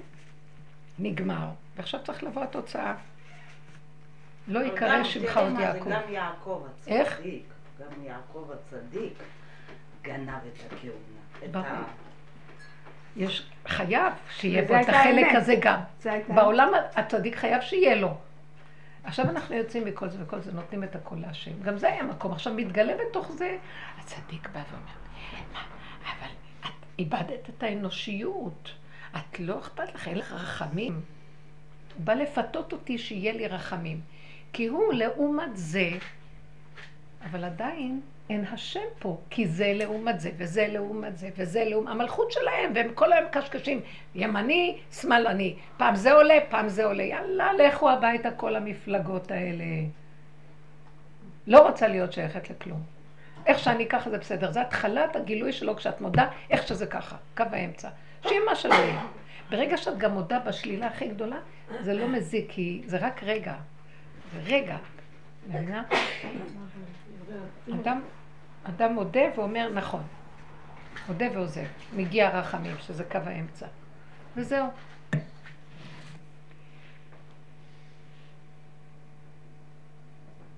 נגמר. 0.99 1.49
ועכשיו 1.77 2.01
צריך 2.05 2.23
לבוא 2.23 2.43
התוצאה. 2.43 2.95
לא 4.49 4.61
גם, 4.81 5.05
שמך 5.05 5.37
עוד 5.37 5.61
יעקב. 5.61 5.85
זה 5.85 5.91
גם 5.91 6.13
יעקב 6.13 6.63
הצדיק. 6.71 6.95
איך? 6.95 7.21
גם 7.81 8.05
יעקב 8.05 8.51
הצדיק 8.53 9.23
גנב 10.03 10.29
את 10.29 10.73
הכהונה. 10.73 11.45
את 11.45 11.53
ברור. 11.53 11.67
ה... 11.67 11.85
יש, 13.17 13.51
חייב 13.67 14.13
שיהיה 14.31 14.63
בו 14.63 14.75
את 14.75 14.89
החלק 14.89 15.27
האמת. 15.27 15.37
הזה 15.37 15.55
גם. 15.61 15.81
בעולם 16.35 16.69
הצדיק 16.95 17.37
חייב 17.37 17.63
שיהיה 17.63 17.95
לו. 17.95 18.17
עכשיו 19.05 19.31
אנחנו 19.31 19.55
יוצאים 19.55 19.85
מכל 19.85 20.09
זה 20.09 20.19
וכל 20.23 20.41
זה, 20.41 20.53
נותנים 20.53 20.85
את 20.85 20.97
הכל 20.97 21.17
להשם. 21.17 21.63
גם 21.63 21.79
זה 21.79 21.89
היה 21.89 22.03
מקום. 22.03 22.33
עכשיו 22.33 22.55
מתגלה 22.55 22.93
בתוך 22.97 23.31
זה, 23.33 23.57
הצדיק 23.99 24.49
בא 24.49 24.63
ואומר, 24.71 24.93
מה, 25.53 25.61
אבל 26.03 26.31
את 26.61 26.85
איבדת 26.99 27.49
את 27.49 27.63
האנושיות. 27.63 28.73
את 29.17 29.41
לא 29.41 29.59
אכפת 29.59 29.95
לך, 29.95 30.09
אין 30.09 30.19
לך 30.19 30.33
רחמים. 30.33 31.01
הוא 31.95 32.05
בא 32.05 32.15
לפתות 32.15 32.73
אותי 32.73 32.99
שיהיה 32.99 33.33
לי 33.33 33.49
רחמים. 33.49 34.01
כי 34.53 34.67
הוא 34.67 34.93
לעומת 34.93 35.57
זה, 35.57 35.91
אבל 37.25 37.45
עדיין 37.45 38.01
אין 38.31 38.45
השם 38.53 38.81
פה, 38.99 39.19
כי 39.31 39.47
זה 39.47 39.73
לעומת 39.75 40.21
זה, 40.21 40.31
וזה 40.37 40.67
לעומת 40.69 41.19
זה, 41.19 41.31
וזה 41.37 41.65
לעומת... 41.65 41.89
המלכות 41.89 42.33
שלהם, 42.33 42.73
והם 42.75 42.95
כל 42.95 43.13
היום 43.13 43.29
קשקשים, 43.33 43.81
ימני, 44.15 44.79
שמאלני. 44.93 45.57
פעם 45.77 45.97
זה 45.97 46.13
עולה, 46.13 46.39
פעם 46.49 46.69
זה 46.69 46.85
עולה. 46.85 47.03
יאללה, 47.03 47.53
לכו 47.53 47.91
הביתה 47.91 48.31
כל 48.31 48.57
המפלגות 48.57 49.31
האלה. 49.31 49.65
לא 51.47 51.69
רוצה 51.69 51.89
להיות 51.89 52.13
שייכת 52.13 52.51
לכלום. 52.51 52.83
איך 53.47 53.59
שאני 53.59 53.87
ככה 53.87 54.11
זה 54.11 54.19
בסדר. 54.19 54.53
זה 54.53 54.61
התחלת 54.61 55.17
הגילוי 55.17 55.53
שלו 55.53 55.77
כשאת 55.77 56.01
מודה, 56.01 56.29
איך 56.51 56.67
שזה 56.67 56.87
ככה, 56.87 57.17
קו 57.37 57.45
האמצע. 57.53 57.89
שיהיה 58.23 58.41
מה 58.47 58.55
שלא 58.55 58.75
יהיה. 58.75 59.07
ברגע 59.51 59.77
שאת 59.77 59.99
גם 59.99 60.13
מודה 60.13 60.39
בשלילה 60.39 60.87
הכי 60.87 61.09
גדולה, 61.09 61.37
זה 61.81 61.95
לא 61.95 62.09
מזיק, 62.09 62.47
כי 62.49 62.83
זה 62.87 62.97
רק 62.97 63.23
רגע. 63.23 63.55
זה 64.33 64.41
רגע. 64.47 64.77
אדם, 67.75 68.03
אדם 68.65 68.93
מודה 68.93 69.21
ואומר 69.37 69.69
נכון. 69.75 70.03
מודה 71.09 71.27
ועוזב. 71.35 71.67
מגיע 71.97 72.39
רחמים, 72.39 72.77
שזה 72.79 73.05
קו 73.05 73.19
האמצע. 73.19 73.67
וזהו. 74.37 74.67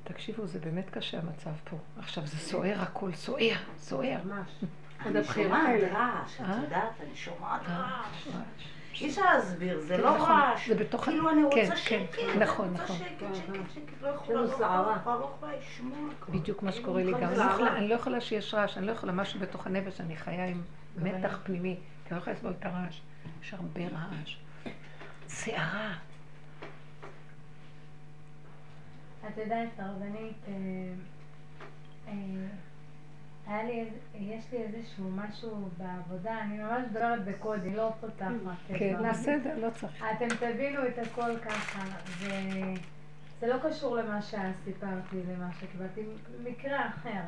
תקשיבו, 0.04 0.46
זה 0.46 0.58
באמת 0.58 0.90
קשה 0.90 1.18
המצב 1.18 1.50
פה. 1.64 1.76
עכשיו 1.98 2.26
זה 2.26 2.38
סוער 2.38 2.80
הכל, 2.82 3.12
סוער, 3.12 3.56
סוער. 3.76 4.18
ממש. 4.24 4.64
אני 5.06 5.24
שומעת. 5.24 5.80
רעש, 5.92 6.36
את 6.36 6.40
אה? 6.40 6.62
יודעת, 6.62 7.00
אני 7.00 7.16
שומעת 7.16 7.60
רעש. 7.68 8.28
אי 9.00 9.08
אפשר 9.08 9.22
להסביר, 9.34 9.80
זה 9.80 9.96
כן, 9.96 10.02
לא 10.02 10.16
נכון, 10.16 10.30
רעש. 10.30 10.68
זה 10.68 10.74
בתוך 10.74 11.02
ה- 11.08 11.10
כאילו 11.10 11.30
אני 11.30 11.40
כן, 11.50 11.60
רוצה 11.60 11.70
כן, 11.70 11.76
שקט, 11.76 12.18
נכון, 12.40 12.64
אני 12.66 12.74
נכון. 12.74 12.96
רוצה 12.96 13.08
שקט, 13.08 13.34
שקט, 13.34 13.70
שקט, 13.74 14.02
לא 14.02 14.08
יש 14.08 14.14
יכולה, 14.14 14.36
לא 14.36 14.52
לשמוע. 15.58 15.98
בדיוק 16.28 16.62
מה 16.62 16.72
שקורה 16.72 17.02
לי 17.02 17.12
גם. 17.12 17.22
אני 17.22 17.36
לא 17.36 17.42
יכולה- 17.42 17.76
אני 17.76 17.88
לא 17.88 17.94
שיש 18.20 18.54
רעש, 18.54 18.76
אני 18.78 18.86
לא 18.86 18.92
יכולה 18.92 19.12
משהו 19.12 19.40
בתוך 19.40 19.66
הנפש, 19.66 20.00
אני 20.00 20.16
חיה 20.16 20.46
עם 20.46 20.62
מתח 20.96 21.38
פנימי, 21.44 21.74
כי 22.04 22.10
אני 22.10 22.16
לא 22.16 22.22
יכולה 22.22 22.36
לסבול 22.36 22.52
את 22.60 22.64
הרעש. 22.66 23.00
יש 23.42 23.54
הרבה 23.54 23.80
רעש. 23.80 24.36
סערה. 25.28 25.92
את 29.28 29.36
יודעת, 29.38 29.68
הרבנית, 29.78 30.36
אה, 30.48 30.52
אה, 32.08 32.12
היה 33.50 33.62
לי, 33.62 33.84
יש 34.14 34.52
לי 34.52 34.58
איזשהו 34.58 35.10
משהו 35.10 35.68
בעבודה, 35.78 36.40
אני 36.40 36.58
ממש 36.58 36.84
מדברת 36.90 37.24
בקוד, 37.24 37.64
היא 37.64 37.76
לא 37.76 37.90
פותחת. 38.00 38.30
כן, 38.68 38.94
דברים. 38.94 39.10
בסדר, 39.10 39.58
לא 39.58 39.70
צריך. 39.70 40.04
אתם 40.16 40.28
תבינו 40.28 40.86
את 40.86 40.98
הכל 40.98 41.38
ככה, 41.38 41.84
וזה 42.18 43.46
לא 43.46 43.56
קשור 43.62 43.96
למה 43.96 44.22
שסיפרתי, 44.22 45.16
למה 45.28 45.52
שקיבלתי, 45.60 46.00
מקרה 46.44 46.88
אחר, 46.88 47.20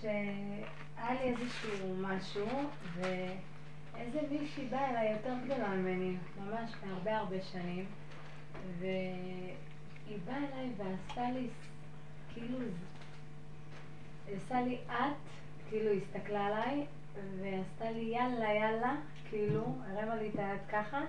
שהיה 0.00 1.14
לי 1.14 1.20
איזשהו 1.20 1.96
משהו, 2.00 2.46
ואיזה 2.94 4.20
מישהי 4.30 4.66
באה 4.66 4.90
אליי 4.90 5.12
יותר 5.12 5.34
גדולה 5.44 5.68
ממני, 5.68 6.16
ממש 6.40 6.72
בהרבה 6.86 7.16
הרבה 7.16 7.42
שנים, 7.42 7.84
והיא 8.78 10.18
באה 10.24 10.36
אליי 10.36 10.70
ועשתה 10.76 11.30
לי, 11.30 11.48
כאילו, 12.34 12.58
עשה 14.34 14.60
לי 14.60 14.78
את, 14.86 15.16
כאילו 15.68 15.90
הסתכלה 15.90 16.46
עליי, 16.46 16.86
ועשתה 17.40 17.90
לי 17.90 18.00
יאללה 18.00 18.54
יאללה, 18.54 18.94
כאילו, 19.30 19.64
הרמה 19.90 20.14
לי 20.14 20.28
את 20.28 20.38
היד 20.38 20.60
ככה, 20.68 21.00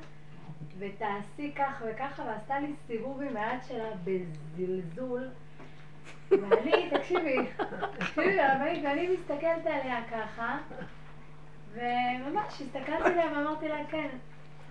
ותעשי 0.80 1.52
כך 1.56 1.84
וככה, 1.88 2.24
ועשתה 2.24 2.60
לי 2.60 2.74
סיבוב 2.88 3.22
עם 3.22 3.38
היד 3.38 3.60
שלה 3.68 3.90
בזלזול. 4.04 5.30
ואני, 6.32 6.90
תקשיבי, 6.90 7.38
תקשיבי, 8.00 8.40
הרבנית, 8.40 8.84
ואני 8.84 9.08
מסתכלת 9.08 9.66
עליה 9.66 10.00
ככה, 10.12 10.58
וממש 11.74 12.62
הסתכלתי 12.62 13.10
עליה 13.10 13.26
ואמרתי 13.26 13.68
לה, 13.68 13.86
כן, 13.90 14.08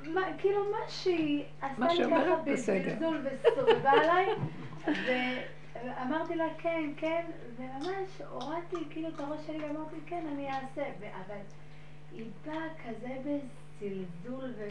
מה, 0.04 0.20
כאילו 0.38 0.64
מה 0.70 0.88
שהיא 0.88 1.44
עשתה 1.62 1.86
לי 1.86 2.04
ככה. 2.04 2.36
בזלזול 2.44 3.26
וסובבה 3.26 3.90
עליי, 3.90 4.26
ואמרתי 5.86 6.36
לה 6.36 6.44
כן, 6.58 6.90
כן, 6.96 7.26
וממש 7.56 8.20
הורדתי 8.30 8.76
כאילו 8.90 9.08
את 9.08 9.20
הראש 9.20 9.46
שלי 9.46 9.64
ואמרתי 9.64 9.96
כן, 10.06 10.26
אני 10.32 10.48
אעשה, 10.48 10.82
אבל 11.26 11.40
היא 12.12 12.26
באה 12.46 12.68
כזה 12.84 13.16
בזלזול, 13.24 14.52
ו- 14.58 14.68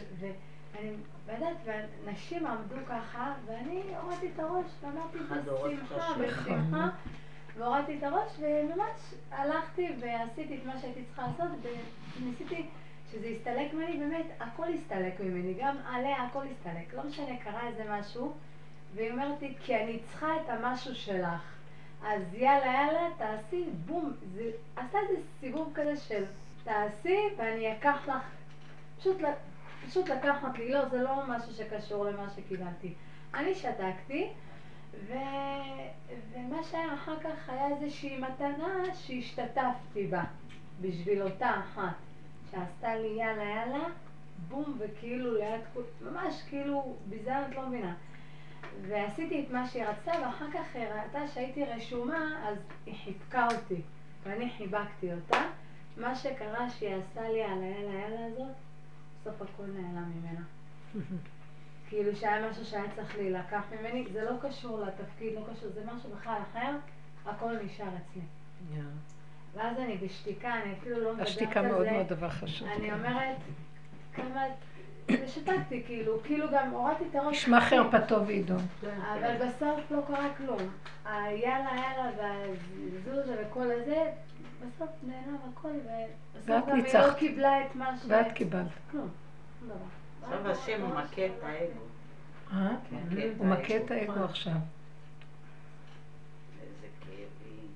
ואני, 0.74 0.90
ויודעת, 1.26 1.56
והנשים 1.64 2.46
עמדו 2.46 2.76
ככה, 2.88 3.34
ואני 3.46 3.82
הורדתי 4.02 4.30
את 4.34 4.38
הראש 4.38 4.66
ואמרתי 4.82 5.18
בשמחה. 5.18 6.14
בשמחה, 6.18 6.88
והורדתי 7.56 7.98
את 7.98 8.02
הראש, 8.02 8.32
וממש 8.40 9.14
הלכתי 9.30 9.88
ועשיתי 10.00 10.58
את 10.58 10.66
מה 10.66 10.78
שהייתי 10.78 11.04
צריכה 11.04 11.22
לעשות, 11.22 11.58
וניסיתי 12.20 12.66
שזה 13.12 13.26
יסתלק 13.26 13.74
ממני, 13.74 13.98
באמת, 13.98 14.26
הכל 14.40 14.66
הסתלק 14.74 15.20
ממני, 15.20 15.54
גם 15.60 15.76
עליה 15.86 16.22
הכל 16.22 16.44
הסתלק, 16.46 16.94
לא 16.94 17.02
משנה, 17.04 17.36
קרה 17.36 17.68
איזה 17.68 17.84
משהו, 17.90 18.34
והיא 18.96 19.10
אומרת 19.10 19.42
לי, 19.42 19.54
כי 19.60 19.76
אני 19.76 19.98
צריכה 19.98 20.36
את 20.36 20.48
המשהו 20.48 20.94
שלך. 20.94 21.56
אז 22.04 22.22
יאללה, 22.34 22.66
יאללה, 22.66 23.08
תעשי, 23.18 23.64
בום. 23.86 24.12
זה 24.34 24.50
עשה 24.76 24.98
איזה 24.98 25.22
סיבוב 25.40 25.72
כזה 25.74 25.96
של 25.96 26.24
תעשי 26.64 27.18
ואני 27.36 27.72
אקח 27.72 28.08
לך, 28.08 28.30
פשוט, 28.98 29.16
פשוט 29.86 30.08
לקחת 30.08 30.58
לי, 30.58 30.70
לא, 30.70 30.88
זה 30.88 31.02
לא 31.02 31.22
משהו 31.28 31.52
שקשור 31.52 32.04
למה 32.04 32.30
שקיבלתי. 32.30 32.94
אני 33.34 33.54
שתקתי, 33.54 34.28
ו... 35.06 35.14
ומה 36.32 36.64
שהיה 36.64 36.94
אחר 36.94 37.20
כך 37.20 37.48
היה 37.48 37.66
איזושהי 37.68 38.18
מתנה 38.18 38.94
שהשתתפתי 38.94 40.06
בה, 40.06 40.24
בשביל 40.80 41.22
אותה 41.22 41.50
אחת, 41.60 41.94
שעשתה 42.50 42.96
לי 42.96 43.08
יאללה 43.08 43.44
יאללה, 43.44 43.84
בום, 44.48 44.78
וכאילו 44.78 45.34
ליד 45.34 45.60
ממש 46.00 46.42
כאילו, 46.48 46.96
ביזיון 47.08 47.44
את 47.50 47.54
לא 47.56 47.66
מבינה. 47.66 47.94
ועשיתי 48.88 49.44
את 49.44 49.50
מה 49.50 49.68
שהיא 49.68 49.84
רצתה, 49.84 50.12
ואחר 50.22 50.50
כך 50.52 50.74
היא 50.74 50.84
ראתה 50.84 51.28
שהייתי 51.28 51.64
רשומה, 51.64 52.48
אז 52.48 52.56
היא 52.86 52.94
חיבקה 53.04 53.46
אותי, 53.46 53.80
ואני 54.22 54.50
חיבקתי 54.50 55.12
אותה. 55.12 55.42
מה 55.96 56.14
שקרה 56.14 56.70
שהיא 56.70 56.94
עשתה 56.94 57.28
לי 57.28 57.42
על 57.42 57.62
היאללה 57.62 57.94
יאללה 57.94 58.26
הזאת, 58.26 58.54
בסוף 59.20 59.42
הכל 59.42 59.66
נעלם 59.66 60.12
ממנה. 60.16 60.40
כאילו 61.88 62.16
שהיה 62.16 62.50
משהו 62.50 62.64
שהיה 62.64 62.84
צריך 62.96 63.16
להילקח 63.16 63.62
ממני, 63.70 64.06
זה 64.12 64.24
לא 64.24 64.36
קשור 64.42 64.80
לתפקיד, 64.80 65.34
לא 65.34 65.40
קשור, 65.52 65.68
זה 65.74 65.82
משהו 65.94 66.10
בכלל 66.10 66.38
אחר, 66.52 66.76
הכל 67.26 67.56
נשאר 67.64 67.86
אצלי. 67.86 68.22
ואז 69.54 69.78
אני 69.78 69.96
בשתיקה, 69.96 70.54
אני 70.62 70.72
אפילו 70.72 71.00
לא 71.00 71.12
מדברת 71.12 71.26
על 71.28 71.34
זה. 71.34 71.40
השתיקה 71.40 71.62
מאוד 71.62 71.86
מאוד 71.92 72.08
דבר 72.08 72.30
חשוב. 72.30 72.68
אני 72.68 72.92
אומרת, 72.92 73.36
כמה, 74.14 74.44
ושתקתי, 75.10 75.82
כאילו, 75.86 76.22
כאילו 76.24 76.46
גם 76.52 76.70
הורדתי 76.70 77.04
את 77.10 77.14
הראש. 77.14 77.36
ישמע 77.36 77.60
חרפתו 77.60 78.26
ועידו. 78.26 78.54
אבל 78.82 79.34
בסוף 79.36 79.90
לא 79.90 80.00
קרה 80.06 80.28
כלום. 80.36 80.58
היאללה 81.04 81.70
יאללה 81.76 82.10
והזוזה 82.18 83.36
וכל 83.42 83.70
הזה, 83.70 84.10
בסוף 84.60 84.90
נעלם 85.02 85.36
הכל, 85.52 85.68
ובסוף 85.68 86.68
גם 86.68 86.76
היא. 86.76 86.94
לא 86.94 87.12
קיבלה 87.12 87.66
את 87.66 87.74
מה 87.74 87.96
ש... 87.96 88.04
ואת 88.08 88.32
קיבלת. 88.32 88.66
כלום, 88.90 89.08
דבר. 89.66 89.74
עכשיו 90.22 90.50
השם 90.50 90.82
הוא 90.82 90.90
מכה 90.90 91.26
את 91.26 91.42
האגו. 91.42 91.80
אה? 92.52 92.76
הוא 93.38 93.46
מכה 93.46 93.76
את. 93.76 93.90
האגו 93.90 94.24
עכשיו. 94.24 94.52
איזה 96.62 96.86
כאבים. 97.00 97.68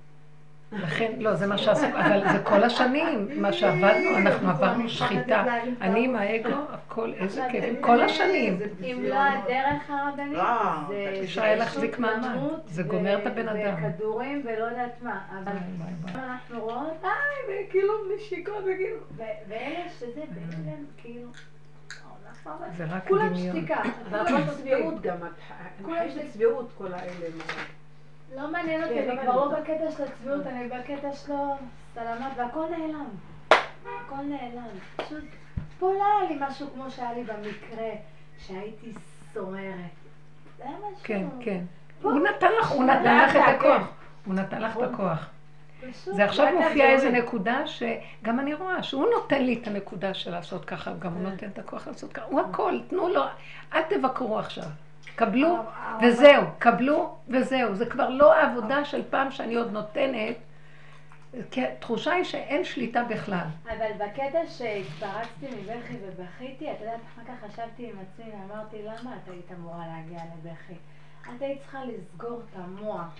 לכן, 0.72 1.12
לא, 1.18 1.34
זה 1.34 1.46
מה 1.46 1.58
שעשינו, 1.58 1.96
אבל 1.98 2.32
זה 2.32 2.38
כל 2.44 2.62
השנים, 2.64 3.28
מה 3.42 3.52
שעבדנו, 3.52 4.16
אנחנו 4.16 4.48
עברנו 4.50 4.88
שחיטה. 4.88 5.44
אני 5.80 6.04
עם 6.04 6.16
האגו, 6.16 6.48
הכל, 6.70 7.12
איזה 7.16 7.42
כאבים, 7.52 7.82
כל 7.82 8.02
השנים. 8.02 8.58
אם 8.82 9.04
לא 9.08 9.16
הדרך 9.22 9.90
הרבנית, 9.90 10.32
לא, 10.38 10.44
זה 10.88 11.20
אפשר 11.24 11.42
היה 11.42 11.56
להחזיק 11.56 11.98
מעמד. 11.98 12.36
זה 12.66 12.82
גומר 12.82 13.18
את 13.22 13.26
הבן 13.26 13.48
אדם. 13.48 13.74
וכדורים 13.84 14.42
ולא 14.44 14.64
יודעת 14.64 15.02
מה, 15.02 15.20
אבל. 15.30 15.52
אנחנו 16.14 16.60
רואות, 16.60 16.92
די, 17.02 17.08
וכאילו 17.68 17.92
נשיקות 18.16 18.54
וכאילו, 18.62 18.96
ואלה 19.16 19.88
שזה 19.98 20.20
בהלם, 20.34 20.84
כאילו, 20.96 21.28
לא- 22.46 22.52
זה 22.76 22.84
רק 22.84 23.08
כולם 23.08 23.28
דמיון. 23.28 23.56
שתיקה, 23.56 23.80
והכל 24.10 24.28
כולם 24.30 24.46
צביעות 24.50 25.00
גם, 25.00 25.16
כולם 25.84 26.10
שתיקה. 26.10 26.26
צביעות 26.28 26.72
כל 26.78 26.92
האלה. 26.92 27.26
לא 28.36 28.52
מעניין 28.52 28.82
אותי, 28.82 28.94
כן, 28.94 29.08
אני 29.10 29.16
לא 29.16 29.22
כבר 29.22 29.36
לא 29.36 29.60
בקטע 29.60 29.90
של 29.90 30.02
הצביעות, 30.02 30.46
אני 30.46 30.68
בקטע 30.68 31.12
שלו 31.12 31.56
סלמת, 31.94 32.32
והכל 32.36 32.64
נעלם. 32.70 33.06
הכל 34.06 34.22
נעלם. 34.22 34.68
פשוט, 34.96 35.24
פה 35.78 35.92
לא 35.92 36.04
היה 36.04 36.30
לי 36.30 36.36
משהו 36.40 36.66
כמו 36.74 36.90
שהיה 36.90 37.12
לי 37.12 37.24
במקרה, 37.24 37.90
שהייתי 38.38 38.92
סוערת. 39.34 39.74
זה 40.58 40.64
היה 40.64 40.76
משהו... 40.76 41.04
כן, 41.04 41.26
כן. 41.40 41.64
הוא 42.02 42.20
נתן 42.20 42.48
לך, 42.60 42.70
הוא 42.70 42.84
נתן 42.84 43.16
לך 43.18 43.36
את 43.36 43.54
הכוח. 43.56 43.88
הוא 44.26 44.34
נתן 44.34 44.62
לך 44.62 44.76
את 44.76 44.82
הכוח. 44.82 45.28
פשוט, 45.90 46.14
זה 46.14 46.24
עכשיו 46.24 46.46
רק 46.46 46.54
מופיע 46.54 46.90
איזה. 46.90 47.10
נקודה 47.10 47.66
שגם 47.66 48.40
אני 48.40 48.54
רואה 48.54 48.82
שהוא 48.82 49.06
נותן 49.14 49.42
לי 49.42 49.58
את 49.62 49.66
הנקודה 49.66 50.14
של 50.14 50.30
לעשות 50.30 50.64
ככה, 50.64 50.92
גם 50.98 51.12
הוא 51.12 51.30
נותן 51.30 51.48
את 51.48 51.58
הכוח 51.58 51.86
לעשות 51.86 52.12
ככה. 52.12 52.26
הוא 52.26 52.40
הכל, 52.40 52.78
תנו 52.88 53.08
לו, 53.08 53.22
אל 53.72 53.82
תבקרו 53.82 54.38
עכשיו. 54.38 54.64
קבלו 55.14 55.58
וזהו, 56.02 56.42
קבלו 56.58 57.16
וזהו. 57.28 57.74
זה 57.74 57.86
כבר 57.86 58.08
לא 58.08 58.34
העבודה 58.34 58.84
של 58.84 59.02
פעם 59.10 59.30
שאני 59.30 59.54
עוד 59.54 59.72
נותנת, 59.72 60.36
כי 61.50 61.66
התחושה 61.66 62.12
היא 62.12 62.24
שאין 62.24 62.64
שליטה 62.64 63.04
בכלל. 63.04 63.46
אבל 63.64 63.90
בקטע 63.98 64.38
שהתפרצתי 64.48 65.46
מבכי 65.46 65.94
ובכיתי, 66.02 66.72
את 66.72 66.80
יודעת, 66.80 67.00
אחר 67.14 67.22
כך 67.28 67.50
חשבתי 67.50 67.90
עם 67.90 67.96
עצמי 67.98 68.32
ואמרתי, 68.32 68.76
למה 68.82 69.16
את 69.16 69.28
היית 69.30 69.52
אמורה 69.58 69.84
להגיע 69.86 70.20
לבכי? 70.38 70.74
את 71.36 71.42
היית 71.42 71.60
צריכה 71.62 71.84
לסגור 71.84 72.40
את 72.40 72.56
המוח. 72.56 73.16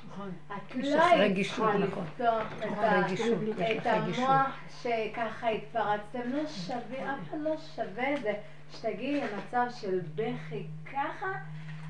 את 0.47 0.75
יש 0.77 0.93
לא 0.95 1.05
היית 1.05 1.47
צריכה 1.47 1.63
נכון. 1.79 1.83
לפתוח 1.83 2.53
את 2.59 2.63
את 2.63 3.87
רגישות. 3.87 4.29
המוח 4.29 4.59
שככה 4.83 5.49
התפרצתם, 5.49 6.21
לא 6.33 6.47
שווה, 6.47 7.15
אף 7.15 7.29
אחד 7.29 7.39
לא 7.41 7.57
שווה 7.77 8.15
את 8.15 8.23
זה 8.23 8.33
שתגיעי 8.73 9.21
למצב 9.21 9.67
של 9.81 10.01
בכי 10.15 10.67
ככה, 10.93 11.33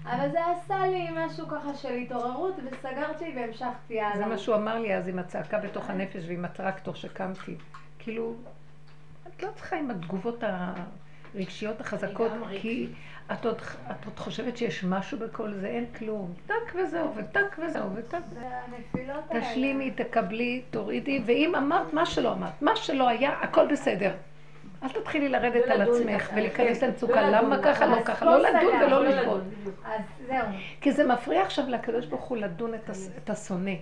אבל 0.05 0.31
זה 0.31 0.39
עשה 0.47 0.87
לי 0.87 1.09
משהו 1.17 1.49
ככה 1.49 1.75
של 1.75 1.93
התעוררות 1.93 2.55
וסגרתי 2.57 3.33
והמשכתי 3.37 4.01
הלאה. 4.01 4.17
זה 4.17 4.27
מה 4.27 4.39
שהוא 4.39 4.57
אמר 4.57 4.79
לי 4.79 4.95
אז 4.95 5.09
עם 5.09 5.19
הצעקה 5.19 5.59
בתוך 5.59 5.91
הנפש 5.91 6.25
ועם 6.29 6.45
הטרקטור 6.45 6.95
שקמתי. 6.95 7.57
כאילו, 7.99 8.35
את 9.29 9.43
לא 9.43 9.49
צריכה 9.55 9.77
עם 9.77 9.91
התגובות 9.91 10.45
הרגשיות 11.35 11.81
החזקות, 11.81 12.33
כי 12.61 12.89
את 13.33 13.47
עוד, 13.47 13.61
את 13.91 14.05
עוד 14.05 14.19
חושבת 14.19 14.57
שיש 14.57 14.85
משהו 14.85 15.19
בכל 15.19 15.55
זה, 15.55 15.67
אין 15.67 15.87
כלום. 15.99 16.33
טק 16.47 16.75
וזהו, 16.75 17.15
וטק 17.17 17.57
וזהו, 17.59 17.95
וטק. 17.95 18.19
זה 18.33 18.41
הנפילות 18.41 19.25
האלה. 19.31 19.41
תשלימי, 19.41 19.91
תקבלי, 19.91 20.63
תורידי, 20.71 21.23
ואם 21.27 21.55
אמרת 21.55 21.93
מה 21.93 22.07
שלא 22.07 22.33
אמרת, 22.33 22.63
מה 22.63 22.77
שלא 22.77 23.09
היה, 23.09 23.39
הכל 23.41 23.67
בסדר. 23.73 24.13
אל 24.83 24.89
תתחילי 24.89 25.29
לרדת 25.29 25.65
על 25.69 25.83
עצמך 25.83 26.31
ולהיכנס 26.35 26.83
למצוקה, 26.83 27.31
למה 27.31 27.63
ככה, 27.63 27.87
לא 27.87 28.03
ככה, 28.05 28.25
לא 28.25 28.39
לדון 28.39 28.83
ולא 28.83 29.05
לשאול. 29.05 29.41
אז 29.85 30.01
זהו. 30.27 30.47
כי 30.81 30.93
זה 30.93 31.07
מפריע 31.07 31.43
עכשיו 31.43 31.69
לקדוש 31.69 32.07
ברוך 32.07 32.25
הוא 32.25 32.37
לדון 32.37 32.73
את 33.19 33.31
השונא. 33.31 33.75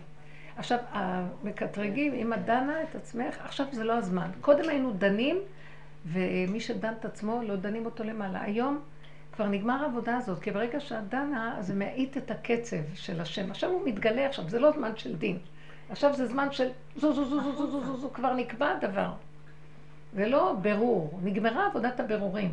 עכשיו, 0.56 0.78
המקטרגים, 0.92 2.14
אם 2.14 2.32
את 2.32 2.44
דנה 2.44 2.82
את 2.82 2.94
עצמך, 2.94 3.36
עכשיו 3.44 3.66
זה 3.72 3.84
לא 3.84 3.92
הזמן. 3.92 4.30
קודם 4.40 4.68
היינו 4.68 4.92
דנים, 4.92 5.38
ומי 6.06 6.60
שדן 6.60 6.92
את 7.00 7.04
עצמו, 7.04 7.40
לא 7.42 7.56
דנים 7.56 7.84
אותו 7.84 8.04
למעלה. 8.04 8.42
היום 8.42 8.80
כבר 9.32 9.46
נגמר 9.46 9.82
העבודה 9.82 10.16
הזאת, 10.16 10.40
כי 10.40 10.50
ברגע 10.50 10.80
שאת 10.80 11.08
דנה, 11.08 11.56
זה 11.60 11.74
מאיט 11.74 12.16
את 12.16 12.30
הקצב 12.30 12.76
של 12.94 13.20
השם. 13.20 13.50
עכשיו 13.50 13.70
הוא 13.70 13.82
מתגלה 13.84 14.26
עכשיו, 14.26 14.48
זה 14.48 14.58
לא 14.58 14.70
זמן 14.70 14.96
של 14.96 15.16
דין. 15.16 15.38
עכשיו 15.90 16.14
זה 16.14 16.26
זמן 16.26 16.52
של 16.52 16.68
זו 16.96 17.12
זו 17.12 17.24
זו 17.24 17.40
זו 17.40 17.52
זו 17.52 17.80
זו 17.84 17.96
זו, 17.96 18.10
כבר 18.12 18.34
נקבע 18.34 18.70
הדבר. 18.70 19.10
זה 20.12 20.26
לא 20.26 20.54
ברור, 20.62 21.20
נגמרה 21.22 21.66
עבודת 21.66 22.00
הבירורים. 22.00 22.52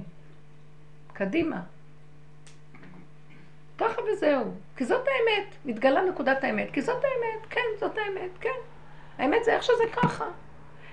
קדימה. 1.14 1.62
ככה 3.78 4.01
וזהו. 4.01 4.51
כי 4.78 4.86
זאת 4.86 5.06
האמת. 5.08 5.56
מתגלה 5.66 6.01
נקודת 6.01 6.43
האמת. 6.43 6.72
כי 6.74 6.82
זאת 6.82 7.03
האמת. 7.03 7.45
כן, 7.49 7.62
זאת 7.80 7.97
האמת. 7.97 8.32
כן. 8.39 8.49
האמת 9.18 9.43
זה 9.43 9.53
איך 9.53 9.64
שזה 9.64 9.84
ככה. 9.93 10.26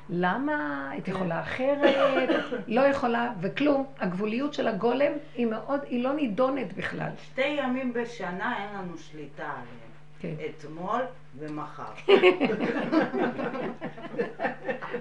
למה? 0.09 0.89
היית 0.91 1.09
יכולה 1.09 1.41
אחרת, 1.41 2.29
לא 2.67 2.81
יכולה, 2.81 3.33
וכלום. 3.41 3.87
הגבוליות 3.99 4.55
של 4.55 4.69
הגולם 4.69 5.13
היא 5.35 5.47
מאוד, 5.47 5.81
היא 5.87 6.05
לא 6.05 6.13
נידונת 6.13 6.73
בכלל. 6.73 7.11
שתי 7.23 7.47
ימים 7.47 7.93
בשנה 7.93 8.57
אין 8.59 8.79
לנו 8.79 8.99
שליטה 8.99 9.43
עליהם. 9.43 9.92
כן. 10.23 10.35
אתמול 10.51 11.01
ומחר. 11.39 11.93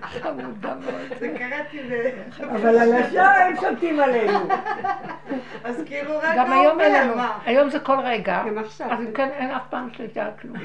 חמודה 0.02 0.76
מאוד. 0.76 1.20
זה 1.20 1.36
קראתי 1.38 1.80
ב... 1.90 2.12
אבל 2.44 2.80
על 2.80 2.94
השאר 2.94 3.42
הם 3.48 3.56
שולטים 3.56 4.00
עלינו. 4.00 4.40
אז 5.64 5.84
כאילו 5.86 6.18
רק 6.18 6.36
גם 6.38 6.54
היום 6.54 6.82
אין 6.82 7.10
לנו? 7.10 7.22
היום 7.46 7.70
זה 7.70 7.80
כל 7.80 8.00
רגע. 8.04 8.44
גם 8.48 8.58
עכשיו. 8.58 8.92
אז 8.92 9.00
אם 9.00 9.14
כן, 9.14 9.30
אין 9.30 9.52
אף 9.52 9.64
פעם 9.70 9.90
שליטה 9.94 10.26
על 10.26 10.32
כלום. 10.42 10.58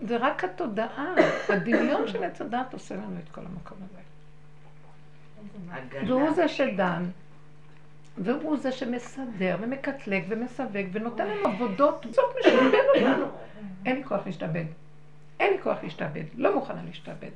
זה 0.00 0.16
רק 0.16 0.44
התודעה, 0.44 1.14
הדמיון 1.48 2.08
של 2.08 2.24
עץ 2.24 2.40
הדת 2.40 2.72
עושה 2.72 2.94
לנו 2.94 3.16
את 3.24 3.28
כל 3.34 3.40
המקום 3.40 3.78
הזה. 3.84 3.98
והוא 6.06 6.30
זה 6.30 6.48
שדן, 6.48 7.04
והוא 8.18 8.56
זה 8.56 8.72
שמסדר 8.72 9.56
ומקטלג 9.60 10.24
ומסווג 10.28 10.86
ונותן 10.92 11.26
לנו 11.26 11.48
עבודות, 11.48 12.06
בסוף 12.06 12.34
משעבד 12.40 12.78
אותנו. 12.96 13.26
אין 13.86 13.96
לי 13.96 14.04
כוח 14.04 14.26
להשתעבד. 14.26 14.64
אין 15.40 15.52
לי 15.52 15.62
כוח 15.62 15.78
להשתעבד. 15.82 16.24
לא 16.34 16.54
מוכנה 16.54 16.82
להשתעבד. 16.86 17.30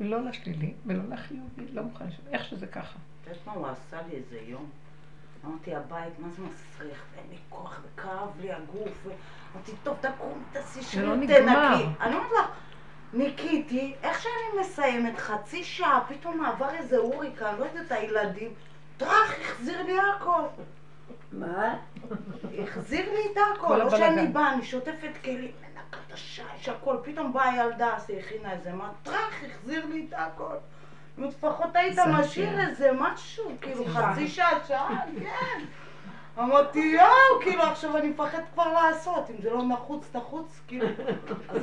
לא 0.00 0.20
לשלילי 0.20 0.72
ולא 0.86 1.02
לחיובי, 1.08 1.72
לא 1.72 1.82
מוכנה 1.82 2.06
להשתעבד. 2.06 2.28
איך 2.32 2.44
שזה 2.44 2.66
ככה. 2.66 2.98
את 3.22 3.26
יודעת 3.26 3.46
מה 3.46 3.52
הוא 3.52 3.66
עשה 3.66 3.96
לי 4.08 4.16
איזה 4.16 4.38
יום? 4.46 4.70
אמרתי, 5.44 5.74
הבית, 5.74 6.18
מה 6.18 6.28
זה 6.28 6.42
מסריח? 6.42 7.04
ואין 7.14 7.26
לי 7.30 7.36
כוח, 7.48 7.80
וכאב 7.84 8.40
לי 8.40 8.52
הגוף. 8.52 9.06
אמרתי, 9.54 9.72
טוב, 9.82 9.96
תקום, 10.00 10.42
תעשי 10.52 11.02
לא 11.02 11.16
נגמר. 11.16 11.76
תנקי. 11.76 11.88
אני 12.00 12.14
אומרת 12.14 12.30
לך, 12.32 12.50
ניקיתי, 13.12 13.94
איך 14.02 14.22
שאני 14.22 14.60
מסיימת, 14.60 15.18
חצי 15.18 15.64
שעה, 15.64 16.04
פתאום 16.08 16.44
עבר 16.44 16.70
איזה 16.74 16.96
הוריקה, 16.96 17.52
לא 17.52 17.64
יודעת, 17.64 17.92
הילדים, 17.92 18.50
טראח, 18.98 19.34
החזיר 19.40 19.82
לי 19.82 19.96
הכל. 20.00 20.42
מה? 21.32 21.74
החזיר 22.62 23.12
לי 23.12 23.32
את 23.32 23.38
הכל, 23.56 23.66
כל 23.66 23.76
לא 23.76 23.90
שאני. 23.90 24.26
באה, 24.26 24.54
אני 24.54 24.64
שוטפת 24.64 25.10
כלים, 25.24 25.52
מנקה 25.60 25.98
את 26.06 26.12
השיש, 26.12 26.68
הכל, 26.68 26.96
פתאום 27.02 27.32
באה 27.32 27.56
ילדה, 27.56 27.96
אז 27.96 28.10
היא 28.10 28.18
הכינה 28.20 28.52
איזה 28.52 28.72
מה, 28.72 28.90
טראח, 29.02 29.42
החזיר 29.50 29.86
לי 29.86 30.06
את 30.08 30.14
הכל. 30.16 30.54
לפחות 31.18 31.76
היית 31.76 31.94
זה 31.94 32.06
משאיר. 32.06 32.60
איזה 32.60 32.90
משהו, 32.98 33.52
כאילו 33.60 33.84
חצי 33.84 34.28
שעה, 34.28 34.64
שעה, 34.68 35.04
כן. 35.18 35.64
אמרתי, 36.38 36.78
יואו, 36.78 37.40
כאילו 37.42 37.62
עכשיו 37.62 37.96
אני 37.96 38.08
מפחד 38.08 38.42
כבר 38.54 38.72
לעשות, 38.72 39.30
אם 39.30 39.42
זה 39.42 39.50
לא 39.50 39.62
נחוץ, 39.68 40.14
נחוץ, 40.14 40.60
כאילו, 40.66 40.86
אז 41.48 41.62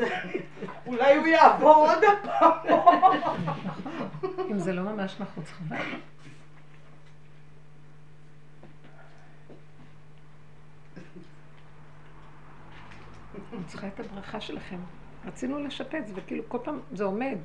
אולי 0.87 1.15
הוא 1.15 1.27
יעבור 1.27 1.75
עוד 1.75 2.03
הפעם. 2.03 2.79
אם 4.51 4.59
זה 4.59 4.73
לא 4.73 4.81
ממש 4.81 5.19
נחוץ, 5.19 5.51
חבל. 5.51 5.77
אני 13.53 13.63
צריכה 13.67 13.87
את 13.87 13.99
הברכה 13.99 14.41
שלכם. 14.41 14.77
רצינו 15.25 15.59
לשפץ, 15.59 16.11
וכאילו 16.15 16.43
כל 16.47 16.57
פעם 16.63 16.79
זה 16.91 17.03
עומד. 17.03 17.37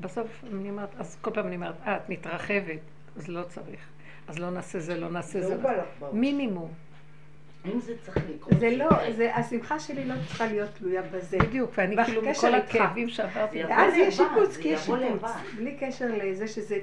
בסוף 0.00 0.44
אני 0.52 0.70
אומרת, 0.70 0.88
אז 0.98 1.16
כל 1.20 1.30
פעם 1.30 1.46
אני 1.46 1.56
אומרת, 1.56 1.74
אה, 1.86 1.96
את 1.96 2.08
מתרחבת, 2.08 2.80
אז 3.16 3.28
לא 3.28 3.42
צריך. 3.42 3.80
אז 4.28 4.38
לא 4.38 4.50
נעשה 4.50 4.80
זה, 4.80 5.00
לא 5.00 5.08
נעשה 5.08 5.40
זה 5.40 5.56
בראש. 5.56 6.12
מינימום. 6.12 6.72
אם 7.66 7.80
זה 7.80 7.94
צריך 8.02 8.16
לקרות, 8.34 8.60
זה 8.60 8.76
לא, 8.76 9.12
זה, 9.12 9.36
השמחה 9.36 9.78
שלי 9.78 10.04
לא 10.04 10.14
צריכה 10.26 10.46
להיות 10.46 10.70
תלויה 10.74 11.02
בזה. 11.02 11.38
בדיוק, 11.38 11.70
ואני 11.76 12.04
כאילו, 12.04 12.22
מכל. 12.22 12.54
הכאבים 12.54 13.08
שעברתי, 13.08 13.64
ואז 13.64 13.94
יש 13.96 14.16
שיפוץ, 14.16 14.56
כי 14.56 14.68
יש 14.68 14.80
שיפוץ. 14.80 15.30
בלי 15.56 15.76
קשר 15.80 16.06
לזה 16.14 16.48
שזה... 16.48 16.78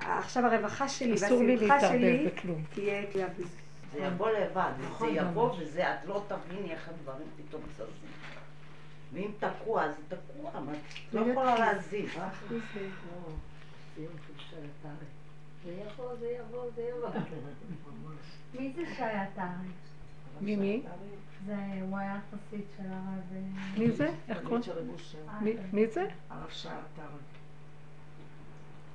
עכשיו 0.00 0.46
הרווחה 0.46 0.88
שלי 0.88 1.10
והשמחה 1.10 1.80
שלי. 1.80 2.28
תהיה 2.74 3.02
תלויה 3.12 3.28
בזה. 3.38 3.63
זה 3.94 4.00
יבוא 4.00 4.30
לבד, 4.30 4.72
זה 4.80 4.86
נכון, 4.86 5.08
יבוא 5.12 5.48
ממש. 5.48 5.56
וזה, 5.62 5.94
את 5.94 6.04
לא 6.04 6.24
תביני 6.28 6.72
איך 6.72 6.88
הדברים 6.88 7.26
פתאום 7.36 7.62
זזים. 7.74 8.10
ואם 9.12 9.30
תקוע, 9.38 9.84
אז 9.84 9.94
תקוע, 10.08 10.60
מה, 10.60 10.72
את 10.72 10.78
לא 11.14 11.20
יכולה 11.20 11.58
להזיז. 11.58 12.10
מי 12.50 12.58
זה? 12.74 12.88
יבוא, 15.70 16.14
זה 16.20 16.26
יבוא, 16.30 16.70
זה 16.76 16.82
יבוא. 16.82 17.08
מי 18.60 18.72
זה 18.76 18.82
שי 18.96 19.02
עטרי? 19.02 19.44
מי 20.40 20.56
מי? 20.56 20.82
זה, 21.46 21.56
הוא 21.80 21.98
היה 21.98 22.20
חסיד 22.30 22.64
של 22.76 22.82
הרב... 22.86 23.32
אה, 23.32 23.78
מי 23.78 23.90
זה? 23.90 24.10
איך 24.28 24.38
קוראים? 24.42 24.62
מי- 25.72 25.86
זה? 25.86 26.06
הרב 26.30 26.50
שער 26.50 26.72
עטרי. 26.72 27.06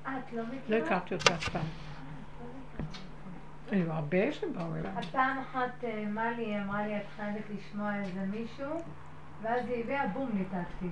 אה, 0.06 0.20
את 0.20 0.34
לא 0.34 0.42
לא 0.42 0.48
מכירה? 0.48 0.86
הכרתי 0.86 1.14
אותה 1.16 1.36
אף 1.36 1.50
פעם. 1.50 1.66
היו 3.72 3.92
הרבה 3.92 4.32
שבאו 4.32 4.76
אליי. 4.76 4.92
אז 4.98 5.06
פעם 5.06 5.38
אחת 5.38 5.84
אה, 5.84 6.06
מלי 6.06 6.62
אמרה 6.62 6.88
לי, 6.88 6.98
את 6.98 7.04
חייבת 7.16 7.44
לשמוע 7.50 7.96
איזה 7.96 8.26
מישהו, 8.26 8.82
ואז 9.42 9.66
היא 9.68 9.84
הביאה, 9.84 10.08
בום, 10.08 10.30
ניתקתי. 10.34 10.90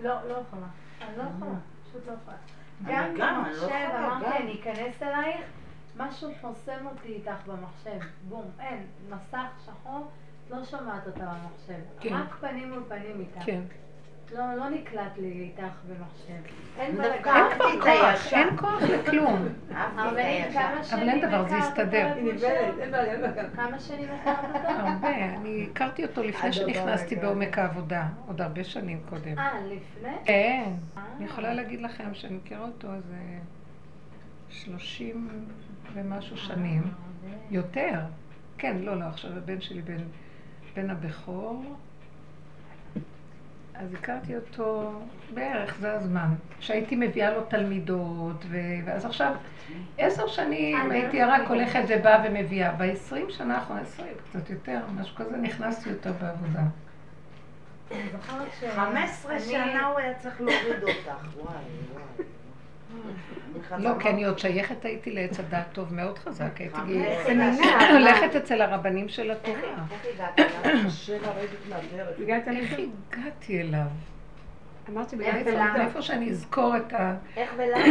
לא, 0.00 0.28
לא 0.28 0.34
יכולה. 0.34 0.66
אני 1.02 1.16
לא 1.16 1.22
יכולה, 1.22 1.54
פשוט 1.88 2.06
לא 2.06 2.12
יכולה. 2.12 2.36
גם 2.84 3.14
לא 3.16 3.32
במחשב, 3.32 3.62
יכולה, 3.62 4.16
אמרתי. 4.16 4.36
אני 4.42 4.60
אכנס 4.60 5.02
אלייך, 5.02 5.40
משהו 5.96 6.30
חוסם 6.40 6.86
אותי 6.86 7.08
איתך 7.08 7.46
במחשב. 7.46 7.98
בום, 8.28 8.50
אין, 8.60 8.86
מסך 9.10 9.48
שחור, 9.66 10.10
את 10.44 10.50
לא 10.50 10.64
שומעת 10.64 11.06
אותה 11.06 11.20
במחשב. 11.20 11.80
כן. 12.00 12.14
רק 12.14 12.34
פנים 12.40 12.70
מול 12.70 12.82
פנים 12.88 13.20
איתך. 13.20 13.44
לא, 14.34 14.54
לא 14.54 14.70
נקלט 14.70 15.18
לי 15.18 15.30
איתך 15.30 15.74
במחשב. 15.88 16.52
אין. 16.78 17.00
אין 17.00 17.12
כבר 17.58 17.80
כוח. 17.80 18.32
אין 18.32 18.56
כוח 18.56 18.82
לכלום. 18.82 19.48
שנים 20.82 21.08
אין 21.08 21.28
דבר, 21.28 21.48
זה 21.48 21.56
יסתדר. 21.56 22.12
כמה 23.56 23.78
שנים 23.78 24.08
הכרת 24.20 24.44
אותו? 24.54 24.68
הרבה. 24.68 25.08
אני 25.08 25.68
הכרתי 25.70 26.04
אותו 26.04 26.22
לפני 26.22 26.52
שנכנסתי. 26.52 27.16
בעומק 27.16 27.58
העבודה, 27.58 28.06
עוד 28.26 28.40
הרבה 28.40 28.64
שנים 28.64 29.00
קודם. 29.08 29.38
אה, 29.38 29.60
לפני? 29.66 30.12
כן. 30.24 30.72
אה. 30.96 31.02
אני 31.16 31.24
יכולה 31.24 31.54
להגיד 31.54 31.80
לכם 31.80 32.14
שאני 32.14 32.36
מכירה 32.36 32.62
אותו 32.62 32.94
איזה 32.94 33.16
שלושים 34.48 35.28
ומשהו 35.94 36.36
שנים. 36.36 36.82
יותר. 37.50 38.00
כן, 38.58 38.76
לא, 38.78 38.98
לא, 39.00 39.04
עכשיו 39.04 39.30
הבן 39.36 39.60
שלי 39.60 39.82
בן 40.74 40.90
הבכור. 40.90 41.64
אז 43.74 43.94
הכרתי 43.94 44.36
אותו 44.36 44.92
בערך, 45.34 45.76
זה 45.80 45.92
הזמן. 45.92 46.28
שהייתי 46.60 46.96
מביאה 46.96 47.30
לו 47.30 47.44
תלמידות, 47.44 48.44
ו... 48.50 48.56
ואז 48.84 49.04
עכשיו, 49.04 49.34
עשר 49.98 50.26
שנים 50.26 50.76
אה, 50.76 50.94
הייתי 50.96 51.22
רק. 51.22 51.48
הולכת 51.48 51.80
ובאה 51.88 52.22
ומביאה. 52.28 52.72
בעשרים 52.72 53.26
שנה 53.30 53.54
האחרונה, 53.54 53.80
עשרים, 53.80 54.12
קצת 54.30 54.50
יותר, 54.50 54.80
משהו 55.00 55.16
כזה, 55.16 55.36
נכנסתי 55.36 55.88
יותר 55.90 56.12
בעבודה. 56.12 56.60
אני 57.90 58.00
זוכרת 58.12 58.48
ש... 58.60 58.64
15 58.76 59.32
אני- 59.32 59.40
שנה 59.40 59.86
הוא 59.86 59.98
היה 59.98 60.14
צריך 60.14 60.40
להוריד 60.40 60.82
אותך, 60.82 61.36
וואי, 61.36 61.54
וואי. 61.92 62.26
לא, 63.78 63.90
כי 64.00 64.08
אני 64.08 64.24
עוד 64.24 64.38
שייכת 64.38 64.84
הייתי 64.84 65.10
לעץ 65.10 65.40
הדעת 65.40 65.66
טוב 65.72 65.94
מאוד 65.94 66.18
חזק, 66.18 66.60
הייתי 66.60 66.76
סמינר. 67.24 67.92
הולכת 67.92 68.36
אצל 68.36 68.62
הרבנים 68.62 69.08
של 69.08 69.30
התורה. 69.30 69.84
איך? 72.56 72.72
הגעתי 73.12 73.60
אליו? 73.60 73.86
אמרתי 74.88 75.16
בגלל. 75.16 75.80
איפה 75.80 76.02
שאני 76.02 76.30
אזכור 76.30 76.76
את 76.76 76.92
ה... 76.92 77.14
איך 77.36 77.54
ולמה? 77.56 77.84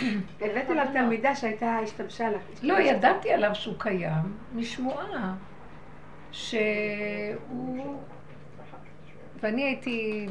הבאתי 0.40 0.72
אליו 0.72 0.86
תלמידה 0.92 1.34
שהייתה, 1.34 1.78
השתמשה 1.82 2.30
לה. 2.30 2.38
לא, 2.62 2.80
ידעתי 2.80 3.32
עליו 3.32 3.54
שהוא 3.54 3.74
קיים 3.78 4.36
משמועה, 4.54 5.34
שהוא... 6.32 8.02
ואני 9.40 9.64
הייתי 9.64 10.26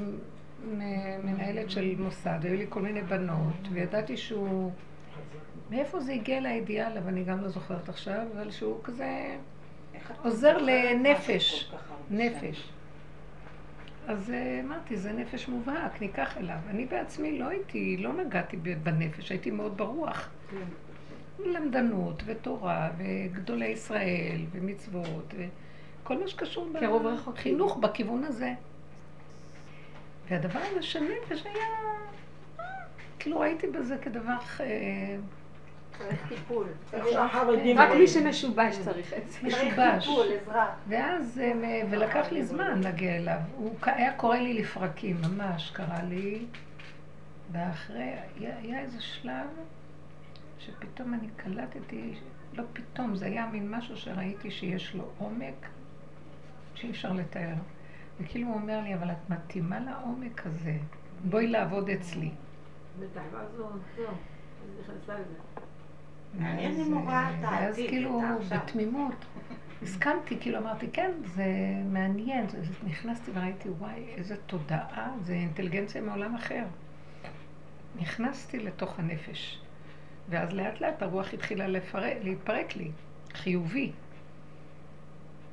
מנהלת 1.23 1.71
של 1.71 1.95
מוסד, 1.97 2.39
היו 2.43 2.55
לי 2.55 2.65
כל 2.69 2.81
מיני 2.81 3.01
בנות, 3.01 3.67
וידעתי 3.71 4.17
שהוא... 4.17 4.71
מאיפה 5.69 5.99
זה 5.99 6.13
הגיע 6.13 6.39
לידיעה 6.39 6.87
עליו, 6.87 7.07
אני 7.07 7.23
גם 7.23 7.41
לא 7.41 7.49
זוכרת 7.49 7.89
עכשיו, 7.89 8.25
אבל 8.35 8.51
שהוא 8.51 8.83
כזה 8.83 9.37
עוזר 10.23 10.57
לנפש, 10.57 11.71
נפש. 12.11 12.71
אז 14.07 14.31
אה, 14.31 14.61
אמרתי, 14.65 14.97
זה 14.97 15.13
נפש 15.13 15.47
מובהק, 15.47 16.01
ניקח 16.01 16.37
אליו. 16.37 16.57
אני 16.69 16.85
בעצמי 16.85 17.39
לא 17.39 17.45
הייתי, 17.45 17.97
לא 17.97 18.13
נגעתי 18.13 18.57
בנפש, 18.57 19.29
הייתי 19.29 19.51
מאוד 19.51 19.77
ברוח. 19.77 20.29
למדנות 21.45 22.23
ותורה 22.25 22.89
וגדולי 22.97 23.65
ישראל 23.65 24.41
ומצוות 24.51 25.33
וכל 25.37 26.19
מה 26.19 26.27
שקשור. 26.27 26.69
בחינוך 27.27 27.77
בכיוון 27.77 28.23
הזה. 28.23 28.53
והדבר 30.29 30.59
הזה 30.71 30.81
של 30.81 30.99
נפש 31.03 31.45
היה, 31.45 31.53
אה, 32.59 32.65
כאילו 33.19 33.39
ראיתי 33.39 33.67
בזה 33.67 33.97
כדבר 33.97 34.37
אה, 34.59 35.15
צריך 35.97 36.27
טיפול. 36.29 36.67
רק. 36.93 37.97
מי 37.97 38.07
שמשובש 38.07 38.77
צריך 38.77 39.13
את 39.13 39.31
זה. 39.31 39.39
משובש. 39.43 40.05
טיפול, 40.05 40.27
עזרה. 40.41 40.73
ואז, 40.87 41.41
אה, 41.43 41.81
ולקח 41.89 42.31
לי 42.31 42.45
זמן 42.45 42.81
להגיע 42.81 43.15
אליו. 43.15 43.39
הוא 43.55 43.75
היה 43.81 44.13
קורא 44.13 44.37
לי 44.37 44.53
לפרקים, 44.53 45.17
ממש 45.21 45.71
קרא 45.71 46.01
לי. 46.09 46.45
ואחרי, 47.51 48.13
היה 48.39 48.79
איזה 48.79 49.01
שלב 49.01 49.47
שפתאום 50.59 51.13
אני 51.13 51.27
קלטתי, 51.35 52.13
לא 52.53 52.63
פתאום, 52.73 53.15
זה 53.15 53.25
היה 53.25 53.47
מין 53.51 53.71
משהו 53.71 53.97
שראיתי 53.97 54.51
שיש 54.51 54.95
לו 54.95 55.03
עומק 55.17 55.67
שאי 56.75 56.91
אפשר 56.91 57.13
לתאר. 57.13 57.53
וכאילו 58.19 58.47
הוא 58.47 58.55
אומר 58.55 58.81
לי, 58.81 58.95
אבל 58.95 59.11
את 59.11 59.29
מתאימה 59.29 59.79
לעומק 59.79 60.45
הזה, 60.45 60.77
בואי 61.23 61.47
לעבוד 61.47 61.89
אצלי. 61.89 62.31
ואז 62.99 63.59
הוא, 63.59 63.67
זהו, 63.95 64.07
אז 64.07 64.13
היא 64.61 64.83
נכנסה 64.83 65.13
לזה. 65.13 65.39
מעניין 66.39 66.71
ואז, 66.71 66.87
אם 66.87 66.93
הוא 66.93 67.09
ראה 67.09 67.29
את 67.29 67.35
ואז 67.41 67.77
העתיד, 67.77 67.89
כאילו. 67.89 68.21
בתמימות, 68.49 69.25
הסכמתי, 69.83 70.37
כאילו 70.39 70.57
אמרתי, 70.57 70.87
כן, 70.93 71.11
זה 71.25 71.45
מעניין, 71.91 72.49
זה, 72.49 72.63
זה, 72.63 72.73
נכנסתי 72.83 73.31
וראיתי, 73.33 73.69
וואי, 73.69 74.05
איזה 74.15 74.37
תודעה, 74.37 75.11
זה 75.21 75.33
אינטליגנציה 75.33 76.01
מעולם 76.01 76.35
אחר. 76.35 76.63
נכנסתי 77.95 78.59
לתוך 78.59 78.99
הנפש, 78.99 79.61
ואז 80.29 80.53
לאט 80.53 80.81
לאט 80.81 81.01
הרוח 81.01 81.33
התחילה 81.33 81.67
לפרק, 81.67 82.17
להתפרק 82.23 82.75
לי, 82.75 82.91
חיובי. 83.33 83.91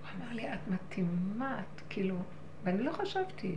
הוא 0.00 0.24
אמר 0.24 0.32
לי, 0.32 0.52
את 0.54 0.58
מתאימה, 0.68 1.60
את 1.60 1.80
כאילו, 1.88 2.16
ואני 2.64 2.82
לא 2.82 2.92
חשבתי. 2.92 3.54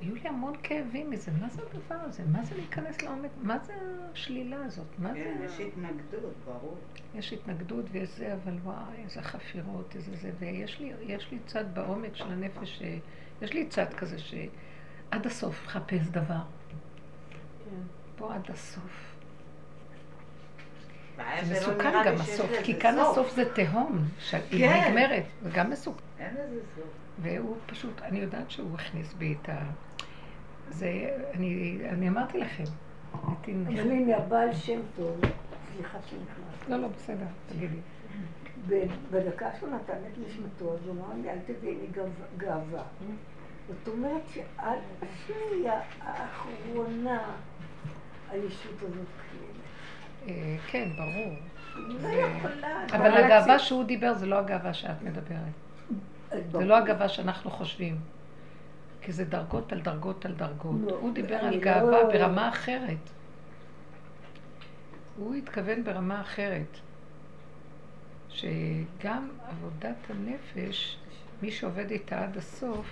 היו 0.00 0.14
לי 0.14 0.28
המון 0.28 0.52
כאבים 0.62 1.10
מזה, 1.10 1.30
מה 1.40 1.48
זה 1.48 1.62
הדבר 1.62 1.94
הזה? 2.04 2.22
מה 2.32 2.44
זה 2.44 2.54
להיכנס 2.56 3.02
לעומק? 3.02 3.30
מה 3.42 3.58
זה 3.58 3.72
השלילה 4.12 4.64
הזאת? 4.64 4.86
מה 4.98 5.14
כן, 5.14 5.34
זה... 5.38 5.44
יש 5.44 5.60
התנגדות, 5.60 6.32
ברור. 6.44 6.76
יש 7.14 7.32
התנגדות 7.32 7.84
ויש 7.92 8.10
זה, 8.16 8.34
אבל 8.34 8.52
וואי, 8.64 8.76
איזה 9.04 9.22
חפירות, 9.22 9.96
איזה 9.96 10.16
זה, 10.16 10.30
ויש 10.38 10.80
לי, 10.80 10.92
יש 11.00 11.30
לי 11.30 11.38
צד 11.46 11.64
בעומק 11.74 12.16
של 12.16 12.32
הנפש, 12.32 12.78
ש- 12.78 12.82
יש 13.42 13.52
לי 13.52 13.66
צד 13.66 13.94
כזה 13.94 14.16
שעד 14.18 15.26
הסוף 15.26 15.66
חפש 15.66 16.06
דבר. 16.10 16.34
כן. 17.64 17.76
בוא 18.18 18.34
עד 18.34 18.50
הסוף. 18.50 19.14
זה 21.42 21.54
מסוכן 21.54 21.92
גם 22.06 22.14
הסוף, 22.14 22.50
כי 22.64 22.80
כאן 22.80 22.94
סוף. 22.96 23.18
הסוף 23.18 23.34
זה 23.34 23.54
תהום, 23.54 24.08
שהיא 24.18 24.68
כן. 24.68 24.84
נגמרת, 24.88 25.24
זה 25.42 25.50
גם 25.50 25.70
מסוכן. 25.70 26.02
אין 26.20 26.34
לזה 26.34 26.60
סוף. 26.76 26.84
והוא 27.22 27.56
פשוט, 27.66 28.00
אני 28.02 28.18
יודעת 28.18 28.50
שהוא 28.50 28.74
הכניס 28.74 29.14
בי 29.14 29.36
את 29.42 29.48
ה... 29.48 29.56
זה, 30.70 30.92
אני, 31.34 31.78
אני 31.88 32.08
אמרתי 32.08 32.38
לכם, 32.38 32.64
הייתי... 33.28 33.54
אבל 33.66 33.90
הנה, 33.90 34.16
הבעל 34.16 34.52
שם 34.54 34.80
טוב, 34.96 35.20
סליחה 35.74 35.98
שנכנס. 36.06 36.68
לא, 36.68 36.76
לא, 36.76 36.88
בסדר, 36.88 37.26
תגידי. 37.48 37.76
בדקה 39.10 39.48
שהוא 39.58 39.68
נתן 39.70 39.92
את 40.12 40.18
נשמתו, 40.26 40.74
אז 40.74 40.86
הוא 40.86 40.94
אמר 40.94 41.22
לי, 41.22 41.30
אל 41.30 41.38
תביאי 41.46 41.74
לי 41.74 41.86
גאו- 41.92 42.36
גאווה. 42.38 42.82
זאת 43.68 43.88
אומרת 43.88 44.22
שעד 44.34 44.78
השנייה 45.02 45.80
האחרונה 46.00 47.20
הישות 48.30 48.76
הזאת 48.82 49.06
קיימת. 49.30 50.38
אה, 50.38 50.56
כן, 50.70 50.88
ברור. 50.96 51.34
לא 51.88 52.08
יכולה... 52.08 52.84
אבל 52.92 53.24
הגאווה 53.24 53.58
שהוא 53.58 53.84
דיבר 53.84 54.14
זה 54.14 54.26
לא 54.26 54.38
הגאווה 54.38 54.74
שאת 54.74 55.02
מדברת. 55.02 55.38
זה. 56.30 56.64
לא 56.64 56.76
הגאווה 56.76 57.08
שאנחנו 57.08 57.50
חושבים. 57.50 57.98
כי 59.00 59.12
זה 59.12 59.24
דרגות 59.24 59.72
על 59.72 59.80
דרגות 59.80 60.24
על 60.24 60.32
דרגות. 60.34 60.76
לא, 60.86 60.96
הוא 61.00 61.14
דיבר 61.14 61.34
על 61.36 61.54
לא- 61.54 61.60
גאווה 61.60 62.04
ברמה 62.12 62.48
אחרת. 62.48 63.10
הוא 65.16 65.34
התכוון 65.34 65.84
ברמה 65.84 66.20
אחרת. 66.20 66.78
שגם 68.28 69.28
עבודת 69.48 69.96
הנפש, 70.10 70.96
מי 71.42 71.50
שעובד 71.50 71.90
איתה 71.90 72.24
עד 72.24 72.36
הסוף, 72.36 72.86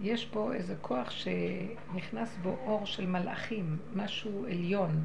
יש 0.00 0.26
בו 0.32 0.52
איזה 0.52 0.74
כוח 0.82 1.10
שנכנס 1.10 2.36
בו 2.42 2.56
אור 2.66 2.86
של 2.86 3.06
מלאכים, 3.06 3.76
משהו 3.96 4.44
עליון. 4.46 5.04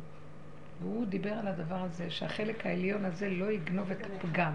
והוא 0.82 1.06
דיבר 1.06 1.34
על 1.34 1.48
הדבר 1.48 1.76
הזה, 1.84 2.10
שהחלק 2.12 2.66
העליון 2.66 3.06
הזה 3.06 3.30
לא 3.30 3.52
יגנוב 3.52 3.92
את 3.92 3.98
הפגם. 4.06 4.54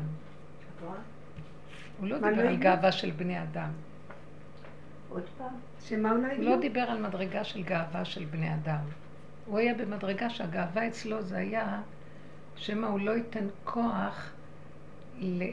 הוא 1.98 2.08
לא 2.08 2.16
דיבר 2.16 2.42
לא 2.42 2.48
על? 2.48 2.56
גאווה 2.56 2.92
של 2.92 3.10
בני 3.10 3.42
אדם. 3.42 3.70
עוד 5.08 5.22
פעם. 5.38 5.54
שמה 5.80 6.10
הוא 6.10 6.18
לא 6.18 6.32
הוא 6.36 6.44
לא? 6.44 6.60
דיבר 6.60 6.80
על 6.80 7.00
מדרגה 7.00 7.44
של 7.44 7.62
גאווה 7.62 8.04
של 8.04 8.24
בני 8.24 8.54
אדם. 8.54 8.80
הוא 9.46 9.58
היה 9.58 9.74
במדרגה 9.74 10.30
שהגאווה 10.30 10.88
אצלו 10.88 11.22
זה 11.22 11.36
היה 11.36 11.80
שמא 12.56 12.86
הוא 12.86 13.00
לא 13.00 13.10
ייתן 13.10 13.46
כוח 13.64 14.30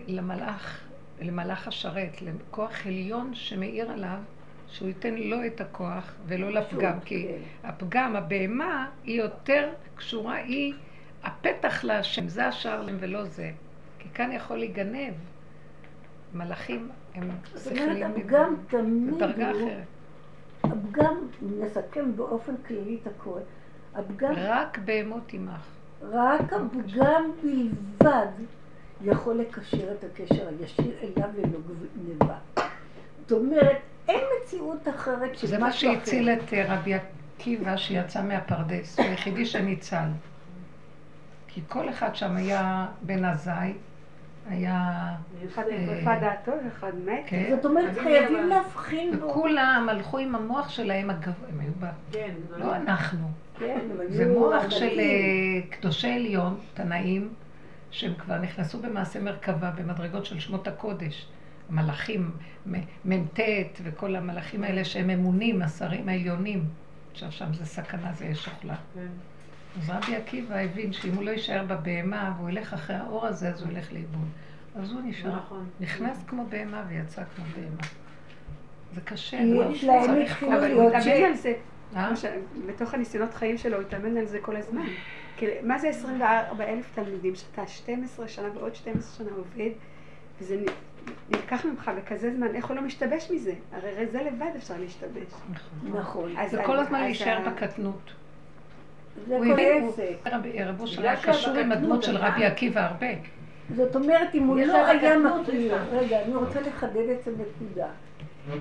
למלאך, 0.07 0.81
למלאך 1.21 1.67
השרת, 1.67 2.21
לכוח 2.21 2.85
עליון 2.85 3.35
שמאיר 3.35 3.91
עליו, 3.91 4.17
שהוא 4.67 4.87
ייתן 4.87 5.15
לו 5.15 5.45
את 5.45 5.61
הכוח 5.61 6.13
ולא 6.25 6.51
לפגם. 6.51 6.99
כי 7.05 7.27
כן. 7.27 7.67
הפגם, 7.69 8.15
הבהמה, 8.15 8.89
היא 9.03 9.21
יותר 9.21 9.69
קשורה, 9.95 10.35
היא 10.35 10.73
הפתח 11.23 11.83
להשם, 11.83 12.27
זה 12.27 12.47
השער 12.47 12.87
ולא 12.99 13.23
זה. 13.23 13.51
כאן 14.19 14.31
יכול 14.31 14.57
להיגנב. 14.57 15.13
מלאכים 16.33 16.89
הם 17.15 17.29
זאת 17.53 17.71
אומרת, 17.77 18.11
הפגם 18.15 18.55
תמיד 18.67 19.13
הוא, 19.13 19.23
אחרת. 19.23 19.83
הפגם, 20.63 21.15
נסכם 21.41 22.15
באופן 22.15 22.53
כללי 22.67 22.97
את 23.01 23.07
הכל, 23.07 23.39
הפגם, 23.95 24.33
רק 24.37 24.77
בהמות 24.77 25.33
עמך. 25.33 25.67
רק 26.01 26.53
הפגם 26.53 27.31
בלבד 27.43 28.27
יכול 29.01 29.35
לקשר 29.35 29.91
את 29.91 30.03
הקשר 30.03 30.47
הישיר 30.47 30.93
אליו 31.01 31.29
ללא 31.37 31.59
גניבה. 31.97 32.37
זאת 33.21 33.31
אומרת, 33.31 33.77
אין 34.07 34.23
מציאות 34.43 34.87
אחרת 34.87 35.37
של 35.37 35.47
זה 35.47 35.57
מה. 35.57 35.71
שהציל 35.71 36.29
את 36.29 36.53
אה, 36.53 36.75
רבי 36.75 36.93
עקיבא 36.93 37.77
שיצא 37.77 38.23
מהפרדס, 38.23 38.99
הוא 38.99 39.05
היחידי 39.05 39.45
שניצל. 39.45 40.07
כי 41.47 41.61
כל 41.67 41.89
אחד 41.89 42.15
שם 42.15 42.35
היה 42.35 42.87
בן 43.01 43.25
עזאי, 43.25 43.73
היה... 44.49 45.11
אחד 45.47 45.63
אה, 45.71 45.77
נטרפה 45.79 46.19
דעתו 46.19 46.51
ואחד 46.65 46.91
מת. 47.05 47.23
כן, 47.27 47.55
זאת 47.55 47.65
אומרת, 47.65 47.97
חייבים 47.97 48.47
להבחין 48.47 49.19
בו. 49.19 49.25
וכולם 49.25 49.87
הלכו 49.89 50.17
עם 50.17 50.35
המוח 50.35 50.69
שלהם 50.69 51.09
הגבוה, 51.09 51.49
הם 51.53 51.59
היו 51.59 51.71
ב... 51.79 51.85
כן, 52.11 52.33
לא 52.57 52.75
אנחנו. 52.75 53.27
כן, 53.59 53.79
זה 54.09 54.33
מוח. 54.33 54.69
של 54.69 54.99
אה, 54.99 55.61
קדושי 55.69 56.07
עליון, 56.07 56.57
תנאים, 56.73 57.33
שהם 57.91 58.13
כבר 58.13 58.37
נכנסו 58.37 58.79
במעשה 58.79 59.19
מרכבה 59.19 59.71
במדרגות 59.71 60.25
של 60.25 60.39
שמות 60.39 60.67
הקודש. 60.67 61.27
המלאכים, 61.69 62.31
מ"ט 63.05 63.39
וכל 63.83 64.15
המלאכים 64.15 64.63
האלה 64.63 64.85
שהם 64.85 65.09
אמונים, 65.09 65.61
השרים 65.61 66.09
העליונים. 66.09 66.63
עכשיו 67.11 67.31
שם 67.31 67.53
זה 67.53 67.65
סכנה, 67.65 68.13
זה 68.13 68.31
אש 68.31 68.47
אוכלה. 68.47 68.75
אז 69.77 69.89
רבי 69.89 70.15
עקיבא 70.15 70.55
הבין 70.55 70.93
שאם 70.93 71.13
הוא 71.13 71.23
לא 71.23 71.31
יישאר 71.31 71.63
בבהמה 71.63 72.33
והוא 72.37 72.49
ילך 72.49 72.73
אחרי 72.73 72.95
האור 72.95 73.25
הזה, 73.25 73.49
אז 73.49 73.61
הוא 73.61 73.71
ילך 73.71 73.93
לאיבוד. 73.93 74.27
אז 74.75 74.91
הוא 74.91 75.01
נשאר, 75.03 75.35
נכון. 75.35 75.69
נכנס 75.79 76.23
כמו 76.27 76.45
בהמה 76.49 76.83
ויצא 76.87 77.23
כמו 77.35 77.45
בהמה. 77.55 77.81
זה 78.95 79.01
קשה, 79.01 79.37
כי 79.37 79.87
לא? 79.87 80.01
צריך. 80.05 80.43
אבל 80.43 80.71
הוא 80.71 80.89
התאמן 80.89 81.23
על 81.23 81.33
זה. 81.33 81.53
אה? 81.95 82.11
בתוך 82.67 82.93
הניסיונות 82.93 83.33
חיים 83.33 83.57
שלו, 83.57 83.77
הוא 83.77 83.85
התאמן 83.87 84.17
על 84.17 84.25
זה 84.25 84.39
כל 84.41 84.55
הזמן. 84.55 84.85
מה 85.63 85.79
זה 85.79 85.89
24 85.89 86.63
אלף 86.63 86.89
תלמידים 86.95 87.35
שאתה 87.35 87.67
12 87.67 88.27
שנה 88.27 88.47
ועוד 88.53 88.75
12 88.75 89.25
שנה 89.25 89.35
עובד, 89.35 89.69
וזה 90.41 90.63
נלקח 91.29 91.65
ממך 91.65 91.91
בכזה 91.97 92.35
זמן, 92.35 92.55
איך 92.55 92.65
הוא 92.65 92.75
לא 92.75 92.81
משתבש 92.81 93.31
מזה? 93.31 93.53
הרי 93.71 94.07
זה 94.11 94.23
לבד 94.23 94.51
אפשר 94.57 94.73
להשתבש. 94.79 95.33
נכון. 95.51 95.99
נכון. 95.99 96.37
אז 96.37 96.51
זה 96.51 96.63
כל 96.65 96.79
הזמן 96.79 97.01
להישאר 97.01 97.49
בקטנות. 97.49 98.11
זה 99.27 99.37
כל 99.43 99.59
עסק. 99.59 100.33
רבי 100.33 100.63
רב 100.63 100.81
אושר 100.81 101.01
היה 101.01 101.21
קשור 101.21 101.53
עם 101.53 101.71
הדמות 101.71 102.03
של 102.03 102.17
רבי 102.17 102.45
עקיבא 102.45 102.81
הרבה. 102.81 103.07
זאת 103.75 103.95
אומרת, 103.95 104.35
אם 104.35 104.43
הוא 104.43 104.57
לא 104.59 104.65
לה 104.65 104.89
היה 104.89 105.17
מכיר. 105.17 105.75
רגע, 105.91 106.21
אני 106.21 106.35
רוצה 106.35 106.61
לחדד 106.61 107.09
את 107.09 107.27
הנקודה. 107.27 107.87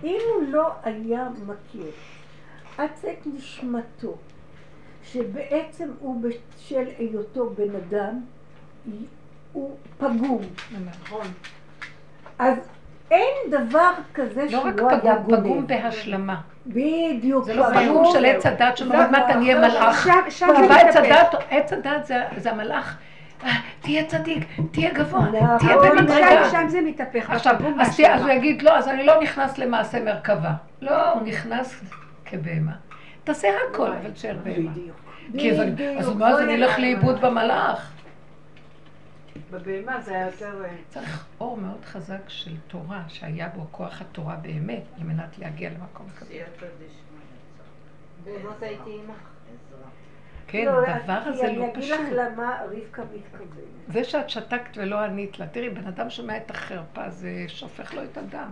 אם 0.04 0.20
הוא 0.34 0.48
לא 0.48 0.70
היה 0.84 1.28
מכיר 1.46 1.90
עצת 2.78 3.26
נשמתו, 3.26 4.16
שבעצם 5.04 5.88
הוא 6.00 6.22
בשל 6.22 6.84
היותו 6.98 7.50
בן 7.50 7.76
אדם, 7.76 8.20
הוא 9.52 9.76
פגום. 9.98 10.40
נכון. 10.84 11.26
אז 12.38 12.54
אין 13.10 13.50
דבר 13.50 13.90
כזה 14.14 14.46
לא 14.50 14.58
רק 14.58 14.74
שלא 14.76 14.88
היה 14.90 15.16
פגום, 15.16 15.24
גונב. 15.24 15.40
פגום 15.40 15.66
בהשלמה. 15.66 16.40
בדיוק. 16.68 17.44
זה 17.44 17.54
לא. 17.54 17.64
פגום 17.74 18.04
של 18.12 18.24
עץ 18.24 18.46
הדת 18.46 18.76
זה 18.76 18.76
שאומר, 18.76 19.10
מה 19.10 19.26
אתה 19.26 19.34
נהיה 19.36 19.66
אחר. 19.68 19.68
מלאך. 19.80 20.04
שם, 20.04 20.30
שם 20.30 20.46
כי 20.56 20.62
זה 20.62 20.68
בא 20.68 20.74
עץ. 21.50 21.72
הדת, 21.72 22.04
זה- 22.06 22.22
זה 22.36 22.50
המלאך. 22.50 22.96
"אה, 23.44 23.50
תהיה 23.80 24.04
צדיק, 24.04 24.44
תהיה 24.70 24.90
גבוה, 24.94 25.20
נכון. 25.20 25.58
תהיה 25.58 25.76
במדרגה. 25.76 26.50
שם, 26.50 26.68
זה 26.68 26.80
מתהפך. 26.80 27.30
עכשיו, 27.30 27.54
אז 27.80 28.00
הוא. 28.22 28.30
יגיד, 28.30 28.62
לא, 28.62 28.78
אז 28.78 28.88
אני 28.88 29.04
לא 29.06 29.20
נכנס 29.22 29.58
למעשה 29.58 30.04
מרכבה. 30.04 30.50
לא, 30.82 31.10
הוא 31.12 31.22
נכנס 31.22 31.80
כבהמה. 32.24 32.72
תעשה 33.24 33.48
הכל, 33.70 33.86
אבל 34.02 34.10
תשאר 34.10 34.36
בהמה. 34.44 34.70
בדיוק. 34.70 35.52
אז 35.52 35.60
אני- 35.60 35.70
מה, 36.14 36.28
אז 36.28 36.38
לא 36.38 36.40
אני 36.44 36.54
אלך. 36.54 36.78
לאיבוד 36.78 37.20
במלאך. 37.20 37.90
בבהמה 39.50 40.00
זה 40.00 40.14
היה 40.14 40.26
יותר... 40.26 40.64
אה, 40.64 40.76
צריך 40.88 41.26
אור 41.40 41.56
מאוד 41.56 41.84
חזק 41.84 42.28
של 42.28 42.56
תורה, 42.68 43.04
שהיה 43.08 43.48
בו 43.48 43.66
כוח 43.70 44.00
התורה 44.00 44.36
באמת, 44.36 44.82
על 44.96 45.02
מנת 45.04 45.38
להגיע 45.38 45.70
למקום 45.70 46.06
כזה. 46.18 46.44
באמת 48.24 48.62
הייתי. 48.62 48.90
עזרה. 48.90 49.88
כן, 50.46 50.64
לא, 50.64 50.86
הדבר 50.86 51.20
כי 51.24 51.28
הזה 51.30 51.42
לא 51.42 51.48
אני 51.48 51.64
אגיד 51.72 51.74
פשוט. 51.84 52.00
לך 52.00 52.08
למה 52.12 52.60
רבקה 52.64 53.02
מתכוונת. 53.14 53.48
זה 53.88 54.04
שאת 54.04 54.30
שתקת 54.30 54.76
ולא 54.76 54.98
ענית 55.00 55.38
לה, 55.38 55.46
תראי, 55.46 55.70
בן 55.70 55.86
אדם 55.86 56.10
שומע 56.10 56.36
את 56.36 56.50
החרפה, 56.50 57.10
זה 57.10 57.44
שופך 57.48 57.94
לו 57.94 58.04
את 58.04 58.16
הדם. 58.18 58.50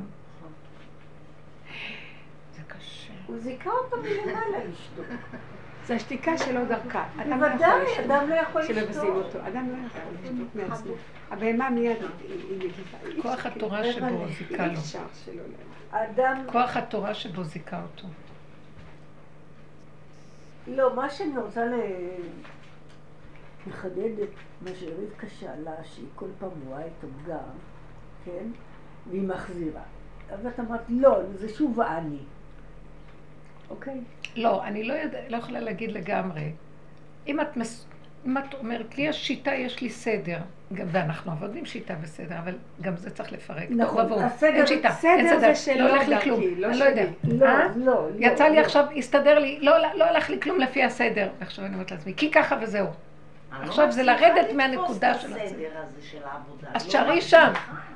זה 2.56 2.62
קשה. 2.68 3.12
הוא 3.26 3.38
זיכה 3.38 3.70
אותה 3.70 3.96
מלמעלה 3.96 4.58
אשתו. 4.72 5.02
זה 5.86 5.94
השתיקה 5.94 6.38
שלו 6.38 6.64
דרכה. 6.66 7.04
אדם 7.22 7.40
לא 7.40 7.46
יכול 7.46 7.48
בוודאי, 7.58 7.84
לשתוק. 7.84 8.04
אדם 8.04 8.28
לא 8.30 8.34
יכול 8.34 8.62
שמבזים 8.62 8.88
לשתוק. 8.88 9.34
אותו. 9.34 9.48
אדם 9.48 9.68
לא 9.70 9.86
יכול 9.86 10.00
לשתוק 10.22 10.48
מעצמו. 10.54 10.92
הבהמה 11.30 11.70
מיד 11.70 11.96
היא 12.28 12.56
מגיבה. 12.56 12.98
אי 13.06 13.22
כוח 13.22 13.46
התורה 13.46 13.82
כאילו, 13.82 14.08
שבו 14.08 14.26
זיכה 14.38 14.66
לו. 14.66 14.80
שלא 14.80 15.42
כוח 16.52 16.76
התורה 16.76 17.14
שבו 17.14 17.44
זיכה 17.44 17.82
אותו. 17.82 18.08
לא, 20.66 20.96
מה 20.96 21.10
שאני 21.10 21.36
רוצה 21.38 21.64
ל- 21.64 22.20
לחדד 23.66 24.18
את 24.22 24.28
מה 24.62 24.70
שרבקה 24.80 25.26
שאלה, 25.28 25.72
שהיא 25.84 26.06
כל 26.14 26.26
פעם 26.38 26.50
רואה 26.66 26.80
את 26.86 27.04
הפגם, 27.04 27.38
כן? 28.24 28.46
והיא 29.10 29.22
מחזירה. 29.22 29.82
אז 30.30 30.46
את 30.46 30.60
אמרת, 30.60 30.80
לא, 30.88 31.18
זה 31.34 31.48
שוב 31.48 31.80
אני. 31.80 32.18
אוקיי? 33.70 34.00
לא, 34.36 34.64
אני 34.64 34.84
לא, 34.84 34.94
יודע, 34.94 35.18
לא 35.28 35.36
יכולה 35.36 35.60
להגיד 35.60 35.92
לגמרי. 35.92 36.50
אם 37.26 37.40
את, 37.40 37.56
מס... 37.56 37.86
אם 38.26 38.38
את 38.38 38.54
אומרת, 38.54 38.98
לי 38.98 39.02
יש 39.02 39.26
שיטה, 39.26 39.54
יש 39.54 39.80
לי 39.80 39.90
סדר, 39.90 40.38
גם, 40.72 40.86
ואנחנו 40.92 41.32
עבודים 41.32 41.64
שיטה 41.66 41.94
וסדר, 42.02 42.38
אבל 42.44 42.54
גם 42.80 42.96
זה 42.96 43.10
צריך 43.10 43.32
לפרק. 43.32 43.66
נכון, 43.70 44.08
טוב. 44.08 44.18
הסדר- 44.22 44.54
אין 44.54 44.66
שיטה, 44.66 44.90
סדר 44.90 45.10
אין 45.10 45.28
זה 45.28 45.36
סדר, 45.40 45.54
שלו, 45.54 45.84
לא 45.88 45.90
הולך 45.90 46.08
לי 46.08 46.20
כלום, 46.20 46.40
לא 46.56 46.66
אני 46.66 46.78
לא 46.78 46.84
שלי. 46.86 46.88
יודע. 46.88 47.04
לא, 47.24 47.46
אה? 47.46 47.66
לא, 47.76 47.84
לא. 47.84 48.08
יצא 48.18 48.44
לי 48.44 48.56
לא. 48.56 48.60
עכשיו, 48.60 48.84
הסתדר 48.96 49.38
לי, 49.38 49.58
לא, 49.62 49.72
לא 49.94 50.04
הלך 50.04 50.30
לי 50.30 50.40
כלום 50.40 50.60
לפי 50.60 50.82
הסדר. 50.82 51.28
ועכשיו 51.40 51.64
אני 51.64 51.74
אומרת 51.74 51.90
לעצמי, 51.90 52.12
כי 52.16 52.30
ככה 52.30 52.56
וזהו. 52.62 52.86
לא 52.86 53.56
עכשיו 53.64 53.92
זה 53.92 54.02
לרדת 54.02 54.52
מהנקודה 54.54 55.14
של 55.14 55.32
הסדר. 55.32 55.42
הזה 55.74 56.08
של 56.10 56.18
העבודה. 56.24 56.68
אז 56.74 56.84
לא 56.84 56.88
תשארי. 56.88 57.20
שם. 57.20 57.52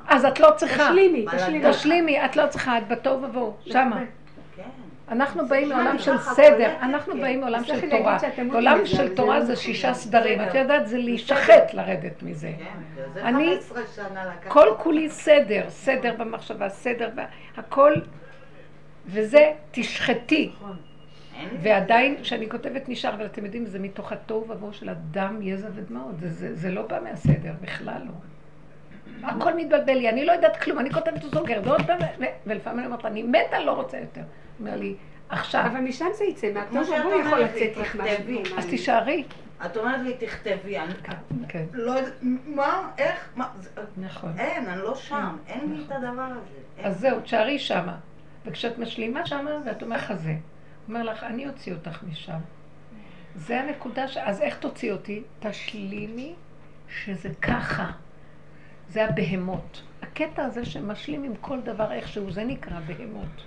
אז 0.07 0.25
את 0.25 0.39
לא 0.39 0.49
צריכה. 0.57 0.83
תשלימי, 0.89 1.25
תשלימי. 1.37 1.69
תשלימי, 1.69 2.25
את 2.25 2.35
לא 2.35 2.47
צריכה, 2.47 2.77
את 2.77 2.87
בתוהו 2.87 3.23
ובוהו, 3.23 3.53
שמה. 3.65 4.01
כן. 5.11 5.21
אנחנו 5.21 5.47
באים 5.47 5.69
מעולם 5.69 5.99
של 5.99 6.17
סדר, 6.17 6.73
אנחנו 6.81 7.13
כן. 7.13 7.21
באים 7.21 7.41
מעולם 7.41 7.63
של 7.63 7.89
תורה. 7.89 8.17
לא 8.37 8.57
עולם 8.57 8.85
של 8.85 9.15
תורה 9.15 9.39
לא 9.39 9.45
זה 9.45 9.51
נכון. 9.53 9.63
שישה 9.63 9.93
סדרים, 9.93 10.41
את 10.41 10.47
בסדר. 10.47 10.59
יודעת, 10.59 10.87
זה 10.87 10.97
להישחט 10.97 11.73
לרדת 11.73 12.23
מזה. 12.23 12.51
כן, 12.57 13.03
זה 13.13 13.23
אני- 13.23 13.45
15 13.61 13.81
שנה 13.95 14.25
לקח. 14.25 14.51
כל 14.53 14.67
כולי 14.77 15.09
סדר, 15.09 15.65
סדר 15.69 16.15
במחשבה, 16.17 16.69
סדר, 16.69 17.09
הכל, 17.57 17.93
וזה 19.05 19.39
תשחטי. 19.71 20.51
לי- 20.61 21.47
ועדיין, 21.61 22.15
כשאני 22.21 22.49
כותבת 22.49 22.89
נשאר, 22.89 23.13
אבל 23.13 23.25
אתם 23.25 23.45
יודעים, 23.45 23.65
זה 23.65 23.79
מתוך 23.79 24.11
התוהו 24.11 24.45
ובוהו 24.49 24.73
של 24.73 24.89
הדם, 24.89 25.39
יזע 25.41 25.67
ודמעות, 25.75 26.15
זה 26.53 26.71
לא 26.71 26.81
בא 26.81 26.99
מהסדר, 27.03 27.51
בכלל 27.61 28.01
לא. 28.05 28.11
הכל 29.23 29.55
מתבלבל 29.55 29.93
לי, 29.93 30.09
אני 30.09 30.25
לא 30.25 30.31
יודעת 30.31 30.57
כלום, 30.63 30.79
אני 30.79 30.91
כותבת 30.93 31.23
וסוגרת, 31.23 31.67
ועוד 31.67 31.81
פעם, 31.87 31.99
ולפעמים 32.47 32.79
אני 32.79 32.87
אומרת, 32.87 33.05
אני 33.05 33.23
מתה, 33.23 33.59
לא 33.59 33.71
רוצה 33.71 33.97
יותר. 33.97 34.21
אומר 34.59 34.75
לי, 34.75 34.95
עכשיו, 35.29 35.61
אבל 35.65 35.79
משם 35.79 36.05
זה 36.13 36.23
יצא, 36.25 36.47
שאת 36.53 36.71
ובוא 36.71 36.81
יכול 36.95 37.13
אומרת 37.13 37.53
לי, 37.55 37.67
לצאת 37.67 37.77
לך 37.77 37.95
תכתבי. 37.95 38.41
משהו. 38.41 38.57
אז 38.57 38.65
תישארי. 38.65 39.23
את 39.65 39.77
אומרת 39.77 40.01
לי, 40.01 40.13
תכתבי. 40.13 40.77
אני 40.79 40.93
כן, 41.47 41.63
לא 41.73 41.91
יודעת, 41.91 42.13
מה, 42.47 42.89
איך, 42.97 43.29
מה, 43.35 43.47
זה- 43.59 43.69
נכון. 43.97 44.31
אין, 44.39 44.65
אני 44.67 44.81
לא 44.81 44.95
שם. 44.95 45.37
אין 45.47 45.73
לי 45.75 45.83
את 45.85 45.91
הדבר 45.91 46.21
הזה. 46.21 46.87
אז 46.87 46.99
זהו, 46.99 47.19
תשארי 47.19 47.59
שמה. 47.59 47.95
וכשאת 48.45 48.77
משלימה 48.77 49.25
שמה, 49.25 49.51
ואת 49.65 49.83
אומרת 49.83 50.01
חזה, 50.01 50.33
אומר 50.87 51.03
לך, 51.03 51.23
אני 51.23 51.47
אוציא 51.47 51.73
אותך 51.73 52.03
משם. 52.11 52.37
זה 53.35 53.59
הנקודה 53.61 54.07
ש... 54.07 54.17
אז 54.17 54.41
איך 54.41 54.57
תוציא 54.57 54.91
אותי? 54.91 55.23
תשלימי 55.39 56.33
שזה 57.03 57.29
ככה. 57.41 57.91
זה 58.91 59.05
הבהמות. 59.05 59.81
הקטע 60.01 60.45
הזה 60.45 60.65
שמשלים 60.65 61.23
עם 61.23 61.35
כל 61.35 61.61
דבר 61.61 61.91
איכשהו, 61.91 62.31
זה 62.31 62.43
נקרא 62.43 62.79
בהמות. 62.87 63.45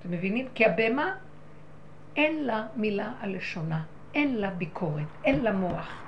אתם 0.00 0.10
מבינים? 0.10 0.48
כי 0.54 0.66
הבהמה, 0.66 1.14
אין 2.16 2.44
לה 2.44 2.66
מילה 2.76 3.12
על 3.20 3.36
לשונה, 3.36 3.82
אין 4.14 4.36
לה 4.36 4.50
ביקורת, 4.50 5.04
אין 5.24 5.44
לה 5.44 5.52
מוח. 5.52 6.02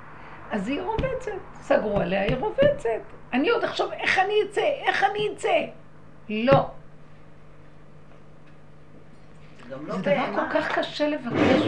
אז 0.51 0.67
היא 0.67 0.81
רובצת. 0.81 1.31
סגרו 1.61 1.99
עליה, 1.99 2.21
היא 2.21 2.35
רובצת. 2.35 3.01
אני 3.33 3.49
עוד 3.49 3.63
אחשוב, 3.63 3.91
איך 3.91 4.19
אני 4.19 4.33
אצא? 4.49 4.61
איך 4.61 5.03
אני 5.03 5.19
אצא? 5.33 5.65
לא. 6.29 6.69
לא 9.69 9.95
זה 9.95 10.01
דבר. 10.01 10.35
כל 10.35 10.49
כך 10.53 10.79
קשה 10.79 11.07
לבקש. 11.07 11.61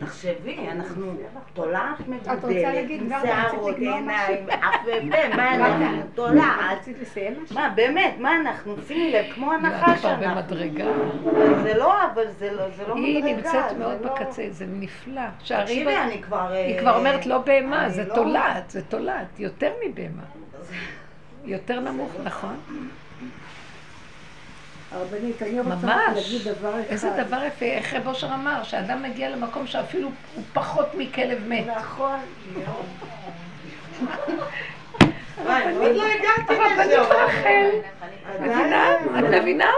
תחשבי, 0.00 0.56
אנחנו 0.72 1.12
תולעת 1.54 1.96
להגיד 2.46 3.00
עם? 3.02 3.08
שערות, 3.22 3.76
עיניים, 3.76 4.08
אף 4.50 4.74
ופה, 4.84 5.00
מה 5.36 5.52
רגע. 5.52 5.66
אנחנו? 5.66 6.02
תולעת. 6.14 6.78
רצית 6.80 6.96
לסיים 7.00 7.42
משהו? 7.42 7.56
מה, 7.56 7.72
באמת, 7.74 8.14
מה 8.18 8.36
אנחנו? 8.40 8.76
שימי 8.86 9.12
לב, 9.12 9.24
כמו 9.34 9.54
את 9.54 9.58
הנחש 9.64 10.00
כבר 10.00 10.10
אנחנו. 10.14 10.26
במדרגה. 10.34 10.84
זה 11.62 11.74
לא, 11.74 12.04
אבל 12.14 12.24
זה 12.38 12.52
לא 12.52 12.70
זה 12.76 12.82
לא 12.88 12.96
מדרגה. 12.96 13.26
היא 13.26 13.36
נמצאת 13.36 13.72
מאוד 13.78 14.04
לא- 14.04 14.14
בקצה, 14.14 14.42
זה 14.50 14.66
נפלא. 14.68 15.20
תקשיבי, 15.38 15.96
אני 15.96 16.22
כבר... 16.22 16.48
היא 16.52 16.74
אה, 16.74 16.80
כבר 16.80 16.96
אומרת 16.98 17.26
לא 17.26 17.38
בהמה, 17.38 17.88
זה 17.88 18.04
לא- 18.08 18.14
תולעת, 18.14 18.70
זה 18.70 18.82
תולעת, 18.82 19.40
יותר 19.40 19.72
מבהמה. 19.86 20.22
יותר 21.44 21.80
נמוך, 21.80 22.10
נכון? 22.24 22.56
הרבנית, 24.92 25.42
אני 25.42 25.60
רוצה 25.60 25.74
ממש. 25.76 26.16
להגיד 26.16 26.48
דבר 26.48 26.70
אחד. 26.80 26.82
איזה 26.90 27.10
דבר 27.26 27.44
יפה, 27.44 27.64
איך 27.66 27.94
רב 27.94 28.06
אושר 28.06 28.26
אמר, 28.34 28.62
שאדם 28.62 29.02
מגיע 29.02 29.30
למקום 29.30 29.66
שאפילו 29.66 30.08
הוא 30.34 30.44
פחות 30.52 30.94
מכלב 30.94 31.38
מת. 31.48 31.64
נכון. 31.76 32.18
עוד 35.80 35.96
לא 35.96 36.04
הגעתי 36.04 36.54
הרבנית 36.54 36.84
לזה. 36.84 37.00
אבל- 37.02 37.16
רחל, 37.16 37.68
מבינה? 38.40 38.94
את 39.18 39.24
מבינה? 39.24 39.70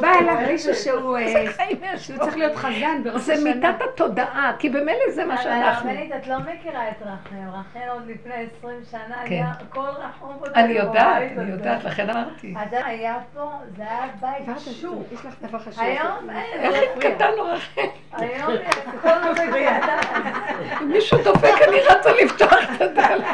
בא 0.00 0.12
אליו. 0.20 0.36
מישהו 0.46 0.74
שהוא 0.74 1.18
אה. 1.18 1.44
צריך 2.18 2.36
להיות 2.36 2.56
חזן 2.56 3.02
בראש 3.04 3.20
זה 3.20 3.32
השנה. 3.32 3.54
מיטת 3.54 3.82
התודעה, 3.84 4.52
כי 4.58 4.68
במילא 4.68 5.10
זה 5.10 5.24
מה 5.24 5.34
אבל 5.34 5.42
שאנחנו. 5.42 5.90
הרבנית, 5.90 6.12
את 6.16 6.26
לא 6.26 6.36
מכירה 6.38 6.88
את 6.88 7.02
רחל. 7.02 7.36
רחל 7.48 7.88
עוד 7.88 8.02
לפני 8.06 8.46
20 8.58 8.80
שנה 8.90 9.16
כן. 9.26 9.34
היה 9.34 9.52
כל 9.68 9.80
רחוב. 9.80 10.44
אני 10.54 10.72
יודעת, 10.72 11.22
אני. 11.38 11.50
יודעת, 11.50 11.84
לכן 11.84 12.10
אמרתי. 12.10 12.54
אדם 12.56 12.82
היה 12.84 13.18
פה, 13.34 13.50
זה 13.76 13.82
היה 13.82 14.06
בית 14.20 14.58
שוק. 14.58 15.02
יש 15.12 15.20
לך 15.26 15.34
דבר 15.42 15.58
חשוב. 15.58 15.84
היום 15.84 16.30
אין, 16.30 16.60
איך 16.60 16.72
זה 16.72 16.78
אם 16.78 16.98
מפריע. 16.98 17.14
קטן 17.14 17.30
לו 17.36 17.44
רחל? 17.44 17.80
היום 18.12 18.52
הכל 18.86 19.32
מפריע. 19.32 19.78
אם 20.82 20.88
מישהו 20.88 21.18
דופק, 21.24 21.54
אני 21.68 21.76
רצה 21.80 22.10
לפתוח 22.24 22.58
את 22.76 22.80
הדלת. 22.80 23.24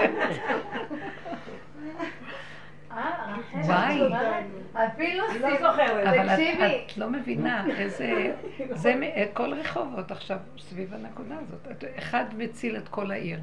אה, 2.93 3.03
רחל, 3.29 3.56
וואי. 3.67 3.99
זוכרת? 3.99 4.45
אפילו 4.75 5.25
אני 5.31 5.39
לא 5.39 5.71
זוכרת. 5.71 6.07
אבל 6.07 6.29
את- 6.29 6.31
תקשיבי, 6.31 6.65
את 6.87 6.99
לא 6.99 7.11
מבינה 7.11 7.67
איזה... 7.79 8.33
זה 8.71 8.95
כל 9.35 9.55
רחובות 9.55 10.11
עכשיו 10.11 10.37
סביב 10.59 10.95
הנקודה 10.95 11.35
הזאת. 11.43 11.69
את- 11.71 11.85
אחד 11.99 12.25
מציל 12.39 12.77
את 12.77 12.89
כל 12.89 13.11
העיר. 13.11 13.39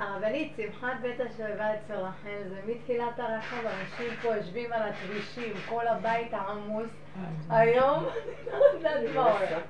הרבנית, 0.00 0.52
שמחת 0.56 0.92
בית 1.02 1.20
השואבה 1.20 1.74
אצל 1.74 1.94
רחל, 1.94 2.48
זה 2.48 2.60
מתחילת 2.66 3.18
הרחב, 3.18 3.56
אנשים 3.66 4.16
פה 4.22 4.36
יושבים 4.36 4.72
על 4.72 4.82
הכבישים, 4.82 5.52
כל 5.68 5.86
הבית 5.86 6.34
עמוס. 6.34 6.86
היום, 7.50 8.04
אני 8.52 8.60
לא 8.82 8.88
יודעת 8.88 9.14
מה 9.14 9.22
הולך. 9.22 9.62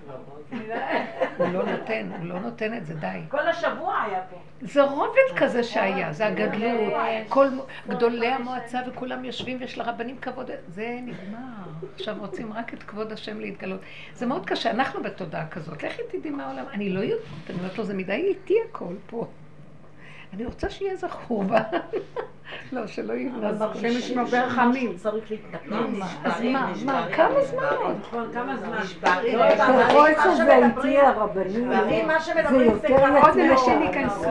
הוא 1.38 1.46
לא 1.52 1.66
נותן, 1.66 2.10
הוא 2.18 2.26
לא 2.26 2.40
נותן 2.40 2.74
את 2.74 2.86
זה, 2.86 2.94
די. 2.94 3.20
כל 3.28 3.48
השבוע 3.48 4.02
היה 4.02 4.22
פה. 4.30 4.36
זה 4.60 4.82
רובד 4.82 5.36
כזה 5.36 5.62
שהיה, 5.62 6.12
זה 6.12 6.26
הגדלות, 6.26 6.92
כל 7.28 7.48
גדולי 7.88 8.28
המועצה 8.28 8.80
וכולם 8.86 9.24
יושבים 9.24 9.56
ויש 9.60 9.78
לרבנים 9.78 10.18
כבוד, 10.18 10.50
זה 10.68 10.98
נגמר. 11.02 11.38
עכשיו 11.94 12.16
רוצים 12.18 12.52
רק 12.52 12.74
את 12.74 12.82
כבוד 12.82 13.12
השם 13.12 13.40
להתגלות. 13.40 13.80
זה 14.14 14.26
מאוד 14.26 14.46
קשה, 14.46 14.70
אנחנו 14.70 15.02
בתודעה 15.02 15.48
כזאת, 15.48 15.82
לכי 15.82 16.02
תדעי 16.10 16.30
מה 16.30 16.46
העולם, 16.46 16.64
אני 16.72 16.90
לא 16.90 17.00
יודעת, 17.00 17.28
אני 17.50 17.58
אומרת 17.58 17.78
לו, 17.78 17.84
זה 17.84 17.94
מדי 17.94 18.12
איטי 18.12 18.54
הכל 18.70 18.94
פה. 19.06 19.26
אני 20.34 20.44
רוצה 20.44 20.70
שיהיה 20.70 20.96
זכור 20.96 21.42
בה. 21.44 21.60
לא, 22.72 22.86
שלא 22.86 23.12
יבזכור. 23.12 23.68
השם 23.70 23.86
ישמור 23.86 24.24
ברחמים. 24.24 24.96
צריך 24.96 25.30
להתנפל. 25.30 25.74
אז 26.24 26.42
מה, 26.42 26.72
מה, 26.84 27.06
כמה 27.16 27.44
זמן 27.44 27.62
עוד? 27.76 27.96
נכון, 28.00 28.28
כמה 28.32 28.56
זמן? 28.56 28.78
נשברים. 28.82 29.38
לא 29.38 29.44
אבל 29.48 29.84
ככל 29.84 30.08
מה 30.16 30.34
שזה 30.34 30.36
שמדברים- 30.36 30.64
איתי 30.76 30.98
הרבנים, 30.98 31.70
זה 32.08 32.20
שמדברים 32.20 32.74
זה 32.78 32.88
יותר 32.88 33.18
עוד. 33.18 33.38
אנשים 33.38 33.82
ייכנסו. 33.82 34.30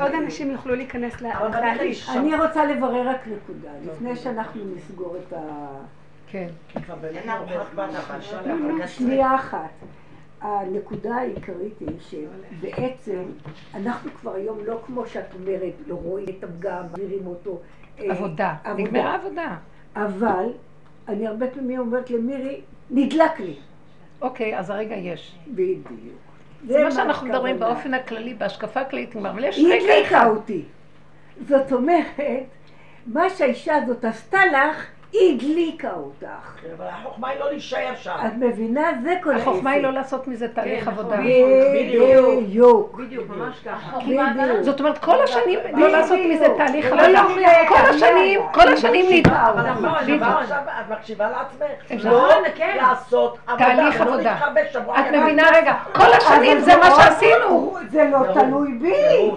עוד 0.00 0.12
אנשים 0.24 0.50
יוכלו 0.50 0.74
להיכנס 0.74 1.20
ל- 1.22 1.26
אבל 1.26 1.48
לתהליך. 1.48 2.10
אני 2.16 2.36
רוצה 2.36 2.64
לברר 2.64 3.08
רק 3.08 3.26
נקודה, 3.26 3.70
לפני 3.86 4.16
שאנחנו 4.16 4.60
נסגור 4.76 5.16
את 5.28 5.32
ה... 5.32 5.38
כן. 6.30 6.46
אין 6.76 7.28
הרבה 7.30 7.48
זמן, 7.72 7.88
אבל 7.88 8.18
לא, 8.80 8.86
שנייה 8.86 9.34
אחת. 9.34 9.58
הנקודה 10.46 11.14
העיקרית 11.16 11.80
היא 11.80 11.88
שבעצם 12.00 13.22
אנחנו 13.74 14.10
כבר 14.20 14.34
היום 14.34 14.58
לא 14.64 14.80
כמו 14.86 15.06
שאת 15.06 15.34
אומרת, 15.34 15.72
לא 15.86 15.94
רואים 15.94 16.26
את 16.38 16.44
הפגם, 16.44 16.82
מעבירים 16.90 17.26
אותו. 17.26 17.60
אה, 17.98 18.10
עבודה, 18.10 18.54
נגמרה 18.76 19.14
עבודה. 19.14 19.56
אבל 19.96 20.46
אני 21.08 21.26
הרבה 21.26 21.46
פעמים 21.46 21.78
אומרת 21.78 22.10
למירי, 22.10 22.60
נדלק 22.90 23.40
לי. 23.40 23.54
אוקיי, 24.22 24.58
אז 24.58 24.70
הרגע 24.70 24.96
יש. 24.96 25.38
בדיוק. 25.48 25.86
זה 26.66 26.84
מה 26.84 26.90
שאנחנו. 26.90 27.28
מדברים 27.28 27.58
באופן 27.58 27.94
הכללי, 27.94 28.34
בהשקפה 28.34 28.80
הכללית 28.80 29.16
אבל 29.16 29.44
יש 29.44 29.56
היא 29.56 29.66
רגע 29.66 29.76
הדליקה 29.76 30.18
אחד. 30.18 30.26
אותי. 30.28 30.64
זאת 31.48 31.72
אומרת, 31.72 32.16
מה 33.06 33.30
שהאישה 33.30 33.74
הזאת 33.74 34.04
עשתה 34.04 34.40
לך, 34.46 34.86
היא 35.20 35.34
הדליקה 35.34 35.90
אותך. 35.96 36.26
אבל 36.76 36.86
החוכמה 36.86 37.28
היא 37.28 37.40
לא 37.40 37.50
להישאר 37.50 37.94
שם. 37.96 38.16
את 38.26 38.32
מבינה? 38.36 38.90
זה 39.02 39.14
כל 39.22 39.36
החוכמה 39.36 39.70
היא 39.70 39.82
לא 39.82 39.88
העסק. 39.88 39.98
לעשות 39.98 40.28
מזה 40.28 40.48
תהליך 40.48 40.84
כן, 40.84 40.90
עבודה. 40.90 41.16
בדיוק. 41.74 43.00
בדיוק, 43.00 43.28
ממש 43.28 43.56
ככה. 43.64 43.98
זאת 44.60 44.80
אומרת, 44.80 44.98
כל 44.98 45.22
השנים 45.22 45.58
לא 45.76 45.88
לעשות 45.88 46.18
מזה 46.28 46.46
תהליך 46.56 46.92
לא 46.92 47.02
עבודה. 47.02 47.24
כל 47.68 47.74
השנים, 47.74 48.40
כל 48.52 48.68
השנים 48.68 49.06
נד... 49.10 49.26
אבל 49.28 49.70
נכון, 49.70 49.94
עכשיו 50.42 50.58
את 50.80 50.90
מקשיבה 50.90 51.28
לעצמך. 51.30 52.04
לא 52.04 52.32
כן. 52.54 52.76
לעשות 52.76 53.38
עבודה. 53.46 53.64
תהליך 53.64 54.00
ולא 54.00 54.12
עבודה. 54.12 54.36
את. 55.00 55.14
מבינה 55.14 55.42
רגע, 55.54 55.74
כל 55.92 56.12
השנים 56.12 56.60
זה 56.60 56.76
מה 56.76 56.90
שעשינו. 56.90 57.76
זה 57.90 58.10
לא 58.12 58.18
תלוי 58.32 58.72
בי. 58.72 59.30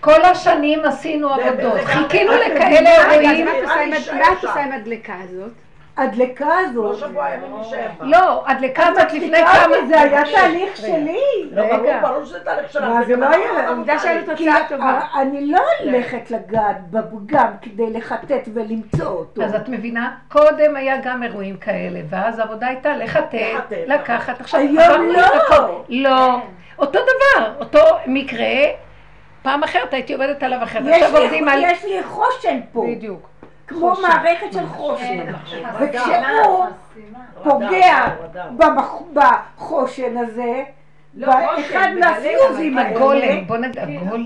כל 0.00 0.22
השנים 0.22 0.84
עשינו 0.84 1.28
עבודות. 1.34 1.80
חיכינו 1.84 2.32
לכאלה 2.32 2.90
רגע, 3.08 3.10
אז 3.10 3.12
אירועים. 3.12 3.44
מה 3.44 4.32
את 4.32 4.44
עושה 4.44 4.60
עם 4.64 4.72
נראה 4.72 5.13
לי 5.20 5.24
הדלקה 5.26 5.38
הזאת? 5.38 5.52
הדלקה 5.96 6.46
לא 6.74 6.90
הזאת. 6.90 7.08
שבוע 7.10 7.28
ימים 7.30 7.50
בה. 7.98 8.04
לא, 8.06 8.44
הדלקה 8.46 8.86
הזאת 8.86 9.12
לפני 9.12 9.38
כמה... 9.38 9.66
לי, 9.76 9.86
זה 9.88 10.00
היה 10.00 10.22
תהליך. 10.34 10.76
שלי. 10.76 11.18
לא, 11.50 11.62
ברור, 11.66 11.80
רגע. 11.86 12.00
ברור 12.02 12.24
שזה 12.24 12.40
תהליך 12.40 12.72
שלך. 12.72 12.82
מה, 12.84 13.04
זה 13.04 13.16
לא 13.16 13.26
אנחנו 13.26 13.42
היה- 13.58 13.68
עובדה 13.68 13.98
שהיה 13.98 14.22
תהליך. 14.22 14.38
תוצאה 14.38 14.68
טובה. 14.68 15.00
אני 15.20 15.46
לא 15.46 15.60
הולכת 15.84 16.30
לגעת 16.30 16.90
בפגם 16.90 17.50
כדי 17.62 17.90
לחטט 17.92 18.48
ולמצוא 18.54 19.06
אותו. 19.06 19.42
אז 19.42 19.54
את 19.54 19.68
מבינה? 19.68 20.10
קודם 20.28 20.76
היה 20.76 20.96
גם 21.04 21.22
אירועים 21.22 21.56
כאלה, 21.56 22.00
ואז 22.10 22.38
העבודה 22.38 22.66
הייתה 22.66 22.96
לחטט, 22.96 23.34
לקחת. 23.86 24.40
עכשיו, 24.40 24.60
היום 24.60 25.08
לא. 25.10 25.22
לא. 25.88 26.38
אותו 26.78 26.98
דבר, 27.02 27.52
אותו 27.60 27.80
מקרה, 28.06 28.46
פעם 29.42 29.62
אחרת 29.62 29.94
הייתי 29.94 30.12
עובדת 30.12 30.42
עליו 30.42 30.62
אחרת. 30.62 30.82
יש 30.86 31.02
עכשיו 31.02 31.18
לי- 31.18 31.24
עובדים 31.24 31.48
על... 31.48 31.62
יש 31.64 31.84
לי 31.84 32.02
חושן 32.02 32.60
פה, 32.72 32.86
בדיוק. 32.90 33.28
כמו. 33.66 33.94
מערכת 34.02 34.52
של 34.52 34.66
חושן. 34.66 35.32
כן, 35.50 35.62
וכשהוא 35.80 36.64
פוגע 37.42 38.06
בחושן 39.14 40.16
הזה, 40.16 40.64
לא, 41.14 41.26
באחד 41.26 41.88
מהפיוזים 42.00 42.78
האלה, 42.78 42.96
הגולם, 42.96 43.46
בוא 43.46 43.56
נדע, 43.56 43.82
הגולם. 43.82 44.24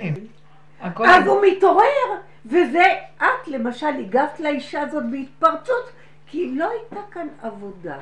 אז. 1.08 1.26
הוא 1.26 1.42
מתעורר, 1.46 2.08
וזה, 2.46 2.84
את 3.16 3.48
למשל 3.48 3.86
הגבת 3.86 4.40
לאישה 4.40 4.80
הזאת 4.80 5.04
בהתפרצות, 5.10 5.90
כי 6.26 6.54
לא 6.54 6.70
הייתה 6.70 7.00
כאן 7.10 7.26
עבודה. 7.42 7.96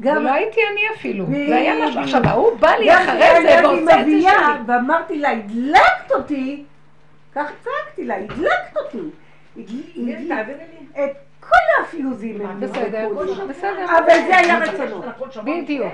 גם 0.00 0.16
ולא 0.16 0.32
הייתי 0.32 0.60
אני 0.72 0.80
אפילו, 0.96 1.26
זה 1.26 1.56
היה 1.56 1.86
משהו. 1.86 2.00
עכשיו, 2.00 2.22
ההוא 2.24 2.56
בא 2.58 2.70
לי 2.70 2.94
אחרי 2.94 3.42
זה 3.42 3.60
ועושה 3.62 4.00
את 4.00 4.06
זה 4.06 4.20
שלי. 4.20 4.62
ואמרתי 4.66 5.18
לה, 5.18 5.30
הדלקת 5.30 6.12
אותי, 6.14 6.64
כך 7.34 7.50
צעקתי 7.64 8.04
לה, 8.04 8.16
הדלקת 8.16 8.76
אותי. 8.76 8.98
הדל- 9.56 10.52
את 11.04 11.10
כל 11.40 11.82
הפיוזים 11.82 12.46
הם 12.46 12.60
בסדר. 12.60 13.08
בסדר. 13.48 13.84
אבל 13.98 14.14
זה 14.26 14.36
היה 14.38 14.58
רצונו. 14.58 15.02
בדיוק. 15.44 15.92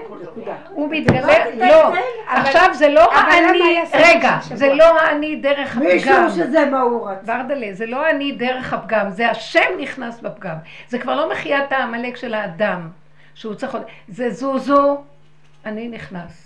הוא 0.70 0.88
מתגלה, 0.90 1.54
לא, 1.56 1.92
עכשיו 2.26 2.68
זה 2.72 2.88
לא 2.88 3.12
האני, 3.14 3.58
סוף 3.86 3.94
רגע, 4.04 4.38
זה? 4.54 4.74
לא 4.74 5.00
האני 5.00 5.36
דרך 5.36 5.76
הפגם. 5.76 5.96
משום 5.96 6.30
שזה 6.30 6.66
מה 6.70 6.80
הוא 6.80 7.10
רצה. 7.10 7.32
ורדלה, 7.38 7.66
זה 7.72 7.86
לא 7.86 8.10
אני 8.10 8.32
דרך 8.32 8.72
הפגם, 8.72 9.10
זה 9.10 9.30
השם 9.30 9.70
נכנס 9.78 10.20
בפגם. 10.20 10.56
זה 10.88 10.98
כבר 10.98 11.16
לא 11.16 11.30
מחיית 11.32 11.72
העמלק 11.72 12.16
של 12.16 12.34
האדם, 12.34 12.88
שהוא 13.34 13.54
צריך 13.54 13.74
עוד... 13.74 13.82
זה 14.08 14.30
זוזו, 14.30 15.02
אני 15.66 15.88
נכנס. 15.88 16.41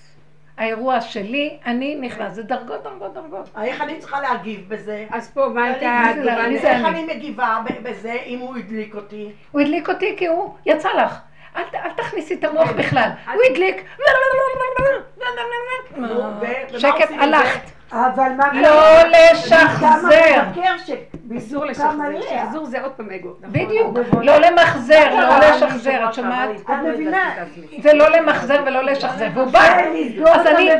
האירוע 0.56 1.00
שלי, 1.00 1.58
אני 1.66 1.94
נכנס. 1.94 2.32
זה 2.32 2.42
דרגות, 2.42 2.82
דרגות, 2.82 3.14
דרגות. 3.14 3.48
איך 3.62 3.80
אני 3.80 3.98
צריכה 3.98 4.20
להגיב 4.20 4.64
בזה? 4.68 5.06
אז 5.10 5.30
פה, 5.30 5.48
מה 5.54 5.64
הייתה 5.64 6.00
מי 6.48 6.58
זה 6.58 6.70
התגובה? 6.70 6.70
איך 6.70 6.86
אני 6.86 7.14
מגיבה 7.14 7.62
בזה 7.82 8.12
אם 8.26 8.38
הוא 8.38 8.56
הדליק 8.56 8.94
אותי? 8.94 9.32
הוא 9.52 9.60
הדליק 9.60 9.88
אותי 9.88 10.14
כי 10.16 10.26
הוא 10.26 10.54
יצא 10.66 10.88
לך. 10.88 11.18
אל, 11.56 11.62
תכניסי 11.96 12.34
את 12.34 12.44
המוח 12.44 12.70
בכלל. 12.70 13.10
הוא 13.34 13.42
הדליק. 13.50 13.84
שקט? 16.78 17.10
הלכת. 17.20 17.60
אבל 17.92 18.28
מה... 18.36 18.62
לא 18.62 19.02
לשחזר. 19.08 20.42
ביזור 21.14 21.64
לשחזר. 21.64 22.20
שחזור 22.30 22.66
זה 22.66 22.82
עוד 22.82 22.92
פעם 22.92 23.10
אגו. 23.10 23.28
בדיוק. 23.42 23.96
לא 24.22 24.38
למחזר, 24.38 25.14
לא 25.14 25.38
לשחזר. 25.38 26.08
את 26.08 26.14
שומעת? 26.14 26.50
את 26.60 26.70
מבינה? 26.84 27.34
זה 27.80 27.92
לא 27.92 28.08
למחזר 28.08 28.62
ולא 28.66 28.82
לשחזר. 28.82 29.28
והוא 29.34 29.50
בא. 29.50 29.76
אז 30.34 30.46
אני... 30.46 30.70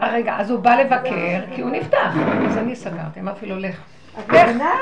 רגע, 0.00 0.36
אז 0.38 0.50
הוא 0.50 0.58
בא 0.58 0.74
לבקר 0.74 1.54
כי 1.54 1.62
הוא 1.62 1.70
נפתח. 1.70 2.14
אז 2.48 2.58
אני 2.58 2.76
סגרתי, 2.76 3.20
אמרתי 3.20 3.46
לו, 3.46 3.58
לך. 3.58 3.76
את 4.18 4.30
מבינה? 4.30 4.74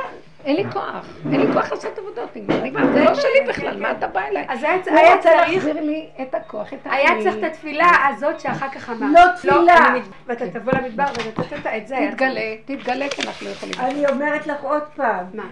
אין 0.47 0.56
לי 0.56 0.64
כוח. 0.73 1.06
אין 1.32 1.40
לי 1.40 1.52
כוח 1.52 1.70
לעשות 1.73 1.98
עבודות. 1.98 2.36
נגמר. 2.36 2.93
זה 2.93 3.05
לא 3.05 3.14
שלי 3.14 3.40
בכלל, 3.48 3.81
מה 3.81 3.90
אתה 3.90 4.06
בא 4.06 4.20
אליי? 4.20 4.47
אז 4.48 4.62
היה 4.62 4.73
היה 4.86 5.18
צריך... 5.18 5.35
להחזיר 5.36 5.81
לי 5.81 6.09
את 6.23 6.35
הכוח, 6.35 6.73
את 6.73 6.78
היה 6.85 7.10
הכלי. 7.10 7.23
צריך 7.23 7.36
את 7.39 7.44
התפילה 7.44 7.86
הזאת 8.09 8.40
שאחר 8.40 8.68
כך 8.68 8.90
אמרת. 8.90 9.14
לא 9.14 9.20
תפילה. 9.36 9.90
מת- 9.97 10.02
ואתה 10.27 10.51
תבוא 10.51 10.73
למדבר 10.73 11.05
ונתת 11.05 11.66
את 11.77 11.89
זה. 11.89 11.97
היה. 11.98 12.10
תתגלה, 12.12 12.40
תתגלה 12.64 13.09
כי 13.09 13.23
אנחנו 13.27 13.47
לא 13.47 13.52
יכולים. 13.52 13.74
אני 13.78 14.06
אומרת 14.06 14.47
לך 14.47 14.62
עוד 14.62 14.82
פעם. 14.97 15.24
מה? 15.35 15.44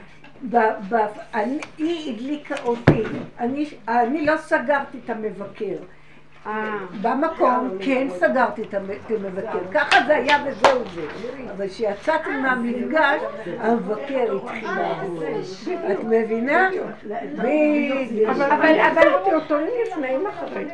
היא 1.79 2.15
הדליקה 2.15 2.55
אותי. 2.65 3.03
אני 3.89 4.27
לא 4.27 4.37
סגרתי 4.37 4.99
את 5.05 5.11
המבקר. 5.11 5.77
במקום 7.03 7.71
כן 7.81 8.07
סגרתי 8.11 8.63
את 8.63 8.75
המ- 8.75 8.91
את 8.91 9.11
המבקר, 9.11 9.59
ככה 9.73 10.05
זה 10.07 10.17
היה 10.17 10.37
וזהו 10.47 10.79
זה. 10.95 11.01
אבל 11.57 11.69
כשיצאתי 11.69 12.31
מהמפגש, 12.31 13.21
המבקר 13.61 14.37
התחיל 14.45 14.69
לעבוד. 14.79 15.23
את 15.93 15.99
מבינה? 16.05 16.69
אבל 18.93 19.09
אותו 19.35 19.55
לפני 19.59 20.17
אחרי. 20.29 20.65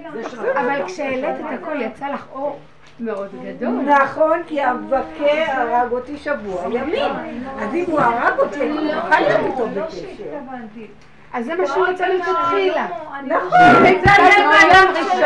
אבל 0.60 0.82
כשהעלית 0.86 1.24
את 1.40 1.62
הכל 1.62 1.80
יצא 1.82 2.06
לך 2.08 2.26
אור 2.32 2.58
מאוד 3.00 3.28
גדול. 3.44 3.68
נכון, 3.86 4.42
כי 4.46 4.60
המבקר 4.62 5.44
הרג 5.48 5.92
אותי 5.92 6.16
שבוע 6.16 6.62
ימים. 6.70 7.12
אז 7.58 7.74
אם 7.74 7.84
הוא 7.86 8.00
הרג 8.00 8.38
אותי, 8.38 8.60
אני 8.60 8.84
לא 8.86 8.92
יכולה 8.92 9.20
להיות 9.20 9.40
איתו 9.46 9.66
בקשר. 9.68 10.06
אז 11.32 11.44
זה 11.44 11.54
מה 11.54 11.66
שהוא 11.66 11.86
רצה 11.86 12.06
מלכתחילה. 12.08 12.86
נכון, 13.26 13.58
זה 13.82 14.12
היה 14.12 14.48
מהיום 14.48 14.96
ראשון. 14.96 15.22